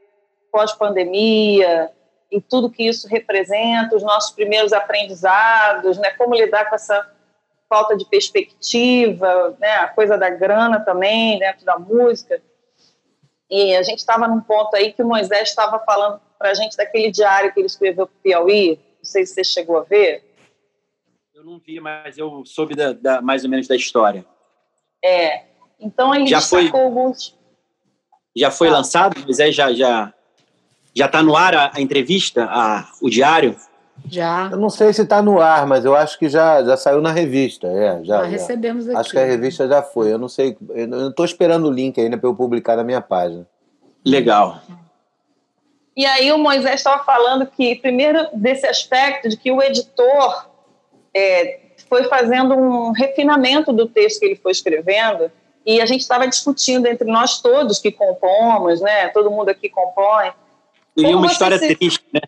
pós-pandemia 0.53 1.91
e 2.31 2.41
tudo 2.41 2.71
que 2.71 2.87
isso 2.87 3.09
representa, 3.09 3.97
os 3.97 4.03
nossos 4.03 4.31
primeiros 4.33 4.73
aprendizados, 4.73 5.99
né, 5.99 6.11
como 6.11 6.35
lidar 6.35 6.69
com 6.69 6.75
essa 6.75 7.11
falta 7.69 7.97
de 7.97 8.05
perspectiva, 8.05 9.57
né, 9.59 9.77
a 9.77 9.89
coisa 9.89 10.17
da 10.17 10.31
grana 10.31 10.79
também 10.81 11.39
dentro 11.39 11.65
da 11.65 11.79
música. 11.79 12.41
E 13.51 13.75
a 13.75 13.83
gente 13.83 13.99
estava 13.99 14.29
num 14.29 14.41
ponto 14.41 14.77
aí 14.77 14.93
que 14.93 15.03
o 15.03 15.09
Moisés 15.09 15.49
estava 15.49 15.79
falando 15.81 16.21
para 16.39 16.51
a 16.51 16.55
gente 16.55 16.77
daquele 16.77 17.11
diário 17.11 17.53
que 17.53 17.61
ele 17.61 17.67
escreveu 17.67 18.07
para 18.07 18.15
o 18.15 18.23
Piauí. 18.23 18.79
Não 18.99 19.05
sei 19.05 19.25
se 19.27 19.35
você 19.35 19.45
chegou 19.45 19.79
a 19.79 19.83
ver. 19.83 20.23
Eu 21.35 21.45
não 21.45 21.59
vi, 21.59 21.79
mas 21.81 22.17
eu 22.19 22.43
soube 22.45 22.75
da, 22.75 22.93
da, 22.93 23.21
mais 23.23 23.45
ou 23.45 23.51
menos 23.51 23.67
da 23.69 23.77
história. 23.77 24.25
É. 25.05 25.45
Então 25.79 26.15
ele 26.15 26.27
Já 26.27 26.41
foi- 26.41 26.71
alguns. 26.73 27.37
Já 28.35 28.51
foi 28.51 28.69
Ah. 28.69 28.73
lançado? 28.73 29.17
Mas 29.27 29.39
é, 29.39 29.51
já 29.53 29.73
já 29.73 30.13
já 30.95 31.07
está 31.07 31.23
no 31.23 31.37
ar 31.37 31.55
a, 31.55 31.73
a 31.75 31.81
entrevista, 31.81 32.45
a, 32.51 32.91
o 33.03 33.11
diário? 33.11 33.55
Já, 34.09 34.49
Eu 34.51 34.59
não 34.59 34.69
sei 34.71 34.93
se 34.93 35.03
está 35.03 35.21
no 35.23 35.41
ar, 35.41 35.67
mas 35.67 35.85
eu 35.85 35.95
acho 35.97 36.19
que 36.19 36.29
já, 36.29 36.63
já 36.63 36.77
saiu 36.77 37.01
na 37.01 37.13
revista. 37.13 37.67
É, 37.67 37.99
já, 37.99 38.05
já 38.05 38.23
já. 38.23 38.25
recebemos 38.25 38.89
aqui. 38.89 38.97
Acho 38.97 39.11
que 39.11 39.19
a 39.19 39.25
revista 39.25 39.67
já 39.69 39.83
foi. 39.83 40.13
Eu 40.13 40.19
não 40.19 40.29
sei. 40.29 40.57
Eu 40.71 40.87
não 40.87 41.09
estou 41.11 41.25
esperando 41.25 41.67
o 41.67 41.71
link 41.71 41.99
ainda 42.01 42.17
para 42.19 42.29
eu 42.29 42.35
publicar 42.35 42.77
na 42.77 42.85
minha 42.85 43.01
página. 43.01 43.47
Legal. 44.05 44.61
E 45.97 46.05
aí 46.05 46.31
o 46.31 46.39
Moisés 46.39 46.75
estava 46.75 47.03
falando 47.05 47.47
que, 47.47 47.77
primeiro, 47.77 48.29
desse 48.35 48.67
aspecto 48.67 49.29
de 49.31 49.37
que 49.37 49.51
o 49.51 49.63
editor 49.63 50.47
é, 51.15 51.61
foi 51.89 52.05
fazendo 52.05 52.55
um 52.55 52.93
refinamento 52.93 53.73
do 53.73 53.87
texto 53.89 54.21
que 54.21 54.27
ele 54.27 54.37
foi 54.37 54.53
escrevendo 54.53 55.31
e 55.65 55.81
a 55.81 55.87
gente 55.87 56.03
estava 56.03 56.29
discutindo 56.29 56.87
entre 56.87 57.11
nós 57.11 57.41
todos 57.41 57.79
que 57.79 57.91
compomos, 57.91 58.81
né? 58.81 59.09
Todo 59.09 59.31
mundo 59.31 59.49
aqui 59.49 59.69
compõe. 59.71 60.33
Queria 60.95 61.17
uma 61.17 61.27
história 61.27 61.59
se- 61.59 61.75
triste, 61.75 62.05
né? 62.13 62.21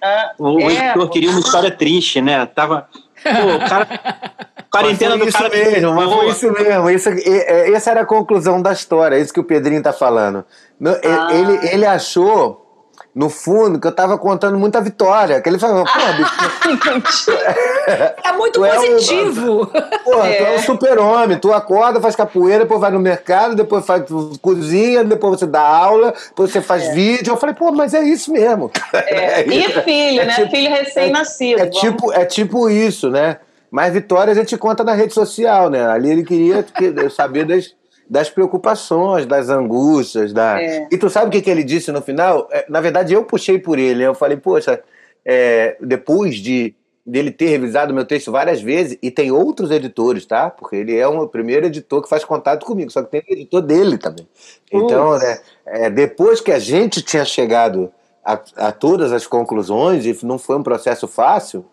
Ah, 0.00 0.34
O 0.38 0.60
É, 0.60 0.64
editor 0.90 1.08
queria 1.10 1.30
uma 1.30 1.40
história 1.40 1.70
triste, 1.70 2.20
né? 2.20 2.44
Tava. 2.46 2.88
Pô, 3.22 3.54
o 3.64 3.68
cara. 3.68 3.88
Quarentena 4.70 5.16
Mas 5.16 5.26
do 5.26 5.32
foi 5.32 5.50
cara. 5.50 5.70
mesmo, 5.70 5.94
mas 5.94 6.12
foi 6.12 6.28
isso 6.28 6.52
mesmo. 6.52 6.90
Isso, 6.90 7.08
e- 7.08 7.22
é, 7.46 7.72
essa 7.72 7.90
era 7.90 8.02
a 8.02 8.06
conclusão 8.06 8.60
da 8.60 8.70
história, 8.72 9.16
é 9.16 9.20
isso 9.20 9.32
que 9.32 9.40
o 9.40 9.44
Pedrinho 9.44 9.82
tá 9.82 9.94
falando. 9.94 10.44
No- 10.78 10.90
e- 10.92 11.00
Ah. 11.06 11.28
Ele, 11.32 11.58
ele 11.72 11.86
achou, 11.86 12.66
no 13.14 13.30
fundo, 13.30 13.80
que 13.80 13.86
eu 13.86 13.92
tava 13.92 14.18
contando 14.18 14.58
muita 14.58 14.80
vitória. 14.82 15.40
Que 15.40 15.48
ele 15.48 15.58
falou, 15.58 15.84
pô, 15.84 15.98
bicho, 16.18 16.34
É 18.24 18.32
muito 18.32 18.54
Tu 18.60 18.64
é 18.64 18.78
um- 18.78 18.82
positivo. 18.82 19.66
Porra, 20.04 20.28
É. 20.28 20.34
tu 20.36 20.44
é 20.44 20.54
um 20.56 20.58
super-homem, 20.60 21.38
tu 21.38 21.52
acorda, 21.52 22.00
faz 22.00 22.14
capoeira, 22.16 22.60
depois 22.64 22.80
vai 22.80 22.90
no 22.90 22.98
mercado, 23.00 23.54
depois 23.54 23.84
faz 23.86 24.02
cozinha, 24.40 25.04
depois 25.04 25.38
você 25.40 25.46
dá 25.46 25.60
aula, 25.62 26.14
depois 26.28 26.50
você 26.50 26.60
faz 26.60 26.88
vídeo. 26.94 27.32
Eu 27.32 27.36
falei, 27.36 27.54
pô, 27.54 27.72
mas 27.72 27.94
é 27.94 28.02
isso 28.02 28.32
mesmo. 28.32 28.70
É, 28.92 29.44
E 29.48 29.64
isso. 29.64 29.82
filho, 29.82 30.20
É 30.20 30.24
né? 30.24 30.34
tipo- 30.34 30.50
filho 30.50 30.70
recém-nascido. 30.70 31.60
É 31.62 31.66
tipo, 31.66 32.12
é 32.12 32.24
tipo 32.24 32.68
isso, 32.70 33.10
né? 33.10 33.38
Mas 33.70 33.92
vitória 33.92 34.32
a 34.32 34.34
gente 34.34 34.56
conta 34.56 34.82
na 34.82 34.94
rede 34.94 35.12
social, 35.12 35.68
né? 35.68 35.86
Ali 35.86 36.10
ele 36.10 36.24
queria 36.24 36.62
que- 36.62 37.10
saber 37.10 37.44
das, 37.44 37.74
das 38.08 38.30
preocupações, 38.30 39.26
das 39.26 39.50
angústias, 39.50 40.32
da. 40.32 40.60
É. 40.60 40.88
E 40.90 40.96
tu 40.96 41.10
sabe 41.10 41.26
o 41.26 41.30
que, 41.30 41.42
que 41.42 41.50
ele 41.50 41.62
disse 41.62 41.92
no 41.92 42.00
final? 42.00 42.48
É, 42.50 42.64
na 42.68 42.80
verdade, 42.80 43.12
eu 43.12 43.24
puxei 43.24 43.58
por 43.58 43.78
ele. 43.78 44.02
Eu 44.02 44.14
falei, 44.14 44.38
poxa, 44.38 44.80
é, 45.24 45.76
depois 45.82 46.36
de 46.36 46.74
dele 47.08 47.30
ter 47.30 47.46
revisado 47.46 47.94
meu 47.94 48.04
texto 48.04 48.30
várias 48.30 48.60
vezes, 48.60 48.98
e 49.02 49.10
tem 49.10 49.30
outros 49.32 49.70
editores, 49.70 50.26
tá? 50.26 50.50
Porque 50.50 50.76
ele 50.76 50.96
é 50.96 51.08
o 51.08 51.26
primeiro 51.26 51.66
editor 51.66 52.02
que 52.02 52.08
faz 52.08 52.24
contato 52.24 52.66
comigo, 52.66 52.90
só 52.90 53.02
que 53.02 53.10
tem 53.10 53.22
o 53.28 53.32
editor 53.32 53.62
dele 53.62 53.96
também. 53.96 54.28
Então, 54.70 55.18
né, 55.18 55.38
é, 55.66 55.90
depois 55.90 56.40
que 56.40 56.52
a 56.52 56.58
gente 56.58 57.00
tinha 57.02 57.24
chegado 57.24 57.90
a, 58.24 58.38
a 58.56 58.72
todas 58.72 59.10
as 59.12 59.26
conclusões, 59.26 60.04
e 60.04 60.18
não 60.26 60.38
foi 60.38 60.56
um 60.56 60.62
processo 60.62 61.08
fácil, 61.08 61.64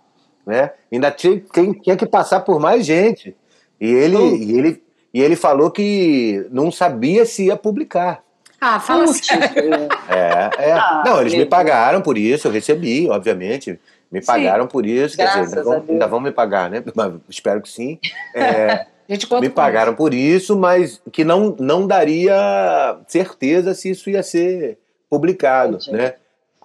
né? 0.45 0.71
Ainda 0.91 1.11
tinha, 1.11 1.41
quem- 1.53 1.73
tinha 1.73 1.97
que 1.97 2.05
passar 2.05 2.39
por 2.41 2.59
mais 2.59 2.85
gente. 2.85 3.35
E 3.81 3.91
ele, 3.91 4.17
e 4.17 4.57
ele, 4.57 4.83
e 5.13 5.21
ele 5.21 5.35
falou 5.35 5.69
que 5.69 6.47
não 6.49 6.71
sabia 6.71 7.25
se 7.25 7.47
ia 7.47 7.57
publicar. 7.57 8.23
Ah, 8.61 8.79
fala 8.79 9.05
sério. 9.07 9.89
É, 10.07 10.69
é. 10.69 10.71
Ah, 10.71 11.03
não, 11.05 11.19
eles 11.19 11.33
me 11.33 11.45
pagaram 11.45 12.01
por 12.01 12.17
isso, 12.17 12.47
eu 12.47 12.51
recebi, 12.51 13.09
obviamente. 13.09 13.77
Me 14.11 14.21
Sim. 14.21 14.27
pagaram 14.27 14.67
por 14.67 14.85
isso, 14.85 15.15
quer 15.15 15.23
Graças 15.23 15.45
dizer, 15.45 15.57
ainda 15.59 15.69
vão, 15.69 15.85
ainda 15.89 16.07
vão 16.07 16.19
me 16.19 16.31
pagar, 16.31 16.69
né? 16.69 16.83
Mas 16.93 17.13
espero 17.29 17.61
que 17.61 17.69
sim. 17.69 17.99
É, 18.33 18.71
A 18.71 18.87
gente 19.09 19.27
conta 19.27 19.41
me 19.41 19.49
pagaram 19.49 19.93
por 19.93 20.13
isso, 20.13 20.55
mas 20.55 21.01
que 21.11 21.23
não, 21.23 21.55
não 21.59 21.85
daria 21.85 22.97
certeza 23.07 23.73
se 23.73 23.89
isso 23.89 24.09
ia 24.09 24.23
ser 24.23 24.77
publicado, 25.09 25.77
Entendi. 25.77 25.97
né? 25.97 26.13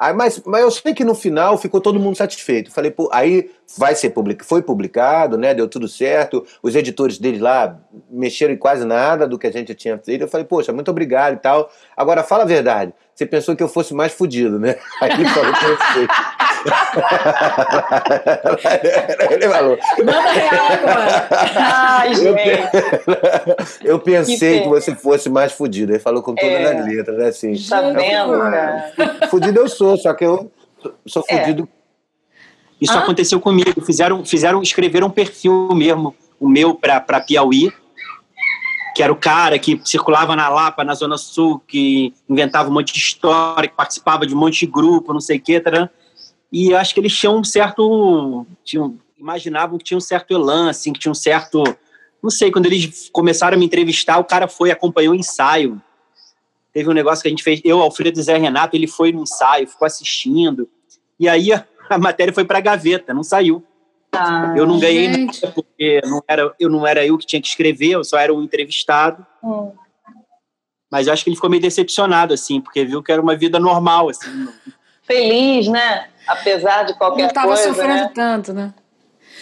Aí, 0.01 0.15
mas, 0.15 0.41
mas 0.47 0.63
eu 0.63 0.71
sei 0.71 0.95
que 0.95 1.05
no 1.05 1.15
final 1.15 1.59
ficou 1.59 1.79
todo 1.79 2.01
mundo 2.01 2.17
satisfeito. 2.17 2.73
Falei, 2.73 2.91
pô, 2.91 3.11
aí 3.13 3.51
vai 3.77 3.95
ser 3.95 4.09
public... 4.09 4.43
foi 4.43 4.63
publicado, 4.63 5.37
né? 5.37 5.53
Deu 5.53 5.69
tudo 5.69 5.87
certo. 5.87 6.47
Os 6.63 6.75
editores 6.75 7.19
deles 7.19 7.39
lá 7.39 7.79
mexeram 8.09 8.55
em 8.55 8.57
quase 8.57 8.87
nada 8.87 9.29
do 9.29 9.39
que 9.39 9.47
a 9.47 9.53
gente 9.53 9.75
tinha 9.75 9.99
feito. 9.99 10.23
Eu 10.23 10.29
falei, 10.29 10.47
poxa, 10.47 10.73
muito 10.73 10.91
obrigado 10.91 11.35
e 11.35 11.37
tal. 11.37 11.71
Agora 11.95 12.23
fala 12.23 12.45
a 12.45 12.47
verdade. 12.47 12.95
Você 13.15 13.27
pensou 13.27 13.55
que 13.55 13.63
eu 13.63 13.69
fosse 13.69 13.93
mais 13.93 14.11
fudido, 14.15 14.59
né? 14.59 14.77
Aí 15.03 15.23
falou 15.27 15.53
que 15.53 15.65
eu 15.67 15.77
sei. 15.93 16.09
ele 19.31 19.49
falou, 19.49 19.79
Manda 19.99 20.31
real 20.31 20.73
agora. 20.73 21.29
Ai, 21.57 22.11
eu, 22.13 22.15
gente. 22.17 22.35
eu 23.85 23.99
pensei 23.99 24.59
Que 24.59 24.63
que, 24.65 24.69
você 24.69 24.95
fosse 24.95 25.29
mais 25.29 25.53
fudido. 25.53 25.93
Ele 25.93 25.99
falou 25.99 26.23
com 26.23 26.35
todas 26.35 26.51
É. 26.51 26.79
as 26.79 26.87
letras, 26.87 27.19
né? 27.19 27.29
Assim. 27.29 27.55
Tá 27.69 27.81
vendo, 27.81 28.39
cara? 28.39 28.93
Fudido 29.31 29.61
eu 29.61 29.69
sou, 29.69 29.97
só 29.97 30.13
que 30.15 30.25
eu 30.25 30.51
sou 31.07 31.25
É. 31.29 31.41
fudido. 31.41 31.69
Isso 32.81 32.97
Ah? 32.97 33.01
aconteceu 33.01 33.41
comigo. 33.41 33.81
Fizeram, 33.85 34.25
fizeram, 34.25 34.63
escreveram 34.63 35.09
um 35.09 35.11
perfil 35.11 35.69
mesmo, 35.75 36.15
o 36.39 36.49
meu 36.49 36.75
para 36.75 37.21
Piauí, 37.21 37.71
que 38.95 39.03
era 39.03 39.13
o 39.13 39.17
cara 39.17 39.59
que 39.59 39.81
circulava 39.85 40.35
na 40.35 40.49
Lapa, 40.49 40.83
na 40.83 40.95
Zona 40.95 41.19
Sul, 41.19 41.61
que 41.67 42.15
inventava 42.29 42.71
um 42.71 42.73
monte 42.73 42.93
de 42.93 42.99
história, 42.99 43.69
que 43.69 43.77
participava 43.77 44.27
de 44.27 44.35
um 44.35 44.39
monte 44.39 44.61
de 44.61 44.67
grupo, 44.67 45.13
não 45.13 45.21
sei 45.21 45.39
o 45.39 45.41
quê. 45.41 45.61
Tarã. 45.61 45.89
E 46.53 46.75
acho 46.75 46.93
que 46.95 47.01
eles 47.01 47.17
tinham 47.17 47.39
um 47.39 47.45
certo. 47.45 48.47
Tinham, 48.65 48.99
imaginavam 49.19 49.79
que 49.79 49.85
tinha 49.85 49.99
um 49.99 50.01
certo 50.01 50.33
elan, 50.33 50.71
assim, 50.71 50.93
que 50.93 50.99
tinha 50.99 51.13
um 51.13 51.15
certo. 51.15 51.63
Não 52.23 52.31
sei, 52.31 52.51
quando 52.51 52.67
eles 52.67 53.09
começaram 53.13 53.57
a 53.57 53.59
me 53.59 53.65
entrevistar, 53.65 54.19
o 54.19 54.25
cara 54.25 54.47
foi, 54.49 54.71
acompanhou 54.71 55.15
o 55.15 55.17
ensaio. 55.17 55.81
Teve 56.73 56.89
um 56.89 56.93
negócio 56.93 57.23
que 57.23 57.29
a 57.29 57.31
gente 57.31 57.43
fez, 57.43 57.61
eu, 57.65 57.81
Alfredo 57.81 58.21
e 58.21 58.23
Zé 58.23 58.37
Renato, 58.37 58.77
ele 58.77 58.87
foi 58.87 59.11
no 59.13 59.23
ensaio, 59.23 59.67
ficou 59.67 59.87
assistindo. 59.87 60.69
E 61.19 61.29
aí 61.29 61.53
a, 61.53 61.65
a 61.89 61.99
matéria 61.99 62.33
foi 62.33 62.45
para 62.45 62.59
a 62.59 62.61
gaveta, 62.63 63.15
não 63.15 63.23
saiu. 63.23 63.65
Ah, 64.13 64.55
Eu 64.57 64.67
não 64.67 64.79
ganhei 64.79 65.13
gente. 65.13 65.41
nada, 65.43 65.55
porque 65.55 66.01
não 66.05 66.23
era, 66.27 66.55
eu 66.59 66.69
não 66.69 66.87
era 66.87 67.07
eu 67.07 67.17
que 67.17 67.27
tinha 67.27 67.41
que 67.41 67.49
escrever, 67.49 67.91
eu 67.91 68.05
só 68.05 68.19
era 68.19 68.35
um 68.35 68.43
entrevistado. 68.43 69.25
hum. 69.43 69.73
Mas 70.91 71.07
eu 71.07 71.13
acho 71.13 71.23
que 71.23 71.31
ele 71.31 71.37
ficou 71.37 71.49
meio 71.49 71.63
decepcionado, 71.63 72.35
assim, 72.35 72.61
porque 72.61 72.85
viu 72.85 73.01
que 73.03 73.13
era 73.13 73.23
uma 73.23 73.37
vida 73.37 73.61
normal, 73.61 74.09
assim. 74.09 74.49
Feliz, 75.03 75.69
né? 75.69 76.10
Apesar 76.27 76.85
de 76.85 76.93
Não 76.93 76.99
qualquer 76.99 77.27
estava 77.29 77.49
coisa, 77.49 77.69
sofrendo 77.75 78.03
né? 78.05 78.13
tanto, 78.15 78.53
né? 78.53 78.75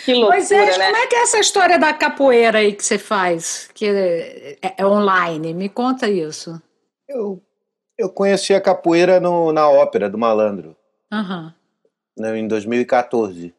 Que 0.05 0.15
loucura, 0.15 0.37
Pois 0.37 0.51
é, 0.51 0.79
né? 0.79 0.85
como 0.87 0.97
é 0.97 1.07
que 1.07 1.17
é 1.17 1.23
essa 1.23 1.39
história 1.39 1.79
da 1.79 1.93
capoeira 1.93 2.59
aí 2.59 2.73
que 2.73 2.85
você 2.85 2.99
faz, 2.99 3.69
que 3.75 3.87
é, 3.87 4.57
é 4.79 4.87
online? 4.87 5.53
Me 5.53 5.69
conta 5.69 6.09
isso. 6.09 6.61
Eu, 7.09 7.43
eu 7.97 8.09
conheci 8.09 8.55
a 8.55 8.61
capoeira 8.61 9.19
no- 9.21 9.53
na 9.53 9.69
ópera 9.69 10.09
do 10.09 10.17
Malandro, 10.17 10.77
Aham. 11.13 11.55
né, 12.17 12.39
em 12.39 12.47
2014. 12.49 13.55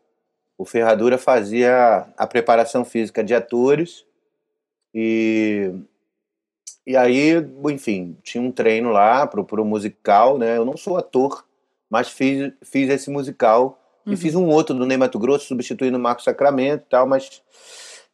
O 0.57 0.65
Ferradura 0.65 1.17
fazia 1.17 2.05
a 2.17 2.25
preparação 2.27 2.83
física 2.83 3.23
de 3.23 3.33
atores 3.35 4.05
e, 4.93 5.71
e 6.85 6.97
aí, 6.97 7.33
enfim, 7.69 8.17
tinha 8.23 8.41
um 8.41 8.51
treino 8.51 8.91
lá 8.91 9.25
pro, 9.27 9.43
pro 9.45 9.63
musical, 9.63 10.37
né? 10.37 10.57
Eu 10.57 10.65
não 10.65 10.75
sou 10.75 10.97
ator, 10.97 11.45
mas 11.89 12.09
fiz, 12.09 12.51
fiz 12.63 12.89
esse 12.89 13.09
musical 13.09 13.75
Uhum. 14.05 14.13
e 14.13 14.17
fiz 14.17 14.33
um 14.33 14.45
outro 14.47 14.73
do 14.75 14.85
Ney 14.85 14.95
Mato 14.97 15.19
Grosso, 15.19 15.45
substituindo 15.47 15.97
o 15.97 15.99
Marco 15.99 16.21
Sacramento 16.23 16.83
e 16.83 16.89
tal, 16.89 17.05
mas 17.05 17.41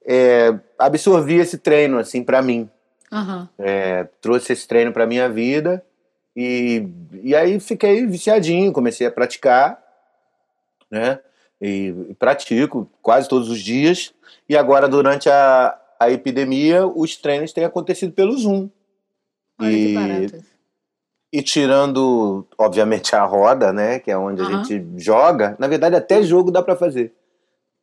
é, 0.05 0.57
absorvi 0.79 1.35
esse 1.35 1.59
treino, 1.59 1.99
assim, 1.99 2.23
para 2.23 2.41
mim. 2.41 2.67
Aham. 3.11 3.47
É, 3.59 4.05
trouxe 4.19 4.51
esse 4.53 4.67
treino 4.67 4.91
para 4.91 5.05
minha 5.05 5.29
vida 5.29 5.85
e, 6.35 6.87
e 7.21 7.35
aí 7.35 7.59
fiquei 7.59 8.05
viciadinho, 8.07 8.73
comecei 8.73 9.05
a 9.05 9.11
praticar, 9.11 9.79
né? 10.89 11.19
E, 11.61 11.93
e 12.09 12.13
pratico 12.15 12.89
quase 13.01 13.29
todos 13.29 13.47
os 13.49 13.59
dias. 13.61 14.13
E 14.49 14.57
agora, 14.57 14.89
durante 14.89 15.29
a, 15.29 15.79
a 15.99 16.09
epidemia, 16.11 16.85
os 16.85 17.15
treinos 17.15 17.53
têm 17.53 17.63
acontecido 17.63 18.11
pelo 18.11 18.35
Zoom. 18.37 18.69
Olha 19.59 19.69
que 19.71 19.87
E- 19.87 19.93
barato. 19.93 20.54
E 21.35 21.41
tirando, 21.41 22.45
obviamente, 22.57 23.13
a 23.13 23.23
roda, 23.25 23.73
né? 23.73 23.99
Que 23.99 24.09
é 24.09 24.17
onde 24.17 24.41
a 24.41 24.45
Aham. 24.45 24.53
gente 24.63 24.85
joga. 24.95 25.53
Na 25.59 25.67
verdade, 25.67 25.93
até 25.93 26.23
jogo 26.23 26.49
dá 26.49 26.63
para 26.63 26.77
fazer. 26.77 27.13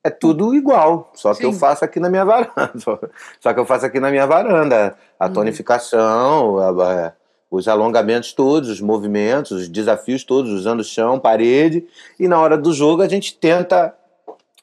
É 0.03 0.09
tudo 0.09 0.55
igual, 0.55 1.11
só 1.15 1.35
que 1.35 1.45
eu 1.45 1.53
Sim. 1.53 1.59
faço 1.59 1.85
aqui 1.85 2.01
na 2.01 2.09
minha 2.09 2.25
varanda. 2.27 2.99
Só, 3.39 3.53
que 3.53 3.61
eu 3.61 3.67
faço 3.67 3.85
aqui 3.85 4.01
na 4.01 4.11
minha 4.11 4.27
varanda. 4.27 4.97
A 5.21 5.27
Uhum. 5.27 5.33
tonificação, 5.35 6.59
a- 6.59 7.07
a- 7.09 7.13
os 7.51 7.69
alongamentos 7.69 8.33
todos, 8.33 8.71
os 8.71 8.81
movimentos, 8.81 9.51
os 9.53 9.69
desafios 9.69 10.25
todos, 10.25 10.51
usando 10.51 10.83
chão, 10.83 11.19
parede. 11.21 11.87
E 12.19 12.27
na 12.27 12.41
hora 12.41 12.57
do 12.57 12.73
jogo 12.73 13.03
a 13.03 13.09
gente 13.09 13.37
tenta, 13.37 13.95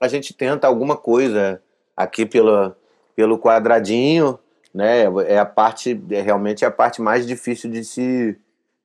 a 0.02 0.08
gente 0.08 0.34
tenta 0.34 0.66
alguma 0.66 0.98
coisa 0.98 1.62
aqui 1.96 2.26
pelo, 2.26 2.74
pelo 3.16 3.38
quadradinho, 3.38 4.40
né? 4.74 5.04
É 5.28 5.38
a 5.38 5.46
parte, 5.46 6.02
é 6.10 6.22
realmente 6.22 6.66
a 6.66 6.72
parte 6.72 7.02
mais 7.04 7.28
difícil 7.28 7.70
de 7.70 7.84
se 7.86 8.36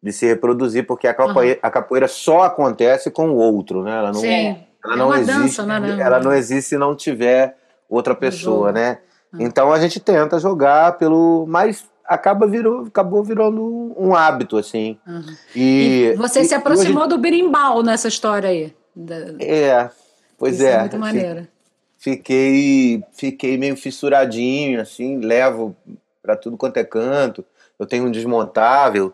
de 0.04 0.12
se 0.12 0.26
reproduzir, 0.26 0.86
porque 0.86 1.08
a 1.08 1.14
capoeira, 1.14 1.58
a 1.62 1.70
capoeira 1.70 2.06
só 2.06 2.42
acontece 2.42 3.10
com 3.10 3.30
o 3.30 3.36
outro, 3.36 3.82
né? 3.82 3.90
Ela 3.98 4.12
não, 4.12 4.20
Sim. 4.20 4.58
ela 4.84 4.94
É 4.94 4.96
não 4.96 5.14
existe, 5.14 5.38
dança, 5.40 5.62
né, 5.66 5.80
né? 5.80 5.96
ela 5.98 6.20
não 6.20 6.30
existe 6.32 6.68
se 6.68 6.76
não 6.76 6.94
tiver 6.94 7.56
outra 7.88 8.14
pessoa, 8.14 8.70
né? 8.70 8.98
Então 9.40 9.72
a 9.72 9.80
gente 9.80 9.98
tenta 9.98 10.38
jogar 10.38 10.98
pelo. 10.98 11.46
Mas 11.48 11.86
acaba 12.06 12.46
virou, 12.46 12.82
acabou 12.86 13.24
virando 13.24 13.94
um 13.98 14.14
hábito, 14.14 14.58
assim. 14.58 14.98
Uhum. 15.06 15.24
E, 15.56 16.10
E 16.12 16.16
você 16.16 16.42
e- 16.42 16.44
se 16.44 16.54
aproximou 16.54 17.04
hoje- 17.04 17.08
do 17.08 17.18
berimbau 17.18 17.82
nessa 17.82 18.06
história 18.06 18.50
aí. 18.50 18.74
Da- 18.94 19.34
É, 19.40 19.88
pois 20.38 20.56
Isso 20.56 20.66
é. 20.66 20.72
é 20.72 20.80
muito 20.80 20.98
maneiro. 20.98 21.48
Fiquei, 21.98 23.02
fiquei 23.12 23.56
meio 23.56 23.76
fissuradinho, 23.76 24.80
assim, 24.80 25.18
levo 25.18 25.74
para 26.22 26.36
tudo 26.36 26.56
quanto 26.58 26.76
é 26.76 26.84
canto. 26.84 27.42
Eu 27.78 27.86
tenho 27.86 28.04
um 28.06 28.10
desmontável 28.10 29.12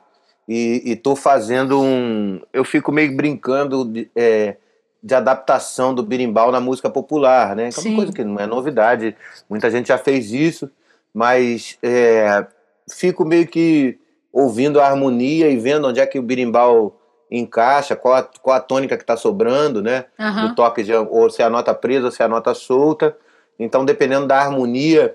e, 0.53 0.83
e 0.85 0.97
tô 0.97 1.15
fazendo 1.15 1.81
um. 1.81 2.41
Eu 2.53 2.65
fico 2.65 2.91
meio 2.91 3.15
brincando 3.15 3.85
de, 3.85 4.11
é, 4.17 4.57
de 5.01 5.15
adaptação 5.15 5.95
do 5.95 6.03
berimbau 6.03 6.51
na 6.51 6.59
música 6.59 6.91
popular, 6.91 7.55
né? 7.55 7.71
Que 7.71 7.79
é 7.79 7.89
uma 7.89 7.97
coisa 7.99 8.13
que 8.13 8.25
não 8.25 8.37
é 8.41 8.49
novidade. 8.49 9.17
Muita 9.49 9.71
gente 9.71 9.87
já 9.87 9.97
fez 9.97 10.33
isso, 10.33 10.69
mas 11.15 11.79
é, 11.81 12.45
fico 12.93 13.25
meio 13.25 13.47
que 13.47 13.97
ouvindo 14.33 14.81
a 14.81 14.89
harmonia 14.89 15.49
e 15.49 15.57
vendo 15.57 15.87
onde 15.87 16.01
é 16.01 16.07
que 16.07 16.19
o 16.19 16.23
berimbau 16.23 17.01
encaixa, 17.31 17.95
qual 17.95 18.15
a, 18.15 18.23
qual 18.43 18.57
a 18.57 18.61
tônica 18.61 18.97
que 18.97 19.05
está 19.05 19.17
sobrando, 19.17 19.81
né? 19.81 20.07
Aham. 20.19 20.49
do 20.49 20.55
toque 20.57 20.83
de 20.83 20.93
ou 20.93 21.31
se 21.31 21.43
é 21.43 21.45
a 21.45 21.51
nota 21.51 21.73
presa 21.73 22.07
ou 22.07 22.11
se 22.11 22.23
é 22.23 22.25
a 22.25 22.29
nota 22.29 22.55
solta. 22.55 23.17
Então, 23.57 23.85
dependendo 23.85 24.27
da 24.27 24.41
harmonia, 24.41 25.15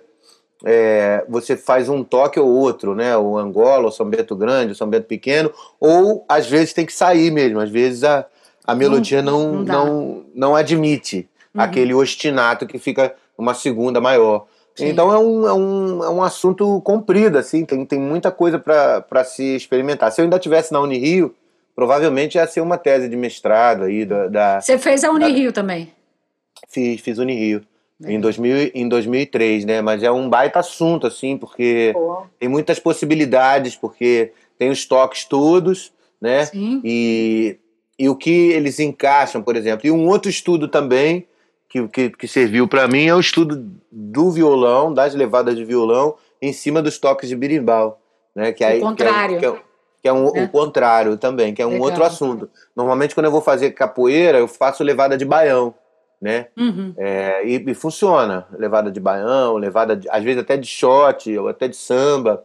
é, 0.66 1.24
você 1.30 1.56
faz 1.56 1.88
um 1.88 2.04
toque 2.04 2.40
ou 2.40 2.50
outro, 2.50 2.96
né? 2.96 3.16
O 3.16 3.38
Angola, 3.38 3.88
o 3.88 3.92
São 3.92 4.10
Bento 4.10 4.36
Grande, 4.36 4.72
o 4.72 4.76
São 4.76 4.90
Bento 4.90 5.06
Pequeno, 5.06 5.52
ou 5.80 6.26
às 6.28 6.48
vezes 6.48 6.74
tem 6.74 6.86
que 6.86 6.94
sair 6.94 7.32
mesmo, 7.32 7.60
às 7.60 7.70
vezes 7.70 8.04
a, 8.04 8.26
a 8.66 8.74
melodia 8.76 9.22
não, 9.22 9.54
não 9.54 9.64
não, 9.64 10.26
não 10.34 10.56
admite 10.56 11.30
Uhum. 11.56 11.62
aquele 11.62 11.94
ostinato 11.94 12.68
que 12.68 12.78
fica 12.78 13.16
uma 13.38 13.54
segunda 13.54 14.02
maior. 14.02 14.46
Sim. 14.76 14.90
Então 14.90 15.14
é 15.14 15.18
um, 15.18 15.48
é, 15.48 15.54
um, 15.54 16.04
é 16.04 16.10
um 16.10 16.22
assunto 16.22 16.82
comprido, 16.82 17.38
assim, 17.38 17.64
tem, 17.64 17.86
tem 17.86 18.00
muita 18.00 18.30
coisa 18.30 18.60
para 18.60 19.24
se 19.24 19.56
experimentar. 19.56 20.12
Se 20.12 20.20
eu 20.20 20.24
ainda 20.24 20.36
estivesse 20.36 20.74
na 20.74 20.82
Unirio, 20.82 21.34
provavelmente 21.74 22.36
ia 22.36 22.46
ser 22.46 22.60
uma 22.60 22.78
tese 22.78 23.08
de 23.08 23.16
mestrado 23.16 23.86
aí 23.86 24.06
da, 24.06 24.28
da, 24.28 24.62
Você 24.62 24.78
fez 24.78 25.06
a 25.06 25.12
Unirio 25.12 25.54
também. 25.54 25.94
Fiz, 26.68 27.00
fiz 27.00 27.18
Unirio. 27.18 27.62
É. 28.04 28.12
Em, 28.12 28.20
2000, 28.20 28.72
em 28.74 28.90
2003, 28.90 29.64
né? 29.66 29.82
Mas 29.82 30.04
é 30.04 30.12
um 30.12 30.30
baita 30.30 30.60
assunto, 30.60 31.08
assim, 31.08 31.38
porque 31.38 31.92
Pô, 31.94 32.24
tem 32.40 32.50
muitas 32.50 32.80
possibilidades, 32.80 33.76
porque 33.76 34.34
tem 34.58 34.70
os 34.70 34.86
toques 34.86 35.24
todos, 35.26 35.94
né? 36.20 36.46
Sim. 36.46 36.82
E, 36.84 37.58
e 37.98 38.10
o 38.10 38.16
que 38.16 38.52
eles 38.52 38.80
encaixam, 38.80 39.42
por 39.42 39.56
exemplo. 39.56 39.88
E 39.88 39.92
um 39.92 40.08
outro 40.08 40.30
estudo 40.30 40.68
também 40.68 41.26
que, 41.70 41.88
que, 41.88 42.10
que 42.10 42.28
serviu 42.28 42.68
para 42.68 42.88
mim 42.88 43.06
é 43.06 43.16
o 43.16 43.20
estudo 43.20 43.66
do 43.92 44.32
violão, 44.32 44.94
das 44.94 45.16
levadas 45.16 45.56
de 45.56 45.64
violão, 45.64 46.16
em 46.42 46.52
cima 46.52 46.82
dos 46.82 46.98
toques 46.98 47.30
de 47.30 47.36
birimbau. 47.36 48.00
Né? 48.36 48.52
Que 48.52 48.64
O 48.64 48.68
aí, 48.68 48.80
contrário. 48.82 49.40
Que 49.40 49.46
é, 49.46 49.52
que 49.52 49.58
é, 49.58 49.62
que 50.02 50.08
é 50.10 50.14
um, 50.14 50.36
É. 50.36 50.44
o 50.44 50.50
contrário 50.50 51.18
também, 51.18 51.54
que 51.54 51.62
é 51.62 51.66
um 51.66 51.72
Legal. 51.72 51.86
outro 51.86 52.04
assunto. 52.04 52.50
Normalmente, 52.76 53.16
quando 53.16 53.26
eu 53.28 53.32
vou 53.32 53.42
fazer 53.42 53.72
capoeira, 53.72 54.38
eu 54.38 54.48
faço 54.48 54.84
levada 54.84 55.18
de 55.18 55.24
baião, 55.26 55.74
né? 56.22 56.48
Uhum. 56.58 56.94
É, 56.98 57.46
e, 57.46 57.56
e 57.56 57.74
funciona. 57.74 58.48
Levada 58.58 58.92
de 58.92 59.00
baião, 59.00 59.58
levada 59.58 59.96
de, 59.96 60.10
às 60.10 60.24
vezes 60.24 60.42
até 60.42 60.58
de 60.58 60.68
shot, 60.68 61.36
ou 61.38 61.48
até 61.48 61.68
de 61.68 61.76
samba. 61.76 62.44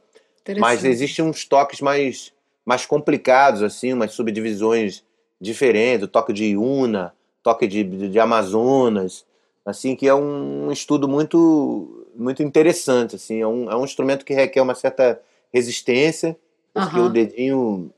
Mas 0.58 0.84
existem 0.84 1.24
uns 1.24 1.44
toques 1.44 1.80
mais, 1.80 2.32
mais 2.64 2.86
complicados, 2.86 3.62
assim, 3.62 3.92
umas 3.92 4.12
subdivisões 4.12 5.04
diferentes, 5.40 6.04
o 6.04 6.08
toque 6.08 6.32
de 6.32 6.44
Iuna, 6.46 7.14
toque 7.42 7.66
de, 7.66 7.84
de, 7.84 8.08
de 8.08 8.20
Amazonas, 8.20 9.24
assim, 9.64 9.94
que 9.94 10.06
é 10.06 10.14
um 10.14 10.70
estudo 10.70 11.08
muito, 11.08 12.06
muito 12.14 12.42
interessante, 12.42 13.16
assim, 13.16 13.40
é 13.40 13.46
um, 13.46 13.70
é 13.70 13.76
um 13.76 13.84
instrumento 13.84 14.24
que 14.24 14.34
requer 14.34 14.60
uma 14.60 14.74
certa 14.74 15.20
resistência, 15.52 16.36
porque 16.72 16.98
Aham. 16.98 17.06
o 17.06 17.08
dedinho, 17.08 17.92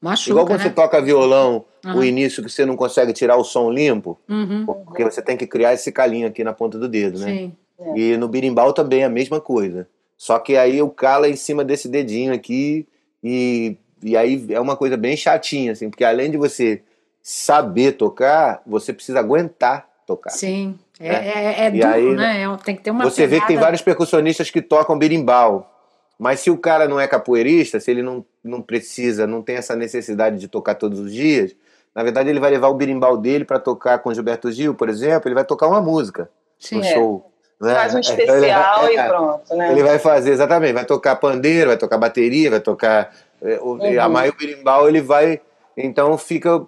Machuca, 0.00 0.30
igual 0.30 0.46
quando 0.46 0.60
você 0.60 0.68
né? 0.68 0.74
toca 0.74 1.00
violão, 1.02 1.64
o 1.84 1.88
Aham. 1.88 2.04
início 2.04 2.42
que 2.42 2.48
você 2.50 2.64
não 2.64 2.76
consegue 2.76 3.12
tirar 3.12 3.36
o 3.36 3.44
som 3.44 3.70
limpo, 3.70 4.18
Uhum. 4.28 4.64
porque 4.84 5.02
você 5.04 5.20
tem 5.20 5.36
que 5.36 5.46
criar 5.46 5.74
esse 5.74 5.90
calinho 5.90 6.26
aqui 6.28 6.44
na 6.44 6.52
ponta 6.52 6.78
do 6.78 6.88
dedo, 6.88 7.18
né? 7.18 7.26
Sim. 7.26 7.52
E 7.96 8.16
no 8.16 8.28
birimbau 8.28 8.72
também 8.72 9.02
é 9.02 9.04
a 9.04 9.08
mesma 9.08 9.40
coisa. 9.40 9.88
Só 10.16 10.38
que 10.38 10.56
aí 10.56 10.80
o 10.82 10.88
cala 10.90 11.28
em 11.28 11.36
cima 11.36 11.64
desse 11.64 11.88
dedinho 11.88 12.32
aqui 12.32 12.86
e, 13.22 13.76
e 14.02 14.16
aí 14.16 14.46
é 14.50 14.60
uma 14.60 14.76
coisa 14.76 14.96
bem 14.96 15.16
chatinha, 15.16 15.72
assim, 15.72 15.88
porque 15.90 16.04
além 16.04 16.30
de 16.30 16.36
você 16.36 16.82
saber 17.22 17.92
tocar, 17.92 18.62
você 18.66 18.92
precisa 18.92 19.18
aguentar 19.20 19.88
tocar. 20.06 20.30
Sim. 20.30 20.78
É, 20.98 21.08
É. 21.08 21.12
é, 21.14 21.64
é 21.66 21.70
duro, 21.70 21.86
aí, 21.88 22.16
né? 22.16 22.42
É, 22.42 22.56
tem 22.64 22.74
que 22.74 22.82
ter 22.82 22.90
uma 22.90 23.04
você 23.04 23.26
vê 23.26 23.36
que 23.36 23.46
tem 23.46 23.48
pegada- 23.56 23.66
vários 23.66 23.82
percussionistas 23.82 24.50
que 24.50 24.60
tocam 24.62 24.98
birimbau. 24.98 25.72
Mas 26.18 26.40
se 26.40 26.50
o 26.50 26.58
cara 26.58 26.88
não 26.88 26.98
é 26.98 27.06
capoeirista, 27.06 27.78
se 27.78 27.90
ele 27.90 28.02
não, 28.02 28.24
não 28.42 28.60
precisa, 28.60 29.26
não 29.26 29.40
tem 29.42 29.56
essa 29.56 29.76
necessidade 29.76 30.38
de 30.38 30.48
tocar 30.48 30.74
todos 30.74 30.98
os 30.98 31.12
dias, 31.12 31.54
na 31.94 32.02
verdade 32.02 32.28
ele 32.28 32.40
vai 32.40 32.50
levar 32.50 32.68
o 32.68 32.74
birimbau 32.74 33.16
dele 33.16 33.44
para 33.44 33.58
tocar 33.60 33.98
com 34.00 34.12
Gilberto 34.12 34.50
Gil, 34.50 34.74
por 34.74 34.88
exemplo, 34.88 35.28
ele 35.28 35.34
vai 35.34 35.44
tocar 35.44 35.68
uma 35.68 35.80
música 35.80 36.28
Sim. 36.58 36.76
no 36.78 36.84
É. 36.84 36.92
show. 36.92 37.32
né? 37.60 37.74
faz 37.74 37.94
um 37.94 37.98
ele 38.02 38.06
especial 38.08 38.80
vai- 38.82 38.94
e 38.96 39.08
pronto, 39.08 39.54
né? 39.56 39.72
Ele 39.72 39.82
vai 39.82 39.98
fazer, 39.98 40.30
exatamente, 40.32 40.72
vai 40.72 40.84
tocar 40.84 41.14
pandeiro, 41.16 41.68
vai 41.70 41.78
tocar 41.78 41.98
bateria, 41.98 42.50
vai 42.50 42.60
tocar. 42.60 43.14
é, 43.40 43.58
o- 43.60 43.74
Uhum. 43.74 44.00
A 44.00 44.08
Maio 44.08 44.34
Birimbau, 44.36 44.88
ele 44.88 45.00
vai. 45.00 45.40
Então 45.76 46.18
fica. 46.18 46.66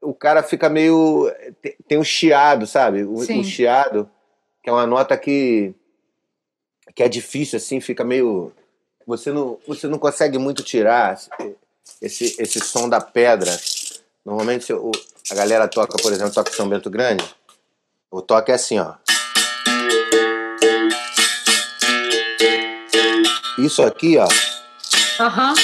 O 0.00 0.14
cara 0.14 0.42
fica 0.42 0.68
meio. 0.68 1.28
Tem, 1.60 1.76
tem 1.88 1.98
um 1.98 2.04
chiado, 2.04 2.66
sabe? 2.66 3.02
O, 3.04 3.18
Sim. 3.18 3.40
o 3.40 3.44
chiado, 3.44 4.08
que 4.62 4.70
é 4.70 4.72
uma 4.72 4.86
nota 4.86 5.16
que. 5.16 5.74
que 6.94 7.02
é 7.02 7.08
difícil, 7.08 7.56
assim, 7.56 7.80
fica 7.80 8.02
meio. 8.04 8.52
Você 9.06 9.32
não, 9.32 9.58
você 9.66 9.86
não 9.88 9.98
consegue 9.98 10.38
muito 10.38 10.62
tirar 10.62 11.18
esse, 12.00 12.36
esse 12.38 12.60
som 12.60 12.88
da 12.88 13.00
pedra. 13.00 13.56
Normalmente 14.24 14.72
o- 14.72 14.92
a 15.30 15.34
galera 15.34 15.66
toca, 15.68 15.96
por 16.00 16.12
exemplo, 16.12 16.32
toca 16.32 16.52
São 16.52 16.68
Bento 16.68 16.88
Grande. 16.90 17.24
O 18.10 18.22
toque 18.22 18.52
é 18.52 18.54
assim, 18.54 18.78
ó. 18.78 18.94
Isso 23.58 23.82
aqui, 23.82 24.16
ó, 24.18 24.26
Aham. 25.20 25.54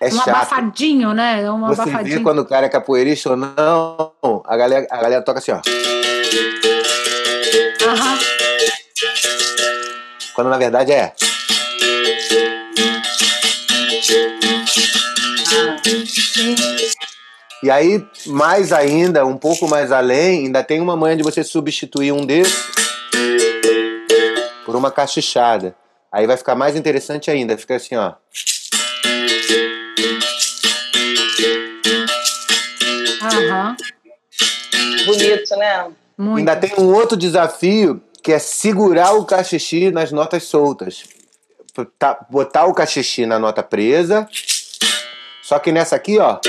é 0.00 0.06
Um 0.08 0.10
chato. 0.16 0.28
abafadinho, 0.28 1.12
né? 1.12 1.50
Um 1.50 1.60
Você 1.66 1.84
vê 1.84 1.90
abafadinho. 1.90 2.22
quando 2.22 2.38
o 2.40 2.44
cara 2.46 2.66
é 2.66 2.68
capoeirista 2.68 3.30
ou 3.30 3.36
não, 3.36 4.42
a 4.46 4.56
galera, 4.56 4.86
a 4.90 4.96
galera 5.02 5.22
toca 5.22 5.38
assim, 5.40 5.52
ó. 5.52 5.60
Aham. 7.84 8.18
Quando 10.34 10.50
na 10.50 10.58
verdade 10.58 10.92
é. 10.92 11.12
Sim. 16.06 16.56
E 17.62 17.70
aí, 17.70 18.04
mais 18.26 18.72
ainda, 18.72 19.24
um 19.24 19.36
pouco 19.36 19.68
mais 19.68 19.92
além, 19.92 20.46
ainda 20.46 20.64
tem 20.64 20.80
uma 20.80 20.96
manha 20.96 21.16
de 21.16 21.22
você 21.22 21.44
substituir 21.44 22.10
um 22.10 22.26
desses 22.26 22.66
por 24.66 24.74
uma 24.74 24.90
cachichada. 24.90 25.76
Aí 26.10 26.26
vai 26.26 26.36
ficar 26.36 26.56
mais 26.56 26.74
interessante 26.74 27.30
ainda, 27.30 27.56
fica 27.56 27.76
assim, 27.76 27.94
ó. 27.94 28.14
Aham. 33.22 33.76
Bonito, 35.06 35.56
né? 35.56 35.90
Muito. 36.18 36.38
Ainda 36.38 36.56
tem 36.56 36.72
um 36.78 36.92
outro 36.92 37.16
desafio 37.16 38.02
que 38.22 38.32
é 38.32 38.38
segurar 38.38 39.14
o 39.14 39.24
cachixi 39.24 39.90
nas 39.90 40.12
notas 40.12 40.44
soltas. 40.44 41.04
Tá- 41.98 42.24
Botar 42.30 42.66
o 42.66 42.74
cachixi 42.74 43.26
na 43.26 43.38
nota 43.38 43.62
presa. 43.62 44.28
Só 45.42 45.58
que 45.58 45.72
nessa 45.72 45.96
aqui, 45.96 46.18
ó. 46.18 46.34
tá 46.36 46.42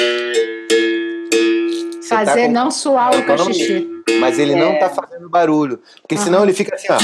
Fazer 2.25 2.45
com- 2.47 2.51
não 2.51 2.69
suar 2.69 3.15
o 3.17 3.25
cachixi. 3.25 3.87
Mas 4.19 4.37
ele 4.37 4.55
não 4.55 4.73
É. 4.73 4.79
tá 4.79 4.89
fazendo 4.89 5.27
barulho. 5.29 5.79
Porque 6.01 6.15
Aham. 6.15 6.23
senão 6.23 6.43
ele 6.43 6.53
fica 6.53 6.75
assim, 6.75 6.87
ó. 6.91 6.97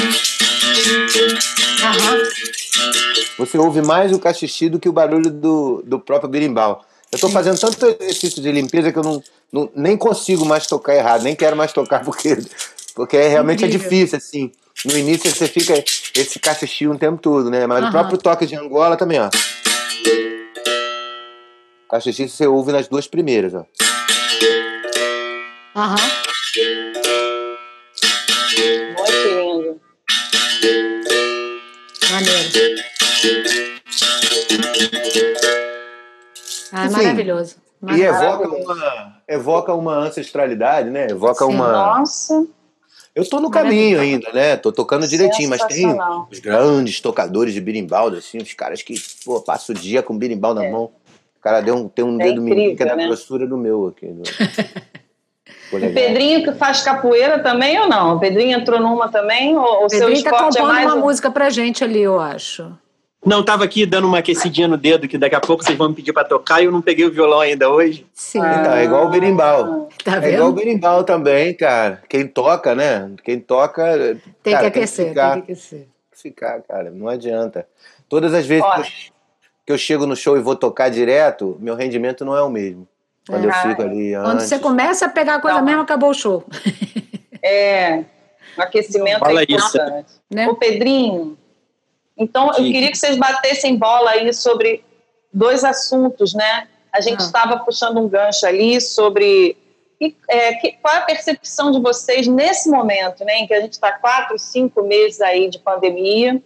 Aham. 1.86 2.18
Você 3.40 3.58
ouve 3.58 3.82
mais 3.82 4.12
o 4.12 4.20
cachixi 4.20 4.70
do 4.70 4.80
que 4.80 4.90
o 4.90 4.94
barulho 4.94 5.32
do, 5.32 5.82
do 5.86 6.00
próprio 6.00 6.30
berimbau. 6.30 6.84
Eu 7.12 7.18
tô 7.18 7.30
fazendo 7.30 7.58
tanto 7.60 7.86
exercício 8.00 8.42
de 8.42 8.52
limpeza 8.52 8.92
que 8.92 9.00
eu 9.00 9.04
não, 9.04 9.24
não- 9.52 9.70
nem 9.76 9.98
consigo 9.98 10.46
mais 10.46 10.68
tocar 10.68 10.94
errado, 10.94 11.24
nem 11.24 11.36
quero 11.36 11.56
mais 11.56 11.72
tocar 11.74 12.04
porque, 12.06 12.38
porque 13.00 13.16
é, 13.16 13.30
realmente 13.30 13.64
é 13.64 13.68
Incrível. 13.68 13.90
difícil, 13.90 14.18
assim. 14.18 14.52
No 14.84 14.98
início 14.98 15.32
você 15.32 15.48
fica 15.48 15.74
esse 15.74 16.38
cachixi 16.38 16.86
um 16.86 16.98
tempo 16.98 17.18
todo, 17.22 17.50
né? 17.50 17.66
Mas 17.66 17.80
Aham. 17.80 17.88
o 17.88 17.92
próprio 17.92 18.18
toque 18.18 18.46
de 18.46 18.58
Angola 18.58 18.98
também, 18.98 19.22
ó. 19.22 19.30
Cachixi 21.90 22.28
você 22.28 22.46
ouve 22.46 22.74
nas 22.74 22.90
duas 22.90 23.08
primeiras, 23.08 23.54
ó. 23.54 23.64
Aham. 25.78 25.96
Muito 28.98 29.28
lindo. 29.30 29.82
Maneiro. 32.12 32.50
Ah, 36.74 36.86
Enfim. 36.86 36.92
maravilhoso. 36.98 37.56
E 37.82 37.86
Maravilhoso. 37.86 38.24
evoca 38.24 38.50
uma, 38.50 39.22
evoca 39.26 39.74
uma 39.74 39.96
ancestralidade, 39.96 40.90
né? 40.90 41.08
Evoca 41.10 41.46
Sim. 41.46 41.54
uma. 41.54 41.72
Nossa, 41.72 42.46
Eu 43.16 43.28
tô 43.28 43.40
no 43.40 43.50
caminho 43.50 44.00
ainda, 44.00 44.32
né? 44.32 44.56
Tô 44.56 44.72
tocando 44.72 45.08
direitinho, 45.08 45.50
mas 45.50 45.64
tem 45.66 45.88
os 46.32 46.40
grandes 46.40 47.02
tocadores 47.02 47.54
de 47.54 47.62
birimbau, 47.62 48.08
assim, 48.10 48.38
os 48.38 48.54
caras 48.54 48.82
que, 48.82 48.94
pô, 49.26 49.42
passa 49.42 49.72
o 49.72 49.76
dia 49.76 50.02
com 50.02 50.18
birimbau 50.18 50.54
na 50.54 50.66
é. 50.66 50.72
mão. 50.72 50.92
O 51.40 51.42
cara 51.42 51.62
deu 51.62 51.76
um, 51.76 51.88
tem 51.88 52.04
um 52.04 52.20
é 52.20 52.26
dedo 52.26 52.48
incrível, 52.48 52.76
que 52.76 52.84
é 52.84 52.86
da 52.86 52.96
né? 52.96 53.08
grossura 53.08 53.48
do 53.48 53.58
meu 53.58 53.88
aqui. 53.88 54.08
Do... 54.08 54.24
o 55.76 55.94
Pedrinho 55.94 56.44
que 56.44 56.52
faz 56.54 56.82
capoeira 56.82 57.40
também 57.40 57.80
ou 57.80 57.88
não? 57.88 58.18
O 58.18 58.20
Pedrinho 58.20 58.60
entrou 58.60 58.80
numa 58.80 59.10
também? 59.10 59.58
Ou 59.58 59.86
o 59.86 59.90
seu 59.90 60.08
tá 60.08 60.12
esporte 60.12 60.58
tá 60.58 60.64
é 60.64 60.66
mais... 60.66 60.86
uma 60.86 60.96
um... 60.96 61.00
música 61.02 61.32
pra 61.32 61.50
gente 61.50 61.84
ali, 61.84 62.02
eu 62.02 62.20
acho. 62.20 62.72
Não, 63.26 63.44
tava 63.44 63.66
aqui 63.66 63.86
dando 63.86 64.08
uma 64.08 64.20
aquecidinha 64.20 64.68
no 64.68 64.78
dedo, 64.78 65.08
que 65.08 65.18
daqui 65.18 65.36
a 65.36 65.42
pouco 65.42 65.64
vocês 65.64 65.78
vão 65.78 65.90
me 65.90 65.96
pedir 65.96 66.14
para 66.14 66.24
tocar 66.28 66.62
e 66.62 66.66
eu 66.66 66.72
não 66.72 66.82
peguei 66.82 67.06
o 67.06 67.12
violão 67.12 67.42
ainda 67.42 67.70
hoje. 67.70 68.06
Sim. 68.14 68.40
Então, 68.40 68.74
é 68.74 68.86
igual 68.86 69.08
o 69.08 69.10
berimbau. 69.10 69.90
Tá 70.04 70.24
é 70.24 70.34
igual 70.34 70.50
o 70.50 70.54
berimbau 70.54 71.04
também, 71.04 71.54
cara. 71.54 72.02
Quem 72.08 72.26
toca, 72.26 72.74
né? 72.74 73.12
Quem 73.24 73.40
toca. 73.40 74.18
Tem 74.42 74.54
cara, 74.54 74.72
que 74.72 74.80
aquecer, 74.80 75.06
tem, 75.06 75.06
que 75.06 75.10
ficar, 75.10 75.34
tem 75.34 75.42
que 75.42 75.52
aquecer. 75.52 75.88
Ficar, 76.14 76.62
cara, 76.62 76.92
não 76.92 77.10
adianta. 77.10 77.68
Todas 78.08 78.34
as 78.34 78.46
vezes 78.46 78.64
que 78.64 78.80
eu, 78.80 78.86
que 79.66 79.72
eu, 79.74 79.78
chego 79.78 80.06
no 80.06 80.16
show 80.16 80.38
e 80.38 80.42
vou 80.42 80.56
tocar 80.56 80.90
direto, 80.90 81.58
meu 81.60 81.76
rendimento 81.76 82.24
não 82.24 82.36
é 82.36 82.42
o 82.42 82.50
mesmo. 82.50 82.88
Quando 83.28 83.46
eu 83.46 83.54
fico 83.54 83.82
ali. 83.82 84.14
Quando 84.14 84.28
antes. 84.28 84.48
você 84.48 84.60
começa 84.60 85.06
a 85.06 85.10
pegar 85.10 85.36
a 85.36 85.42
coisa 85.42 85.58
não. 85.58 85.66
mesmo, 85.66 85.82
acabou 85.82 86.10
o 86.10 86.14
show. 86.14 86.46
É. 87.42 88.04
O 88.58 88.62
aquecimento 88.62 89.20
Fala 89.20 89.42
é 89.42 89.44
importante. 89.44 90.08
Isso. 90.08 90.22
Né? 90.30 90.48
O 90.50 90.56
Pedrinho, 90.56 91.38
então, 92.20 92.50
eu 92.50 92.56
queria 92.56 92.92
que 92.92 92.98
vocês 92.98 93.18
batessem 93.18 93.78
bola 93.78 94.12
aí 94.12 94.34
sobre 94.34 94.84
dois 95.32 95.64
assuntos, 95.64 96.34
né? 96.34 96.68
A 96.92 97.00
gente 97.00 97.22
estava 97.22 97.56
ah. 97.56 97.60
puxando 97.60 97.98
um 97.98 98.10
gancho 98.10 98.46
ali 98.46 98.82
sobre 98.82 99.56
é, 100.28 100.54
que, 100.56 100.74
qual 100.74 100.96
é 100.96 100.98
a 100.98 101.06
percepção 101.06 101.72
de 101.72 101.80
vocês 101.80 102.28
nesse 102.28 102.70
momento, 102.70 103.24
né, 103.24 103.38
em 103.38 103.48
que 103.48 103.54
a 103.54 103.62
gente 103.62 103.74
está 103.74 103.92
quatro, 103.92 104.38
cinco 104.40 104.82
meses 104.84 105.22
aí 105.22 105.50
de 105.50 105.60
pandemia, 105.60 106.42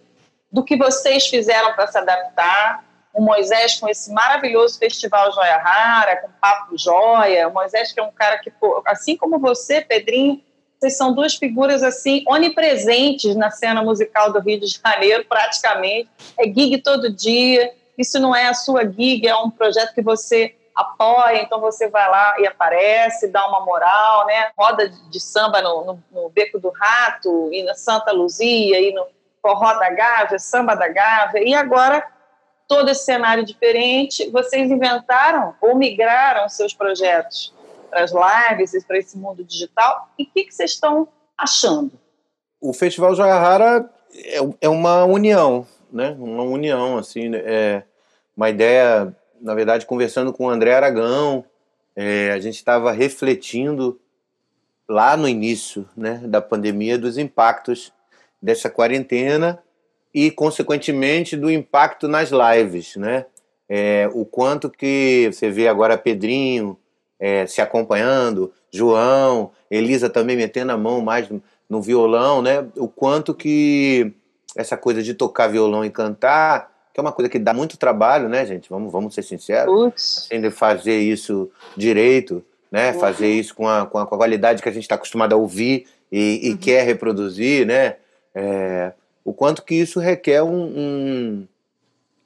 do 0.50 0.64
que 0.64 0.76
vocês 0.76 1.26
fizeram 1.26 1.72
para 1.74 1.86
se 1.88 1.98
adaptar. 1.98 2.84
O 3.12 3.20
Moisés 3.20 3.78
com 3.78 3.88
esse 3.88 4.12
maravilhoso 4.12 4.78
festival 4.78 5.32
Joia 5.32 5.56
Rara, 5.56 6.16
com 6.16 6.28
Papo 6.40 6.76
Joia. 6.76 7.48
O 7.48 7.52
Moisés 7.52 7.92
que 7.92 8.00
é 8.00 8.02
um 8.02 8.10
cara 8.12 8.38
que, 8.38 8.52
assim 8.86 9.16
como 9.16 9.38
você, 9.38 9.80
Pedrinho, 9.80 10.40
vocês 10.84 10.96
são 10.98 11.14
duas 11.14 11.34
figuras 11.34 11.82
assim 11.82 12.22
onipresentes 12.28 13.34
na 13.34 13.50
cena 13.50 13.82
musical 13.82 14.30
do 14.30 14.40
Rio 14.40 14.60
de 14.60 14.66
Janeiro, 14.66 15.24
praticamente. 15.26 16.10
É 16.38 16.44
gig 16.44 16.82
todo 16.82 17.10
dia. 17.10 17.72
Isso 17.96 18.18
não 18.18 18.36
é 18.36 18.48
a 18.48 18.54
sua 18.54 18.84
gig, 18.84 19.26
é 19.26 19.34
um 19.34 19.48
projeto 19.50 19.94
que 19.94 20.02
você 20.02 20.54
apoia, 20.74 21.40
então 21.40 21.60
você 21.60 21.88
vai 21.88 22.10
lá 22.10 22.34
e 22.40 22.46
aparece, 22.46 23.28
dá 23.28 23.46
uma 23.48 23.64
moral, 23.64 24.26
né? 24.26 24.50
Roda 24.58 24.88
de 24.88 25.20
samba 25.20 25.62
no, 25.62 25.84
no, 25.84 26.02
no 26.10 26.28
Beco 26.28 26.58
do 26.58 26.70
Rato, 26.70 27.48
e 27.52 27.62
na 27.62 27.74
Santa 27.74 28.10
Luzia, 28.10 28.80
e 28.80 28.92
no 28.92 29.06
Forró 29.40 29.74
da 29.74 29.90
Gávea, 29.90 30.38
Samba 30.38 30.74
da 30.74 30.88
Gávea, 30.88 31.48
e 31.48 31.54
agora 31.54 32.04
todo 32.66 32.90
esse 32.90 33.04
cenário 33.04 33.44
diferente, 33.44 34.28
vocês 34.30 34.68
inventaram 34.70 35.54
ou 35.60 35.76
migraram 35.76 36.48
seus 36.48 36.74
projetos 36.74 37.53
para 37.94 38.02
as 38.02 38.12
lives 38.12 38.84
para 38.84 38.98
esse 38.98 39.16
mundo 39.16 39.44
digital. 39.44 40.10
E 40.18 40.24
o 40.24 40.26
que, 40.26 40.44
que 40.44 40.54
vocês 40.54 40.72
estão 40.72 41.06
achando? 41.38 41.92
O 42.60 42.72
Festival 42.72 43.14
Joia 43.14 43.88
é, 44.12 44.38
é 44.62 44.68
uma 44.68 45.04
união, 45.04 45.64
né? 45.92 46.16
Uma 46.18 46.42
união, 46.42 46.98
assim, 46.98 47.28
né? 47.28 47.42
é 47.44 47.82
uma 48.36 48.50
ideia, 48.50 49.14
na 49.40 49.54
verdade, 49.54 49.86
conversando 49.86 50.32
com 50.32 50.46
o 50.46 50.50
André 50.50 50.74
Aragão, 50.74 51.44
é, 51.94 52.32
a 52.32 52.40
gente 52.40 52.56
estava 52.56 52.90
refletindo 52.90 54.00
lá 54.88 55.16
no 55.16 55.28
início 55.28 55.88
né, 55.96 56.20
da 56.24 56.42
pandemia 56.42 56.98
dos 56.98 57.16
impactos 57.16 57.92
dessa 58.42 58.68
quarentena 58.68 59.62
e, 60.12 60.32
consequentemente, 60.32 61.36
do 61.36 61.50
impacto 61.50 62.08
nas 62.08 62.30
lives, 62.30 62.96
né? 62.96 63.26
É, 63.68 64.10
o 64.12 64.24
quanto 64.26 64.68
que 64.68 65.30
você 65.32 65.48
vê 65.48 65.68
agora 65.68 65.96
Pedrinho, 65.96 66.78
é, 67.18 67.46
se 67.46 67.60
acompanhando, 67.60 68.52
João, 68.70 69.50
Elisa 69.70 70.10
também 70.10 70.36
metendo 70.36 70.72
a 70.72 70.76
mão 70.76 71.00
mais 71.00 71.28
no, 71.28 71.42
no 71.68 71.80
violão, 71.80 72.42
né? 72.42 72.66
O 72.76 72.88
quanto 72.88 73.34
que 73.34 74.12
essa 74.56 74.76
coisa 74.76 75.02
de 75.02 75.14
tocar 75.14 75.48
violão 75.48 75.84
e 75.84 75.90
cantar, 75.90 76.72
que 76.92 77.00
é 77.00 77.02
uma 77.02 77.12
coisa 77.12 77.28
que 77.28 77.38
dá 77.38 77.52
muito 77.52 77.76
trabalho, 77.76 78.28
né, 78.28 78.46
gente? 78.46 78.68
Vamos, 78.70 78.92
vamos 78.92 79.14
ser 79.14 79.22
sinceros. 79.22 79.92
Assim, 79.94 80.40
de 80.40 80.50
fazer 80.50 80.98
isso 80.98 81.50
direito, 81.76 82.44
né? 82.70 82.92
Uhum. 82.92 83.00
Fazer 83.00 83.28
isso 83.28 83.54
com 83.54 83.68
a, 83.68 83.86
com 83.86 83.98
a, 83.98 84.06
qualidade 84.06 84.62
que 84.62 84.68
a 84.68 84.72
gente 84.72 84.82
está 84.82 84.94
acostumado 84.94 85.32
a 85.32 85.36
ouvir 85.36 85.86
e, 86.10 86.48
e 86.48 86.50
uhum. 86.50 86.56
quer 86.56 86.84
reproduzir, 86.84 87.66
né? 87.66 87.96
É, 88.34 88.92
o 89.24 89.32
quanto 89.32 89.62
que 89.62 89.74
isso 89.74 89.98
requer 89.98 90.42
um, 90.42 90.64
um, 90.64 91.48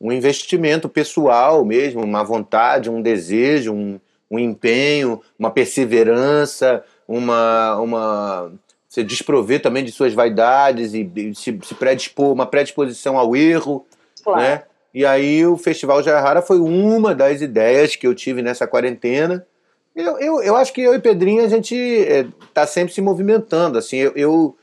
um, 0.00 0.12
investimento 0.12 0.88
pessoal 0.88 1.64
mesmo, 1.64 2.02
uma 2.02 2.24
vontade, 2.24 2.90
um 2.90 3.00
desejo, 3.00 3.72
um, 3.72 4.00
um 4.30 4.38
empenho, 4.38 5.20
uma 5.38 5.50
perseverança, 5.50 6.84
uma, 7.06 7.76
uma 7.76 8.52
se 8.88 9.02
desprover 9.02 9.60
também 9.60 9.84
de 9.84 9.92
suas 9.92 10.14
vaidades 10.14 10.94
e, 10.94 11.10
e 11.14 11.34
se, 11.34 11.58
se, 11.62 11.74
predispor, 11.74 12.32
uma 12.32 12.46
predisposição 12.46 13.18
ao 13.18 13.36
erro, 13.36 13.86
claro. 14.22 14.40
né? 14.40 14.62
E 14.92 15.04
aí 15.04 15.46
o 15.46 15.56
Festival 15.56 16.02
Jair 16.02 16.22
Rara 16.22 16.42
foi 16.42 16.58
uma 16.58 17.14
das 17.14 17.40
ideias 17.42 17.94
que 17.94 18.06
eu 18.06 18.14
tive 18.14 18.42
nessa 18.42 18.66
quarentena. 18.66 19.46
Eu, 19.94 20.18
eu, 20.18 20.42
eu 20.42 20.56
acho 20.56 20.72
que 20.72 20.80
eu 20.80 20.94
e 20.94 20.98
Pedrinho 20.98 21.44
a 21.44 21.48
gente 21.48 21.74
está 21.74 22.62
é, 22.62 22.66
sempre 22.66 22.94
se 22.94 23.00
movimentando, 23.00 23.78
assim, 23.78 23.96
eu, 23.96 24.12
eu, 24.14 24.56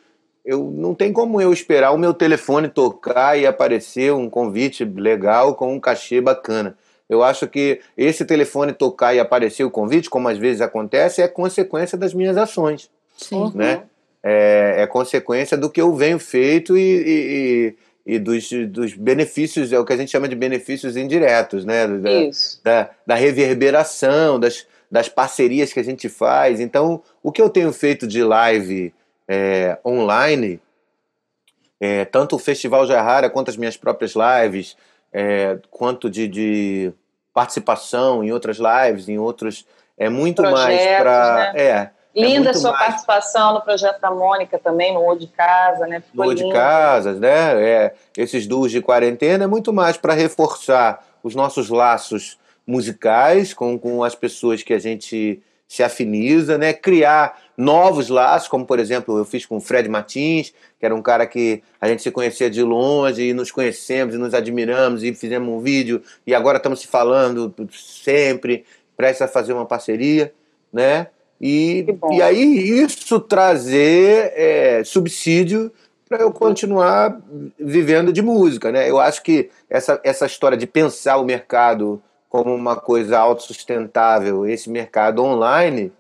eu 0.44 0.72
não 0.72 0.96
tem 0.96 1.14
como 1.14 1.42
eu 1.42 1.54
esperar 1.54 1.92
o 1.92 1.98
meu 1.98 2.14
telefone 2.14 2.68
tocar 2.70 3.38
e 3.38 3.46
aparecer 3.46 4.14
um 4.14 4.30
convite 4.30 4.84
legal 4.84 5.54
com 5.56 5.74
um 5.74 5.80
cachê 5.80 6.22
bacana. 6.22 6.78
Eu 7.10 7.24
acho 7.24 7.48
que 7.48 7.82
esse 7.96 8.26
telefone 8.26 8.74
tocar 8.74 9.14
e 9.14 9.20
aparecer 9.20 9.64
o 9.64 9.72
convite, 9.72 10.10
como 10.10 10.28
às 10.28 10.38
vezes 10.38 10.62
acontece, 10.62 11.22
é 11.22 11.28
consequência 11.28 11.98
das 11.98 12.14
minhas 12.14 12.36
ações. 12.36 12.90
Sim. 13.16 13.52
Né? 13.54 13.84
É, 14.24 14.76
é 14.80 14.88
consequência 14.88 15.56
do 15.56 15.70
que 15.70 15.80
eu 15.80 15.94
venho 15.94 16.18
feito 16.18 16.76
e, 16.76 17.76
e, 18.06 18.14
e, 18.16 18.20
dos, 18.20 18.50
dos 18.70 18.94
benefícios, 18.96 19.72
é 19.72 19.80
o 19.80 19.86
que 19.86 19.94
a 19.94 19.98
gente 19.98 20.12
chama 20.12 20.28
de 20.28 20.36
benefícios 20.36 20.98
indiretos, 20.98 21.64
né? 21.64 21.88
Da, 21.88 22.12
Isso. 22.12 22.60
Da, 22.64 22.90
da 23.06 23.16
reverberação, 23.16 24.40
das, 24.40 24.66
das 24.90 25.08
parcerias 25.08 25.72
que 25.72 25.80
a 25.80 25.84
gente 25.84 26.10
faz. 26.10 26.60
Então, 26.60 27.04
o 27.22 27.32
que 27.32 27.42
eu 27.42 27.50
tenho 27.50 27.72
feito 27.72 28.08
de 28.08 28.24
live 28.24 28.92
é, 29.28 29.78
online, 29.86 30.60
é, 31.80 32.06
tanto 32.06 32.36
o 32.36 32.40
Festival 32.40 32.88
Jarrara 32.88 33.30
quanto 33.30 33.50
as 33.50 33.58
minhas 33.58 33.78
próprias 33.78 34.14
lives, 34.16 34.76
é, 35.18 35.58
quanto 35.72 36.10
de, 36.10 36.28
de, 36.28 36.94
participação 37.34 38.22
em 38.22 38.34
outras 38.34 38.58
lives, 38.58 39.08
em 39.08 39.18
outros. 39.18 39.66
É 39.98 40.10
muito 40.10 40.42
Projetos, 40.42 40.66
mais 40.66 40.98
para. 40.98 41.54
Né? 41.54 41.62
É, 41.62 41.90
Linda 42.14 42.50
é 42.50 42.54
sua 42.54 42.72
mais... 42.72 42.86
participação 42.86 43.54
no 43.54 43.62
projeto 43.62 44.02
da 44.02 44.12
Mônica 44.12 44.60
também, 44.60 44.94
no 44.94 45.08
O 45.10 45.16
de 45.16 45.28
Casa, 45.28 45.88
né? 45.88 46.02
Ficou 46.02 46.26
no 46.26 46.32
O 46.32 46.36
de 46.36 46.50
Casas, 46.52 47.18
né? 47.18 47.64
É, 47.64 47.94
esses 48.18 48.46
duos 48.46 48.72
de 48.72 48.82
quarentena 48.82 49.46
é 49.46 49.48
muito 49.48 49.72
mais 49.72 49.96
para 49.96 50.14
reforçar 50.14 51.06
os 51.24 51.34
nossos 51.34 51.70
laços 51.70 52.38
musicais 52.68 53.54
com, 53.54 53.80
com 53.80 54.04
as 54.04 54.16
pessoas 54.16 54.64
que 54.64 54.74
a 54.74 54.80
gente 54.80 55.42
se 55.68 55.84
afiniza, 55.84 56.58
né? 56.58 56.74
Criar 56.74 57.42
novos 57.58 58.10
laços, 58.10 58.48
como 58.48 58.66
por 58.66 58.80
exemplo 58.80 59.18
eu 59.18 59.26
fiz 59.26 59.46
com 59.46 59.58
o 59.58 59.62
Fred 59.62 59.90
Martins, 59.90 60.54
que 60.80 60.86
era 60.86 60.94
um 60.94 61.02
cara 61.02 61.26
que 61.26 61.64
a 61.80 61.88
gente 61.88 62.02
se 62.02 62.12
conhecia 62.12 62.50
de 62.50 62.62
longe 62.62 63.24
e 63.24 63.34
nos 63.34 63.52
conhecemos 63.52 64.14
e 64.16 64.18
nos 64.18 64.34
admiramos 64.34 65.04
e 65.04 65.14
fizemos 65.14 65.50
um 65.50 65.60
vídeo 65.60 66.02
e 66.26 66.36
agora 66.36 66.58
estamos 66.58 66.82
se 66.82 66.88
falando 66.88 67.54
sempre, 67.72 68.66
prestes 68.96 69.24
a 69.24 69.28
fazer 69.28 69.54
uma 69.54 69.66
parceria, 69.66 70.34
né? 70.72 71.08
E, 71.42 71.86
e 72.12 72.22
aí 72.22 72.44
isso 72.82 73.20
trazer 73.20 74.32
é, 74.36 74.84
subsídio 74.86 75.72
para 76.08 76.20
eu 76.20 76.32
continuar 76.32 77.20
vivendo 77.60 78.14
de 78.14 78.22
música, 78.22 78.72
né? 78.72 78.90
Eu 78.90 79.00
acho 79.00 79.22
que 79.24 79.50
essa, 79.70 80.00
essa 80.04 80.26
história 80.26 80.58
de 80.58 80.68
pensar 80.68 81.18
o 81.18 81.26
mercado 81.26 82.02
como 82.36 82.54
uma 82.54 82.76
coisa 82.76 83.18
autossustentável, 83.18 84.46
esse 84.46 84.70
mercado 84.70 85.24
online, 85.24 85.94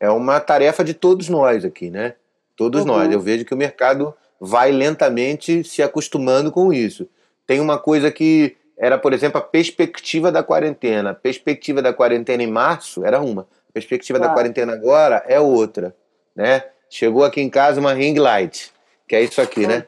é 0.00 0.10
uma 0.10 0.40
tarefa 0.40 0.82
de 0.82 0.92
todos 0.92 1.28
nós 1.28 1.64
aqui, 1.64 1.88
né? 1.88 2.14
Todos 2.56 2.80
uhum. 2.80 2.88
nós. 2.88 3.12
Eu 3.12 3.20
vejo 3.20 3.44
que 3.44 3.54
o 3.54 3.56
mercado 3.56 4.12
vai 4.40 4.72
lentamente 4.72 5.62
se 5.62 5.80
acostumando 5.80 6.50
com 6.50 6.72
isso. 6.72 7.08
Tem 7.46 7.60
uma 7.60 7.78
coisa 7.78 8.10
que 8.10 8.56
era, 8.76 8.98
por 8.98 9.12
exemplo, 9.12 9.38
a 9.38 9.40
perspectiva 9.40 10.32
da 10.32 10.42
quarentena. 10.42 11.10
A 11.10 11.14
perspectiva 11.14 11.80
da 11.80 11.92
quarentena 11.92 12.42
em 12.42 12.50
março 12.50 13.04
era 13.04 13.20
uma. 13.20 13.42
A 13.42 13.72
perspectiva 13.72 14.18
claro. 14.18 14.32
da 14.32 14.36
quarentena 14.36 14.72
agora 14.72 15.22
é 15.28 15.38
outra, 15.38 15.94
né? 16.34 16.64
Chegou 16.90 17.24
aqui 17.24 17.40
em 17.40 17.48
casa 17.48 17.78
uma 17.78 17.92
ring 17.92 18.18
light, 18.18 18.72
que 19.06 19.14
é 19.14 19.22
isso 19.22 19.40
aqui, 19.40 19.64
né? 19.64 19.86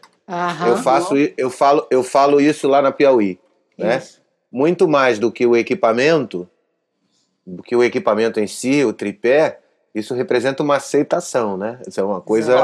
Eu 0.68 0.76
faço, 0.76 1.14
eu 1.36 1.50
falo, 1.50 1.84
eu 1.90 2.04
falo 2.04 2.40
isso 2.40 2.68
lá 2.68 2.80
na 2.80 2.92
Piauí, 2.92 3.40
né? 3.76 3.96
isso. 3.96 4.18
né? 4.18 4.19
Muito 4.50 4.88
mais 4.88 5.18
do 5.18 5.30
que 5.30 5.46
o 5.46 5.56
equipamento, 5.56 6.48
do 7.46 7.62
que 7.62 7.74
o 7.74 7.82
equipamento 7.82 8.40
em 8.40 8.46
si, 8.46 8.84
o 8.84 8.92
tripé, 8.92 9.58
isso 9.94 10.14
representa 10.14 10.62
uma 10.62 10.76
aceitação, 10.76 11.56
né? 11.56 11.78
Isso 11.86 12.00
é 12.00 12.04
uma 12.04 12.20
coisa. 12.20 12.54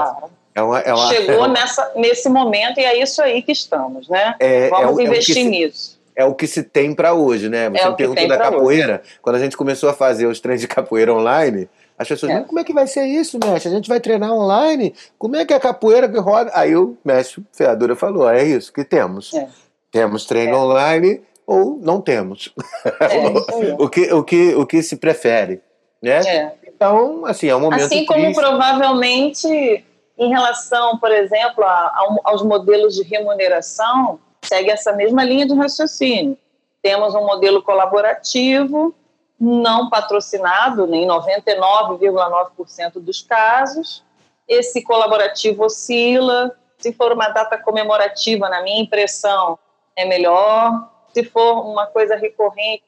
é 0.54 0.62
uma, 0.62 0.80
é 0.80 0.94
uma, 0.94 1.08
chegou 1.08 1.48
nessa, 1.48 1.92
nesse 1.96 2.28
momento 2.28 2.78
e 2.78 2.84
é 2.84 3.00
isso 3.00 3.22
aí 3.22 3.42
que 3.42 3.52
estamos, 3.52 4.08
né? 4.08 4.34
É, 4.40 4.68
Vamos 4.68 4.98
investir 4.98 5.44
nisso 5.44 5.96
é 6.16 6.24
o 6.24 6.34
que 6.34 6.46
se 6.46 6.62
tem 6.62 6.94
para 6.94 7.12
hoje, 7.12 7.50
né? 7.50 7.68
Você 7.68 7.82
é 7.82 7.90
me 7.90 7.96
perguntou 7.96 8.26
da 8.26 8.38
capoeira. 8.38 9.02
Hoje. 9.04 9.18
Quando 9.20 9.36
a 9.36 9.38
gente 9.38 9.54
começou 9.54 9.90
a 9.90 9.92
fazer 9.92 10.26
os 10.26 10.40
treinos 10.40 10.62
de 10.62 10.66
capoeira 10.66 11.12
online, 11.12 11.68
as 11.98 12.08
pessoas, 12.08 12.32
é. 12.32 12.40
como 12.40 12.58
é 12.58 12.64
que 12.64 12.72
vai 12.72 12.86
ser 12.86 13.04
isso, 13.04 13.38
mestre? 13.38 13.70
A 13.70 13.74
gente 13.74 13.88
vai 13.88 14.00
treinar 14.00 14.32
online? 14.32 14.94
Como 15.18 15.36
é 15.36 15.44
que 15.44 15.52
é 15.52 15.56
a 15.56 15.60
capoeira 15.60 16.08
que 16.08 16.18
roda? 16.18 16.50
Aí 16.54 16.74
o 16.74 16.96
mestre 17.04 17.44
Feadora 17.52 17.94
falou: 17.94 18.28
é 18.28 18.42
isso 18.42 18.72
que 18.72 18.82
temos. 18.82 19.34
É. 19.34 19.46
Temos 19.92 20.24
treino 20.24 20.54
é. 20.54 20.58
online 20.58 21.22
ou 21.46 21.78
não 21.80 22.00
temos. 22.00 22.52
É, 23.00 23.28
o, 23.78 23.88
que, 23.88 24.12
o, 24.12 24.24
que, 24.24 24.54
o 24.54 24.66
que 24.66 24.82
se 24.82 24.96
prefere. 24.96 25.62
Né? 26.02 26.20
É. 26.26 26.54
Então, 26.66 27.24
assim, 27.24 27.48
é 27.48 27.56
um 27.56 27.60
momento. 27.60 27.84
Assim 27.84 28.04
como 28.04 28.20
triste. 28.20 28.40
provavelmente 28.40 29.84
em 30.18 30.30
relação, 30.30 30.98
por 30.98 31.12
exemplo, 31.12 31.62
a, 31.64 31.68
a, 31.68 32.16
aos 32.24 32.42
modelos 32.42 32.94
de 32.94 33.02
remuneração, 33.02 34.18
segue 34.42 34.70
essa 34.70 34.92
mesma 34.92 35.22
linha 35.24 35.46
de 35.46 35.54
raciocínio. 35.54 36.38
Temos 36.82 37.14
um 37.14 37.24
modelo 37.24 37.62
colaborativo, 37.62 38.94
não 39.38 39.90
patrocinado, 39.90 40.86
em 40.94 41.06
99,9% 41.06 42.94
dos 42.94 43.20
casos. 43.22 44.02
Esse 44.48 44.82
colaborativo 44.82 45.64
oscila. 45.64 46.56
Se 46.78 46.92
for 46.92 47.12
uma 47.12 47.28
data 47.28 47.58
comemorativa, 47.58 48.48
na 48.48 48.62
minha 48.62 48.80
impressão, 48.80 49.58
é 49.94 50.04
melhor. 50.04 50.88
Se 51.16 51.24
for 51.24 51.66
uma 51.66 51.86
coisa 51.86 52.14
recorrente, 52.16 52.84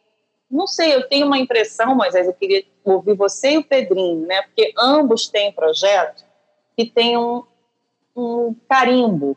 não 0.51 0.67
sei, 0.67 0.95
eu 0.95 1.09
tenho 1.09 1.27
uma 1.27 1.39
impressão, 1.39 1.95
mas 1.95 2.15
eu 2.15 2.33
queria 2.35 2.63
ouvir 2.85 3.15
você 3.15 3.53
e 3.53 3.59
o 3.59 3.65
Pedrinho, 3.65 4.27
né? 4.27 4.43
Porque 4.43 4.73
ambos 4.79 5.29
têm 5.29 5.53
projeto 5.53 6.25
que 6.77 6.85
tem 6.85 7.17
um, 7.17 7.43
um 8.15 8.55
carimbo 8.69 9.37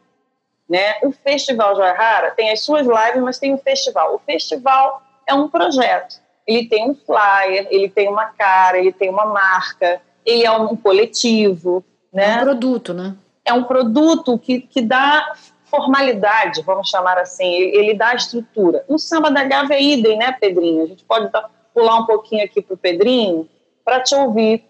né? 0.72 0.95
O 1.03 1.11
Festival 1.11 1.76
Joia 1.76 1.91
Rara 1.91 2.31
tem 2.31 2.49
as 2.49 2.61
suas 2.61 2.88
lives, 2.88 3.22
mas 3.22 3.38
tem 3.38 3.53
o 3.53 3.57
festival. 3.57 4.15
O 4.15 4.19
festival 4.19 5.01
é 5.27 5.34
um 5.34 5.49
projeto. 5.49 6.22
Ele 6.47 6.65
tem 6.65 6.89
um 6.89 6.95
flyer, 6.95 7.68
ele 7.69 7.89
tem 7.89 8.07
uma 8.07 8.27
cara, 8.27 8.77
ele 8.77 8.93
tem 8.93 9.09
uma 9.09 9.26
marca, 9.26 10.01
ele 10.26 10.45
é 10.45 10.51
um 10.51 10.73
coletivo. 10.77 11.84
Né? 12.11 12.23
É 12.23 12.38
um 12.38 12.43
produto, 12.43 12.93
né? 12.93 13.15
É 13.43 13.53
um 13.53 13.63
produto 13.65 14.39
que, 14.39 14.61
que 14.61 14.81
dá 14.81 15.34
formalidade, 15.72 16.61
vamos 16.61 16.89
chamar 16.89 17.18
assim, 17.18 17.52
ele, 17.52 17.77
ele 17.77 17.93
dá 17.95 18.14
estrutura. 18.14 18.84
O 18.88 18.99
samba 18.99 19.31
da 19.31 19.43
Gávea 19.45 19.76
é 19.76 19.81
idem, 19.81 20.18
né, 20.18 20.34
Pedrinho? 20.34 20.84
A 20.84 20.88
gente 20.88 21.06
pode 21.06 21.31
pular 21.73 21.95
um 21.95 22.06
pouquinho 22.06 22.43
aqui 22.43 22.61
para 22.61 22.76
o 22.76 22.77
Pedrinho 22.77 23.49
para 23.84 24.02
te 24.02 24.14
ouvir. 24.14 24.64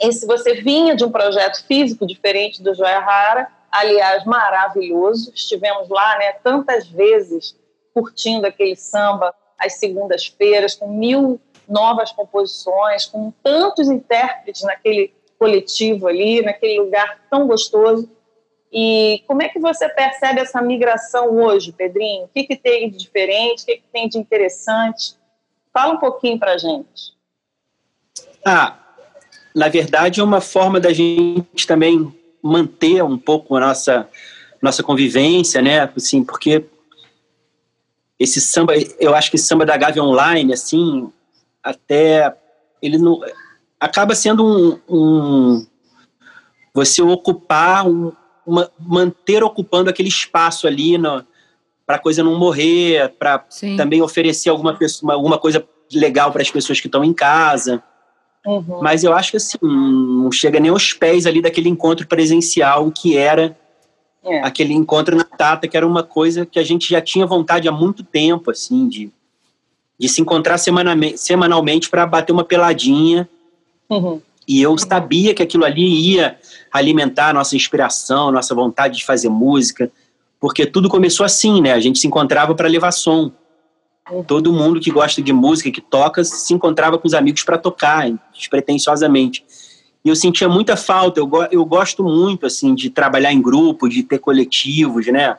E 0.00 0.12
se 0.12 0.26
você 0.26 0.54
vinha 0.54 0.94
de 0.94 1.04
um 1.04 1.10
projeto 1.10 1.66
físico 1.66 2.06
diferente 2.06 2.62
do 2.62 2.74
Joia 2.74 3.00
Rara, 3.00 3.48
aliás, 3.70 4.24
maravilhoso. 4.24 5.32
Estivemos 5.34 5.88
lá 5.88 6.16
né, 6.18 6.32
tantas 6.44 6.86
vezes 6.86 7.54
curtindo 7.92 8.46
aquele 8.46 8.76
samba 8.76 9.34
às 9.58 9.74
segundas-feiras, 9.74 10.74
com 10.74 10.88
mil 10.88 11.40
novas 11.68 12.12
composições, 12.12 13.04
com 13.04 13.32
tantos 13.42 13.88
intérpretes 13.88 14.62
naquele 14.62 15.12
coletivo 15.38 16.06
ali, 16.06 16.42
naquele 16.42 16.80
lugar 16.80 17.20
tão 17.30 17.46
gostoso. 17.46 18.08
E 18.72 19.24
como 19.26 19.42
é 19.42 19.48
que 19.48 19.58
você 19.58 19.88
percebe 19.88 20.40
essa 20.40 20.62
migração 20.62 21.36
hoje, 21.36 21.72
Pedrinho? 21.72 22.24
O 22.24 22.28
que, 22.28 22.44
que 22.44 22.56
tem 22.56 22.88
de 22.90 22.98
diferente? 22.98 23.62
O 23.62 23.66
que, 23.66 23.76
que 23.76 23.88
tem 23.92 24.08
de 24.08 24.18
interessante? 24.18 25.14
Fala 25.72 25.94
um 25.94 25.98
pouquinho 25.98 26.38
para 26.38 26.52
a 26.52 26.58
gente. 26.58 27.14
Ah, 28.44 28.78
na 29.54 29.68
verdade, 29.68 30.20
é 30.20 30.24
uma 30.24 30.40
forma 30.40 30.78
da 30.78 30.92
gente 30.92 31.66
também 31.66 32.14
manter 32.42 33.02
um 33.02 33.18
pouco 33.18 33.56
a 33.56 33.60
nossa, 33.60 34.08
nossa 34.62 34.82
convivência, 34.82 35.60
né? 35.60 35.90
Assim, 35.96 36.24
porque 36.24 36.64
esse 38.18 38.40
samba, 38.40 38.74
eu 38.98 39.14
acho 39.14 39.30
que 39.30 39.36
esse 39.36 39.46
samba 39.46 39.66
da 39.66 39.76
Gávea 39.76 40.02
Online, 40.02 40.52
assim, 40.52 41.12
até 41.62 42.34
ele 42.80 42.98
não 42.98 43.20
acaba 43.78 44.14
sendo 44.14 44.44
um, 44.44 44.80
um 44.88 45.66
você 46.72 47.02
ocupar 47.02 47.86
um, 47.86 48.12
uma, 48.50 48.70
manter 48.78 49.42
ocupando 49.44 49.88
aquele 49.88 50.08
espaço 50.08 50.66
ali 50.66 50.98
para 51.86 51.96
a 51.96 51.98
coisa 51.98 52.22
não 52.22 52.38
morrer, 52.38 53.14
para 53.18 53.44
também 53.76 54.02
oferecer 54.02 54.48
alguma, 54.48 54.74
pessoa, 54.74 55.14
alguma 55.14 55.38
coisa 55.38 55.64
legal 55.92 56.32
para 56.32 56.42
as 56.42 56.50
pessoas 56.50 56.80
que 56.80 56.88
estão 56.88 57.04
em 57.04 57.12
casa. 57.12 57.82
Uhum. 58.44 58.80
Mas 58.82 59.04
eu 59.04 59.12
acho 59.12 59.32
que 59.32 59.36
assim, 59.36 59.58
não 59.62 60.32
chega 60.32 60.58
nem 60.58 60.70
aos 60.70 60.92
pés 60.92 61.26
ali 61.26 61.42
daquele 61.42 61.68
encontro 61.68 62.06
presencial 62.06 62.90
que 62.90 63.16
era 63.16 63.56
é. 64.24 64.40
aquele 64.40 64.72
encontro 64.72 65.16
na 65.16 65.24
Tata, 65.24 65.68
que 65.68 65.76
era 65.76 65.86
uma 65.86 66.02
coisa 66.02 66.44
que 66.44 66.58
a 66.58 66.62
gente 66.62 66.88
já 66.88 67.00
tinha 67.00 67.26
vontade 67.26 67.68
há 67.68 67.72
muito 67.72 68.02
tempo, 68.02 68.50
assim, 68.50 68.88
de, 68.88 69.10
de 69.98 70.08
se 70.08 70.20
encontrar 70.20 70.58
semanalmente, 70.58 71.18
semanalmente 71.18 71.88
para 71.88 72.06
bater 72.06 72.32
uma 72.32 72.44
peladinha. 72.44 73.28
Uhum. 73.88 74.20
E 74.50 74.60
eu 74.60 74.76
sabia 74.76 75.32
que 75.32 75.44
aquilo 75.44 75.64
ali 75.64 76.10
ia 76.10 76.36
alimentar 76.72 77.28
a 77.28 77.32
nossa 77.32 77.54
inspiração, 77.54 78.30
a 78.30 78.32
nossa 78.32 78.52
vontade 78.52 78.98
de 78.98 79.04
fazer 79.04 79.28
música, 79.28 79.92
porque 80.40 80.66
tudo 80.66 80.88
começou 80.88 81.24
assim, 81.24 81.62
né? 81.62 81.72
A 81.72 81.78
gente 81.78 82.00
se 82.00 82.08
encontrava 82.08 82.52
para 82.52 82.66
levar 82.66 82.90
som. 82.90 83.30
Todo 84.26 84.52
mundo 84.52 84.80
que 84.80 84.90
gosta 84.90 85.22
de 85.22 85.32
música, 85.32 85.70
que 85.70 85.80
toca, 85.80 86.24
se 86.24 86.52
encontrava 86.52 86.98
com 86.98 87.06
os 87.06 87.14
amigos 87.14 87.44
para 87.44 87.58
tocar, 87.58 88.10
despretensiosamente. 88.34 89.44
E 90.04 90.08
eu 90.08 90.16
sentia 90.16 90.48
muita 90.48 90.76
falta. 90.76 91.20
Eu, 91.20 91.30
eu 91.52 91.64
gosto 91.64 92.02
muito, 92.02 92.44
assim, 92.44 92.74
de 92.74 92.90
trabalhar 92.90 93.32
em 93.32 93.40
grupo, 93.40 93.88
de 93.88 94.02
ter 94.02 94.18
coletivos, 94.18 95.06
né? 95.06 95.36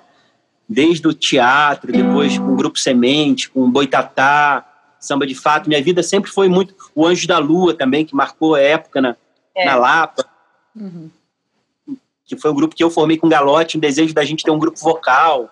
Desde 0.69 1.05
o 1.05 1.13
teatro, 1.13 1.91
depois 1.91 2.37
com 2.37 2.53
o 2.53 2.55
Grupo 2.55 2.79
Semente, 2.79 3.49
com 3.49 3.63
o 3.65 3.69
Boitatá, 3.69 4.70
Samba 5.01 5.27
de 5.27 5.35
Fato. 5.35 5.67
Minha 5.67 5.83
vida 5.83 6.01
sempre 6.01 6.31
foi 6.31 6.47
muito... 6.47 6.73
O 6.95 7.05
Anjo 7.05 7.27
da 7.27 7.37
Lua 7.37 7.73
também, 7.73 8.05
que 8.05 8.15
marcou 8.15 8.55
a 8.55 8.61
época 8.61 9.01
na, 9.01 9.15
é. 9.53 9.65
na 9.65 9.75
Lapa. 9.75 10.25
Uhum. 10.75 11.09
Que 12.25 12.37
foi 12.37 12.51
um 12.51 12.55
grupo 12.55 12.75
que 12.75 12.83
eu 12.83 12.89
formei 12.89 13.17
com 13.17 13.27
o 13.27 13.29
Galote, 13.29 13.77
um 13.77 13.81
desejo 13.81 14.13
da 14.13 14.23
gente 14.23 14.43
ter 14.43 14.51
um 14.51 14.59
grupo 14.59 14.79
vocal 14.79 15.49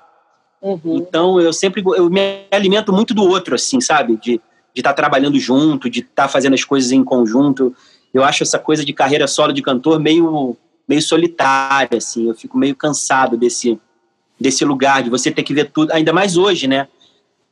Uhum. 0.62 0.98
Então 0.98 1.40
eu 1.40 1.54
sempre 1.54 1.82
eu 1.96 2.10
me 2.10 2.46
alimento 2.52 2.92
muito 2.92 3.14
do 3.14 3.24
outro, 3.24 3.56
assim, 3.56 3.80
sabe? 3.80 4.18
De 4.18 4.42
estar 4.76 4.90
tá 4.90 4.94
trabalhando 4.94 5.40
junto, 5.40 5.90
de 5.90 6.00
estar 6.02 6.24
tá 6.24 6.28
fazendo 6.28 6.54
as 6.54 6.64
coisas 6.64 6.92
em 6.92 7.04
conjunto. 7.04 7.76
Eu 8.14 8.24
acho 8.24 8.44
essa 8.44 8.60
coisa 8.60 8.84
de 8.84 8.94
carreira 8.94 9.28
solo 9.28 9.54
de 9.54 9.62
cantor 9.62 10.00
meio, 10.00 10.58
meio 10.88 11.02
solitária, 11.02 11.98
assim. 11.98 12.28
Eu 12.28 12.36
fico 12.36 12.58
meio 12.58 12.76
cansado 12.76 13.38
desse, 13.38 13.80
desse 14.40 14.66
lugar, 14.66 15.04
de 15.04 15.10
você 15.10 15.32
ter 15.32 15.44
que 15.44 15.54
ver 15.54 15.72
tudo, 15.72 15.92
ainda 15.92 16.12
mais 16.12 16.36
hoje, 16.36 16.68
né? 16.68 16.88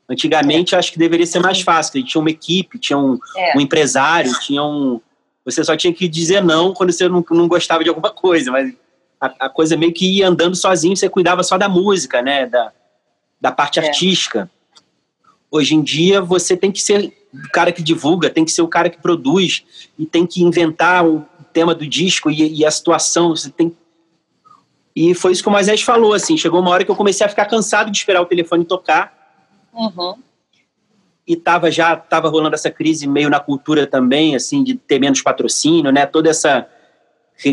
Antigamente 0.09 0.73
é. 0.73 0.77
acho 0.77 0.91
que 0.91 0.99
deveria 0.99 1.25
ser 1.25 1.39
mais 1.39 1.61
fácil. 1.61 2.03
Tinha 2.03 2.21
uma 2.21 2.29
equipe, 2.29 2.79
tinha 2.79 2.97
um, 2.97 3.19
é. 3.35 3.57
um 3.57 3.61
empresário, 3.61 4.31
tinha 4.39 4.63
um. 4.63 5.01
Você 5.43 5.63
só 5.63 5.75
tinha 5.75 5.93
que 5.93 6.07
dizer 6.07 6.43
não 6.43 6.73
quando 6.73 6.91
você 6.91 7.07
não, 7.07 7.25
não 7.31 7.47
gostava 7.47 7.83
de 7.83 7.89
alguma 7.89 8.11
coisa, 8.11 8.51
mas 8.51 8.73
a, 9.19 9.45
a 9.45 9.49
coisa 9.49 9.75
meio 9.75 9.93
que 9.93 10.17
ia 10.17 10.27
andando 10.27 10.55
sozinho, 10.55 10.95
você 10.95 11.09
cuidava 11.09 11.43
só 11.43 11.57
da 11.57 11.67
música, 11.67 12.21
né? 12.21 12.45
Da, 12.45 12.71
da 13.39 13.51
parte 13.51 13.79
é. 13.79 13.85
artística. 13.85 14.49
Hoje 15.49 15.75
em 15.75 15.81
dia, 15.81 16.21
você 16.21 16.57
tem 16.57 16.71
que 16.71 16.81
ser 16.81 17.13
o 17.33 17.49
cara 17.51 17.71
que 17.71 17.81
divulga, 17.81 18.29
tem 18.29 18.43
que 18.43 18.51
ser 18.51 18.61
o 18.61 18.67
cara 18.67 18.89
que 18.89 19.01
produz 19.01 19.63
e 19.97 20.05
tem 20.05 20.25
que 20.25 20.43
inventar 20.43 21.05
o 21.05 21.25
tema 21.53 21.73
do 21.73 21.87
disco 21.87 22.29
e, 22.29 22.59
e 22.59 22.65
a 22.65 22.71
situação. 22.71 23.35
Você 23.35 23.49
tem 23.49 23.75
e 24.99 25.13
foi 25.13 25.31
isso 25.31 25.43
que 25.43 25.49
o 25.49 25.51
Moisés 25.51 25.83
falou, 25.83 26.11
assim, 26.11 26.35
chegou 26.35 26.59
uma 26.59 26.71
hora 26.71 26.83
que 26.83 26.89
eu 26.89 26.95
comecei 26.95 27.23
a 27.23 27.29
ficar 27.29 27.45
cansado 27.45 27.91
de 27.91 27.97
esperar 27.99 28.19
o 28.19 28.25
telefone 28.25 28.65
tocar. 28.65 29.15
Uhum. 29.77 30.15
E 31.27 31.35
tava 31.35 31.69
já 31.69 31.95
tava 31.95 32.29
rolando 32.29 32.55
essa 32.55 32.71
crise 32.71 33.05
meio 33.05 33.29
na 33.29 33.39
cultura 33.39 33.85
também, 33.85 34.35
assim, 34.35 34.63
de 34.63 34.75
ter 34.75 34.99
menos 34.99 35.21
patrocínio, 35.21 35.91
né? 35.91 36.05
Toda 36.05 36.29
essa 36.29 36.67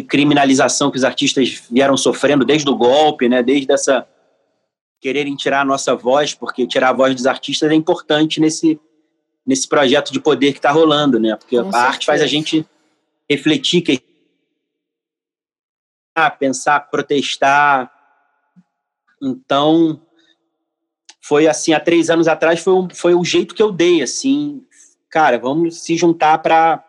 criminalização 0.09 0.91
que 0.91 0.97
os 0.97 1.05
artistas 1.05 1.63
vieram 1.71 1.97
sofrendo 1.97 2.45
desde 2.45 2.71
o 2.71 2.77
golpe, 2.77 3.29
né? 3.29 3.43
Desde 3.43 3.71
essa 3.73 4.07
quererem 5.01 5.37
tirar 5.37 5.61
a 5.61 5.65
nossa 5.67 5.95
voz, 5.95 6.33
porque 6.33 6.67
tirar 6.67 6.89
a 6.89 6.93
voz 6.95 7.15
dos 7.15 7.27
artistas 7.27 7.71
é 7.71 7.75
importante 7.75 8.41
nesse, 8.41 8.81
nesse 9.47 9.69
projeto 9.69 10.11
de 10.11 10.19
poder 10.19 10.53
que 10.53 10.59
está 10.59 10.71
rolando, 10.71 11.21
né? 11.21 11.37
Porque 11.37 11.57
Com 11.57 11.69
a 11.69 11.73
certeza. 11.73 11.87
arte 11.87 12.07
faz 12.07 12.23
a 12.23 12.27
gente 12.27 12.67
refletir, 13.29 13.83
que 13.83 14.03
pensar, 16.39 16.81
protestar. 16.91 17.91
Então, 19.23 20.01
foi 21.27 21.49
assim, 21.49 21.73
há 21.73 21.81
três 21.81 22.11
anos 22.11 22.29
atrás 22.29 22.61
foi, 22.61 22.75
um, 22.75 22.87
foi 22.93 23.15
o 23.15 23.25
jeito 23.25 23.55
que 23.55 23.63
eu 23.63 23.73
dei, 23.73 24.03
assim, 24.03 24.63
cara, 25.09 25.39
vamos 25.39 25.81
se 25.81 25.97
juntar 25.97 26.37
para 26.37 26.85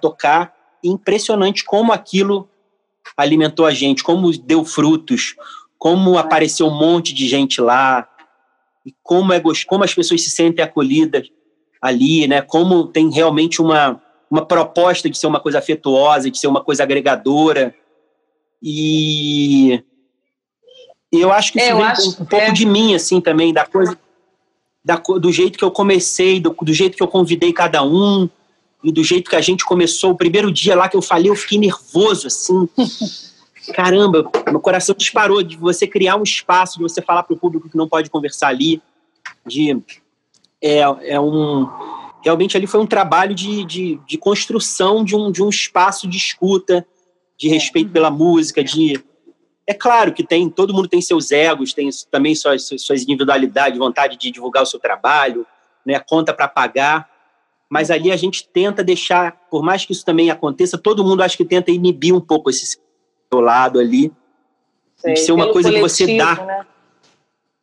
tocar. 0.00 0.54
Impressionante 0.84 1.64
como 1.64 1.92
aquilo 1.92 2.48
alimentou 3.16 3.66
a 3.66 3.72
gente, 3.72 4.04
como 4.04 4.30
deu 4.38 4.64
frutos, 4.64 5.34
como 5.76 6.16
apareceu 6.16 6.68
um 6.68 6.78
monte 6.78 7.12
de 7.12 7.26
gente 7.26 7.60
lá, 7.60 8.08
e 8.84 8.94
como, 9.02 9.32
é, 9.32 9.42
como 9.66 9.82
as 9.82 9.92
pessoas 9.92 10.22
se 10.22 10.30
sentem 10.30 10.64
acolhidas 10.64 11.28
ali, 11.82 12.28
né? 12.28 12.42
Como 12.42 12.86
tem 12.86 13.10
realmente 13.10 13.60
uma, 13.60 14.00
uma 14.30 14.46
proposta 14.46 15.10
de 15.10 15.18
ser 15.18 15.26
uma 15.26 15.40
coisa 15.40 15.58
afetuosa, 15.58 16.30
de 16.30 16.38
ser 16.38 16.46
uma 16.46 16.62
coisa 16.62 16.84
agregadora. 16.84 17.74
E 18.62 19.82
eu 21.20 21.32
acho 21.32 21.52
que 21.52 21.58
isso 21.58 21.68
É, 21.68 21.74
vem 21.74 21.84
acho- 21.84 22.08
um, 22.08 22.22
um 22.22 22.26
pouco 22.26 22.46
é. 22.46 22.52
de 22.52 22.66
mim, 22.66 22.94
assim, 22.94 23.20
também, 23.20 23.52
da 23.52 23.64
coisa, 23.66 23.98
da, 24.84 24.96
do 24.96 25.32
jeito 25.32 25.58
que 25.58 25.64
eu 25.64 25.70
comecei, 25.70 26.40
do, 26.40 26.54
do 26.62 26.72
jeito 26.72 26.96
que 26.96 27.02
eu 27.02 27.08
convidei 27.08 27.52
cada 27.52 27.82
um, 27.82 28.28
e 28.84 28.92
do 28.92 29.02
jeito 29.02 29.28
que 29.30 29.36
a 29.36 29.40
gente 29.40 29.64
começou. 29.64 30.12
O 30.12 30.16
primeiro 30.16 30.52
dia 30.52 30.76
lá 30.76 30.88
que 30.88 30.96
eu 30.96 31.02
falei, 31.02 31.30
eu 31.30 31.34
fiquei 31.36 31.58
nervoso, 31.58 32.26
assim. 32.28 32.68
Caramba, 33.74 34.30
meu 34.48 34.60
coração 34.60 34.94
disparou 34.96 35.42
de 35.42 35.56
você 35.56 35.86
criar 35.88 36.16
um 36.16 36.22
espaço, 36.22 36.76
de 36.78 36.82
você 36.84 37.02
falar 37.02 37.24
para 37.24 37.34
o 37.34 37.38
público 37.38 37.68
que 37.68 37.76
não 37.76 37.88
pode 37.88 38.08
conversar 38.08 38.48
ali, 38.48 38.80
de 39.44 39.76
é, 40.62 40.80
é 41.02 41.20
um 41.20 41.68
realmente 42.22 42.56
ali 42.56 42.66
foi 42.66 42.80
um 42.80 42.86
trabalho 42.86 43.34
de, 43.34 43.64
de, 43.64 44.00
de 44.06 44.18
construção 44.18 45.04
de 45.04 45.14
um, 45.14 45.30
de 45.30 45.42
um 45.42 45.48
espaço 45.48 46.08
de 46.08 46.16
escuta, 46.16 46.84
de 47.38 47.48
respeito 47.48 47.90
pela 47.90 48.10
música, 48.10 48.64
de 48.64 49.00
é 49.66 49.74
claro 49.74 50.12
que 50.12 50.22
tem 50.24 50.48
todo 50.48 50.72
mundo 50.72 50.88
tem 50.88 51.00
seus 51.00 51.30
egos, 51.32 51.72
tem 51.74 51.90
também 52.10 52.34
suas, 52.34 52.68
suas 52.78 53.02
individualidades, 53.02 53.78
vontade 53.78 54.16
de 54.16 54.30
divulgar 54.30 54.62
o 54.62 54.66
seu 54.66 54.78
trabalho, 54.78 55.46
né, 55.84 55.98
conta 55.98 56.32
para 56.32 56.46
pagar, 56.48 57.08
mas 57.68 57.90
ali 57.90 58.12
a 58.12 58.16
gente 58.16 58.46
tenta 58.48 58.84
deixar, 58.84 59.32
por 59.50 59.62
mais 59.62 59.84
que 59.84 59.92
isso 59.92 60.04
também 60.04 60.30
aconteça, 60.30 60.78
todo 60.78 61.02
mundo 61.04 61.22
acho 61.22 61.36
que 61.36 61.44
tenta 61.44 61.70
inibir 61.70 62.14
um 62.14 62.20
pouco 62.20 62.48
esse 62.50 62.64
seu 62.66 63.40
lado 63.40 63.78
ali, 63.80 64.12
Sei, 64.96 65.16
ser 65.16 65.32
uma 65.32 65.44
pelo 65.44 65.52
coisa 65.52 65.72
que 65.72 65.80
você 65.80 66.16
dá. 66.16 66.34
né? 66.36 66.66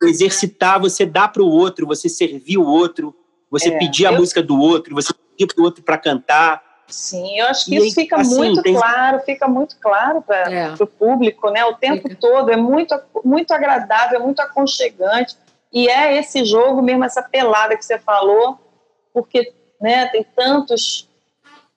exercitar, 0.02 0.78
você 0.78 1.06
dá 1.06 1.26
para 1.26 1.42
o 1.42 1.48
outro, 1.48 1.86
você 1.86 2.08
servir 2.10 2.58
o 2.58 2.66
outro, 2.66 3.14
você 3.50 3.68
É, 3.70 3.78
pedir 3.78 4.06
a 4.06 4.12
eu- 4.12 4.18
música 4.18 4.42
do 4.42 4.58
outro, 4.58 4.94
você 4.94 5.14
pedir 5.14 5.46
para 5.54 5.62
o 5.62 5.64
outro 5.64 5.82
para 5.82 5.96
cantar. 5.96 6.62
Sim, 6.88 7.38
eu 7.40 7.46
acho 7.46 7.64
que 7.66 7.74
E 7.76 7.86
isso 7.86 7.94
fica 7.94 8.16
assim, 8.20 8.36
muito 8.36 8.62
tem- 8.62 8.74
claro, 8.74 9.20
fica 9.20 9.48
muito 9.48 9.76
claro 9.80 10.20
para 10.22 10.52
É. 10.52 10.74
o 10.78 10.86
público, 10.86 11.50
né? 11.50 11.64
O 11.64 11.74
tempo 11.74 12.08
Fica. 12.08 12.16
todo 12.20 12.50
é 12.50 12.56
muito, 12.56 12.94
muito 13.24 13.52
agradável, 13.52 14.20
é 14.20 14.22
muito 14.22 14.40
aconchegante. 14.40 15.36
E 15.72 15.88
é 15.88 16.16
esse 16.18 16.44
jogo 16.44 16.82
mesmo, 16.82 17.04
essa 17.04 17.22
pelada 17.22 17.76
que 17.76 17.84
você 17.84 17.98
falou, 17.98 18.58
porque 19.12 19.52
né, 19.80 20.06
tem 20.06 20.22
tantos 20.36 21.08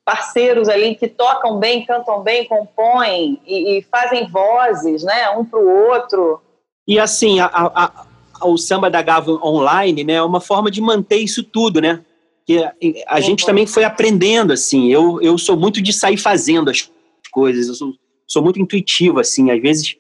parceiros 0.06 0.70
ali 0.70 0.96
que 0.96 1.08
tocam 1.08 1.58
bem, 1.58 1.86
cantam 1.86 2.22
bem, 2.22 2.48
compõem 2.48 3.42
e, 3.46 3.78
e 3.80 3.82
fazem 3.84 4.28
vozes, 4.28 5.04
né? 5.04 5.30
Um 5.32 5.44
para 5.44 5.60
o 5.60 5.88
outro. 5.90 6.42
E 6.88 7.00
assim, 7.00 7.40
a, 7.40 7.46
a- 7.48 7.86
a- 7.86 8.46
o 8.48 8.56
samba 8.58 8.90
da 8.90 9.02
Gava 9.02 9.32
online, 9.44 10.04
né, 10.04 10.14
é 10.14 10.22
uma 10.22 10.40
forma 10.40 10.70
de 10.70 10.80
manter 10.80 11.18
isso 11.18 11.44
tudo, 11.44 11.82
né? 11.82 12.02
Que 12.48 12.64
a, 12.64 12.74
a 13.07 13.19
gente 13.19 13.45
também 13.45 13.68
foi 13.68 13.84
aprendendo, 13.84 14.53
assim. 14.53 14.91
Eu, 14.91 15.22
eu 15.22 15.38
sou 15.38 15.56
muito 15.56 15.82
de 15.82 15.94
sair 15.94 16.18
fazendo 16.18 16.72
as 16.72 16.90
coisas. 17.32 17.68
Eu 17.68 17.76
sou, 17.76 17.94
sou 18.26 18.41
muito 18.41 18.60
intuitivo, 18.60 19.19
assim. 19.19 19.52
Às 19.52 19.61
vezes 19.61 19.98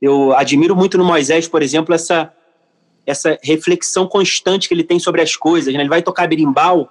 eu 0.00 0.32
admiro 0.36 0.76
muito 0.76 0.98
no 0.98 1.04
Moisés, 1.04 1.48
por 1.48 1.62
exemplo, 1.62 1.94
essa 1.94 2.32
essa 3.06 3.38
reflexão 3.40 4.08
constante 4.08 4.66
que 4.66 4.74
ele 4.74 4.82
tem 4.82 4.98
sobre 4.98 5.22
as 5.22 5.36
coisas. 5.36 5.72
Né? 5.72 5.80
Ele 5.80 5.88
vai 5.88 6.02
tocar 6.02 6.26
berimbau, 6.26 6.88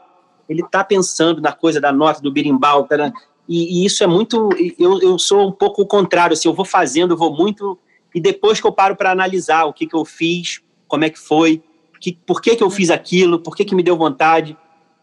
ele 0.48 0.62
está 0.62 0.82
pensando 0.82 1.42
na 1.42 1.52
coisa 1.52 1.82
da 1.82 1.92
nota 1.92 2.22
do 2.22 2.32
berimbau, 2.32 2.88
tá, 2.88 2.96
né? 2.96 3.14
e, 3.50 3.82
e 3.82 3.86
isso 3.86 4.04
é 4.04 4.08
muito. 4.08 4.50
Eu, 4.80 5.02
eu 5.02 5.20
sou 5.20 5.48
um 5.48 5.52
pouco 5.52 5.82
o 5.82 5.86
contrário. 5.86 6.34
Assim, 6.34 6.48
eu 6.48 6.54
vou 6.54 6.66
fazendo, 6.66 7.14
eu 7.14 7.18
vou 7.18 7.36
muito 7.36 7.78
e 8.16 8.22
depois 8.22 8.62
que 8.62 8.66
eu 8.66 8.72
paro 8.72 8.96
para 8.96 9.12
analisar 9.12 9.66
o 9.66 9.74
que, 9.74 9.86
que 9.86 9.94
eu 9.94 10.06
fiz, 10.06 10.62
como 10.88 11.04
é 11.04 11.10
que 11.10 11.20
foi, 11.20 11.62
que, 12.00 12.14
por 12.14 12.42
que, 12.42 12.56
que 12.56 12.64
eu 12.64 12.70
fiz 12.70 12.90
aquilo, 12.90 13.40
por 13.40 13.58
que, 13.58 13.66
que 13.66 13.76
me 13.76 13.84
deu 13.84 13.98
vontade. 13.98 14.58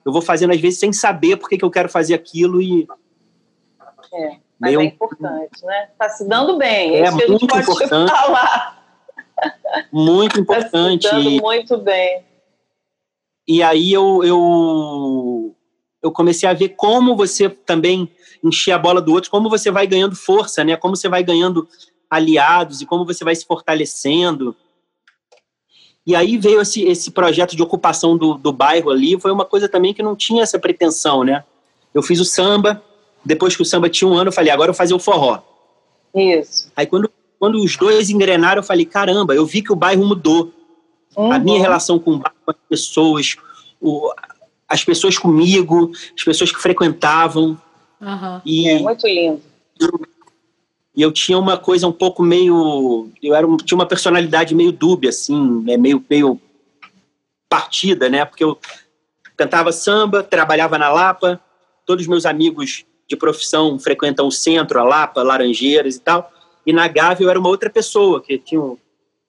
Eu 0.05 0.13
vou 0.13 0.23
fazendo, 0.23 0.53
às 0.53 0.61
vezes, 0.61 0.79
sem 0.81 0.93
saber 0.93 1.37
por 1.37 1.49
que, 1.49 1.57
que 1.59 1.65
eu 1.65 1.71
quero 1.71 1.89
fazer 1.89 2.15
aquilo 2.15 2.61
e 2.61 2.87
É, 4.13 4.37
mas 4.61 4.71
Meio- 4.75 4.81
é 4.81 4.85
importante, 4.85 5.65
né? 5.65 5.89
Está 5.93 6.09
se 6.11 6.27
dando 6.29 6.59
bem. 6.59 6.97
É 6.97 7.05
isso 7.05 7.17
que 7.17 7.23
a 7.23 7.27
gente 7.27 7.31
muito 7.31 7.47
pode 7.49 7.63
importante. 7.63 8.11
falar. 8.11 8.85
muito 9.93 10.41
Está 10.41 10.55
se 10.55 10.67
importante. 10.67 11.09
dando 11.11 11.31
muito 11.31 11.79
bem. 11.79 12.25
e 13.49 13.63
aí 13.63 13.93
eu, 13.93 14.23
eu, 14.25 15.57
eu 16.03 16.13
comecei 16.13 16.49
a 16.49 16.53
ver 16.53 16.71
como 16.71 17.17
você 17.17 17.49
também 17.49 18.11
encher 18.45 18.73
a 18.73 18.79
bola 18.79 19.01
do 19.01 19.13
outro, 19.13 19.31
como 19.31 19.49
você 19.49 19.71
vai 19.71 19.87
ganhando 19.87 20.15
força, 20.17 20.63
né? 20.65 20.77
Como 20.77 20.95
você 20.97 21.09
vai 21.09 21.23
ganhando 21.23 21.67
aliados 22.11 22.81
e 22.83 22.87
como 22.87 23.05
você 23.07 23.25
vai 23.25 23.35
se 23.35 23.47
fortalecendo. 23.47 24.55
E 26.07 26.17
aí 26.17 26.37
veio 26.37 26.61
esse, 26.61 26.83
esse 26.83 27.11
projeto 27.11 27.55
de 27.55 27.63
ocupação 27.63 28.17
do, 28.17 28.35
do 28.35 28.53
bairro 28.53 28.91
ali, 28.91 29.19
foi 29.21 29.31
uma 29.31 29.45
coisa 29.45 29.69
também 29.69 29.95
que 29.95 30.03
não 30.03 30.17
tinha 30.17 30.43
essa 30.43 30.59
pretensão, 30.59 31.23
né? 31.23 31.45
Eu 31.95 32.03
fiz 32.03 32.19
o 32.21 32.25
samba, 32.25 32.83
depois 33.25 33.55
que 33.55 33.63
o 33.63 33.65
samba 33.65 33.89
tinha 33.89 34.09
um 34.09 34.15
ano, 34.15 34.29
eu 34.29 34.33
falei, 34.33 34.51
agora 34.51 34.71
eu 34.71 34.73
vou 34.73 34.79
fazer 34.79 34.95
o 34.95 34.99
forró. 34.99 35.39
Isso. 36.15 36.71
Aí 36.77 36.87
quando, 36.87 37.11
quando 37.39 37.63
os 37.63 37.77
dois 37.77 38.11
engrenaram, 38.11 38.61
eu 38.61 38.65
falei, 38.67 38.85
caramba, 38.85 39.35
eu 39.35 39.47
vi 39.47 39.63
que 39.63 39.73
o 39.73 39.77
bairro 39.77 40.05
mudou. 40.05 40.53
A 41.17 41.39
minha 41.39 41.57
Uhum. 41.59 41.63
relação 41.63 41.99
com 41.99 42.13
o 42.13 42.19
bairro, 42.19 42.37
com 42.45 42.51
as 42.51 42.57
pessoas, 42.69 43.37
o, 43.81 44.13
as 44.69 44.83
pessoas 44.83 45.19
comigo, 45.19 45.93
as 46.17 46.25
pessoas 46.25 46.51
que 46.51 46.59
frequentavam. 46.61 47.57
Aham. 48.01 48.43
E, 48.45 48.69
É 48.69 48.79
muito 48.81 49.07
lindo. 49.07 49.43
E 50.95 51.01
eu 51.01 51.11
tinha 51.11 51.39
uma 51.39 51.57
coisa 51.57 51.87
um 51.87 51.93
pouco 51.93 52.23
meio. 52.23 53.11
Eu 53.23 53.35
era, 53.35 53.47
um- 53.47 53.57
tinha 53.57 53.77
uma 53.77 53.87
personalidade 53.87 54.55
meio 54.55 54.73
dúbia, 54.73 55.11
assim, 55.11 55.63
né, 55.63 55.77
meio, 55.77 56.05
meio 56.09 56.41
partida, 57.49 58.09
né? 58.09 58.25
Porque 58.25 58.45
eu 58.45 58.59
cantava 59.37 59.73
samba, 59.73 60.23
trabalhava 60.23 60.79
na 60.79 60.91
Lapa, 60.91 61.41
todos 61.87 62.05
os 62.05 62.09
meus 62.09 62.27
amigos 62.27 62.85
de 63.09 63.17
profissão 63.17 63.79
frequentam 63.79 64.27
o 64.27 64.33
centro, 64.33 64.79
a 64.79 64.85
Lapa, 64.85 65.23
Laranjeiras 65.23 65.97
e 65.97 66.01
tal. 66.01 66.31
E 66.65 66.73
na 66.73 66.87
Gávea 66.89 67.25
eu 67.25 67.31
era 67.31 67.41
uma 67.41 67.49
outra 67.49 67.69
pessoa, 67.69 68.23
que 68.23 68.39
tinham 68.39 68.79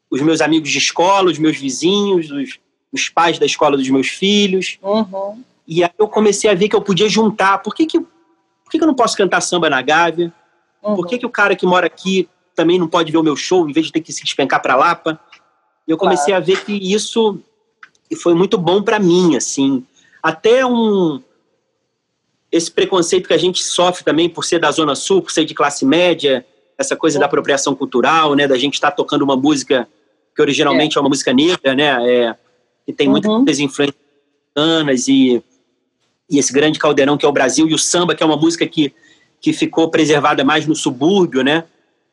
os 0.09 0.21
meus 0.21 0.41
amigos 0.41 0.69
de 0.69 0.77
escola, 0.77 1.31
os 1.31 1.39
meus 1.39 1.57
vizinhos, 1.57 2.29
os, 2.29 2.59
os 2.91 3.09
pais 3.09 3.39
da 3.39 3.45
escola 3.45 3.75
dos 3.75 3.89
meus 3.89 4.07
filhos. 4.07 4.77
Uhum. 4.83 5.41
E 5.67 5.83
aí 5.83 5.89
eu 5.97 6.07
comecei 6.07 6.49
a 6.49 6.53
ver 6.53 6.69
que 6.69 6.75
eu 6.75 6.81
podia 6.81 7.09
juntar. 7.09 7.57
Por 7.59 7.73
que, 7.73 7.85
que, 7.85 7.99
por 7.99 8.69
que, 8.69 8.77
que 8.77 8.83
eu 8.83 8.87
não 8.87 8.93
posso 8.93 9.17
cantar 9.17 9.41
samba 9.41 9.69
na 9.69 9.81
Gávea? 9.81 10.31
Uhum. 10.83 10.95
Por 10.95 11.07
que, 11.07 11.17
que 11.17 11.25
o 11.25 11.29
cara 11.29 11.55
que 11.55 11.65
mora 11.65 11.87
aqui 11.87 12.27
também 12.55 12.77
não 12.77 12.87
pode 12.87 13.11
ver 13.11 13.17
o 13.17 13.23
meu 13.23 13.35
show, 13.35 13.67
em 13.67 13.73
vez 13.73 13.87
de 13.87 13.91
ter 13.91 14.01
que 14.01 14.11
se 14.11 14.23
despencar 14.23 14.61
para 14.61 14.75
Lapa? 14.75 15.19
E 15.87 15.91
eu 15.91 15.97
comecei 15.97 16.33
a 16.33 16.39
ver 16.39 16.63
que 16.63 16.73
isso 16.73 17.39
foi 18.21 18.33
muito 18.33 18.57
bom 18.57 18.81
para 18.81 18.99
mim, 18.99 19.35
assim. 19.35 19.85
Até 20.21 20.65
um 20.65 21.21
esse 22.51 22.69
preconceito 22.69 23.27
que 23.27 23.33
a 23.33 23.37
gente 23.37 23.63
sofre 23.63 24.03
também 24.03 24.29
por 24.29 24.45
ser 24.45 24.59
da 24.59 24.69
zona 24.69 24.93
sul, 24.93 25.23
por 25.23 25.31
ser 25.31 25.43
de 25.43 25.55
classe 25.55 25.83
média, 25.83 26.45
essa 26.77 26.95
coisa 26.95 27.17
da 27.17 27.25
apropriação 27.25 27.73
cultural, 27.73 28.35
né, 28.35 28.47
da 28.47 28.57
gente 28.59 28.75
estar 28.75 28.91
tocando 28.91 29.23
uma 29.23 29.35
música 29.35 29.87
que 30.35 30.41
originalmente 30.41 30.95
é, 30.95 31.01
uma 31.01 31.09
música 31.09 31.33
negra, 31.33 31.73
né, 31.73 31.97
é, 32.07 32.35
que 32.85 32.93
tem 32.93 33.07
Uhum. 33.07 33.37
muitas 33.37 33.59
influências 33.59 33.97
americanas 34.55 35.07
e 35.07 35.43
e 36.29 36.39
esse 36.39 36.53
grande 36.53 36.79
caldeirão 36.79 37.17
que 37.17 37.25
é 37.25 37.29
o 37.29 37.33
Brasil 37.33 37.67
e 37.67 37.73
o 37.73 37.77
samba 37.77 38.15
que 38.15 38.23
é 38.23 38.25
uma 38.25 38.37
música 38.37 38.65
que 38.65 38.93
que 39.43 39.51
ficou 39.51 39.89
preservada 39.89 40.41
mais 40.41 40.65
no 40.65 40.73
subúrbio, 40.73 41.43
né? 41.43 41.65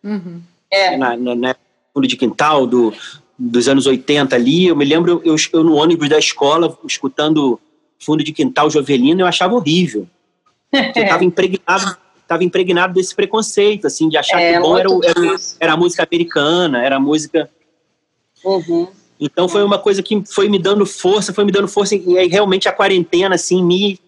Uhum. 0.02 0.43
É. 0.69 0.97
Na, 0.97 1.16
na, 1.16 1.35
na 1.36 1.57
fundo 1.94 2.09
de 2.09 2.16
quintal 2.16 2.66
do, 2.66 2.93
dos 3.39 3.69
anos 3.69 3.86
80 3.86 4.35
ali. 4.35 4.66
Eu 4.66 4.74
me 4.74 4.85
lembro, 4.85 5.23
eu, 5.24 5.36
eu 5.52 5.65
no 5.65 5.77
ônibus 5.77 6.09
da 6.09 6.19
escola, 6.19 6.77
escutando 6.85 7.61
fundo 8.01 8.24
de 8.24 8.32
quintal 8.32 8.69
Jovelino, 8.69 9.20
eu 9.20 9.27
achava 9.27 9.55
horrível. 9.55 10.09
Eu 10.73 11.02
estava 11.02 11.24
impregnado, 11.24 11.97
tava 12.28 12.44
impregnado 12.44 12.94
desse 12.94 13.12
preconceito, 13.12 13.89
assim, 13.89 14.09
de 14.09 14.16
achar 14.16 14.40
É, 14.40 14.52
que 14.52 14.61
bom 14.61 14.78
era, 14.78 14.89
era, 14.89 15.36
era 15.59 15.73
a 15.73 15.77
música 15.77 16.05
americana, 16.05 16.81
era 16.81 16.94
a 16.94 17.01
música. 17.01 17.51
Uhum. 18.44 18.86
Então 19.19 19.48
foi 19.48 19.65
uma 19.65 19.78
coisa 19.78 20.01
que 20.01 20.23
foi 20.27 20.48
me 20.48 20.57
dando 20.57 20.86
força, 20.86 21.35
foi 21.35 21.44
me 21.44 21.51
dando 21.51 21.66
força, 21.66 21.97
e 21.97 22.16
aí 22.16 22.28
realmente 22.28 22.69
a 22.69 22.73
quarentena, 22.73 23.35
assim, 23.35 23.62
me. 23.65 23.98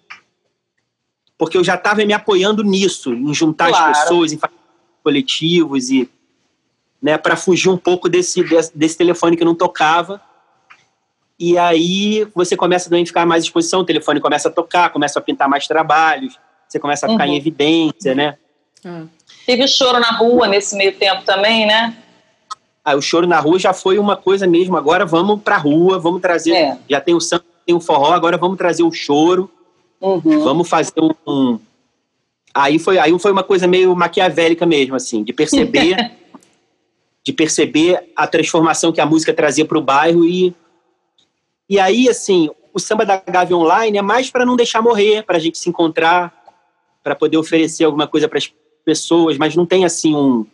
Porque 1.43 1.59
eu 1.59 1.65
já 1.65 1.75
estava 1.75 2.05
me 2.05 2.13
apoiando 2.13 2.63
nisso, 2.63 3.13
em 3.13 3.35
juntar 3.35 3.69
Claro. 3.71 3.91
as 3.91 4.03
pessoas, 4.03 4.33
em 4.33 4.39
fazer 4.39 4.55
coletivos 5.03 5.91
e. 5.91 6.09
Né, 7.03 7.19
para 7.19 7.35
fugir 7.35 7.69
um 7.69 7.77
pouco 7.77 8.09
desse, 8.09 8.45
desse, 8.45 8.71
desse 8.79 8.97
telefone 8.97 9.37
que 9.37 9.45
não 9.45 9.53
tocava. 9.57 10.21
E 11.41 11.59
aí 11.59 12.29
você 12.33 12.57
começa 12.57 12.89
também 12.89 13.03
a 13.03 13.07
ficar 13.07 13.27
mais 13.27 13.43
à 13.43 13.43
disposição, 13.43 13.81
o 13.81 13.85
telefone 13.85 14.21
começa 14.21 14.49
a 14.51 14.53
tocar, 14.53 14.91
começa 14.91 15.19
a 15.19 15.23
pintar 15.23 15.49
mais 15.49 15.67
trabalhos, 15.67 16.39
você 16.69 16.79
começa 16.79 17.07
a 17.07 17.09
ficar 17.11 17.27
Uhum. 17.27 17.33
em 17.33 17.37
evidência, 17.37 18.15
né? 18.15 18.37
Ah. 18.85 19.03
Teve 19.45 19.67
choro 19.67 19.99
na 19.99 20.13
rua 20.13 20.47
nesse 20.47 20.77
meio 20.77 20.93
tempo 20.97 21.25
também, 21.25 21.67
né? 21.67 21.97
Aí 22.85 22.95
o 22.97 23.03
choro 23.03 23.27
na 23.27 23.41
rua 23.41 23.59
já 23.59 23.73
foi 23.73 23.99
uma 23.99 24.17
coisa 24.17 24.47
mesmo. 24.47 24.77
Agora 24.77 25.05
vamos 25.05 25.43
pra 25.43 25.57
rua, 25.57 25.99
vamos 25.99 26.21
trazer. 26.21 26.53
É. 26.55 26.79
Já 26.89 27.01
tem 27.01 27.17
o 27.17 27.21
samba, 27.21 27.43
tem 27.67 27.75
o 27.75 27.81
forró, 27.81 28.13
agora 28.13 28.37
vamos 28.39 28.57
trazer 28.57 28.85
o 28.85 28.93
choro, 28.93 29.51
Uhum. 30.03 30.43
vamos 30.43 30.69
fazer 30.69 30.93
um. 31.27 31.61
Aí 32.53 32.79
foi, 32.79 32.99
aí 32.99 33.17
foi 33.19 33.31
uma 33.31 33.45
coisa 33.45 33.69
meio 33.69 33.95
maquiavélica 33.95 34.67
mesmo, 34.67 34.97
assim, 34.97 35.23
de 35.23 35.33
perceber, 35.33 36.13
de 37.25 37.33
perceber 37.33 38.11
a 38.17 38.27
transformação 38.27 38.93
que 38.93 39.01
a 39.01 39.07
música 39.07 39.33
trazia 39.33 39.65
para 39.65 39.79
o 39.79 39.83
bairro 39.83 40.25
e 40.25 40.53
e 41.69 41.79
aí 41.79 42.09
assim 42.09 42.51
o 42.75 42.81
samba 42.81 43.07
da 43.07 43.23
Gávea 43.25 43.57
online 43.57 43.99
é 43.99 44.03
mais 44.03 44.31
para 44.31 44.45
não 44.45 44.57
deixar 44.57 44.83
morrer, 44.83 45.23
para 45.23 45.37
a 45.37 45.41
gente 45.41 45.57
se 45.57 45.69
encontrar, 45.69 46.33
para 47.03 47.15
poder 47.15 47.37
oferecer 47.37 47.85
alguma 47.85 48.07
coisa 48.07 48.29
para 48.29 48.39
as 48.39 48.53
pessoas, 48.85 49.39
mas 49.39 49.55
não 49.55 49.65
tem 49.65 49.85
assim 49.85 50.15
um 50.17 50.45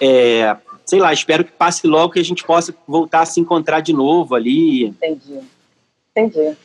É, 0.00 0.56
sei 0.84 1.00
lá, 1.00 1.12
espero 1.12 1.44
que 1.44 1.52
passe 1.52 1.86
logo 1.86 2.12
que 2.12 2.20
a 2.20 2.24
gente 2.24 2.44
possa 2.44 2.74
voltar 2.86 3.22
a 3.22 3.26
se 3.26 3.40
encontrar 3.40 3.80
de 3.80 3.92
novo 3.92 4.34
ali. 4.34 4.86
Entendi. 4.86 5.40
Entendi. 6.14 6.56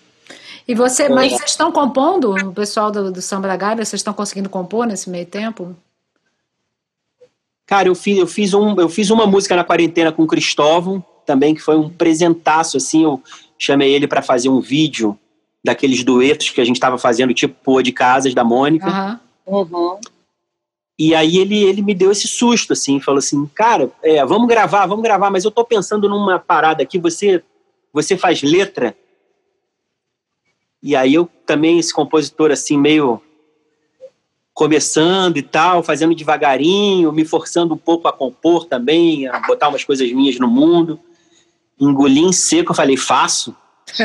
E 0.68 0.74
você, 0.74 1.10
mas 1.10 1.34
vocês 1.34 1.52
estão 1.52 1.72
compondo, 1.72 2.34
o 2.34 2.54
pessoal 2.54 2.90
do, 2.90 3.12
do 3.12 3.22
Samba 3.22 3.48
da 3.48 3.58
Gávea, 3.58 3.84
vocês 3.84 4.00
estão 4.00 4.14
conseguindo 4.14 4.50
compor 4.50 4.86
nesse 4.86 5.10
meio 5.10 5.26
tempo? 5.26 5.76
Cara, 7.66 7.88
eu 7.88 7.96
fiz, 7.96 8.18
eu 8.18 8.28
fiz, 8.28 8.54
um, 8.54 8.80
eu 8.80 8.88
fiz 8.88 9.10
uma 9.10 9.26
música 9.26 9.56
na 9.56 9.64
quarentena 9.64 10.12
com 10.12 10.24
o 10.24 10.28
Cristóvão, 10.28 11.04
também, 11.26 11.56
que 11.56 11.62
foi 11.62 11.78
um 11.78 11.90
presentaço, 11.90 12.78
assim, 12.78 13.04
eu 13.04 13.22
chamei 13.58 13.94
ele 13.94 14.08
para 14.08 14.22
fazer 14.22 14.50
um 14.50 14.60
vídeo 14.60 15.18
daqueles 15.64 16.04
duetos 16.04 16.50
que 16.50 16.62
a 16.62 16.66
gente 16.66 16.76
estava 16.76 16.98
fazendo, 16.98 17.34
tipo 17.34 17.56
Pô 17.64 17.82
de 17.82 17.92
Casas, 17.92 18.34
da 18.34 18.44
Mônica. 18.44 19.20
Uhum. 19.46 19.98
E 21.00 21.16
aí 21.16 21.38
ele, 21.38 21.64
ele 21.64 21.82
me 21.82 21.94
deu 21.94 22.12
esse 22.12 22.28
susto, 22.28 22.74
assim, 22.74 23.00
falou 23.00 23.20
assim, 23.20 23.46
cara, 23.56 23.90
é, 24.04 24.24
vamos 24.26 24.48
gravar, 24.48 24.86
vamos 24.86 25.04
gravar, 25.04 25.30
mas 25.30 25.44
eu 25.44 25.52
tô 25.52 25.66
pensando 25.66 26.08
numa 26.08 26.38
parada 26.38 26.84
aqui, 26.84 27.00
você, 27.00 27.42
você 27.92 28.16
faz 28.18 28.44
letra? 28.44 28.96
E 30.84 30.96
aí 30.98 31.14
eu 31.14 31.30
também, 31.46 31.80
esse 31.80 31.94
compositor, 31.94 32.52
assim, 32.52 32.78
meio 32.78 33.22
começando 34.54 35.38
e 35.38 35.42
tal, 35.42 35.82
fazendo 35.82 36.14
devagarinho, 36.14 37.12
me 37.14 37.24
forçando 37.26 37.74
um 37.74 37.78
pouco 37.78 38.08
a 38.08 38.14
compor 38.14 38.66
também, 38.66 39.28
a 39.28 39.40
botar 39.40 39.70
umas 39.70 39.86
coisas 39.86 40.12
minhas 40.12 40.38
no 40.38 40.48
mundo. 40.48 41.00
Engoli 41.80 42.20
em 42.20 42.34
seco, 42.34 42.72
eu 42.72 42.76
falei, 42.76 42.98
faço. 42.98 43.56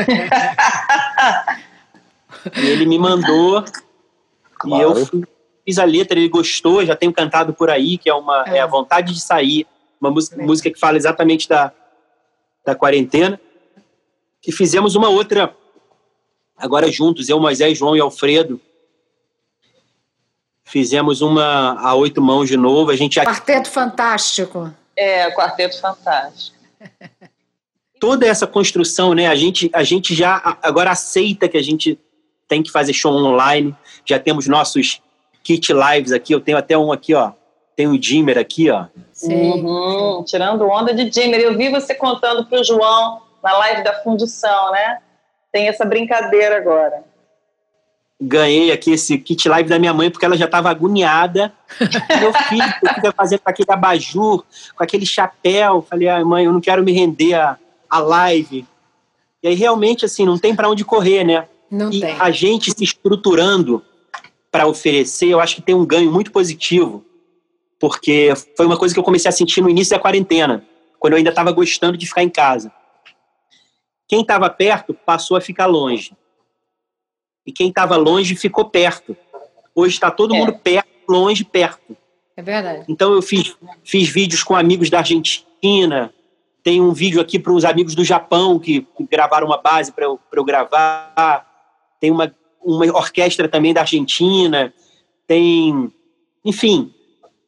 e 2.55 2.65
ele 2.65 2.85
me 2.85 2.97
mandou, 2.97 3.63
claro. 4.57 4.81
e 4.81 4.81
eu 4.81 4.95
fiz 5.65 5.77
a 5.77 5.83
letra, 5.83 6.17
ele 6.17 6.29
gostou, 6.29 6.85
já 6.85 6.95
tenho 6.95 7.13
cantado 7.13 7.53
por 7.53 7.69
aí, 7.69 7.97
que 7.97 8.09
é 8.09 8.13
uma 8.13 8.43
é, 8.47 8.57
é 8.57 8.61
a 8.61 8.67
vontade 8.67 9.13
de 9.13 9.19
sair, 9.19 9.67
uma 9.99 10.09
música, 10.09 10.41
música 10.41 10.71
que 10.71 10.79
fala 10.79 10.97
exatamente 10.97 11.47
da, 11.47 11.71
da 12.65 12.73
quarentena. 12.73 13.39
E 14.45 14.51
fizemos 14.51 14.95
uma 14.95 15.09
outra, 15.09 15.55
agora 16.59 16.91
juntos, 16.91 17.29
eu, 17.29 17.39
Moisés, 17.39 17.77
João 17.77 17.95
e 17.95 17.99
Alfredo, 17.99 18.59
Fizemos 20.69 21.21
uma 21.21 21.79
a 21.81 21.95
oito 21.95 22.21
mãos 22.21 22.47
de 22.47 22.55
novo. 22.55 22.91
A 22.91 22.95
gente 22.95 23.19
Quarteto 23.19 23.71
Fantástico. 23.71 24.71
É, 24.95 25.31
Quarteto 25.31 25.81
Fantástico. 25.81 26.55
Toda 27.99 28.27
essa 28.27 28.45
construção, 28.45 29.15
né? 29.15 29.25
A 29.25 29.33
gente, 29.33 29.67
a 29.73 29.81
gente 29.81 30.13
já 30.13 30.59
agora 30.61 30.91
aceita 30.91 31.49
que 31.49 31.57
a 31.57 31.63
gente 31.63 31.97
tem 32.47 32.61
que 32.61 32.71
fazer 32.71 32.93
show 32.93 33.11
online. 33.11 33.75
Já 34.05 34.19
temos 34.19 34.47
nossos 34.47 35.01
kit 35.43 35.73
lives 35.73 36.11
aqui. 36.11 36.35
Eu 36.35 36.39
tenho 36.39 36.59
até 36.59 36.77
um 36.77 36.91
aqui, 36.91 37.15
ó. 37.15 37.31
Tem 37.75 37.87
o 37.87 37.93
um 37.93 37.97
Dimmer 37.97 38.37
aqui, 38.37 38.69
ó. 38.69 38.85
Sim. 39.11 39.33
Uhum, 39.33 40.23
tirando 40.23 40.67
onda 40.67 40.93
de 40.93 41.09
Dimmer. 41.09 41.39
Eu 41.39 41.57
vi 41.57 41.69
você 41.69 41.95
contando 41.95 42.45
para 42.45 42.61
o 42.61 42.63
João 42.63 43.23
na 43.41 43.57
live 43.57 43.83
da 43.83 44.03
fundição, 44.03 44.71
né? 44.71 44.99
Tem 45.51 45.67
essa 45.67 45.85
brincadeira 45.85 46.57
agora 46.57 47.03
ganhei 48.21 48.71
aqui 48.71 48.91
esse 48.91 49.17
kit 49.17 49.47
live 49.47 49.69
da 49.69 49.79
minha 49.79 49.93
mãe 49.93 50.11
porque 50.11 50.25
ela 50.25 50.35
já 50.35 50.45
estava 50.45 50.69
agoniada. 50.69 51.53
Meu 52.19 52.33
filho 52.33 52.63
fica 52.95 53.13
fazendo 53.15 53.39
com 53.39 53.49
aquele 53.49 53.71
abajur, 53.71 54.43
com 54.75 54.83
aquele 54.83 55.05
chapéu. 55.05 55.85
Falei, 55.89 56.09
ah, 56.09 56.23
mãe, 56.25 56.45
eu 56.45 56.51
não 56.51 56.59
quero 56.59 56.83
me 56.83 56.91
render 56.91 57.35
a, 57.35 57.57
a 57.89 57.99
live. 57.99 58.65
E 59.41 59.47
aí 59.47 59.55
realmente 59.55 60.03
assim 60.03 60.25
não 60.25 60.37
tem 60.37 60.53
para 60.53 60.69
onde 60.69 60.83
correr, 60.83 61.23
né? 61.23 61.47
Não 61.71 61.91
e 61.91 62.01
tem. 62.01 62.15
a 62.19 62.29
gente 62.31 62.71
se 62.71 62.83
estruturando 62.83 63.81
para 64.51 64.67
oferecer, 64.67 65.27
eu 65.27 65.39
acho 65.39 65.55
que 65.55 65.61
tem 65.61 65.75
um 65.75 65.85
ganho 65.85 66.11
muito 66.11 66.31
positivo, 66.31 67.05
porque 67.79 68.33
foi 68.57 68.65
uma 68.65 68.77
coisa 68.77 68.93
que 68.93 68.99
eu 68.99 69.03
comecei 69.03 69.29
a 69.29 69.31
sentir 69.31 69.61
no 69.61 69.69
início 69.69 69.95
da 69.95 70.01
quarentena, 70.01 70.65
quando 70.97 71.13
eu 71.13 71.17
ainda 71.17 71.29
estava 71.29 71.51
gostando 71.51 71.95
de 71.95 72.07
ficar 72.07 72.23
em 72.23 72.29
casa. 72.29 72.71
Quem 74.09 74.21
estava 74.21 74.49
perto 74.49 74.93
passou 74.93 75.37
a 75.37 75.41
ficar 75.41 75.67
longe 75.67 76.17
e 77.45 77.51
quem 77.51 77.69
estava 77.69 77.95
longe 77.95 78.35
ficou 78.35 78.65
perto. 78.65 79.15
Hoje 79.73 79.93
está 79.93 80.09
todo 80.09 80.35
é. 80.35 80.39
mundo 80.39 80.57
perto, 80.57 80.89
longe, 81.07 81.45
perto. 81.45 81.95
É 82.35 82.41
verdade. 82.41 82.85
Então 82.89 83.13
eu 83.13 83.21
fiz, 83.21 83.55
fiz 83.83 84.09
vídeos 84.09 84.43
com 84.43 84.55
amigos 84.55 84.89
da 84.89 84.97
Argentina, 84.97 86.11
tem 86.63 86.81
um 86.81 86.91
vídeo 86.91 87.21
aqui 87.21 87.37
para 87.37 87.53
os 87.53 87.63
amigos 87.63 87.93
do 87.93 88.03
Japão 88.03 88.57
que, 88.57 88.81
que 88.81 89.03
gravaram 89.05 89.45
uma 89.45 89.61
base 89.61 89.91
para 89.91 90.05
eu, 90.05 90.19
eu 90.31 90.43
gravar, 90.43 91.45
tem 91.99 92.09
uma, 92.09 92.33
uma 92.63 92.85
orquestra 92.87 93.47
também 93.47 93.75
da 93.75 93.81
Argentina, 93.81 94.73
tem, 95.27 95.93
enfim, 96.43 96.91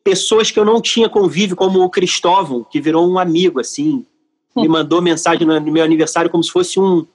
pessoas 0.04 0.52
que 0.52 0.60
eu 0.60 0.66
não 0.66 0.80
tinha 0.80 1.10
convívio, 1.10 1.56
como 1.56 1.82
o 1.82 1.90
Cristóvão, 1.90 2.64
que 2.64 2.80
virou 2.80 3.10
um 3.10 3.18
amigo, 3.18 3.60
assim, 3.60 4.06
me 4.56 4.68
mandou 4.68 5.02
mensagem 5.02 5.46
no 5.46 5.62
meu 5.62 5.84
aniversário 5.84 6.30
como 6.30 6.44
se 6.44 6.52
fosse 6.52 6.80
um, 6.80 7.06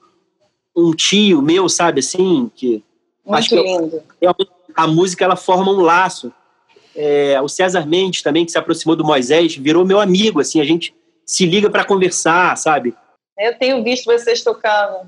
um 0.75 0.91
tio 0.93 1.41
meu, 1.41 1.67
sabe, 1.69 1.99
assim, 1.99 2.51
que 2.55 2.83
Muito 3.25 3.37
acho 3.37 3.49
que 3.49 3.61
lindo. 3.61 4.01
Eu, 4.21 4.33
a 4.75 4.87
música 4.87 5.25
ela 5.25 5.35
forma 5.35 5.71
um 5.71 5.81
laço. 5.81 6.31
É, 6.95 7.39
o 7.41 7.47
César 7.47 7.85
Mendes 7.85 8.21
também, 8.21 8.45
que 8.45 8.51
se 8.51 8.57
aproximou 8.57 8.95
do 8.95 9.03
Moisés, 9.03 9.55
virou 9.55 9.85
meu 9.85 9.99
amigo, 9.99 10.39
assim, 10.39 10.59
a 10.59 10.63
gente 10.63 10.95
se 11.25 11.45
liga 11.45 11.69
para 11.69 11.85
conversar, 11.85 12.55
sabe? 12.57 12.95
Eu 13.37 13.57
tenho 13.57 13.83
visto 13.83 14.05
vocês 14.05 14.43
tocando 14.43 15.07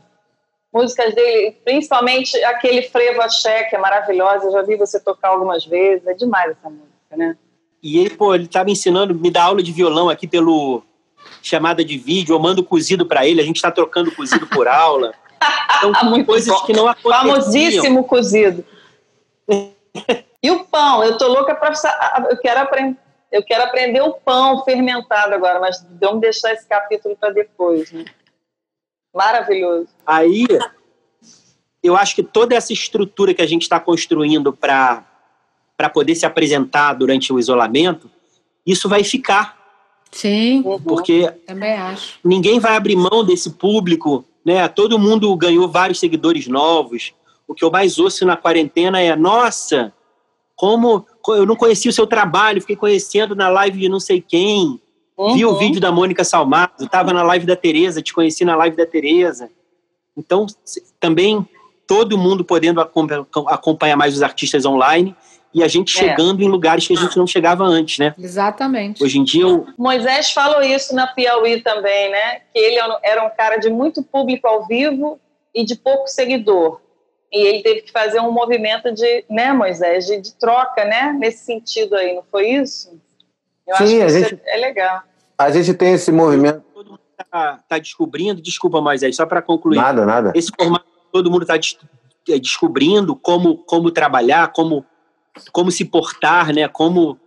músicas 0.72 1.16
dele, 1.16 1.58
principalmente 1.66 2.38
aquele 2.44 2.84
Frevo 2.84 3.22
Axé, 3.22 3.64
que 3.64 3.76
é 3.76 3.80
maravilhosa, 3.80 4.46
eu 4.46 4.52
já 4.52 4.62
vi 4.62 4.76
você 4.76 5.00
tocar 5.00 5.30
algumas 5.30 5.66
vezes, 5.66 6.06
é 6.06 6.14
demais 6.14 6.52
essa 6.52 6.70
música, 6.70 7.18
né? 7.18 7.36
E 7.82 7.98
ele, 7.98 8.12
pô, 8.12 8.36
ele 8.36 8.48
me 8.66 8.72
ensinando, 8.74 9.16
me 9.16 9.32
dá 9.32 9.44
aula 9.44 9.64
de 9.64 9.72
violão 9.72 10.10
aqui 10.10 10.28
pelo 10.28 10.84
chamada 11.42 11.84
de 11.84 11.98
vídeo, 11.98 12.34
eu 12.34 12.40
mando 12.40 12.64
cozido 12.64 13.06
para 13.06 13.26
ele, 13.26 13.42
a 13.42 13.44
gente 13.44 13.58
está 13.58 13.72
trocando 13.72 14.12
cozido 14.12 14.48
por 14.48 14.68
aula. 14.68 15.14
Então, 15.82 16.26
coisas 16.26 16.54
bom. 16.54 16.66
que 16.66 16.74
não 16.74 16.86
aconteciam. 16.86 17.26
Famosíssimo 17.26 18.04
cozido. 18.04 18.66
e 20.44 20.52
o 20.52 20.66
pão? 20.66 21.02
Eu 21.02 21.18
tô 21.18 21.30
louca 21.30 21.56
para 21.56 21.72
eu 22.30 22.38
quero 22.38 22.60
aprender. 22.60 22.98
Eu 23.32 23.44
quero 23.44 23.64
aprender 23.64 24.02
o 24.02 24.14
pão 24.14 24.64
fermentado 24.66 25.34
agora, 25.34 25.60
mas 25.60 25.86
vamos 26.02 26.20
deixar 26.20 26.52
esse 26.52 26.68
capítulo 26.68 27.16
para 27.16 27.30
depois. 27.30 27.92
Né? 27.92 28.04
Maravilhoso. 29.14 29.88
Aí, 30.06 30.46
eu 31.84 31.96
acho 31.96 32.16
que 32.16 32.24
toda 32.24 32.56
essa 32.56 32.74
estrutura 32.74 33.34
que 33.34 33.42
a 33.42 33.48
gente 33.48 33.64
está 33.64 33.80
construindo 33.80 34.52
para 34.52 35.06
poder 35.94 36.16
se 36.16 36.26
apresentar 36.26 36.94
durante 36.94 37.32
o 37.32 37.40
isolamento, 37.40 38.10
isso 38.66 38.90
vai 38.90 39.04
ficar. 39.04 39.59
Sim. 40.12 40.64
Porque 40.84 41.32
também 41.46 41.74
acho. 41.74 42.20
Ninguém 42.24 42.60
vai 42.60 42.76
abrir 42.76 42.96
mão 42.96 43.24
desse 43.24 43.52
público 43.52 44.26
né? 44.44 44.68
Todo 44.68 45.00
mundo 45.00 45.36
ganhou 45.36 45.68
vários 45.68 46.00
seguidores 46.00 46.48
novos. 46.48 47.14
O 47.48 47.54
que 47.54 47.64
eu 47.64 47.72
mais 47.72 48.00
ouço 48.00 48.26
na 48.26 48.38
quarentena 48.38 49.00
é: 49.00 49.16
nossa, 49.16 49.94
como 50.56 51.06
eu 51.28 51.46
não 51.46 51.56
conhecia 51.56 51.90
o 51.90 51.94
seu 51.94 52.08
trabalho, 52.08 52.62
fiquei 52.62 52.76
conhecendo 52.76 53.36
na 53.36 53.50
live 53.50 53.80
de 53.80 53.90
não 53.90 54.00
sei 54.00 54.22
quem. 54.22 54.82
Uhum. 55.18 55.36
Vi 55.36 55.46
o 55.46 55.58
vídeo 55.58 55.82
da 55.82 55.92
Mônica 55.92 56.24
Salmazo, 56.24 56.86
estava 56.86 57.12
na 57.12 57.22
live 57.24 57.46
da 57.46 57.56
Tereza, 57.56 58.02
te 58.02 58.14
conheci 58.14 58.46
na 58.46 58.56
live 58.56 58.78
da 58.78 58.86
Tereza. 58.86 59.52
Então, 60.18 60.46
também 61.00 61.48
todo 61.86 62.18
mundo 62.18 62.44
podendo 62.44 62.80
acompanhar 62.82 63.98
mais 63.98 64.16
os 64.16 64.22
artistas 64.22 64.66
online 64.66 65.16
e 65.54 65.64
a 65.64 65.68
gente 65.68 65.98
é. 65.98 66.02
chegando 66.02 66.42
em 66.42 66.48
lugares 66.48 66.88
que 66.88 66.94
a 66.94 66.96
gente 66.96 67.18
não 67.18 67.26
chegava 67.26 67.64
antes, 67.64 67.98
né? 67.98 68.14
Exatamente. 68.18 69.04
Hoje 69.04 69.18
em 69.18 69.24
dia. 69.24 69.44
Eu... 69.44 69.66
Moisés 69.78 70.32
falou 70.32 70.62
isso 70.62 70.94
na 70.94 71.08
Piauí 71.08 71.62
também, 71.62 72.12
né? 72.12 72.42
Que 72.54 72.60
ele 72.60 72.80
era 73.04 73.26
um 73.26 73.30
cara 73.30 73.58
de 73.58 73.70
muito 73.70 74.04
público 74.04 74.48
ao 74.48 74.68
vivo 74.68 75.20
e 75.54 75.66
de 75.66 75.76
pouco 75.76 76.08
seguidor. 76.08 76.82
E 77.32 77.40
ele 77.48 77.62
teve 77.62 77.82
que 77.82 77.92
fazer 77.92 78.20
um 78.20 78.32
movimento 78.32 78.92
de, 78.92 79.24
né, 79.30 79.54
Moisés, 79.54 80.08
de, 80.08 80.20
de 80.20 80.34
troca, 80.34 80.84
né? 80.86 81.14
Nesse 81.14 81.46
sentido 81.46 81.96
aí, 81.96 82.16
não 82.16 82.24
foi 82.24 82.50
isso? 82.50 83.00
Eu 83.68 83.76
Sim, 83.76 83.84
acho 83.84 83.96
que 83.96 84.02
a 84.02 84.10
gente, 84.10 84.42
é 84.46 84.58
legal. 84.58 85.04
A 85.38 85.52
gente 85.52 85.74
tem 85.74 85.94
esse 85.94 86.12
movimento. 86.12 86.64
Todo 86.74 86.92
mundo 86.92 87.02
está 87.20 87.60
tá 87.68 87.78
descobrindo, 87.78 88.42
desculpa, 88.42 88.82
Moisés, 88.82 89.16
só 89.16 89.26
para 89.26 89.42
concluir. 89.42 89.78
Nada, 89.78 90.06
nada. 90.06 90.32
Esse 90.36 90.52
formato, 90.56 90.86
todo 91.12 91.30
mundo 91.30 91.44
está 91.44 91.56
é, 91.56 92.40
descobrindo 92.40 93.16
como, 93.16 93.58
como 93.60 93.92
trabalhar, 93.92 94.52
como 94.52 94.84
como 95.52 95.72
se 95.72 95.86
portar, 95.86 96.54
né? 96.54 96.68
Como 96.68 97.20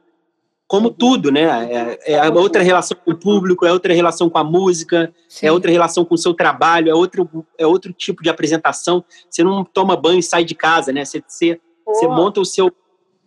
como 0.72 0.88
tudo, 0.88 1.30
né? 1.30 1.98
É, 2.06 2.14
é 2.14 2.30
outra 2.30 2.62
relação 2.62 2.96
com 3.04 3.10
o 3.10 3.14
público, 3.14 3.66
é 3.66 3.70
outra 3.70 3.92
relação 3.92 4.30
com 4.30 4.38
a 4.38 4.44
música, 4.44 5.12
Sim. 5.28 5.48
é 5.48 5.52
outra 5.52 5.70
relação 5.70 6.02
com 6.02 6.14
o 6.14 6.18
seu 6.18 6.32
trabalho, 6.32 6.88
é 6.88 6.94
outro, 6.94 7.28
é 7.58 7.66
outro 7.66 7.92
tipo 7.92 8.22
de 8.22 8.30
apresentação. 8.30 9.04
Você 9.28 9.44
não 9.44 9.66
toma 9.66 9.94
banho 9.98 10.18
e 10.18 10.22
sai 10.22 10.46
de 10.46 10.54
casa, 10.54 10.90
né? 10.90 11.04
Você, 11.04 11.22
você, 11.28 11.60
você 11.86 12.08
monta 12.08 12.40
o 12.40 12.44
seu, 12.46 12.72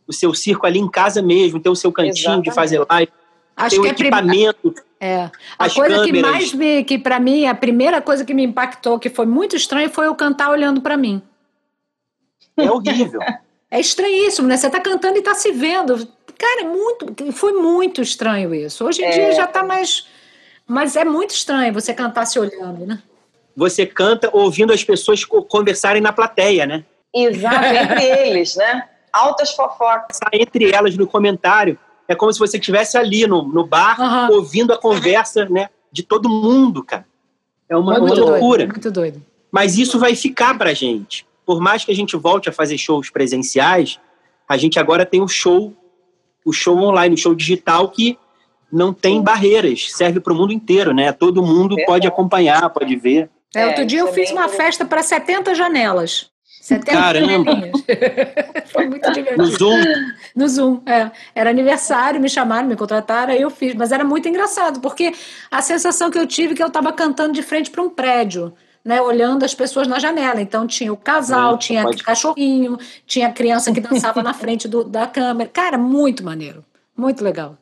o 0.08 0.12
seu 0.12 0.34
circo 0.34 0.66
ali 0.66 0.80
em 0.80 0.90
casa 0.90 1.22
mesmo, 1.22 1.60
tem 1.60 1.72
o 1.72 1.76
seu 1.76 1.92
cantinho 1.92 2.18
Exatamente. 2.18 2.46
de 2.46 2.52
fazer 2.52 2.84
live. 2.90 3.12
Acho 3.56 3.76
tem 3.76 3.82
que 3.82 3.88
o 3.88 3.92
equipamento. 3.92 4.74
É. 5.00 5.30
A 5.60 5.70
coisa 5.70 5.98
câmeras. 5.98 6.06
que 6.06 6.22
mais 6.22 6.54
me, 6.54 6.84
que 6.84 6.98
para 6.98 7.20
mim, 7.20 7.46
a 7.46 7.54
primeira 7.54 8.02
coisa 8.02 8.26
que 8.26 8.34
me 8.34 8.44
impactou, 8.44 8.98
que 8.98 9.10
foi 9.12 9.28
muito 9.28 9.56
estranho, 9.56 9.92
foi 9.92 10.08
eu 10.08 10.16
cantar 10.16 10.50
olhando 10.50 10.82
para 10.82 10.98
mim. 10.98 11.22
É 12.58 12.72
horrível. 12.72 13.20
É 13.70 13.80
estranhíssimo, 13.80 14.48
né? 14.48 14.58
Você 14.58 14.68
está 14.68 14.80
cantando 14.80 15.16
e 15.16 15.20
está 15.20 15.34
se 15.34 15.52
vendo. 15.52 16.08
Cara, 16.38 16.62
é 16.62 16.64
muito, 16.66 17.32
foi 17.32 17.54
muito 17.54 18.02
estranho 18.02 18.54
isso. 18.54 18.86
Hoje 18.86 19.02
em 19.02 19.06
é. 19.06 19.10
dia 19.12 19.32
já 19.34 19.46
está 19.46 19.64
mais. 19.64 20.08
Mas 20.68 20.96
é 20.96 21.06
muito 21.06 21.32
estranho 21.32 21.74
você 21.74 21.94
cantar 21.94 22.26
se 22.26 22.40
olhando, 22.40 22.86
né? 22.86 23.02
Você 23.56 23.86
canta 23.86 24.30
ouvindo 24.34 24.74
as 24.74 24.84
pessoas 24.84 25.24
conversarem 25.24 26.02
na 26.02 26.12
plateia, 26.12 26.66
né? 26.66 26.84
Exato, 27.14 27.66
entre 27.66 28.04
eles, 28.28 28.56
né? 28.56 28.90
Altas 29.14 29.52
fofocas. 29.52 30.20
Entre 30.34 30.72
elas 30.72 30.98
no 30.98 31.08
comentário. 31.08 31.80
É 32.08 32.14
como 32.14 32.32
se 32.32 32.40
você 32.40 32.58
estivesse 32.58 32.98
ali 32.98 33.26
no, 33.26 33.44
no 33.44 33.66
bar, 33.66 34.00
uhum. 34.00 34.36
ouvindo 34.38 34.74
a 34.74 34.78
conversa 34.78 35.46
né, 35.46 35.70
de 35.92 36.04
todo 36.04 36.30
mundo, 36.30 36.84
cara. 36.84 37.06
É 37.68 37.76
uma, 37.76 37.98
uma 37.98 38.14
loucura. 38.14 38.60
Doido, 38.60 38.74
muito 38.74 38.92
doido. 38.92 39.26
Mas 39.52 39.78
isso 39.78 39.98
vai 39.98 40.16
ficar 40.16 40.56
pra 40.58 40.74
gente. 40.74 41.26
Por 41.46 41.62
mais 41.62 41.86
que 41.86 41.92
a 41.92 41.96
gente 41.96 42.16
volte 42.18 42.50
a 42.50 42.52
fazer 42.52 42.78
shows 42.78 43.10
presenciais, 43.10 44.00
a 44.48 44.58
gente 44.58 44.80
agora 44.80 45.06
tem 45.06 45.22
o 45.22 45.28
show, 45.28 45.74
o 46.44 46.52
show 46.52 46.78
online, 46.78 47.16
o 47.16 47.18
show 47.18 47.36
digital 47.36 47.90
que 47.90 48.18
não 48.72 48.94
tem 48.94 49.22
barreiras, 49.22 49.92
serve 49.92 50.20
para 50.20 50.34
o 50.34 50.36
mundo 50.36 50.52
inteiro, 50.52 50.94
né? 50.94 51.12
Todo 51.12 51.44
mundo 51.44 51.76
pode 51.86 52.08
acompanhar, 52.08 52.70
pode 52.70 52.96
ver. 52.96 53.30
É, 53.56 53.68
outro 53.68 53.86
dia 53.86 54.00
eu 54.00 54.12
fiz 54.12 54.32
uma 54.32 54.50
festa 54.50 54.84
para 54.84 55.02
70 55.02 55.56
janelas. 55.56 56.30
70 56.62 56.92
Caramba! 56.92 57.52
Foi 58.74 58.88
muito 58.88 59.12
divertido. 59.12 59.38
No 59.38 59.46
Zoom? 59.46 59.84
No 60.36 60.50
Zoom, 60.50 60.82
é. 60.86 61.12
Era 61.36 61.52
aniversário, 61.52 62.20
me 62.20 62.28
chamaram, 62.28 62.68
me 62.68 62.76
contrataram, 62.76 63.34
aí 63.34 63.42
eu 63.42 63.52
fiz. 63.52 63.76
Mas 63.76 63.92
era 63.92 64.04
muito 64.04 64.28
engraçado, 64.28 64.80
porque 64.80 65.14
a 65.52 65.62
sensação 65.62 66.10
que 66.10 66.18
eu 66.18 66.26
tive 66.26 66.54
é 66.54 66.56
que 66.56 66.64
eu 66.64 66.68
estava 66.68 66.92
cantando 66.92 67.34
de 67.34 67.44
frente 67.44 67.70
para 67.70 67.84
um 67.84 67.90
prédio 67.90 68.52
né, 68.86 69.02
olhando 69.02 69.44
as 69.44 69.56
pessoas 69.56 69.88
na 69.88 69.98
janela. 69.98 70.40
Então 70.40 70.68
tinha 70.68 70.94
o 70.94 70.98
casal, 70.98 71.56
é, 71.56 71.58
tinha 71.58 71.84
pode... 71.84 72.04
cachorrinho, 72.04 72.78
tinha 73.08 73.28
a 73.28 73.32
criança 73.34 73.74
que 73.74 73.82
dançava 73.82 74.22
na 74.22 74.34
frente 74.34 74.68
do, 74.68 74.84
da 74.84 75.08
câmera. 75.08 75.50
Cara, 75.50 75.76
muito 75.76 76.24
maneiro, 76.24 76.64
muito 76.96 77.24
legal. 77.24 77.58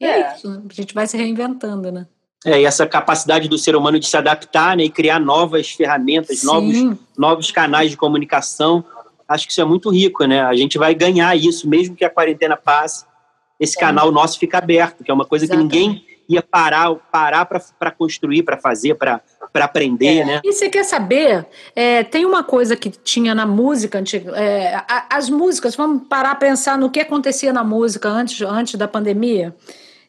E 0.00 0.06
é. 0.06 0.20
é 0.20 0.34
isso, 0.34 0.48
né? 0.48 0.62
a 0.68 0.72
gente 0.72 0.94
vai 0.94 1.06
se 1.06 1.16
reinventando, 1.16 1.92
né? 1.92 2.06
É, 2.44 2.60
e 2.60 2.64
essa 2.64 2.86
capacidade 2.86 3.48
do 3.48 3.56
ser 3.56 3.76
humano 3.76 4.00
de 4.00 4.06
se 4.06 4.16
adaptar 4.16 4.76
né, 4.76 4.84
e 4.84 4.90
criar 4.90 5.20
novas 5.20 5.70
ferramentas, 5.70 6.42
novos, 6.42 6.98
novos 7.16 7.50
canais 7.52 7.88
de 7.88 7.96
comunicação, 7.96 8.84
acho 9.28 9.46
que 9.46 9.52
isso 9.52 9.60
é 9.60 9.64
muito 9.64 9.90
rico, 9.90 10.24
né? 10.24 10.42
A 10.42 10.54
gente 10.54 10.76
vai 10.76 10.92
ganhar 10.92 11.36
isso, 11.36 11.68
mesmo 11.68 11.94
que 11.94 12.04
a 12.04 12.10
quarentena 12.10 12.56
passe, 12.56 13.04
esse 13.60 13.78
é. 13.78 13.80
canal 13.80 14.10
nosso 14.10 14.40
fica 14.40 14.58
aberto, 14.58 15.04
que 15.04 15.10
é 15.10 15.14
uma 15.14 15.24
coisa 15.24 15.44
Exatamente. 15.44 15.70
que 15.70 15.78
ninguém 15.78 16.06
ia 16.28 16.42
parar 16.42 16.92
parar 17.12 17.44
para 17.44 17.90
construir, 17.92 18.42
para 18.42 18.58
fazer, 18.58 18.96
para 18.96 19.20
aprender, 19.60 20.18
é. 20.18 20.24
né? 20.24 20.40
E 20.44 20.52
você 20.52 20.68
quer 20.68 20.84
saber? 20.84 21.46
É, 21.76 22.02
tem 22.02 22.24
uma 22.24 22.42
coisa 22.42 22.74
que 22.74 22.90
tinha 22.90 23.34
na 23.34 23.46
música 23.46 23.98
antiga. 23.98 24.32
É, 24.36 24.82
as 25.10 25.28
músicas, 25.28 25.76
vamos 25.76 26.06
parar 26.08 26.32
a 26.32 26.36
pensar 26.36 26.78
no 26.78 26.90
que 26.90 27.00
acontecia 27.00 27.52
na 27.52 27.62
música 27.62 28.08
antes, 28.08 28.40
antes 28.40 28.76
da 28.76 28.88
pandemia, 28.88 29.54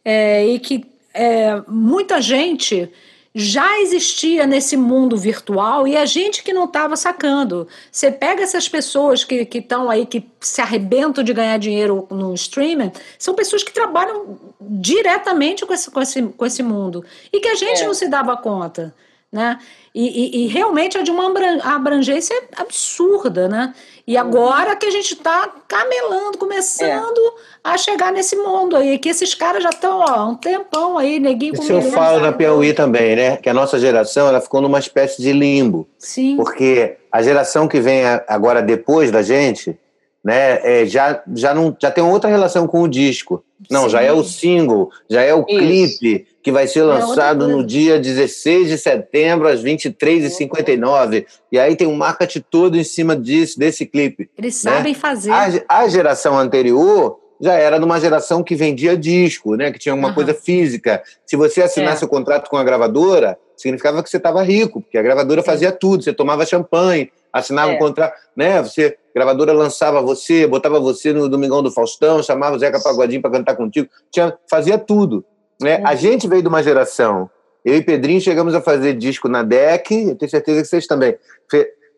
é, 0.03 0.45
e 0.47 0.59
que 0.59 0.85
é, 1.13 1.61
muita 1.67 2.21
gente 2.21 2.89
já 3.35 3.79
existia 3.79 4.45
nesse 4.45 4.77
mundo 4.77 5.17
virtual 5.17 5.87
e 5.87 5.97
a 5.97 6.05
gente 6.05 6.43
que 6.43 6.53
não 6.53 6.65
estava 6.65 6.95
sacando. 6.95 7.67
Você 7.91 8.11
pega 8.11 8.43
essas 8.43 8.69
pessoas 8.69 9.23
que 9.23 9.47
estão 9.51 9.89
aí, 9.89 10.05
que 10.05 10.23
se 10.39 10.61
arrebentam 10.61 11.23
de 11.23 11.33
ganhar 11.33 11.57
dinheiro 11.57 12.07
no 12.11 12.33
streaming, 12.35 12.91
são 13.17 13.33
pessoas 13.33 13.63
que 13.63 13.73
trabalham 13.73 14.37
diretamente 14.61 15.65
com 15.65 15.73
esse, 15.73 15.89
com 15.89 16.01
esse, 16.01 16.21
com 16.21 16.45
esse 16.45 16.61
mundo 16.61 17.03
e 17.31 17.39
que 17.39 17.47
a 17.47 17.55
gente 17.55 17.81
é. 17.81 17.87
não 17.87 17.93
se 17.93 18.07
dava 18.07 18.37
conta. 18.37 18.93
Né? 19.33 19.57
E, 19.95 20.07
e, 20.07 20.43
e, 20.43 20.47
realmente 20.47 20.95
é 20.95 21.01
de 21.01 21.09
uma 21.09 21.25
abrangência 21.63 22.39
absurda, 22.55 23.47
né? 23.47 23.73
E 24.05 24.15
agora 24.15 24.75
que 24.75 24.85
a 24.85 24.91
gente 24.91 25.15
está 25.15 25.51
camelando, 25.67 26.37
começando 26.37 27.17
é. 27.17 27.31
a 27.63 27.77
chegar 27.77 28.11
nesse 28.11 28.35
mundo 28.35 28.75
aí, 28.75 28.99
que 28.99 29.09
esses 29.09 29.33
caras 29.33 29.63
já 29.63 29.69
estão 29.69 30.03
há 30.03 30.23
um 30.29 30.35
tempão 30.35 30.99
aí, 30.99 31.19
neguinho 31.19 31.55
Isso 31.55 31.71
eu 31.71 31.81
falo 31.81 32.19
na 32.19 32.31
Piauí 32.31 32.73
também, 32.73 33.15
né? 33.15 33.37
Que 33.37 33.49
a 33.49 33.53
nossa 33.55 33.79
geração 33.79 34.27
ela 34.27 34.39
ficou 34.39 34.61
numa 34.61 34.77
espécie 34.77 35.19
de 35.19 35.33
limbo. 35.33 35.87
Sim. 35.97 36.35
Porque 36.35 36.97
a 37.11 37.23
geração 37.23 37.67
que 37.67 37.79
vem 37.79 38.03
agora 38.27 38.61
depois 38.61 39.09
da 39.09 39.23
gente, 39.23 39.75
né, 40.23 40.59
é, 40.63 40.85
já, 40.85 41.23
já, 41.33 41.55
não, 41.55 41.75
já 41.81 41.89
tem 41.89 42.03
outra 42.03 42.29
relação 42.29 42.67
com 42.67 42.83
o 42.83 42.87
disco. 42.87 43.43
Não, 43.67 43.85
Sim. 43.85 43.89
já 43.89 44.01
é 44.03 44.11
o 44.11 44.23
single, 44.23 44.91
já 45.09 45.21
é 45.21 45.33
o 45.33 45.45
Isso. 45.47 45.59
clipe 45.59 46.27
que 46.43 46.51
vai 46.51 46.67
ser 46.67 46.79
é 46.79 46.83
lançado 46.83 47.47
no 47.47 47.65
dia 47.65 47.97
16 47.97 48.67
de 48.67 48.77
setembro, 48.77 49.47
às 49.47 49.63
23h59. 49.63 51.25
E 51.49 51.57
aí 51.57 51.75
tem 51.75 51.87
um 51.87 51.95
marketing 51.95 52.43
todo 52.51 52.77
em 52.77 52.83
cima 52.83 53.15
disso, 53.15 53.57
desse 53.57 53.85
clipe. 53.85 54.29
Eles 54.37 54.61
né? 54.61 54.71
sabem 54.71 54.93
fazer. 54.93 55.31
A, 55.31 55.47
a, 55.69 55.87
geração 55.87 56.37
anterior 56.37 57.17
já 57.39 57.53
era 57.53 57.79
de 57.79 57.85
uma 57.85 57.99
geração 57.99 58.43
que 58.43 58.55
vendia 58.55 58.97
disco, 58.97 59.55
né? 59.55 59.71
que 59.71 59.79
tinha 59.79 59.95
uma 59.95 60.09
uhum. 60.09 60.13
coisa 60.13 60.33
física. 60.33 61.01
Se 61.25 61.37
você 61.37 61.61
assinasse 61.61 62.03
é. 62.03 62.05
o 62.05 62.09
contrato 62.09 62.49
com 62.49 62.57
a 62.57 62.63
gravadora, 62.63 63.39
significava 63.55 64.03
que 64.03 64.09
você 64.09 64.17
estava 64.17 64.43
rico, 64.43 64.81
porque 64.81 64.97
a 64.97 65.01
gravadora 65.01 65.41
fazia 65.41 65.71
tudo. 65.71 66.03
Você 66.03 66.11
tomava 66.11 66.45
champanhe, 66.45 67.09
assinava 67.31 67.71
é. 67.71 67.75
um 67.75 67.79
contrato, 67.79 68.15
né? 68.35 68.61
Você, 68.61 68.97
a 69.15 69.19
gravadora 69.19 69.53
lançava 69.53 70.01
você, 70.01 70.45
botava 70.45 70.77
você 70.77 71.13
no 71.13 71.29
Domingão 71.29 71.63
do 71.63 71.71
Faustão, 71.71 72.21
chamava 72.21 72.57
o 72.57 72.59
Zeca 72.59 72.81
Pagodinho 72.81 73.21
para 73.21 73.31
cantar 73.31 73.55
contigo, 73.55 73.87
tinha, 74.11 74.37
fazia 74.49 74.77
tudo. 74.77 75.23
Né? 75.63 75.81
A 75.83 75.95
gente 75.95 76.27
veio 76.27 76.41
de 76.41 76.47
uma 76.47 76.61
geração. 76.61 77.29
Eu 77.63 77.77
e 77.77 77.81
Pedrinho 77.81 78.19
chegamos 78.19 78.53
a 78.53 78.61
fazer 78.61 78.93
disco 78.93 79.29
na 79.29 79.41
DEC, 79.41 79.91
eu 80.09 80.15
tenho 80.15 80.29
certeza 80.29 80.61
que 80.61 80.67
vocês 80.67 80.85
também. 80.85 81.17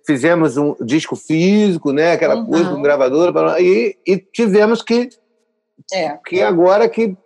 Fizemos 0.06 0.58
um 0.58 0.76
disco 0.82 1.16
físico, 1.16 1.92
né? 1.92 2.12
aquela 2.12 2.36
uhum. 2.36 2.46
coisa 2.46 2.70
com 2.70 2.82
gravadora, 2.82 3.60
e, 3.60 3.98
e 4.06 4.18
tivemos 4.18 4.84
que, 4.84 5.10
é. 5.92 6.18
que 6.28 6.42
agora 6.42 6.88
que 6.88 7.18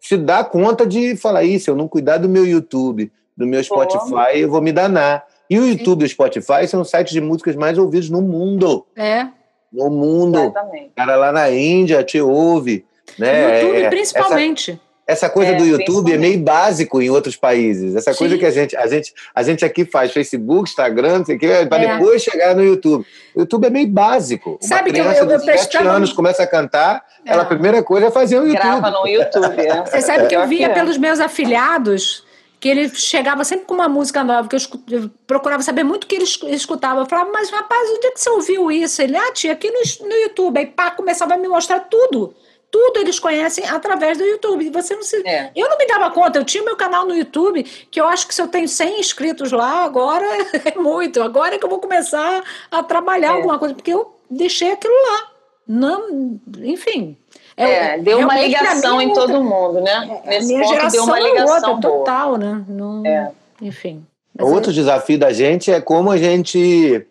se 0.00 0.16
dar 0.16 0.44
conta 0.44 0.86
de 0.86 1.16
falar 1.16 1.44
isso, 1.44 1.70
eu 1.70 1.76
não 1.76 1.88
cuidar 1.88 2.18
do 2.18 2.28
meu 2.28 2.46
YouTube, 2.46 3.12
do 3.36 3.46
meu 3.46 3.62
Spotify, 3.62 4.36
eu 4.36 4.50
vou 4.50 4.62
me 4.62 4.72
danar. 4.72 5.26
E 5.48 5.58
o 5.58 5.66
YouTube 5.66 6.02
e 6.02 6.04
o 6.04 6.08
Spotify 6.08 6.66
são 6.66 6.80
os 6.80 6.90
sites 6.90 7.12
de 7.12 7.20
músicas 7.20 7.54
mais 7.56 7.78
ouvidos 7.78 8.08
no 8.08 8.22
mundo. 8.22 8.86
É. 8.96 9.26
No 9.72 9.90
mundo. 9.90 10.38
Exatamente. 10.38 10.90
cara 10.94 11.16
lá 11.16 11.32
na 11.32 11.50
Índia 11.50 12.02
te 12.02 12.20
ouve. 12.20 12.84
Né? 13.18 13.62
YouTube, 13.62 13.82
é, 13.82 13.88
principalmente. 13.90 14.80
Essa, 15.06 15.28
coisa 15.28 15.52
é, 15.52 15.54
do 15.56 15.66
YouTube 15.66 16.10
é 16.12 16.16
meio 16.16 16.38
básico 16.38 17.00
em 17.00 17.10
outros 17.10 17.36
países. 17.36 17.94
Essa 17.94 18.12
Sim. 18.12 18.18
coisa 18.18 18.38
que 18.38 18.46
a 18.46 18.50
gente, 18.50 18.74
a, 18.74 18.86
gente, 18.86 19.12
a 19.34 19.42
gente 19.42 19.62
aqui 19.62 19.84
faz, 19.84 20.12
Facebook, 20.12 20.70
Instagram, 20.70 21.18
não 21.18 21.26
sei 21.26 21.36
o 21.36 21.38
que, 21.38 21.66
para 21.66 21.82
é. 21.82 21.94
depois 21.94 22.22
chegar 22.22 22.54
no 22.54 22.64
YouTube. 22.64 23.04
O 23.34 23.40
YouTube 23.40 23.66
é 23.66 23.70
meio 23.70 23.86
básico. 23.86 24.58
Sabe 24.62 24.88
Uma 24.88 24.94
criança 24.94 25.26
que 25.26 25.32
eu, 25.32 25.38
eu, 25.38 25.54
eu 25.54 25.58
7 25.58 25.76
anos 25.78 26.12
começa 26.12 26.42
a 26.42 26.46
cantar, 26.46 27.04
é. 27.24 27.32
ela 27.32 27.42
a 27.42 27.46
primeira 27.46 27.82
coisa 27.82 28.06
é 28.06 28.10
fazer 28.10 28.38
o 28.38 28.46
YouTube. 28.46 28.62
Grava 28.62 28.90
no 28.90 29.06
YouTube. 29.06 29.60
É. 29.60 29.84
Você 29.84 30.00
sabe 30.00 30.26
que 30.26 30.34
eu 30.34 30.46
via 30.48 30.70
pelos 30.70 30.96
meus 30.96 31.20
afilhados 31.20 32.24
que 32.58 32.68
ele 32.70 32.88
chegava 32.88 33.44
sempre 33.44 33.66
com 33.66 33.74
uma 33.74 33.90
música 33.90 34.24
nova, 34.24 34.48
que 34.48 34.56
eu, 34.56 34.60
eu 34.90 35.10
procurava 35.26 35.62
saber 35.62 35.84
muito 35.84 36.04
o 36.04 36.06
que 36.06 36.14
ele 36.14 36.24
escutava. 36.24 37.02
Eu 37.02 37.06
falava, 37.06 37.30
mas 37.30 37.50
rapaz, 37.50 37.90
onde 37.90 38.06
é 38.06 38.10
que 38.10 38.18
você 38.18 38.30
ouviu 38.30 38.72
isso? 38.72 39.02
Ele, 39.02 39.14
ah, 39.18 39.32
tia, 39.32 39.52
aqui 39.52 39.70
no, 39.70 40.08
no 40.08 40.14
YouTube. 40.14 40.56
Aí 40.56 40.64
pá, 40.64 40.90
começava 40.90 41.34
a 41.34 41.36
me 41.36 41.46
mostrar 41.46 41.80
tudo 41.80 42.34
tudo 42.74 42.98
eles 42.98 43.20
conhecem 43.20 43.64
através 43.68 44.18
do 44.18 44.24
YouTube. 44.24 44.68
Você 44.70 44.96
não 44.96 45.02
se... 45.04 45.22
É. 45.24 45.52
Eu 45.54 45.70
não 45.70 45.78
me 45.78 45.86
dava 45.86 46.10
conta, 46.10 46.40
eu 46.40 46.44
tinha 46.44 46.64
meu 46.64 46.74
canal 46.74 47.06
no 47.06 47.14
YouTube, 47.14 47.62
que 47.62 48.00
eu 48.00 48.08
acho 48.08 48.26
que 48.26 48.34
se 48.34 48.42
eu 48.42 48.48
tenho 48.48 48.66
100 48.66 48.98
inscritos 48.98 49.52
lá, 49.52 49.84
agora 49.84 50.26
é 50.74 50.76
muito. 50.76 51.22
Agora 51.22 51.54
é 51.54 51.58
que 51.58 51.64
eu 51.64 51.70
vou 51.70 51.78
começar 51.78 52.42
a 52.72 52.82
trabalhar 52.82 53.28
é. 53.28 53.30
alguma 53.36 53.60
coisa, 53.60 53.76
porque 53.76 53.92
eu 53.92 54.16
deixei 54.28 54.72
aquilo 54.72 54.92
lá. 54.92 55.30
Não, 55.68 56.40
enfim. 56.64 57.16
É, 57.56 57.94
é 57.94 57.98
deu 57.98 58.18
uma 58.18 58.40
ligação 58.40 59.00
em 59.00 59.12
todo 59.12 59.40
mundo, 59.40 59.80
né? 59.80 60.20
É, 60.24 60.30
Nesse 60.30 60.48
minha 60.48 60.68
ponto 60.68 60.90
deu 60.90 61.04
uma 61.04 61.18
é 61.20 61.22
ligação 61.22 61.74
outra, 61.74 61.90
total, 61.90 62.36
né? 62.36 62.64
Não, 62.68 63.06
é. 63.06 63.30
Enfim. 63.62 64.04
Outro 64.40 64.72
desafio 64.72 65.16
da 65.16 65.32
gente 65.32 65.70
é 65.70 65.80
como 65.80 66.10
a 66.10 66.16
gente 66.16 67.06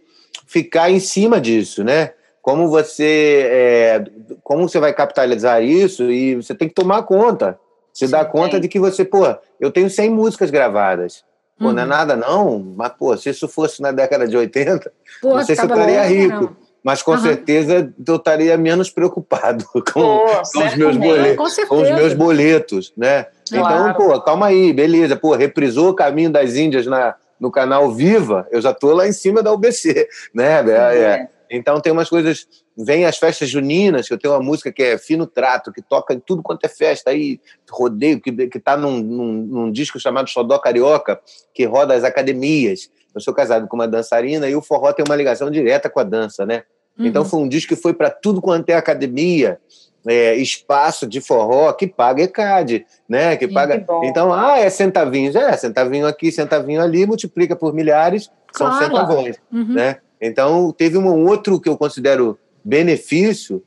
ficar 0.45 0.91
em 0.91 0.99
cima 0.99 1.39
disso, 1.39 1.85
né? 1.85 2.11
como 2.43 2.67
você 2.67 3.47
é, 3.49 4.03
como 4.43 4.67
você 4.67 4.79
vai 4.79 4.93
capitalizar 4.93 5.63
isso 5.63 6.11
e 6.11 6.35
você 6.35 6.55
tem 6.55 6.67
que 6.67 6.73
tomar 6.73 7.03
conta. 7.03 7.59
Você 7.93 8.07
dá 8.07 8.25
conta 8.25 8.59
de 8.59 8.67
que 8.67 8.79
você, 8.79 9.05
pô, 9.05 9.23
eu 9.59 9.71
tenho 9.71 9.89
100 9.89 10.09
músicas 10.09 10.49
gravadas. 10.49 11.23
Pô, 11.59 11.67
uhum. 11.67 11.73
não 11.73 11.81
é 11.81 11.83
uhum. 11.83 11.89
nada 11.89 12.15
não, 12.15 12.73
mas, 12.75 12.91
pô, 12.93 13.15
se 13.15 13.29
isso 13.29 13.47
fosse 13.47 13.81
na 13.81 13.91
década 13.91 14.27
de 14.27 14.35
80, 14.35 14.91
pô, 15.21 15.35
não 15.35 15.43
sei 15.43 15.55
se 15.55 15.61
eu 15.61 15.67
estaria 15.67 16.03
rico. 16.03 16.41
Não. 16.41 16.63
Mas 16.83 17.01
com 17.01 17.11
uhum. 17.11 17.19
certeza 17.19 17.93
eu 18.05 18.15
estaria 18.17 18.57
menos 18.57 18.89
preocupado 18.89 19.63
com, 19.71 19.81
pô, 19.81 20.25
com 20.53 20.65
os 20.65 20.75
meus 20.75 20.97
boletos, 20.97 21.55
com, 21.55 21.67
com, 21.67 21.81
os 21.81 21.89
meus 21.89 22.13
boletos, 22.13 22.93
né? 22.97 23.27
Então, 23.47 23.61
claro. 23.61 23.89
Então, 23.89 23.93
pô, 23.93 24.21
calma 24.21 24.47
aí, 24.47 24.73
beleza, 24.73 25.15
pô, 25.15 25.33
reprisou 25.33 25.89
o 25.89 25.93
Caminho 25.93 26.29
das 26.29 26.55
Índias 26.55 26.85
na, 26.85 27.15
no 27.39 27.49
canal 27.49 27.91
Viva, 27.91 28.47
eu 28.51 28.61
já 28.61 28.73
tô 28.73 28.93
lá 28.93 29.07
em 29.07 29.13
cima 29.13 29.41
da 29.41 29.53
UBC, 29.53 30.09
né? 30.35 30.59
É, 30.69 30.97
é. 30.97 31.27
Então 31.49 31.79
tem 31.79 31.93
umas 31.93 32.09
coisas. 32.09 32.47
Vem 32.77 33.05
as 33.05 33.17
festas 33.17 33.49
juninas, 33.49 34.07
que 34.07 34.13
eu 34.13 34.17
tenho 34.17 34.33
uma 34.33 34.41
música 34.41 34.71
que 34.71 34.81
é 34.81 34.97
Fino 34.97 35.27
Trato, 35.27 35.71
que 35.71 35.81
toca 35.81 36.13
em 36.13 36.19
tudo 36.19 36.41
quanto 36.41 36.65
é 36.65 36.67
festa 36.67 37.11
aí, 37.11 37.39
rodeio, 37.69 38.19
que, 38.19 38.31
que 38.47 38.59
tá 38.59 38.75
num, 38.75 38.97
num, 38.99 39.33
num 39.33 39.71
disco 39.71 39.99
chamado 39.99 40.27
Xodó 40.29 40.57
Carioca, 40.57 41.19
que 41.53 41.65
roda 41.65 41.93
as 41.93 42.03
academias. 42.03 42.89
Eu 43.13 43.21
sou 43.21 43.33
casado 43.33 43.67
com 43.67 43.75
uma 43.75 43.87
dançarina 43.87 44.49
e 44.49 44.55
o 44.55 44.61
forró 44.61 44.91
tem 44.91 45.05
uma 45.07 45.15
ligação 45.15 45.51
direta 45.51 45.87
com 45.89 45.99
a 45.99 46.03
dança, 46.03 46.45
né? 46.47 46.63
Uhum. 46.97 47.05
Então 47.05 47.23
foi 47.23 47.39
um 47.41 47.47
disco 47.47 47.75
que 47.75 47.81
foi 47.81 47.93
para 47.93 48.09
tudo 48.09 48.41
quanto 48.41 48.69
é 48.69 48.73
academia. 48.75 49.59
é, 50.05 50.35
espaço 50.35 51.07
de 51.07 51.21
forró 51.21 51.71
que 51.71 51.87
paga 51.87 52.23
ECAD, 52.23 52.85
né? 53.07 53.37
Que 53.37 53.47
Sim, 53.47 53.53
paga. 53.53 53.79
que 53.79 54.05
então, 54.05 54.33
ah, 54.33 54.57
é 54.59 54.69
centavinhos, 54.69 55.33
é 55.33 55.55
centavinho 55.55 56.05
aqui, 56.05 56.29
centavinho 56.29 56.81
ali, 56.81 57.05
multiplica 57.05 57.55
por 57.55 57.73
milhares, 57.73 58.29
são 58.51 58.67
Claro. 58.67 58.83
centavões, 58.85 59.37
Uhum. 59.49 59.73
né? 59.75 59.97
Então, 60.19 60.73
teve 60.77 60.97
um 60.97 61.25
outro 61.25 61.57
que 61.59 61.69
eu 61.69 61.77
considero 61.77 62.37
benefício, 62.63 63.63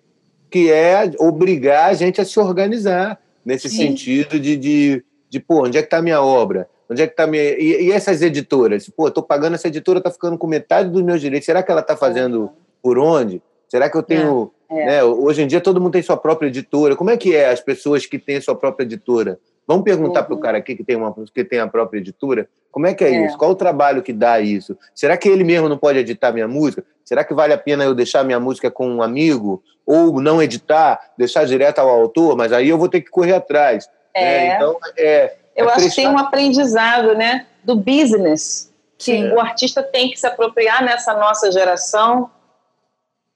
que 0.50 0.70
é 0.70 1.10
obrigar 1.18 1.90
a 1.90 1.94
gente 1.94 2.20
a 2.20 2.24
se 2.24 2.38
organizar 2.38 3.20
nesse 3.44 3.68
Sim. 3.68 3.88
sentido 3.88 4.40
de, 4.40 4.56
de, 4.56 5.04
de, 5.28 5.40
pô, 5.40 5.66
onde 5.66 5.78
é 5.78 5.82
que 5.82 5.86
está 5.86 5.98
a 5.98 6.02
minha 6.02 6.22
obra? 6.22 6.68
Onde 6.88 7.02
é 7.02 7.06
que 7.06 7.16
tá 7.16 7.26
minha... 7.26 7.42
E, 7.42 7.86
e 7.86 7.92
essas 7.92 8.22
editoras? 8.22 8.88
Pô, 8.88 9.08
estou 9.08 9.22
pagando 9.22 9.54
essa 9.54 9.68
editora, 9.68 9.98
está 9.98 10.10
ficando 10.10 10.38
com 10.38 10.46
metade 10.46 10.88
dos 10.88 11.02
meus 11.02 11.20
direitos. 11.20 11.46
Será 11.46 11.62
que 11.62 11.70
ela 11.70 11.80
está 11.80 11.96
fazendo 11.96 12.50
por 12.80 12.98
onde? 12.98 13.42
Será 13.68 13.90
que 13.90 13.96
eu 13.96 14.02
tenho... 14.02 14.52
É. 14.70 14.86
Né? 14.86 15.04
Hoje 15.04 15.42
em 15.42 15.46
dia 15.46 15.60
todo 15.60 15.80
mundo 15.80 15.92
tem 15.92 16.02
sua 16.02 16.16
própria 16.16 16.48
editora. 16.48 16.96
Como 16.96 17.10
é 17.10 17.16
que 17.16 17.34
é 17.34 17.50
as 17.50 17.60
pessoas 17.60 18.06
que 18.06 18.18
têm 18.18 18.40
sua 18.40 18.54
própria 18.54 18.84
editora? 18.84 19.38
Vamos 19.66 19.84
perguntar 19.84 20.20
Uhum. 20.20 20.26
para 20.26 20.34
o 20.34 20.40
cara 20.40 20.58
aqui 20.58 20.76
que 20.76 20.84
tem, 20.84 20.94
uma, 20.96 21.14
que 21.34 21.44
tem 21.44 21.58
a 21.58 21.66
própria 21.66 21.98
editora, 21.98 22.48
como 22.70 22.86
é 22.86 22.94
que 22.94 23.02
é, 23.04 23.10
É. 23.10 23.26
isso? 23.26 23.36
Qual 23.36 23.50
o 23.50 23.54
trabalho 23.56 24.02
que 24.02 24.12
dá 24.12 24.38
isso? 24.40 24.76
Será 24.94 25.16
que 25.16 25.28
ele 25.28 25.42
mesmo 25.44 25.68
não 25.68 25.76
pode 25.78 25.98
editar 25.98 26.30
minha 26.32 26.46
música? 26.46 26.84
Será 27.04 27.24
que 27.24 27.34
vale 27.34 27.52
a 27.52 27.58
pena 27.58 27.84
eu 27.84 27.94
deixar 27.94 28.22
minha 28.24 28.38
música 28.38 28.70
com 28.70 28.88
um 28.88 29.02
amigo? 29.02 29.62
Ou 29.84 30.20
não 30.20 30.42
editar, 30.42 31.00
deixar 31.16 31.44
direto 31.46 31.78
ao 31.78 31.88
autor? 31.88 32.36
Mas 32.36 32.52
aí 32.52 32.68
eu 32.68 32.78
vou 32.78 32.88
ter 32.88 33.00
que 33.00 33.10
correr 33.10 33.34
atrás. 33.34 33.88
né? 34.14 34.22
É. 34.22 34.54
Então, 34.56 34.76
é, 34.96 35.36
Eu 35.54 35.68
é 35.68 35.72
acho 35.72 35.88
que 35.88 35.94
tem 35.94 36.04
prestar- 36.06 36.10
um 36.12 36.18
aprendizado, 36.18 37.14
né, 37.14 37.46
do 37.64 37.76
business 37.76 38.72
que 38.98 39.12
Sim. 39.12 39.28
o 39.32 39.38
artista 39.40 39.82
tem 39.82 40.10
que 40.10 40.18
se 40.18 40.26
apropriar 40.26 40.82
nessa 40.84 41.12
nossa 41.14 41.50
geração 41.52 42.30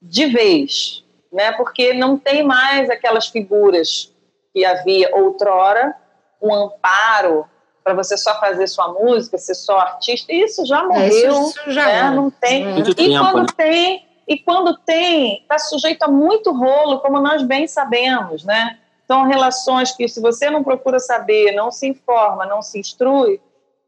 de 0.01 0.25
vez, 0.27 1.03
né? 1.31 1.51
Porque 1.53 1.93
não 1.93 2.17
tem 2.17 2.41
mais 2.43 2.89
aquelas 2.89 3.27
figuras 3.27 4.11
que 4.53 4.65
havia 4.65 5.15
outrora, 5.15 5.93
um 6.41 6.53
amparo 6.53 7.45
para 7.83 7.93
você 7.93 8.15
só 8.17 8.39
fazer 8.39 8.67
sua 8.67 8.89
música, 8.93 9.37
ser 9.37 9.55
só 9.55 9.79
artista. 9.79 10.31
Isso 10.33 10.65
já 10.65 10.79
É, 10.81 10.83
morreu, 10.83 11.09
isso, 11.31 11.59
isso 11.59 11.71
já 11.71 11.85
né? 11.85 12.11
Não 12.11 12.29
tem. 12.29 12.65
É. 12.67 12.79
E 12.79 12.93
tempo, 12.93 13.19
quando 13.19 13.39
né? 13.41 13.45
tem, 13.57 14.07
e 14.27 14.37
quando 14.37 14.77
tem, 14.79 15.41
está 15.41 15.57
sujeito 15.57 16.03
a 16.03 16.07
muito 16.07 16.51
rolo, 16.51 16.99
como 16.99 17.19
nós 17.19 17.41
bem 17.43 17.67
sabemos, 17.67 18.43
né? 18.43 18.77
São 19.07 19.23
relações 19.23 19.91
que, 19.91 20.07
se 20.07 20.21
você 20.21 20.49
não 20.49 20.63
procura 20.63 20.99
saber, 20.99 21.51
não 21.53 21.69
se 21.71 21.87
informa, 21.87 22.45
não 22.45 22.61
se 22.61 22.79
instrui, 22.79 23.41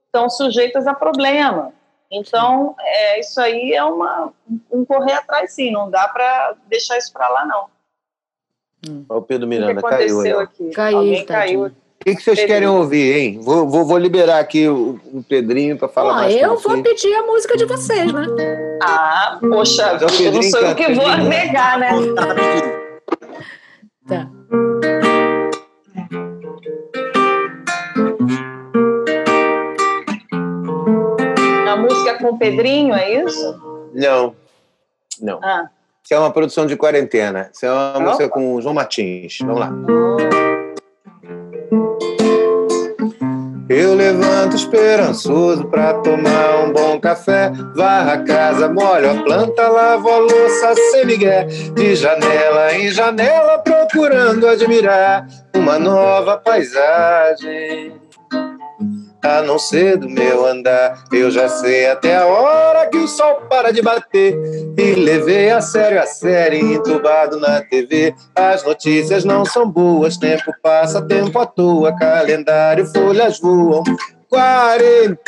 estão 0.07 0.29
sujeitas 0.29 0.85
a 0.87 0.93
problema. 0.93 1.71
Então, 2.11 2.75
é, 2.79 3.19
isso 3.19 3.39
aí 3.39 3.73
é 3.73 3.83
uma, 3.83 4.33
um 4.71 4.83
correr 4.85 5.13
atrás, 5.13 5.53
sim. 5.53 5.71
Não 5.71 5.89
dá 5.89 6.07
para 6.09 6.55
deixar 6.67 6.97
isso 6.97 7.11
para 7.13 7.27
lá, 7.29 7.45
não. 7.45 7.67
Ó, 9.09 9.17
O 9.17 9.21
Pedro 9.21 9.47
O 9.47 9.49
que 9.49 9.55
Miranda 9.59 9.81
caiu. 9.81 9.95
aconteceu 10.19 10.37
ó. 10.37 10.41
aqui? 10.41 10.69
Caiu, 10.71 10.97
Alguém 10.97 11.25
tadinho. 11.25 11.61
caiu. 11.61 11.65
O 11.65 11.71
que, 12.03 12.15
que 12.15 12.21
vocês 12.21 12.39
Pedrinho. 12.39 12.47
querem 12.47 12.67
ouvir, 12.67 13.15
hein? 13.17 13.39
Vou, 13.41 13.67
vou, 13.69 13.85
vou 13.85 13.97
liberar 13.97 14.39
aqui 14.39 14.67
o, 14.67 14.99
o 15.13 15.23
Pedrinho 15.23 15.77
para 15.77 15.87
falar 15.87 16.11
Ó, 16.11 16.15
mais 16.15 16.35
eu 16.35 16.49
vou 16.49 16.59
vocês. 16.59 16.81
pedir 16.83 17.13
a 17.15 17.23
música 17.23 17.57
de 17.57 17.65
vocês, 17.65 18.11
né? 18.11 18.25
Ah, 18.83 19.37
poxa, 19.41 19.93
Mas 19.93 20.01
é 20.01 20.05
o 20.05 20.07
eu 20.07 20.11
não 20.11 20.17
Pedrinho 20.17 20.51
sou 20.51 20.59
eu 20.61 20.75
que 20.75 20.93
vou 20.93 21.05
Pedrinho. 21.05 21.29
negar, 21.29 21.79
né? 21.79 21.89
Tá. 24.07 24.29
A 31.67 31.75
música 31.77 32.17
com 32.19 32.29
o 32.31 32.37
Pedrinho, 32.37 32.93
é 32.93 33.23
isso? 33.23 33.89
Não, 33.93 34.35
não. 35.21 35.39
Ah, 35.43 35.69
Isso 36.03 36.13
é 36.13 36.19
uma 36.19 36.31
produção 36.31 36.65
de 36.65 36.75
quarentena. 36.75 37.49
Isso 37.53 37.65
é 37.65 37.71
uma 37.71 37.89
Opa. 37.91 37.99
música 38.01 38.29
com 38.29 38.55
o 38.55 38.61
João 38.61 38.73
Martins. 38.73 39.37
Vamos 39.41 39.59
lá. 39.59 39.71
Levanto 44.03 44.55
esperançoso 44.55 45.65
pra 45.67 45.93
tomar 45.95 46.65
um 46.65 46.73
bom 46.73 46.99
café. 46.99 47.51
Varra 47.73 48.13
a 48.13 48.23
casa, 48.23 48.67
molho 48.67 49.11
a 49.11 49.23
planta, 49.23 49.67
lavo 49.67 50.09
a 50.09 50.17
louça 50.17 50.75
sem 50.91 51.05
migué. 51.05 51.45
De 51.45 51.95
janela 51.95 52.75
em 52.75 52.89
janela, 52.89 53.59
procurando 53.59 54.47
admirar 54.47 55.25
uma 55.55 55.79
nova 55.79 56.37
paisagem. 56.37 58.02
A 59.23 59.41
não 59.41 59.57
ser 59.57 59.97
do 59.97 60.09
meu 60.09 60.45
andar, 60.45 61.05
eu 61.11 61.31
já 61.31 61.47
sei 61.47 61.87
até 61.87 62.17
a 62.17 62.25
hora 62.25 62.87
que 62.87 62.97
o 62.97 63.07
sol 63.07 63.35
para 63.49 63.71
de 63.71 63.81
bater. 63.81 64.35
E 64.77 64.95
levei 64.95 65.49
a 65.49 65.61
sério 65.61 66.01
a 66.01 66.05
série, 66.05 66.59
entubado 66.59 67.39
na 67.39 67.61
TV. 67.61 68.13
As 68.35 68.65
notícias 68.65 69.23
não 69.23 69.45
são 69.45 69.69
boas, 69.69 70.17
tempo 70.17 70.53
passa, 70.61 71.01
tempo 71.01 71.39
à 71.39 71.45
toa, 71.45 71.95
calendário, 71.95 72.85
folhas 72.87 73.39
voam. 73.39 73.83
Quarentena. 74.29 75.21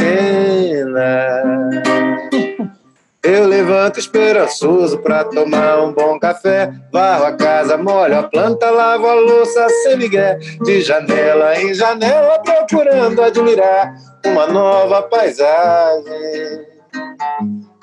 Eu 3.28 3.48
levanto 3.48 4.00
esperançoso 4.00 5.00
pra 5.00 5.24
tomar 5.24 5.84
um 5.84 5.92
bom 5.92 6.20
café. 6.20 6.72
Varro 6.94 7.26
a 7.26 7.32
casa, 7.32 7.76
molho 7.76 8.20
a 8.20 8.24
planta, 8.24 8.70
lavo 8.70 9.08
a 9.08 9.16
louça 9.16 9.68
sem 9.82 9.98
migué. 9.98 10.38
De 10.64 10.82
janela 10.82 11.60
em 11.60 11.74
janela, 11.74 12.38
procurando 12.38 13.24
admirar 13.24 13.96
uma 14.24 14.46
nova 14.46 15.02
paisagem. 15.02 16.66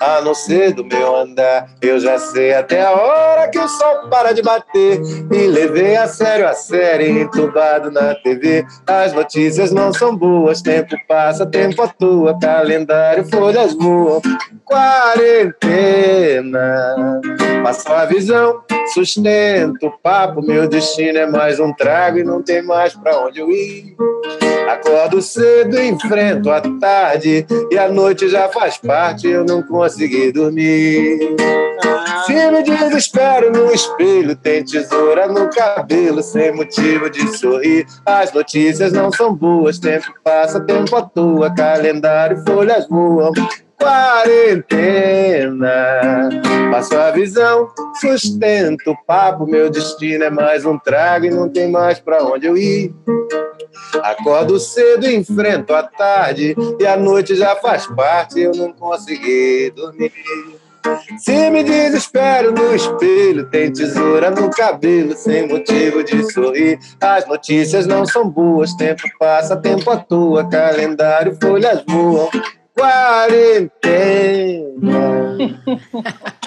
A 0.03 0.19
não 0.19 0.35
ser 0.35 0.73
do 0.73 0.83
meu 0.83 1.15
andar, 1.15 1.69
eu 1.81 1.97
já 1.97 2.19
sei 2.19 2.53
até 2.53 2.83
a 2.83 2.91
hora 2.91 3.47
que 3.47 3.57
o 3.57 3.69
sol 3.69 4.09
para 4.09 4.33
de 4.33 4.41
bater. 4.41 4.99
E 5.31 5.47
levei 5.47 5.95
a 5.95 6.07
sério 6.07 6.45
a 6.45 6.51
série, 6.51 7.21
entubado 7.21 7.89
na 7.89 8.13
TV. 8.15 8.65
As 8.85 9.13
notícias 9.13 9.71
não 9.71 9.93
são 9.93 10.13
boas, 10.13 10.61
tempo 10.61 10.93
passa, 11.07 11.45
tempo 11.45 11.81
atua, 11.81 12.37
calendário, 12.37 13.23
folhas 13.29 13.73
voam. 13.75 14.21
Quarentena, 14.65 15.71
passou 17.63 17.95
a 17.95 18.03
visão, 18.03 18.61
sustento 18.93 19.87
o 19.87 19.91
papo. 19.99 20.41
Meu 20.41 20.67
destino 20.67 21.17
é 21.17 21.25
mais 21.25 21.61
um 21.61 21.71
trago 21.71 22.17
e 22.17 22.25
não 22.25 22.43
tem 22.43 22.61
mais 22.61 22.93
pra 22.93 23.21
onde 23.21 23.39
eu 23.39 23.49
ir. 23.49 23.95
Acordo 24.67 25.21
cedo, 25.21 25.79
enfrento 25.81 26.49
a 26.49 26.61
tarde 26.79 27.45
e 27.71 27.77
a 27.77 27.89
noite 27.89 28.27
já 28.27 28.49
faz 28.49 28.77
parte, 28.77 29.27
eu 29.27 29.43
não 29.43 29.61
consegui 29.63 30.31
dormir. 30.31 31.19
Se 32.25 32.33
me 32.33 32.63
desespero 32.63 33.51
no 33.51 33.71
espelho, 33.71 34.35
tem 34.35 34.63
tesoura 34.63 35.27
no 35.27 35.49
cabelo, 35.49 36.23
sem 36.23 36.53
motivo 36.53 37.09
de 37.09 37.37
sorrir. 37.37 37.85
As 38.05 38.31
notícias 38.31 38.93
não 38.93 39.11
são 39.11 39.35
boas, 39.35 39.77
tempo 39.77 40.07
passa, 40.23 40.61
tempo 40.61 40.95
atua, 40.95 41.53
calendário, 41.53 42.41
folhas 42.45 42.87
voam. 42.87 43.33
Quarentena, 43.77 45.69
passo 46.71 46.97
a 46.97 47.11
visão, 47.11 47.67
sustento 47.99 48.91
o 48.91 49.05
papo. 49.05 49.45
Meu 49.45 49.69
destino 49.69 50.23
é 50.23 50.29
mais 50.29 50.63
um 50.63 50.77
trago 50.79 51.25
e 51.25 51.29
não 51.29 51.49
tem 51.49 51.69
mais 51.69 51.99
pra 51.99 52.23
onde 52.23 52.45
eu 52.45 52.55
ir. 52.55 52.95
Acordo 54.01 54.59
cedo, 54.59 55.09
enfrento 55.09 55.73
a 55.73 55.83
tarde 55.83 56.55
e 56.79 56.85
a 56.85 56.97
noite 56.97 57.35
já 57.35 57.55
faz 57.55 57.85
parte, 57.87 58.39
eu 58.39 58.51
não 58.53 58.73
consegui 58.73 59.71
dormir. 59.75 60.11
Se 61.17 61.49
me 61.49 61.63
desespero 61.63 62.51
no 62.51 62.75
espelho, 62.75 63.49
tem 63.49 63.71
tesoura 63.71 64.29
no 64.29 64.49
cabelo, 64.49 65.15
sem 65.15 65.47
motivo 65.47 66.03
de 66.03 66.29
sorrir. 66.31 66.77
As 66.99 67.25
notícias 67.25 67.87
não 67.87 68.05
são 68.05 68.29
boas, 68.29 68.73
tempo 68.73 69.03
passa, 69.17 69.55
tempo 69.55 69.89
atua, 69.89 70.47
calendário, 70.49 71.37
folhas 71.41 71.83
voam. 71.87 72.29
Quarentena. 72.75 74.63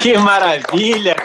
Que 0.00 0.18
maravilha! 0.18 1.16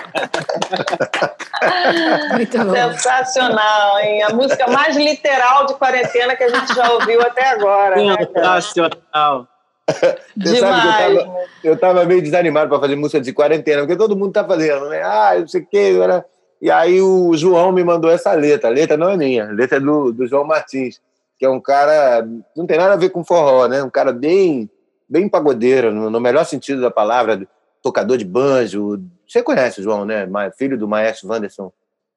Muito 2.33 2.57
bom. 2.57 2.73
Sensacional, 2.73 3.99
hein? 3.99 4.23
A 4.23 4.29
música 4.33 4.67
mais 4.67 4.95
literal 4.95 5.65
de 5.65 5.73
quarentena 5.75 6.35
que 6.35 6.43
a 6.43 6.49
gente 6.49 6.73
já 6.73 6.91
ouviu 6.91 7.21
até 7.21 7.49
agora. 7.49 7.95
Né? 7.95 8.15
Sensacional. 8.33 9.47
Você 9.87 10.05
sabe 10.05 10.21
que 10.39 10.47
eu 10.47 10.53
Demais. 10.55 11.17
tava, 11.17 11.37
eu 11.63 11.77
tava 11.77 12.05
meio 12.05 12.21
desanimado 12.21 12.69
para 12.69 12.79
fazer 12.79 12.95
música 12.95 13.19
de 13.19 13.33
quarentena, 13.33 13.81
porque 13.81 13.97
todo 13.97 14.15
mundo 14.15 14.31
tá 14.31 14.45
fazendo, 14.45 14.87
né? 14.89 15.01
Ah, 15.03 15.35
não 15.39 15.47
sei 15.47 15.61
o 15.61 15.67
quê. 15.67 15.99
Era... 16.01 16.25
E 16.61 16.69
aí 16.71 17.01
o 17.01 17.35
João 17.35 17.71
me 17.71 17.83
mandou 17.83 18.09
essa 18.09 18.31
letra. 18.33 18.69
A 18.69 18.73
letra 18.73 18.95
não 18.95 19.09
é 19.09 19.17
minha, 19.17 19.49
a 19.49 19.51
letra 19.51 19.77
é 19.77 19.81
do, 19.81 20.11
do 20.11 20.27
João 20.27 20.45
Martins, 20.45 21.01
que 21.37 21.45
é 21.45 21.49
um 21.49 21.59
cara. 21.59 22.25
Não 22.55 22.65
tem 22.65 22.77
nada 22.77 22.93
a 22.93 22.97
ver 22.97 23.09
com 23.09 23.23
forró, 23.23 23.67
né? 23.67 23.83
Um 23.83 23.89
cara 23.89 24.13
bem, 24.13 24.69
bem 25.11 25.27
pagodeiro, 25.27 25.91
no, 25.91 26.19
melhor 26.21 26.45
sentido 26.45 26.81
da 26.81 26.89
palavra, 26.89 27.45
tocador 27.83 28.17
de 28.17 28.23
banjo. 28.23 29.03
Você 29.27 29.43
conhece 29.43 29.81
o 29.81 29.83
João, 29.83 30.05
né? 30.05 30.25
Filho 30.57 30.77
do 30.77 30.87
maestro 30.87 31.27
Wanderson. 31.27 31.71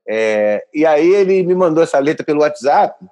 É, 0.09 0.65
e 0.73 0.87
aí 0.87 1.13
ele 1.13 1.43
me 1.43 1.55
mandou 1.57 1.83
essa 1.83 1.99
letra 1.99 2.25
pelo 2.25 2.43
WhatsApp. 2.43 3.05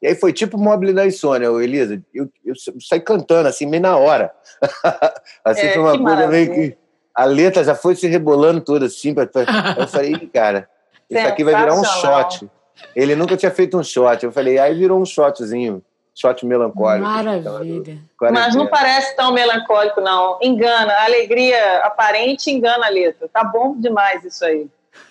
E 0.00 0.06
aí 0.06 0.14
foi 0.14 0.32
tipo 0.32 0.56
Mobile 0.56 0.94
da 0.94 1.06
Insônia, 1.06 1.52
ô, 1.52 1.60
Elisa. 1.60 2.02
Eu, 2.14 2.30
eu 2.42 2.54
saí 2.80 3.00
cantando, 3.00 3.46
assim, 3.46 3.66
meio 3.66 3.82
na 3.82 3.98
hora. 3.98 4.32
assim, 5.44 5.66
É, 5.66 5.72
foi 5.74 5.82
uma 5.82 6.02
coisa 6.02 6.26
meio 6.26 6.54
que. 6.54 6.78
A 7.14 7.24
letra 7.24 7.62
já 7.62 7.74
foi 7.74 7.94
se 7.94 8.06
rebolando 8.06 8.62
toda, 8.62 8.86
assim. 8.86 9.12
Pra, 9.12 9.26
pra, 9.26 9.42
eu 9.78 9.86
falei, 9.86 10.12
"Ih, 10.14 10.26
cara. 10.28 10.66
Isso 11.10 11.26
aqui 11.26 11.44
vai 11.44 11.54
virar 11.54 11.74
um 11.74 11.84
shot. 11.84 12.48
Ele 12.96 13.14
nunca 13.14 13.36
tinha 13.36 13.50
feito 13.50 13.76
um 13.76 13.82
shot. 13.82 14.24
Eu 14.24 14.32
falei, 14.32 14.58
aí 14.58 14.74
virou 14.74 14.98
um 14.98 15.04
shotzinho. 15.04 15.82
Shot 16.20 16.44
melancólico. 16.44 17.08
Maravilha. 17.08 17.98
Mas 18.20 18.54
não 18.54 18.66
parece 18.66 19.16
tão 19.16 19.32
melancólico, 19.32 20.02
não. 20.02 20.38
Engana. 20.42 20.92
A 20.92 21.04
alegria 21.04 21.78
aparente 21.78 22.50
engana 22.50 22.86
a 22.86 22.90
letra. 22.90 23.26
Tá 23.32 23.42
bom 23.42 23.74
demais 23.80 24.22
isso 24.22 24.44
aí. 24.44 24.68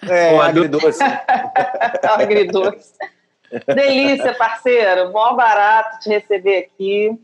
É, 0.08 0.30
Pô, 0.30 0.42
agridoce. 0.42 1.00
agridoce. 2.08 2.94
Delícia, 3.74 4.36
parceiro. 4.36 5.10
Bom 5.12 5.36
barato 5.36 6.00
te 6.00 6.10
receber 6.10 6.70
aqui. 6.72 7.20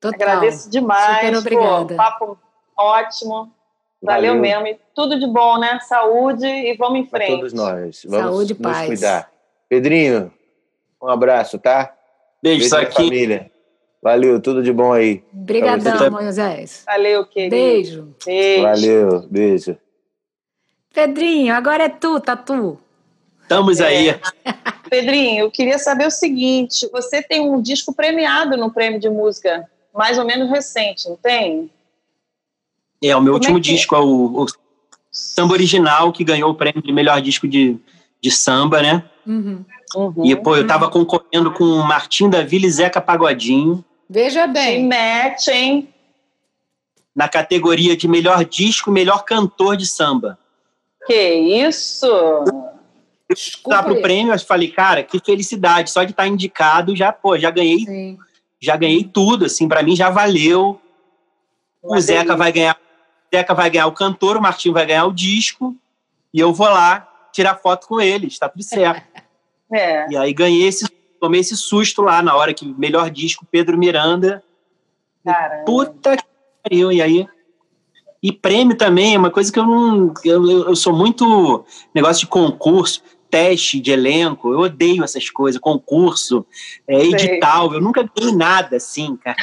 Total. 0.00 0.28
Agradeço 0.28 0.68
demais. 0.68 1.36
Super 1.36 1.36
obrigada. 1.36 1.86
Pô, 1.86 1.94
papo 1.94 2.38
ótimo. 2.76 3.52
Valeu, 4.02 4.34
Valeu, 4.34 4.42
mesmo. 4.42 4.66
E 4.66 4.80
tudo 4.96 5.16
de 5.20 5.28
bom, 5.28 5.58
né? 5.58 5.78
Saúde 5.78 6.44
e 6.44 6.76
vamos 6.76 6.98
em 6.98 7.06
frente. 7.06 7.28
Pra 7.28 7.36
todos 7.36 7.52
nós. 7.52 8.04
Vamos 8.04 8.26
Saúde 8.26 8.52
e 8.52 8.56
paz. 8.56 8.86
cuidar. 8.86 9.30
Pedrinho, 9.68 10.32
um 11.00 11.08
abraço, 11.08 11.56
tá? 11.56 11.94
Beijo, 12.42 12.60
Beijo 12.60 12.76
aqui. 12.76 12.94
família. 12.94 13.50
Valeu, 14.02 14.40
tudo 14.40 14.62
de 14.62 14.72
bom 14.72 14.92
aí. 14.92 15.22
Obrigadão, 15.32 16.10
Moisés. 16.10 16.82
Valeu, 16.84 17.24
querido. 17.24 17.54
Beijo. 17.54 18.14
Beijo. 18.24 18.62
Valeu, 18.62 19.28
beijo. 19.30 19.76
Pedrinho, 20.92 21.54
agora 21.54 21.84
é 21.84 21.88
tu, 21.88 22.20
Tatu. 22.20 22.78
Estamos 23.42 23.80
é. 23.80 23.86
aí. 23.86 24.20
Pedrinho, 24.90 25.44
eu 25.44 25.50
queria 25.50 25.78
saber 25.78 26.06
o 26.06 26.10
seguinte: 26.10 26.88
você 26.92 27.22
tem 27.22 27.40
um 27.40 27.62
disco 27.62 27.94
premiado 27.94 28.56
no 28.56 28.72
Prêmio 28.72 28.98
de 28.98 29.08
Música, 29.08 29.70
mais 29.94 30.18
ou 30.18 30.24
menos 30.24 30.50
recente, 30.50 31.08
não 31.08 31.16
tem? 31.16 31.70
É, 33.02 33.16
o 33.16 33.20
meu 33.20 33.34
Como 33.34 33.36
último 33.36 33.58
é 33.58 33.60
disco 33.60 33.94
é 33.94 34.00
o, 34.00 34.42
o, 34.42 34.46
Samba 35.10 35.52
Original, 35.52 36.12
que 36.12 36.24
ganhou 36.24 36.50
o 36.50 36.54
prêmio 36.54 36.82
de 36.82 36.92
melhor 36.92 37.20
disco 37.20 37.46
de, 37.46 37.76
de 38.20 38.30
samba, 38.30 38.80
né? 38.80 39.04
Uhum. 39.26 39.64
Uhum. 39.94 40.24
E, 40.24 40.34
pô, 40.36 40.56
eu 40.56 40.66
tava 40.66 40.90
concorrendo 40.90 41.52
com 41.52 41.64
o 41.64 41.86
Martim 41.86 42.28
da 42.28 42.42
Vila 42.42 42.66
e 42.66 42.70
Zeca 42.70 43.00
Pagodinho. 43.00 43.84
Veja 44.08 44.46
bem. 44.46 44.82
Se 44.82 44.86
mete, 44.86 45.50
hein? 45.50 45.88
Na 47.14 47.28
categoria 47.28 47.96
de 47.96 48.08
melhor 48.08 48.44
disco 48.44 48.90
e 48.90 48.92
melhor 48.92 49.24
cantor 49.24 49.76
de 49.76 49.86
samba. 49.86 50.38
Que 51.06 51.34
isso? 51.34 52.08
Desculpa 53.28 53.82
pro 53.82 54.02
prêmio, 54.02 54.32
eu 54.32 54.38
falei, 54.40 54.68
cara, 54.70 55.02
que 55.02 55.18
felicidade. 55.18 55.90
Só 55.90 56.04
de 56.04 56.12
estar 56.12 56.24
tá 56.24 56.28
indicado, 56.28 56.94
já, 56.94 57.12
pô, 57.12 57.38
já 57.38 57.50
ganhei. 57.50 57.84
Sim. 57.84 58.18
Já 58.60 58.76
ganhei 58.76 59.02
tudo, 59.02 59.46
assim, 59.46 59.66
para 59.66 59.82
mim 59.82 59.96
já 59.96 60.08
valeu. 60.08 60.80
o 61.82 61.98
Zeca 61.98 62.36
vai 62.36 62.52
ganhar 62.52 62.78
Zeca 63.34 63.54
vai 63.54 63.70
ganhar 63.70 63.86
o 63.86 63.92
cantor, 63.92 64.36
o 64.36 64.42
Martinho 64.42 64.74
vai 64.74 64.84
ganhar 64.84 65.06
o 65.06 65.12
disco, 65.12 65.74
e 66.34 66.38
eu 66.38 66.52
vou 66.52 66.68
lá 66.68 67.08
tirar 67.32 67.56
foto 67.56 67.86
com 67.88 68.00
eles, 68.00 68.38
tá 68.38 68.48
tudo 68.48 68.62
certo. 68.62 69.02
É. 69.74 70.06
E 70.10 70.16
aí 70.18 70.34
ganhei 70.34 70.68
esse, 70.68 70.86
tomei 71.18 71.40
esse 71.40 71.56
susto 71.56 72.02
lá 72.02 72.20
na 72.20 72.36
hora 72.36 72.52
que 72.52 72.66
melhor 72.66 73.08
disco, 73.08 73.46
Pedro 73.50 73.78
Miranda. 73.78 74.44
Caramba. 75.24 75.64
Puta 75.64 76.14
que 76.14 76.24
pariu, 76.62 76.92
e 76.92 77.00
aí. 77.00 77.26
E 78.22 78.30
prêmio 78.30 78.76
também 78.76 79.14
é 79.14 79.18
uma 79.18 79.30
coisa 79.30 79.50
que 79.50 79.58
eu 79.58 79.64
não. 79.64 80.12
Eu, 80.22 80.68
eu 80.68 80.76
sou 80.76 80.92
muito 80.92 81.64
negócio 81.94 82.20
de 82.20 82.26
concurso, 82.26 83.02
teste 83.30 83.80
de 83.80 83.90
elenco, 83.90 84.52
eu 84.52 84.60
odeio 84.60 85.02
essas 85.02 85.30
coisas, 85.30 85.58
concurso, 85.58 86.44
é, 86.86 87.02
edital, 87.02 87.72
eu 87.72 87.80
nunca 87.80 88.06
ganhei 88.14 88.36
nada 88.36 88.76
assim, 88.76 89.16
cara. 89.16 89.36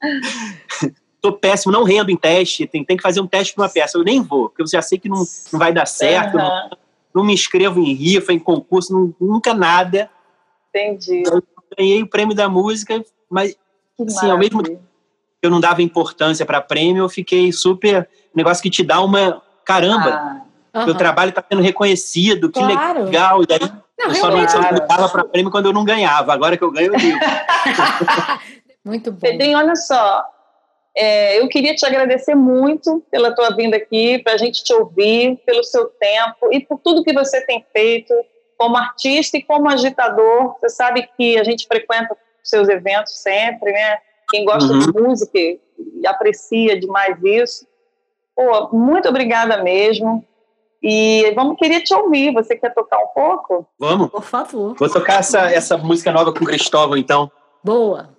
tô 1.24 1.32
péssimo, 1.32 1.72
não 1.72 1.84
rendo 1.84 2.10
em 2.10 2.16
teste, 2.18 2.66
tem, 2.66 2.84
tem 2.84 2.98
que 2.98 3.02
fazer 3.02 3.18
um 3.18 3.26
teste 3.26 3.54
para 3.54 3.62
uma 3.62 3.70
peça. 3.70 3.96
Eu 3.96 4.04
nem 4.04 4.20
vou, 4.20 4.50
porque 4.50 4.60
eu 4.60 4.66
já 4.66 4.82
sei 4.82 4.98
que 4.98 5.08
não, 5.08 5.24
não 5.50 5.58
vai 5.58 5.72
dar 5.72 5.86
certo, 5.86 6.34
uhum. 6.34 6.42
não, 6.42 6.70
não, 7.14 7.24
me 7.24 7.32
inscrevo 7.32 7.80
em 7.80 7.94
rifa, 7.94 8.30
em 8.30 8.38
concurso, 8.38 8.92
não, 8.92 9.14
nunca 9.18 9.54
nada. 9.54 10.10
Entendi. 10.68 11.22
Eu 11.24 11.42
ganhei 11.78 12.02
o 12.02 12.06
prêmio 12.06 12.36
da 12.36 12.46
música, 12.46 13.02
mas 13.30 13.56
assim, 13.98 14.30
ao 14.30 14.36
mesmo 14.36 14.62
tempo 14.62 14.82
que 15.40 15.46
eu 15.46 15.50
não 15.50 15.60
dava 15.60 15.80
importância 15.80 16.44
para 16.44 16.60
prêmio, 16.60 17.04
eu 17.04 17.08
fiquei 17.08 17.50
super. 17.52 18.06
Negócio 18.34 18.62
que 18.62 18.68
te 18.68 18.82
dá 18.82 19.00
uma. 19.00 19.42
Caramba, 19.64 20.42
ah. 20.74 20.84
meu 20.84 20.94
trabalho 20.94 21.30
está 21.30 21.42
sendo 21.48 21.62
reconhecido, 21.62 22.50
que 22.50 22.60
claro. 22.60 23.04
legal. 23.04 23.42
E 23.42 23.46
daí 23.46 23.60
não, 23.98 24.08
eu 24.08 24.14
só 24.14 24.30
não, 24.30 24.46
só 24.46 24.60
não 24.60 24.86
dava 24.86 25.08
para 25.08 25.24
prêmio 25.24 25.50
quando 25.50 25.66
eu 25.66 25.72
não 25.72 25.86
ganhava. 25.86 26.34
Agora 26.34 26.54
que 26.54 26.64
eu 26.64 26.70
ganho, 26.70 26.92
eu 26.92 26.98
digo. 26.98 27.18
Muito 28.84 29.10
bom. 29.10 29.20
Pedrinho, 29.20 29.56
olha 29.56 29.74
só, 29.74 30.22
é, 30.96 31.40
eu 31.40 31.48
queria 31.48 31.74
te 31.74 31.84
agradecer 31.84 32.34
muito 32.34 33.02
pela 33.10 33.34
tua 33.34 33.50
vinda 33.50 33.76
aqui, 33.76 34.20
para 34.20 34.34
a 34.34 34.36
gente 34.36 34.62
te 34.62 34.72
ouvir, 34.72 35.36
pelo 35.44 35.64
seu 35.64 35.86
tempo 35.86 36.52
e 36.52 36.60
por 36.60 36.78
tudo 36.78 37.02
que 37.02 37.12
você 37.12 37.44
tem 37.44 37.64
feito 37.72 38.14
como 38.56 38.76
artista 38.76 39.36
e 39.36 39.42
como 39.42 39.68
agitador. 39.68 40.54
Você 40.54 40.68
sabe 40.68 41.08
que 41.16 41.36
a 41.38 41.42
gente 41.42 41.66
frequenta 41.66 42.16
seus 42.42 42.68
eventos 42.68 43.14
sempre, 43.14 43.72
né? 43.72 43.98
Quem 44.30 44.44
gosta 44.44 44.72
uhum. 44.72 44.78
de 44.78 44.92
música 44.92 45.38
e 45.38 45.60
aprecia 46.06 46.78
demais 46.78 47.16
isso. 47.24 47.66
Pô, 48.36 48.68
muito 48.72 49.08
obrigada 49.08 49.62
mesmo. 49.62 50.24
E 50.82 51.32
vamos 51.34 51.56
querer 51.56 51.80
te 51.80 51.94
ouvir. 51.94 52.32
Você 52.34 52.56
quer 52.56 52.72
tocar 52.72 52.98
um 52.98 53.08
pouco? 53.08 53.66
Vamos. 53.78 54.10
Por 54.10 54.22
favor. 54.22 54.76
Vou 54.78 54.90
tocar 54.90 55.20
essa, 55.20 55.50
essa 55.50 55.76
música 55.76 56.12
nova 56.12 56.32
com 56.32 56.44
o 56.44 56.46
Cristóvão, 56.46 56.96
então. 56.96 57.30
Boa. 57.64 58.10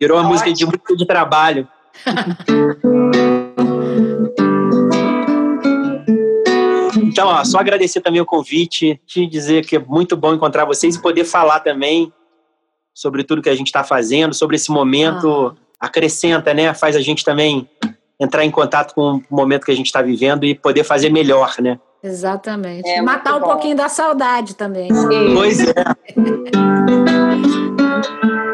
Virou 0.00 0.16
uma 0.16 0.22
Ótimo. 0.22 0.32
música 0.32 0.52
de 0.52 0.64
música 0.64 0.96
de 0.96 1.06
trabalho. 1.06 1.68
Então, 7.14 7.28
ó, 7.28 7.44
só 7.44 7.58
agradecer 7.58 8.00
também 8.00 8.20
o 8.20 8.26
convite, 8.26 9.00
te 9.06 9.24
dizer 9.24 9.64
que 9.64 9.76
é 9.76 9.78
muito 9.78 10.16
bom 10.16 10.34
encontrar 10.34 10.64
vocês 10.64 10.96
e 10.96 11.00
poder 11.02 11.24
falar 11.24 11.60
também 11.60 12.12
sobre 12.92 13.22
tudo 13.22 13.40
que 13.40 13.48
a 13.48 13.54
gente 13.54 13.68
está 13.68 13.84
fazendo, 13.84 14.34
sobre 14.34 14.56
esse 14.56 14.70
momento. 14.70 15.56
Ah. 15.80 15.86
Acrescenta, 15.86 16.52
né? 16.52 16.74
Faz 16.74 16.96
a 16.96 17.00
gente 17.00 17.24
também 17.24 17.68
entrar 18.18 18.44
em 18.44 18.50
contato 18.50 18.94
com 18.94 19.20
o 19.30 19.36
momento 19.36 19.64
que 19.64 19.70
a 19.70 19.76
gente 19.76 19.86
está 19.86 20.02
vivendo 20.02 20.44
e 20.44 20.56
poder 20.56 20.82
fazer 20.82 21.10
melhor, 21.10 21.54
né? 21.60 21.78
Exatamente. 22.02 22.88
É, 22.88 23.00
Matar 23.00 23.36
um 23.36 23.40
bom. 23.40 23.46
pouquinho 23.46 23.76
da 23.76 23.88
saudade 23.88 24.56
também. 24.56 24.92
Sim. 24.92 25.34
Pois 25.34 25.60
é. 25.60 25.74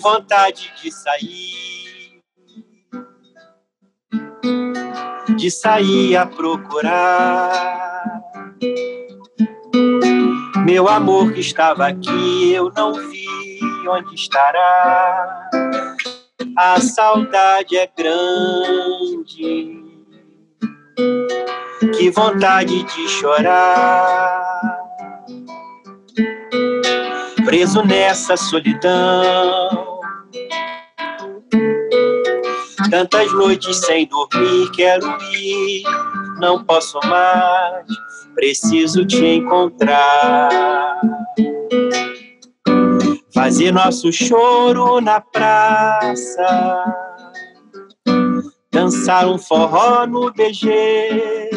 vontade 0.00 0.72
de 0.82 0.90
sair, 0.90 2.22
de 5.36 5.50
sair 5.50 6.16
a 6.16 6.26
procurar. 6.26 8.20
Meu 10.64 10.88
amor 10.88 11.32
que 11.32 11.40
estava 11.40 11.86
aqui, 11.86 12.52
eu 12.52 12.72
não 12.74 12.94
vi 12.94 13.26
onde 13.88 14.14
estará. 14.14 15.50
A 16.56 16.80
saudade 16.80 17.76
é 17.76 17.88
grande, 17.96 19.84
que 21.96 22.10
vontade 22.10 22.82
de 22.82 23.08
chorar 23.08 24.80
preso 27.50 27.82
nessa 27.82 28.36
solidão. 28.36 29.89
Tantas 32.90 33.32
noites 33.32 33.76
sem 33.78 34.06
dormir, 34.06 34.70
quero 34.72 35.06
ir, 35.32 35.82
não 36.38 36.64
posso 36.64 36.98
mais, 37.06 37.86
preciso 38.34 39.06
te 39.06 39.24
encontrar. 39.24 41.00
Fazer 43.32 43.72
nosso 43.72 44.12
choro 44.12 45.00
na 45.00 45.20
praça, 45.20 46.84
dançar 48.72 49.28
um 49.28 49.38
forró 49.38 50.06
no 50.06 50.32
BG 50.32 51.50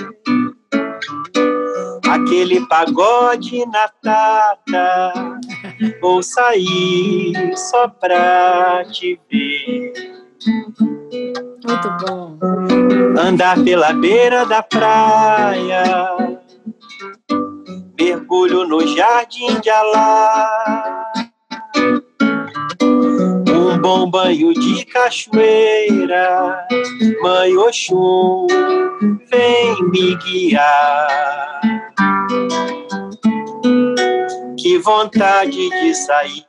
aquele 2.13 2.65
pagode 2.67 3.65
na 3.65 3.87
tata, 3.87 5.13
vou 5.99 6.21
sair 6.21 7.33
só 7.55 7.87
pra 7.87 8.85
te 8.91 9.19
ver. 9.29 9.93
Muito 11.65 11.89
bom. 12.05 12.37
Andar 13.17 13.63
pela 13.63 13.93
beira 13.93 14.45
da 14.45 14.61
praia, 14.61 15.83
mergulho 17.97 18.67
no 18.67 18.85
jardim 18.95 19.59
de 19.61 19.69
Alá. 19.69 21.11
Um 22.81 23.79
bom 23.79 24.09
banho 24.09 24.53
de 24.53 24.85
cachoeira, 24.85 26.67
mãe 27.21 27.55
Oxum, 27.57 28.47
vem 29.31 29.83
me 29.89 30.15
guiar. 30.17 31.61
Que 34.57 34.77
vontade 34.79 35.69
de 35.69 35.93
sair. 35.95 36.45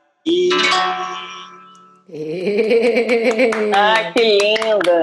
Ah, 3.73 4.11
que 4.11 4.21
linda! 4.21 5.01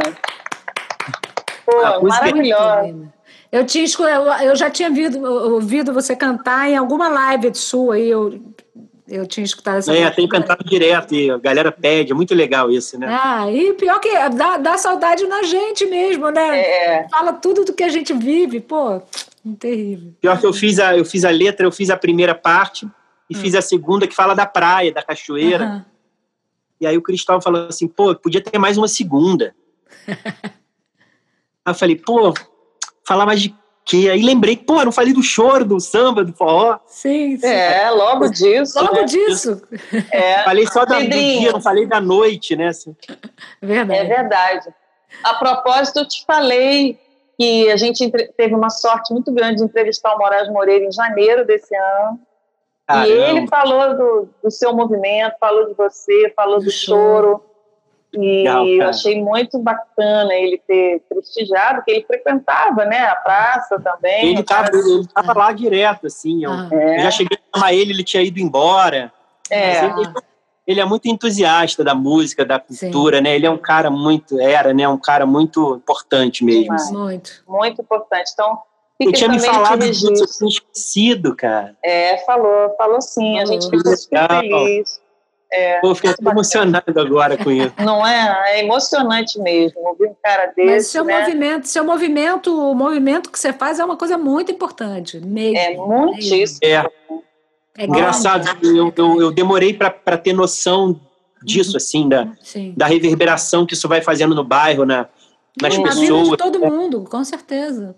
Pô, 1.66 1.78
A 1.78 2.00
música 2.00 2.28
é 2.28 2.32
maravilhosa. 2.32 3.12
Eu, 3.50 3.66
tinha, 3.66 3.86
eu, 4.42 4.56
já 4.56 4.70
tinha 4.70 4.88
ouvido, 4.88 5.22
ouvido 5.22 5.92
você 5.92 6.16
cantar 6.16 6.70
em 6.70 6.76
alguma 6.76 7.08
live 7.08 7.54
sua 7.54 7.96
aí, 7.96 8.08
eu, 8.08 8.40
eu 9.06 9.26
tinha 9.26 9.44
escutado 9.44 9.76
essa 9.76 9.94
É, 9.94 10.08
tenho 10.10 10.28
cantado 10.28 10.64
direto 10.64 11.14
e 11.14 11.30
a 11.30 11.36
galera 11.36 11.70
pede, 11.70 12.12
é 12.12 12.14
muito 12.14 12.34
legal 12.34 12.70
isso, 12.70 12.98
né? 12.98 13.08
Ah, 13.10 13.50
e 13.50 13.74
pior 13.74 14.00
que 14.00 14.10
dá, 14.30 14.56
dá 14.56 14.78
saudade 14.78 15.26
na 15.26 15.42
gente 15.42 15.84
mesmo, 15.84 16.30
né? 16.30 16.60
É, 16.60 17.06
Fala 17.10 17.34
tudo 17.34 17.64
do 17.64 17.74
que 17.74 17.82
a 17.82 17.90
gente 17.90 18.14
vive, 18.14 18.58
pô, 18.58 19.02
terrível. 19.58 20.14
Pior 20.18 20.40
que 20.40 20.46
eu 20.46 20.52
fiz 20.52 20.78
a, 20.78 20.96
eu 20.96 21.04
fiz 21.04 21.24
a 21.24 21.30
letra, 21.30 21.66
eu 21.66 21.72
fiz 21.72 21.90
a 21.90 21.96
primeira 21.96 22.34
parte 22.34 22.88
e 23.28 23.34
fiz 23.34 23.54
a 23.54 23.60
segunda 23.60 24.06
que 24.06 24.14
fala 24.14 24.34
da 24.34 24.46
praia, 24.46 24.92
da 24.92 25.02
cachoeira. 25.02 25.84
E 26.82 26.86
aí 26.86 26.98
o 26.98 27.02
Cristóvão 27.02 27.40
falou 27.40 27.68
assim, 27.68 27.86
pô, 27.86 28.12
podia 28.12 28.42
ter 28.42 28.58
mais 28.58 28.76
uma 28.76 28.88
segunda. 28.88 29.54
aí 30.08 30.52
eu 31.68 31.74
falei, 31.74 31.94
pô, 31.94 32.34
falar 33.06 33.24
mais 33.24 33.40
de 33.40 33.54
quê? 33.84 34.08
Aí 34.10 34.20
lembrei, 34.20 34.56
pô, 34.56 34.80
eu 34.80 34.86
não 34.86 34.90
falei 34.90 35.12
do 35.12 35.22
choro, 35.22 35.64
do 35.64 35.78
samba, 35.78 36.24
do 36.24 36.32
forró. 36.32 36.80
Sim, 36.88 37.36
sim. 37.36 37.46
é, 37.46 37.88
logo 37.90 38.28
disso. 38.30 38.82
Logo 38.82 38.96
né? 38.96 39.04
disso. 39.04 39.62
É, 40.10 40.42
Falei 40.42 40.66
só 40.66 40.84
da, 40.84 40.98
do 40.98 41.08
dia, 41.08 41.52
não 41.52 41.60
falei 41.60 41.86
da 41.86 42.00
noite, 42.00 42.56
né? 42.56 42.66
assim. 42.66 42.96
Verdade. 43.62 44.00
É 44.00 44.04
verdade. 44.04 44.74
A 45.22 45.34
propósito, 45.34 46.00
eu 46.00 46.08
te 46.08 46.24
falei 46.26 46.98
que 47.38 47.70
a 47.70 47.76
gente 47.76 48.10
teve 48.36 48.56
uma 48.56 48.70
sorte 48.70 49.12
muito 49.12 49.32
grande 49.32 49.58
de 49.58 49.62
entrevistar 49.62 50.16
o 50.16 50.18
Moraes 50.18 50.48
Moreira 50.48 50.84
em 50.84 50.90
janeiro 50.90 51.46
desse 51.46 51.76
ano. 51.76 52.18
E 52.84 52.92
Caramba. 52.92 53.10
ele 53.12 53.46
falou 53.48 53.96
do, 53.96 54.28
do 54.42 54.50
seu 54.50 54.74
movimento, 54.74 55.34
falou 55.40 55.66
de 55.68 55.74
você, 55.74 56.32
falou 56.36 56.58
do 56.58 56.64
Do 56.64 56.70
choro. 56.70 57.42
E 58.14 58.38
Legal, 58.42 58.66
eu 58.66 58.88
achei 58.88 59.22
muito 59.22 59.58
bacana 59.58 60.34
ele 60.34 60.60
ter 60.66 61.00
prestigiado, 61.08 61.76
porque 61.76 61.92
ele 61.92 62.04
frequentava 62.04 62.84
né, 62.84 63.06
a 63.06 63.14
praça 63.14 63.80
também. 63.80 64.32
Ele 64.32 64.40
o 64.40 64.44
cara- 64.44 64.70
tava, 64.70 64.76
ele 64.86 65.06
tava 65.06 65.32
lá 65.38 65.52
direto, 65.52 66.06
assim. 66.08 66.44
Eu, 66.44 66.50
Ah, 66.50 66.68
É, 66.70 66.98
eu 66.98 67.02
já 67.04 67.10
cheguei 67.10 67.38
a 67.38 67.56
chamar 67.58 67.72
ele, 67.72 67.92
ele 67.92 68.04
tinha 68.04 68.22
ido 68.22 68.38
embora. 68.38 69.10
é, 69.48 69.84
ele, 69.86 70.12
ele 70.66 70.80
é 70.80 70.84
muito 70.84 71.06
entusiasta 71.08 71.82
da 71.82 71.94
música, 71.94 72.44
da 72.44 72.58
cultura, 72.60 73.20
né? 73.22 73.34
Ele 73.34 73.46
é 73.46 73.50
um 73.50 73.56
cara 73.56 73.90
muito, 73.90 74.38
era, 74.38 74.74
né? 74.74 74.86
Um 74.86 74.98
cara 74.98 75.24
muito 75.24 75.76
importante 75.76 76.44
mesmo. 76.44 76.74
Assim. 76.74 76.94
muito. 76.94 77.42
muito 77.48 77.80
importante. 77.80 78.30
Então, 78.34 78.58
Fica 79.06 79.18
tinha 79.18 79.28
me 79.30 79.40
falado 79.40 79.80
disso, 79.80 80.08
eu 80.08 80.26
tinha 80.26 80.48
esquecido, 80.48 81.34
cara. 81.36 81.76
É, 81.84 82.18
falou, 82.18 82.74
falou 82.76 83.00
sim. 83.00 83.38
A 83.38 83.44
gente 83.44 83.68
ficou 83.68 83.96
super 83.96 84.28
feliz. 84.28 85.00
Pô, 85.82 85.88
eu 85.88 85.94
fiquei 85.94 86.10
até 86.12 86.30
emocionado 86.30 86.98
agora 86.98 87.36
com 87.36 87.50
isso. 87.50 87.74
Não 87.78 88.06
é? 88.06 88.54
É 88.54 88.60
emocionante 88.64 89.38
mesmo. 89.38 89.80
Ouvir 89.86 90.06
um 90.06 90.14
cara 90.22 90.46
desse, 90.46 90.66
Mas 90.70 90.86
seu 90.86 91.04
né? 91.04 91.20
movimento, 91.20 91.68
seu 91.68 91.84
movimento, 91.84 92.70
o 92.70 92.74
movimento 92.74 93.30
que 93.30 93.38
você 93.38 93.52
faz 93.52 93.78
é 93.78 93.84
uma 93.84 93.96
coisa 93.96 94.16
muito 94.16 94.50
importante. 94.50 95.20
Mesmo. 95.20 95.58
É 95.58 95.76
muitíssimo. 95.76 96.58
É, 96.62 96.86
É 97.76 97.84
engraçado, 97.84 98.48
eu, 98.62 98.92
eu, 98.96 99.20
eu 99.20 99.30
demorei 99.30 99.74
para 99.74 100.16
ter 100.16 100.32
noção 100.32 100.98
disso, 101.42 101.76
assim, 101.76 102.08
da, 102.08 102.28
Sim. 102.40 102.72
da 102.76 102.86
reverberação 102.86 103.66
que 103.66 103.74
isso 103.74 103.88
vai 103.88 104.00
fazendo 104.00 104.34
no 104.34 104.44
bairro, 104.44 104.86
na, 104.86 105.06
nas 105.60 105.76
Na 105.76 105.84
Na 105.84 105.90
vida 105.90 106.00
pessoas. 106.00 106.28
de 106.30 106.36
todo 106.38 106.60
mundo, 106.60 107.04
com 107.10 107.22
certeza. 107.24 107.94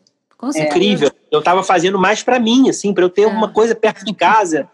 Certeza. 0.52 0.76
Incrível. 0.76 1.10
Eu 1.30 1.38
estava 1.40 1.62
fazendo 1.62 1.98
mais 1.98 2.22
para 2.22 2.38
mim, 2.38 2.68
assim, 2.68 2.92
para 2.94 3.04
eu 3.04 3.10
ter 3.10 3.22
É. 3.22 3.26
uma 3.26 3.48
coisa 3.48 3.74
perto 3.74 4.04
de 4.04 4.14
casa. 4.14 4.68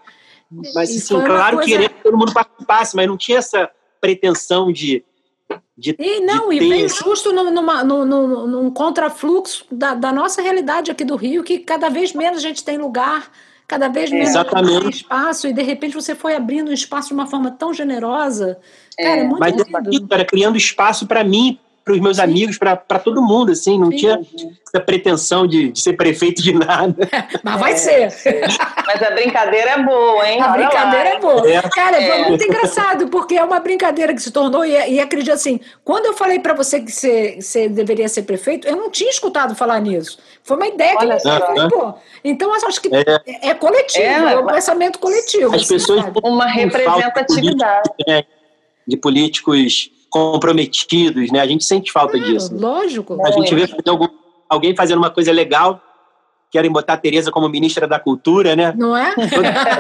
Mas, 0.75 0.91
E 0.91 0.97
assim, 0.99 1.25
claro, 1.25 1.57
coisa- 1.59 1.71
queria 1.71 1.89
que 1.89 2.03
todo 2.03 2.17
mundo 2.19 2.33
participasse, 2.33 2.97
mas 2.97 3.07
não 3.07 3.17
tinha 3.17 3.39
essa 3.39 3.71
pretensão 4.01 4.73
de. 4.73 5.05
de 5.77 5.95
E 5.99 6.21
não, 6.21 6.49
de 6.49 6.57
e 6.57 6.59
veio 6.69 6.87
esse- 6.87 6.99
justo 7.03 7.33
numa, 7.33 7.51
numa, 7.51 7.85
num, 7.85 8.05
num, 8.05 8.47
num 8.47 8.71
contrafluxo 8.71 9.65
da, 9.71 9.95
da 9.95 10.13
nossa 10.13 10.43
realidade 10.43 10.91
aqui 10.91 11.05
do 11.05 11.17
Rio, 11.17 11.43
que 11.45 11.59
cada 11.59 11.89
vez 11.89 12.13
menos 12.13 12.39
a 12.39 12.43
gente 12.43 12.65
tem 12.65 12.79
lugar, 12.79 13.31
cada 13.69 13.89
vez 13.89 14.11
menos 14.11 14.33
tem 14.33 14.89
espaço, 14.91 15.47
e 15.49 15.53
de 15.53 15.63
repente 15.63 15.95
você 15.95 16.15
foi 16.15 16.35
abrindo 16.35 16.71
um 16.71 16.75
espaço 16.75 17.09
de 17.09 17.15
uma 17.15 17.27
forma 17.27 17.51
tão 17.53 17.73
generosa. 17.73 18.59
Cara, 18.99 19.21
é, 19.21 19.25
muito 19.25 19.39
Mas 19.41 19.55
lindo. 19.55 19.91
isso, 19.91 20.07
era 20.11 20.25
criando 20.25 20.57
espaço 20.57 21.07
para 21.07 21.23
mim, 21.25 21.59
para 21.85 21.95
os 21.95 22.01
meus 22.01 22.19
Sim. 22.19 22.23
amigos, 22.23 22.59
para 22.59 22.77
todo 22.77 23.23
mundo, 23.23 23.53
assim, 23.53 23.79
não 23.79 23.91
Sim. 23.91 23.97
tinha 23.97 24.21
essa 24.67 24.81
pretensão 24.85 25.47
de, 25.47 25.73
de 25.73 25.81
ser 25.81 25.95
prefeito 25.95 26.43
de 26.43 26.53
nada. 26.53 26.95
Mas 27.43 27.59
vai 27.61 27.77
ser. 27.77 28.09
Mas 28.87 29.03
a 29.03 29.11
brincadeira 29.11 29.71
é 29.71 29.83
boa, 29.83 30.29
hein? 30.29 30.41
A 30.41 30.53
Olha 30.53 30.67
brincadeira 30.69 31.09
lá, 31.11 31.15
é 31.17 31.19
boa. 31.19 31.51
É. 31.51 31.63
Cara, 31.71 31.97
foi 31.97 32.05
É. 32.21 32.29
muito 32.29 32.45
engraçado, 32.45 33.09
porque 33.09 33.35
é 33.35 33.43
uma 33.43 33.59
brincadeira 33.61 34.15
que 34.15 34.21
se 34.23 34.31
tornou, 34.31 34.65
e, 34.65 34.73
e 34.93 35.01
acredito 35.01 35.33
assim, 35.33 35.59
quando 35.85 36.07
eu 36.07 36.13
falei 36.13 36.39
pra 36.39 36.55
você 36.55 36.81
que 36.81 36.93
você, 36.93 37.39
você 37.41 37.69
deveria 37.69 38.09
ser 38.09 38.23
prefeito, 38.23 38.69
eu 38.69 38.77
não 38.77 38.91
tinha 38.91 39.11
escutado 39.11 39.55
falar 39.55 39.81
nisso. 39.81 40.19
Foi 40.45 40.57
uma 40.57 40.67
ideia 40.69 40.97
que 40.97 41.05
Olha 41.05 41.15
eu 41.15 41.21
só. 41.21 41.39
falei, 41.41 41.69
pô. 41.69 41.95
Então, 42.23 42.55
eu 42.55 42.67
acho 42.69 42.81
que 42.81 42.91
é, 42.95 43.49
é 43.51 43.55
coletivo, 43.55 44.05
É, 44.05 44.33
é, 44.35 44.39
um 44.39 44.47
pensamento 44.47 44.99
coletivo. 44.99 45.55
As 45.55 45.63
assim, 45.63 45.75
pessoas 45.75 46.03
sabe? 46.05 46.21
Uma 46.23 46.47
representatividade. 46.47 47.91
de 48.87 48.97
políticos 48.97 49.91
comprometidos, 50.11 51.31
né? 51.31 51.41
A 51.41 51.47
gente 51.47 51.65
sente 51.65 51.91
falta 51.93 52.19
disso. 52.19 52.55
Lógico. 52.55 53.17
A 53.25 53.31
gente 53.31 53.55
vê 53.55 53.67
algum- 53.89 54.09
alguém 54.49 54.75
fazendo 54.75 54.99
uma 54.99 55.11
coisa 55.11 55.31
legal, 55.33 55.81
querem 56.51 56.71
botar 56.71 56.95
a 56.95 56.97
Tereza 56.97 57.31
como 57.31 57.49
ministra 57.49 57.87
da 57.87 57.99
cultura, 57.99 58.57
né? 58.57 58.75
Não 58.77 58.97
é? 58.97 59.15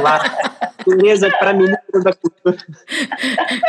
Lá. 0.00 0.20
Tereza 0.84 1.28
para 1.38 1.52
ministra 1.52 2.00
da 2.02 2.12
cultura. 2.14 2.56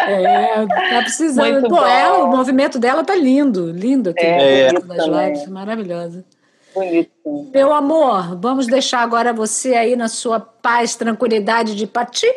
É, 0.08 0.66
tá 0.66 1.02
precisando. 1.02 1.52
Muito 1.52 1.70
Pô, 1.70 1.76
bom. 1.76 1.86
ela, 1.86 2.24
o 2.24 2.28
movimento 2.28 2.80
dela 2.80 3.04
tá 3.04 3.16
lindo, 3.16 3.70
lindo 3.72 4.12
aqui. 4.12 4.24
É, 4.26 4.72
das 4.72 4.84
bonito 4.84 5.04
também. 5.06 5.34
lives, 5.34 5.48
maravilhosa. 5.48 6.26
Bonito. 6.74 7.12
Meu 7.54 7.74
amor, 7.74 8.38
vamos 8.40 8.66
deixar 8.66 9.02
agora 9.02 9.34
você 9.34 9.74
aí 9.76 9.96
na 9.98 10.08
sua 10.08 10.40
paz, 10.40 10.96
tranquilidade 10.96 11.76
de 11.76 11.86
partir? 11.86 12.34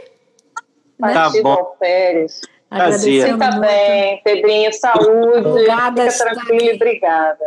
Partiu 0.99 1.43
bom. 1.43 1.53
Alferes. 1.53 2.41
Prazer. 2.69 3.25
Agradecendo 3.25 3.33
Fica 3.35 3.51
muito. 3.51 3.61
bem, 3.61 4.21
Pedrinho, 4.25 4.73
saúde. 4.73 5.49
Obrigada, 5.49 6.03
Fica 6.03 6.07
está 6.07 6.25
tranquilo 6.31 6.75
obrigada. 6.75 7.45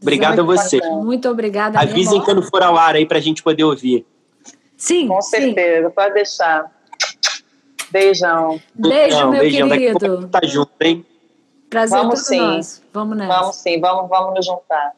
Obrigado 0.00 0.40
a 0.40 0.44
você. 0.44 0.78
bacana. 0.80 0.96
Muito 1.02 1.28
obrigada. 1.28 1.78
Avisem 1.80 2.12
mesmo. 2.18 2.24
quando 2.24 2.42
for 2.42 2.62
ao 2.62 2.76
ar 2.76 2.94
aí 2.96 3.06
pra 3.06 3.20
gente 3.20 3.42
poder 3.42 3.64
ouvir. 3.64 4.06
Sim, 4.76 5.06
Com 5.08 5.20
sim. 5.22 5.30
certeza, 5.30 5.90
pode 5.90 6.14
deixar. 6.14 6.70
Beijão. 7.90 8.60
Beijo, 8.74 9.16
Então, 9.16 9.30
meu 9.30 9.40
beijão. 9.40 9.68
Daqui 9.68 9.88
a 9.88 9.90
pouco 9.92 10.04
a 10.06 10.08
querido. 10.08 10.28
tá 10.28 10.40
junto, 10.44 10.72
hein? 10.80 11.06
Prazer 11.68 11.98
Vamos 11.98 12.14
todo 12.20 12.26
sim. 12.28 12.38
nosso. 12.40 12.82
Vamos 12.92 13.16
nessa. 13.16 13.32
Vamos 13.38 13.56
sim, 13.56 13.80
vamos, 13.80 14.08
vamos 14.08 14.34
nos 14.34 14.46
juntar. 14.46 14.92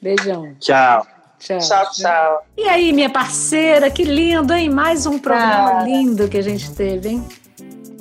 Beijão. 0.00 0.54
Tchau. 0.60 1.06
Tchau. 1.38 1.58
Tchau, 1.58 1.90
tchau. 1.92 2.42
E 2.56 2.68
aí, 2.68 2.92
minha 2.92 3.10
parceira, 3.10 3.90
que 3.90 4.04
lindo, 4.04 4.52
hein? 4.52 4.68
Mais 4.70 5.04
um 5.06 5.18
programa 5.18 5.70
Cara. 5.70 5.84
lindo 5.84 6.28
que 6.28 6.36
a 6.38 6.42
gente 6.42 6.74
teve, 6.74 7.08
hein? 7.08 7.24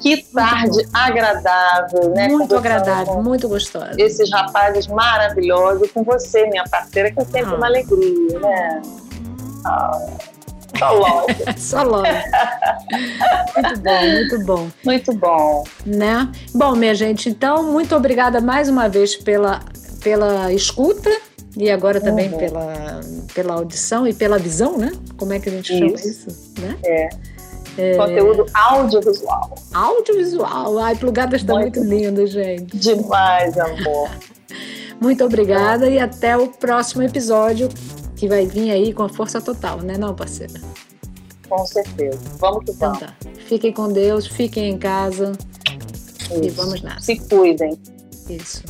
Que 0.01 0.23
tarde 0.33 0.87
agradável, 0.93 2.09
né? 2.15 2.27
muito 2.29 2.55
agradável, 2.55 3.21
muito 3.21 3.47
gostosa. 3.49 3.91
Esses 3.97 4.31
rapazes 4.31 4.87
maravilhosos, 4.87 5.91
com 5.91 6.03
você, 6.03 6.47
minha 6.47 6.63
parceira, 6.63 7.11
que 7.11 7.19
é 7.19 7.25
sempre 7.25 7.53
Ah. 7.53 7.55
uma 7.55 7.65
alegria, 7.67 8.39
né? 8.39 8.81
Ah, 9.65 9.99
só 10.77 10.91
logo. 10.93 11.27
Só 11.57 11.83
logo. 11.83 12.03
muito 13.55 13.79
bom, 13.81 14.01
muito 14.07 14.45
bom. 14.45 14.67
Muito 14.85 15.13
bom. 15.13 15.63
né? 15.85 16.31
Bom, 16.53 16.75
minha 16.75 16.95
gente, 16.95 17.29
então, 17.29 17.63
muito 17.63 17.95
obrigada 17.95 18.39
mais 18.39 18.69
uma 18.69 18.87
vez 18.87 19.15
pela, 19.15 19.59
pela 20.01 20.53
escuta 20.53 21.09
e 21.57 21.69
agora 21.69 21.99
também 21.99 22.31
Uhum. 22.31 22.37
pela, 22.37 23.01
pela 23.33 23.53
audição 23.55 24.07
e 24.07 24.13
pela 24.13 24.37
visão, 24.37 24.77
né? 24.77 24.91
Como 25.17 25.33
é 25.33 25.39
que 25.39 25.49
a 25.49 25.51
gente 25.51 25.77
chama 25.77 25.93
Isso. 25.95 26.07
isso? 26.29 26.53
Né? 27.77 27.95
Conteúdo 27.95 28.45
audiovisual. 28.53 29.55
Audiovisual. 29.73 30.79
Ai, 30.79 30.95
Plugadas 30.95 31.41
está 31.41 31.53
Muito 31.53 31.79
muito 31.79 31.89
lindo, 31.89 32.27
gente. 32.27 32.77
Demais, 32.77 33.57
amor. 33.57 34.09
Muito 35.01 35.23
obrigada 35.23 35.89
e 35.89 35.97
até 35.97 36.35
o 36.37 36.47
próximo 36.49 37.01
episódio 37.03 37.69
que 38.17 38.27
vai 38.27 38.45
vir 38.45 38.69
aí 38.69 38.91
com 38.93 39.03
a 39.03 39.07
força 39.09 39.39
total, 39.39 39.77
né, 39.77 39.97
não, 39.97 40.13
parceira? 40.13 40.59
Com 41.47 41.65
certeza. 41.65 42.19
Vamos 42.37 42.65
que 42.65 42.71
Então 42.71 42.91
vamos. 42.91 42.99
tá. 42.99 43.15
Fiquem 43.47 43.71
com 43.71 43.87
Deus, 43.91 44.27
fiquem 44.27 44.69
em 44.69 44.77
casa 44.77 45.31
e 46.31 46.47
Isso. 46.47 46.55
vamos 46.57 46.81
nessa. 46.81 46.99
Se 46.99 47.15
cuidem. 47.17 47.79
Isso. 48.29 48.61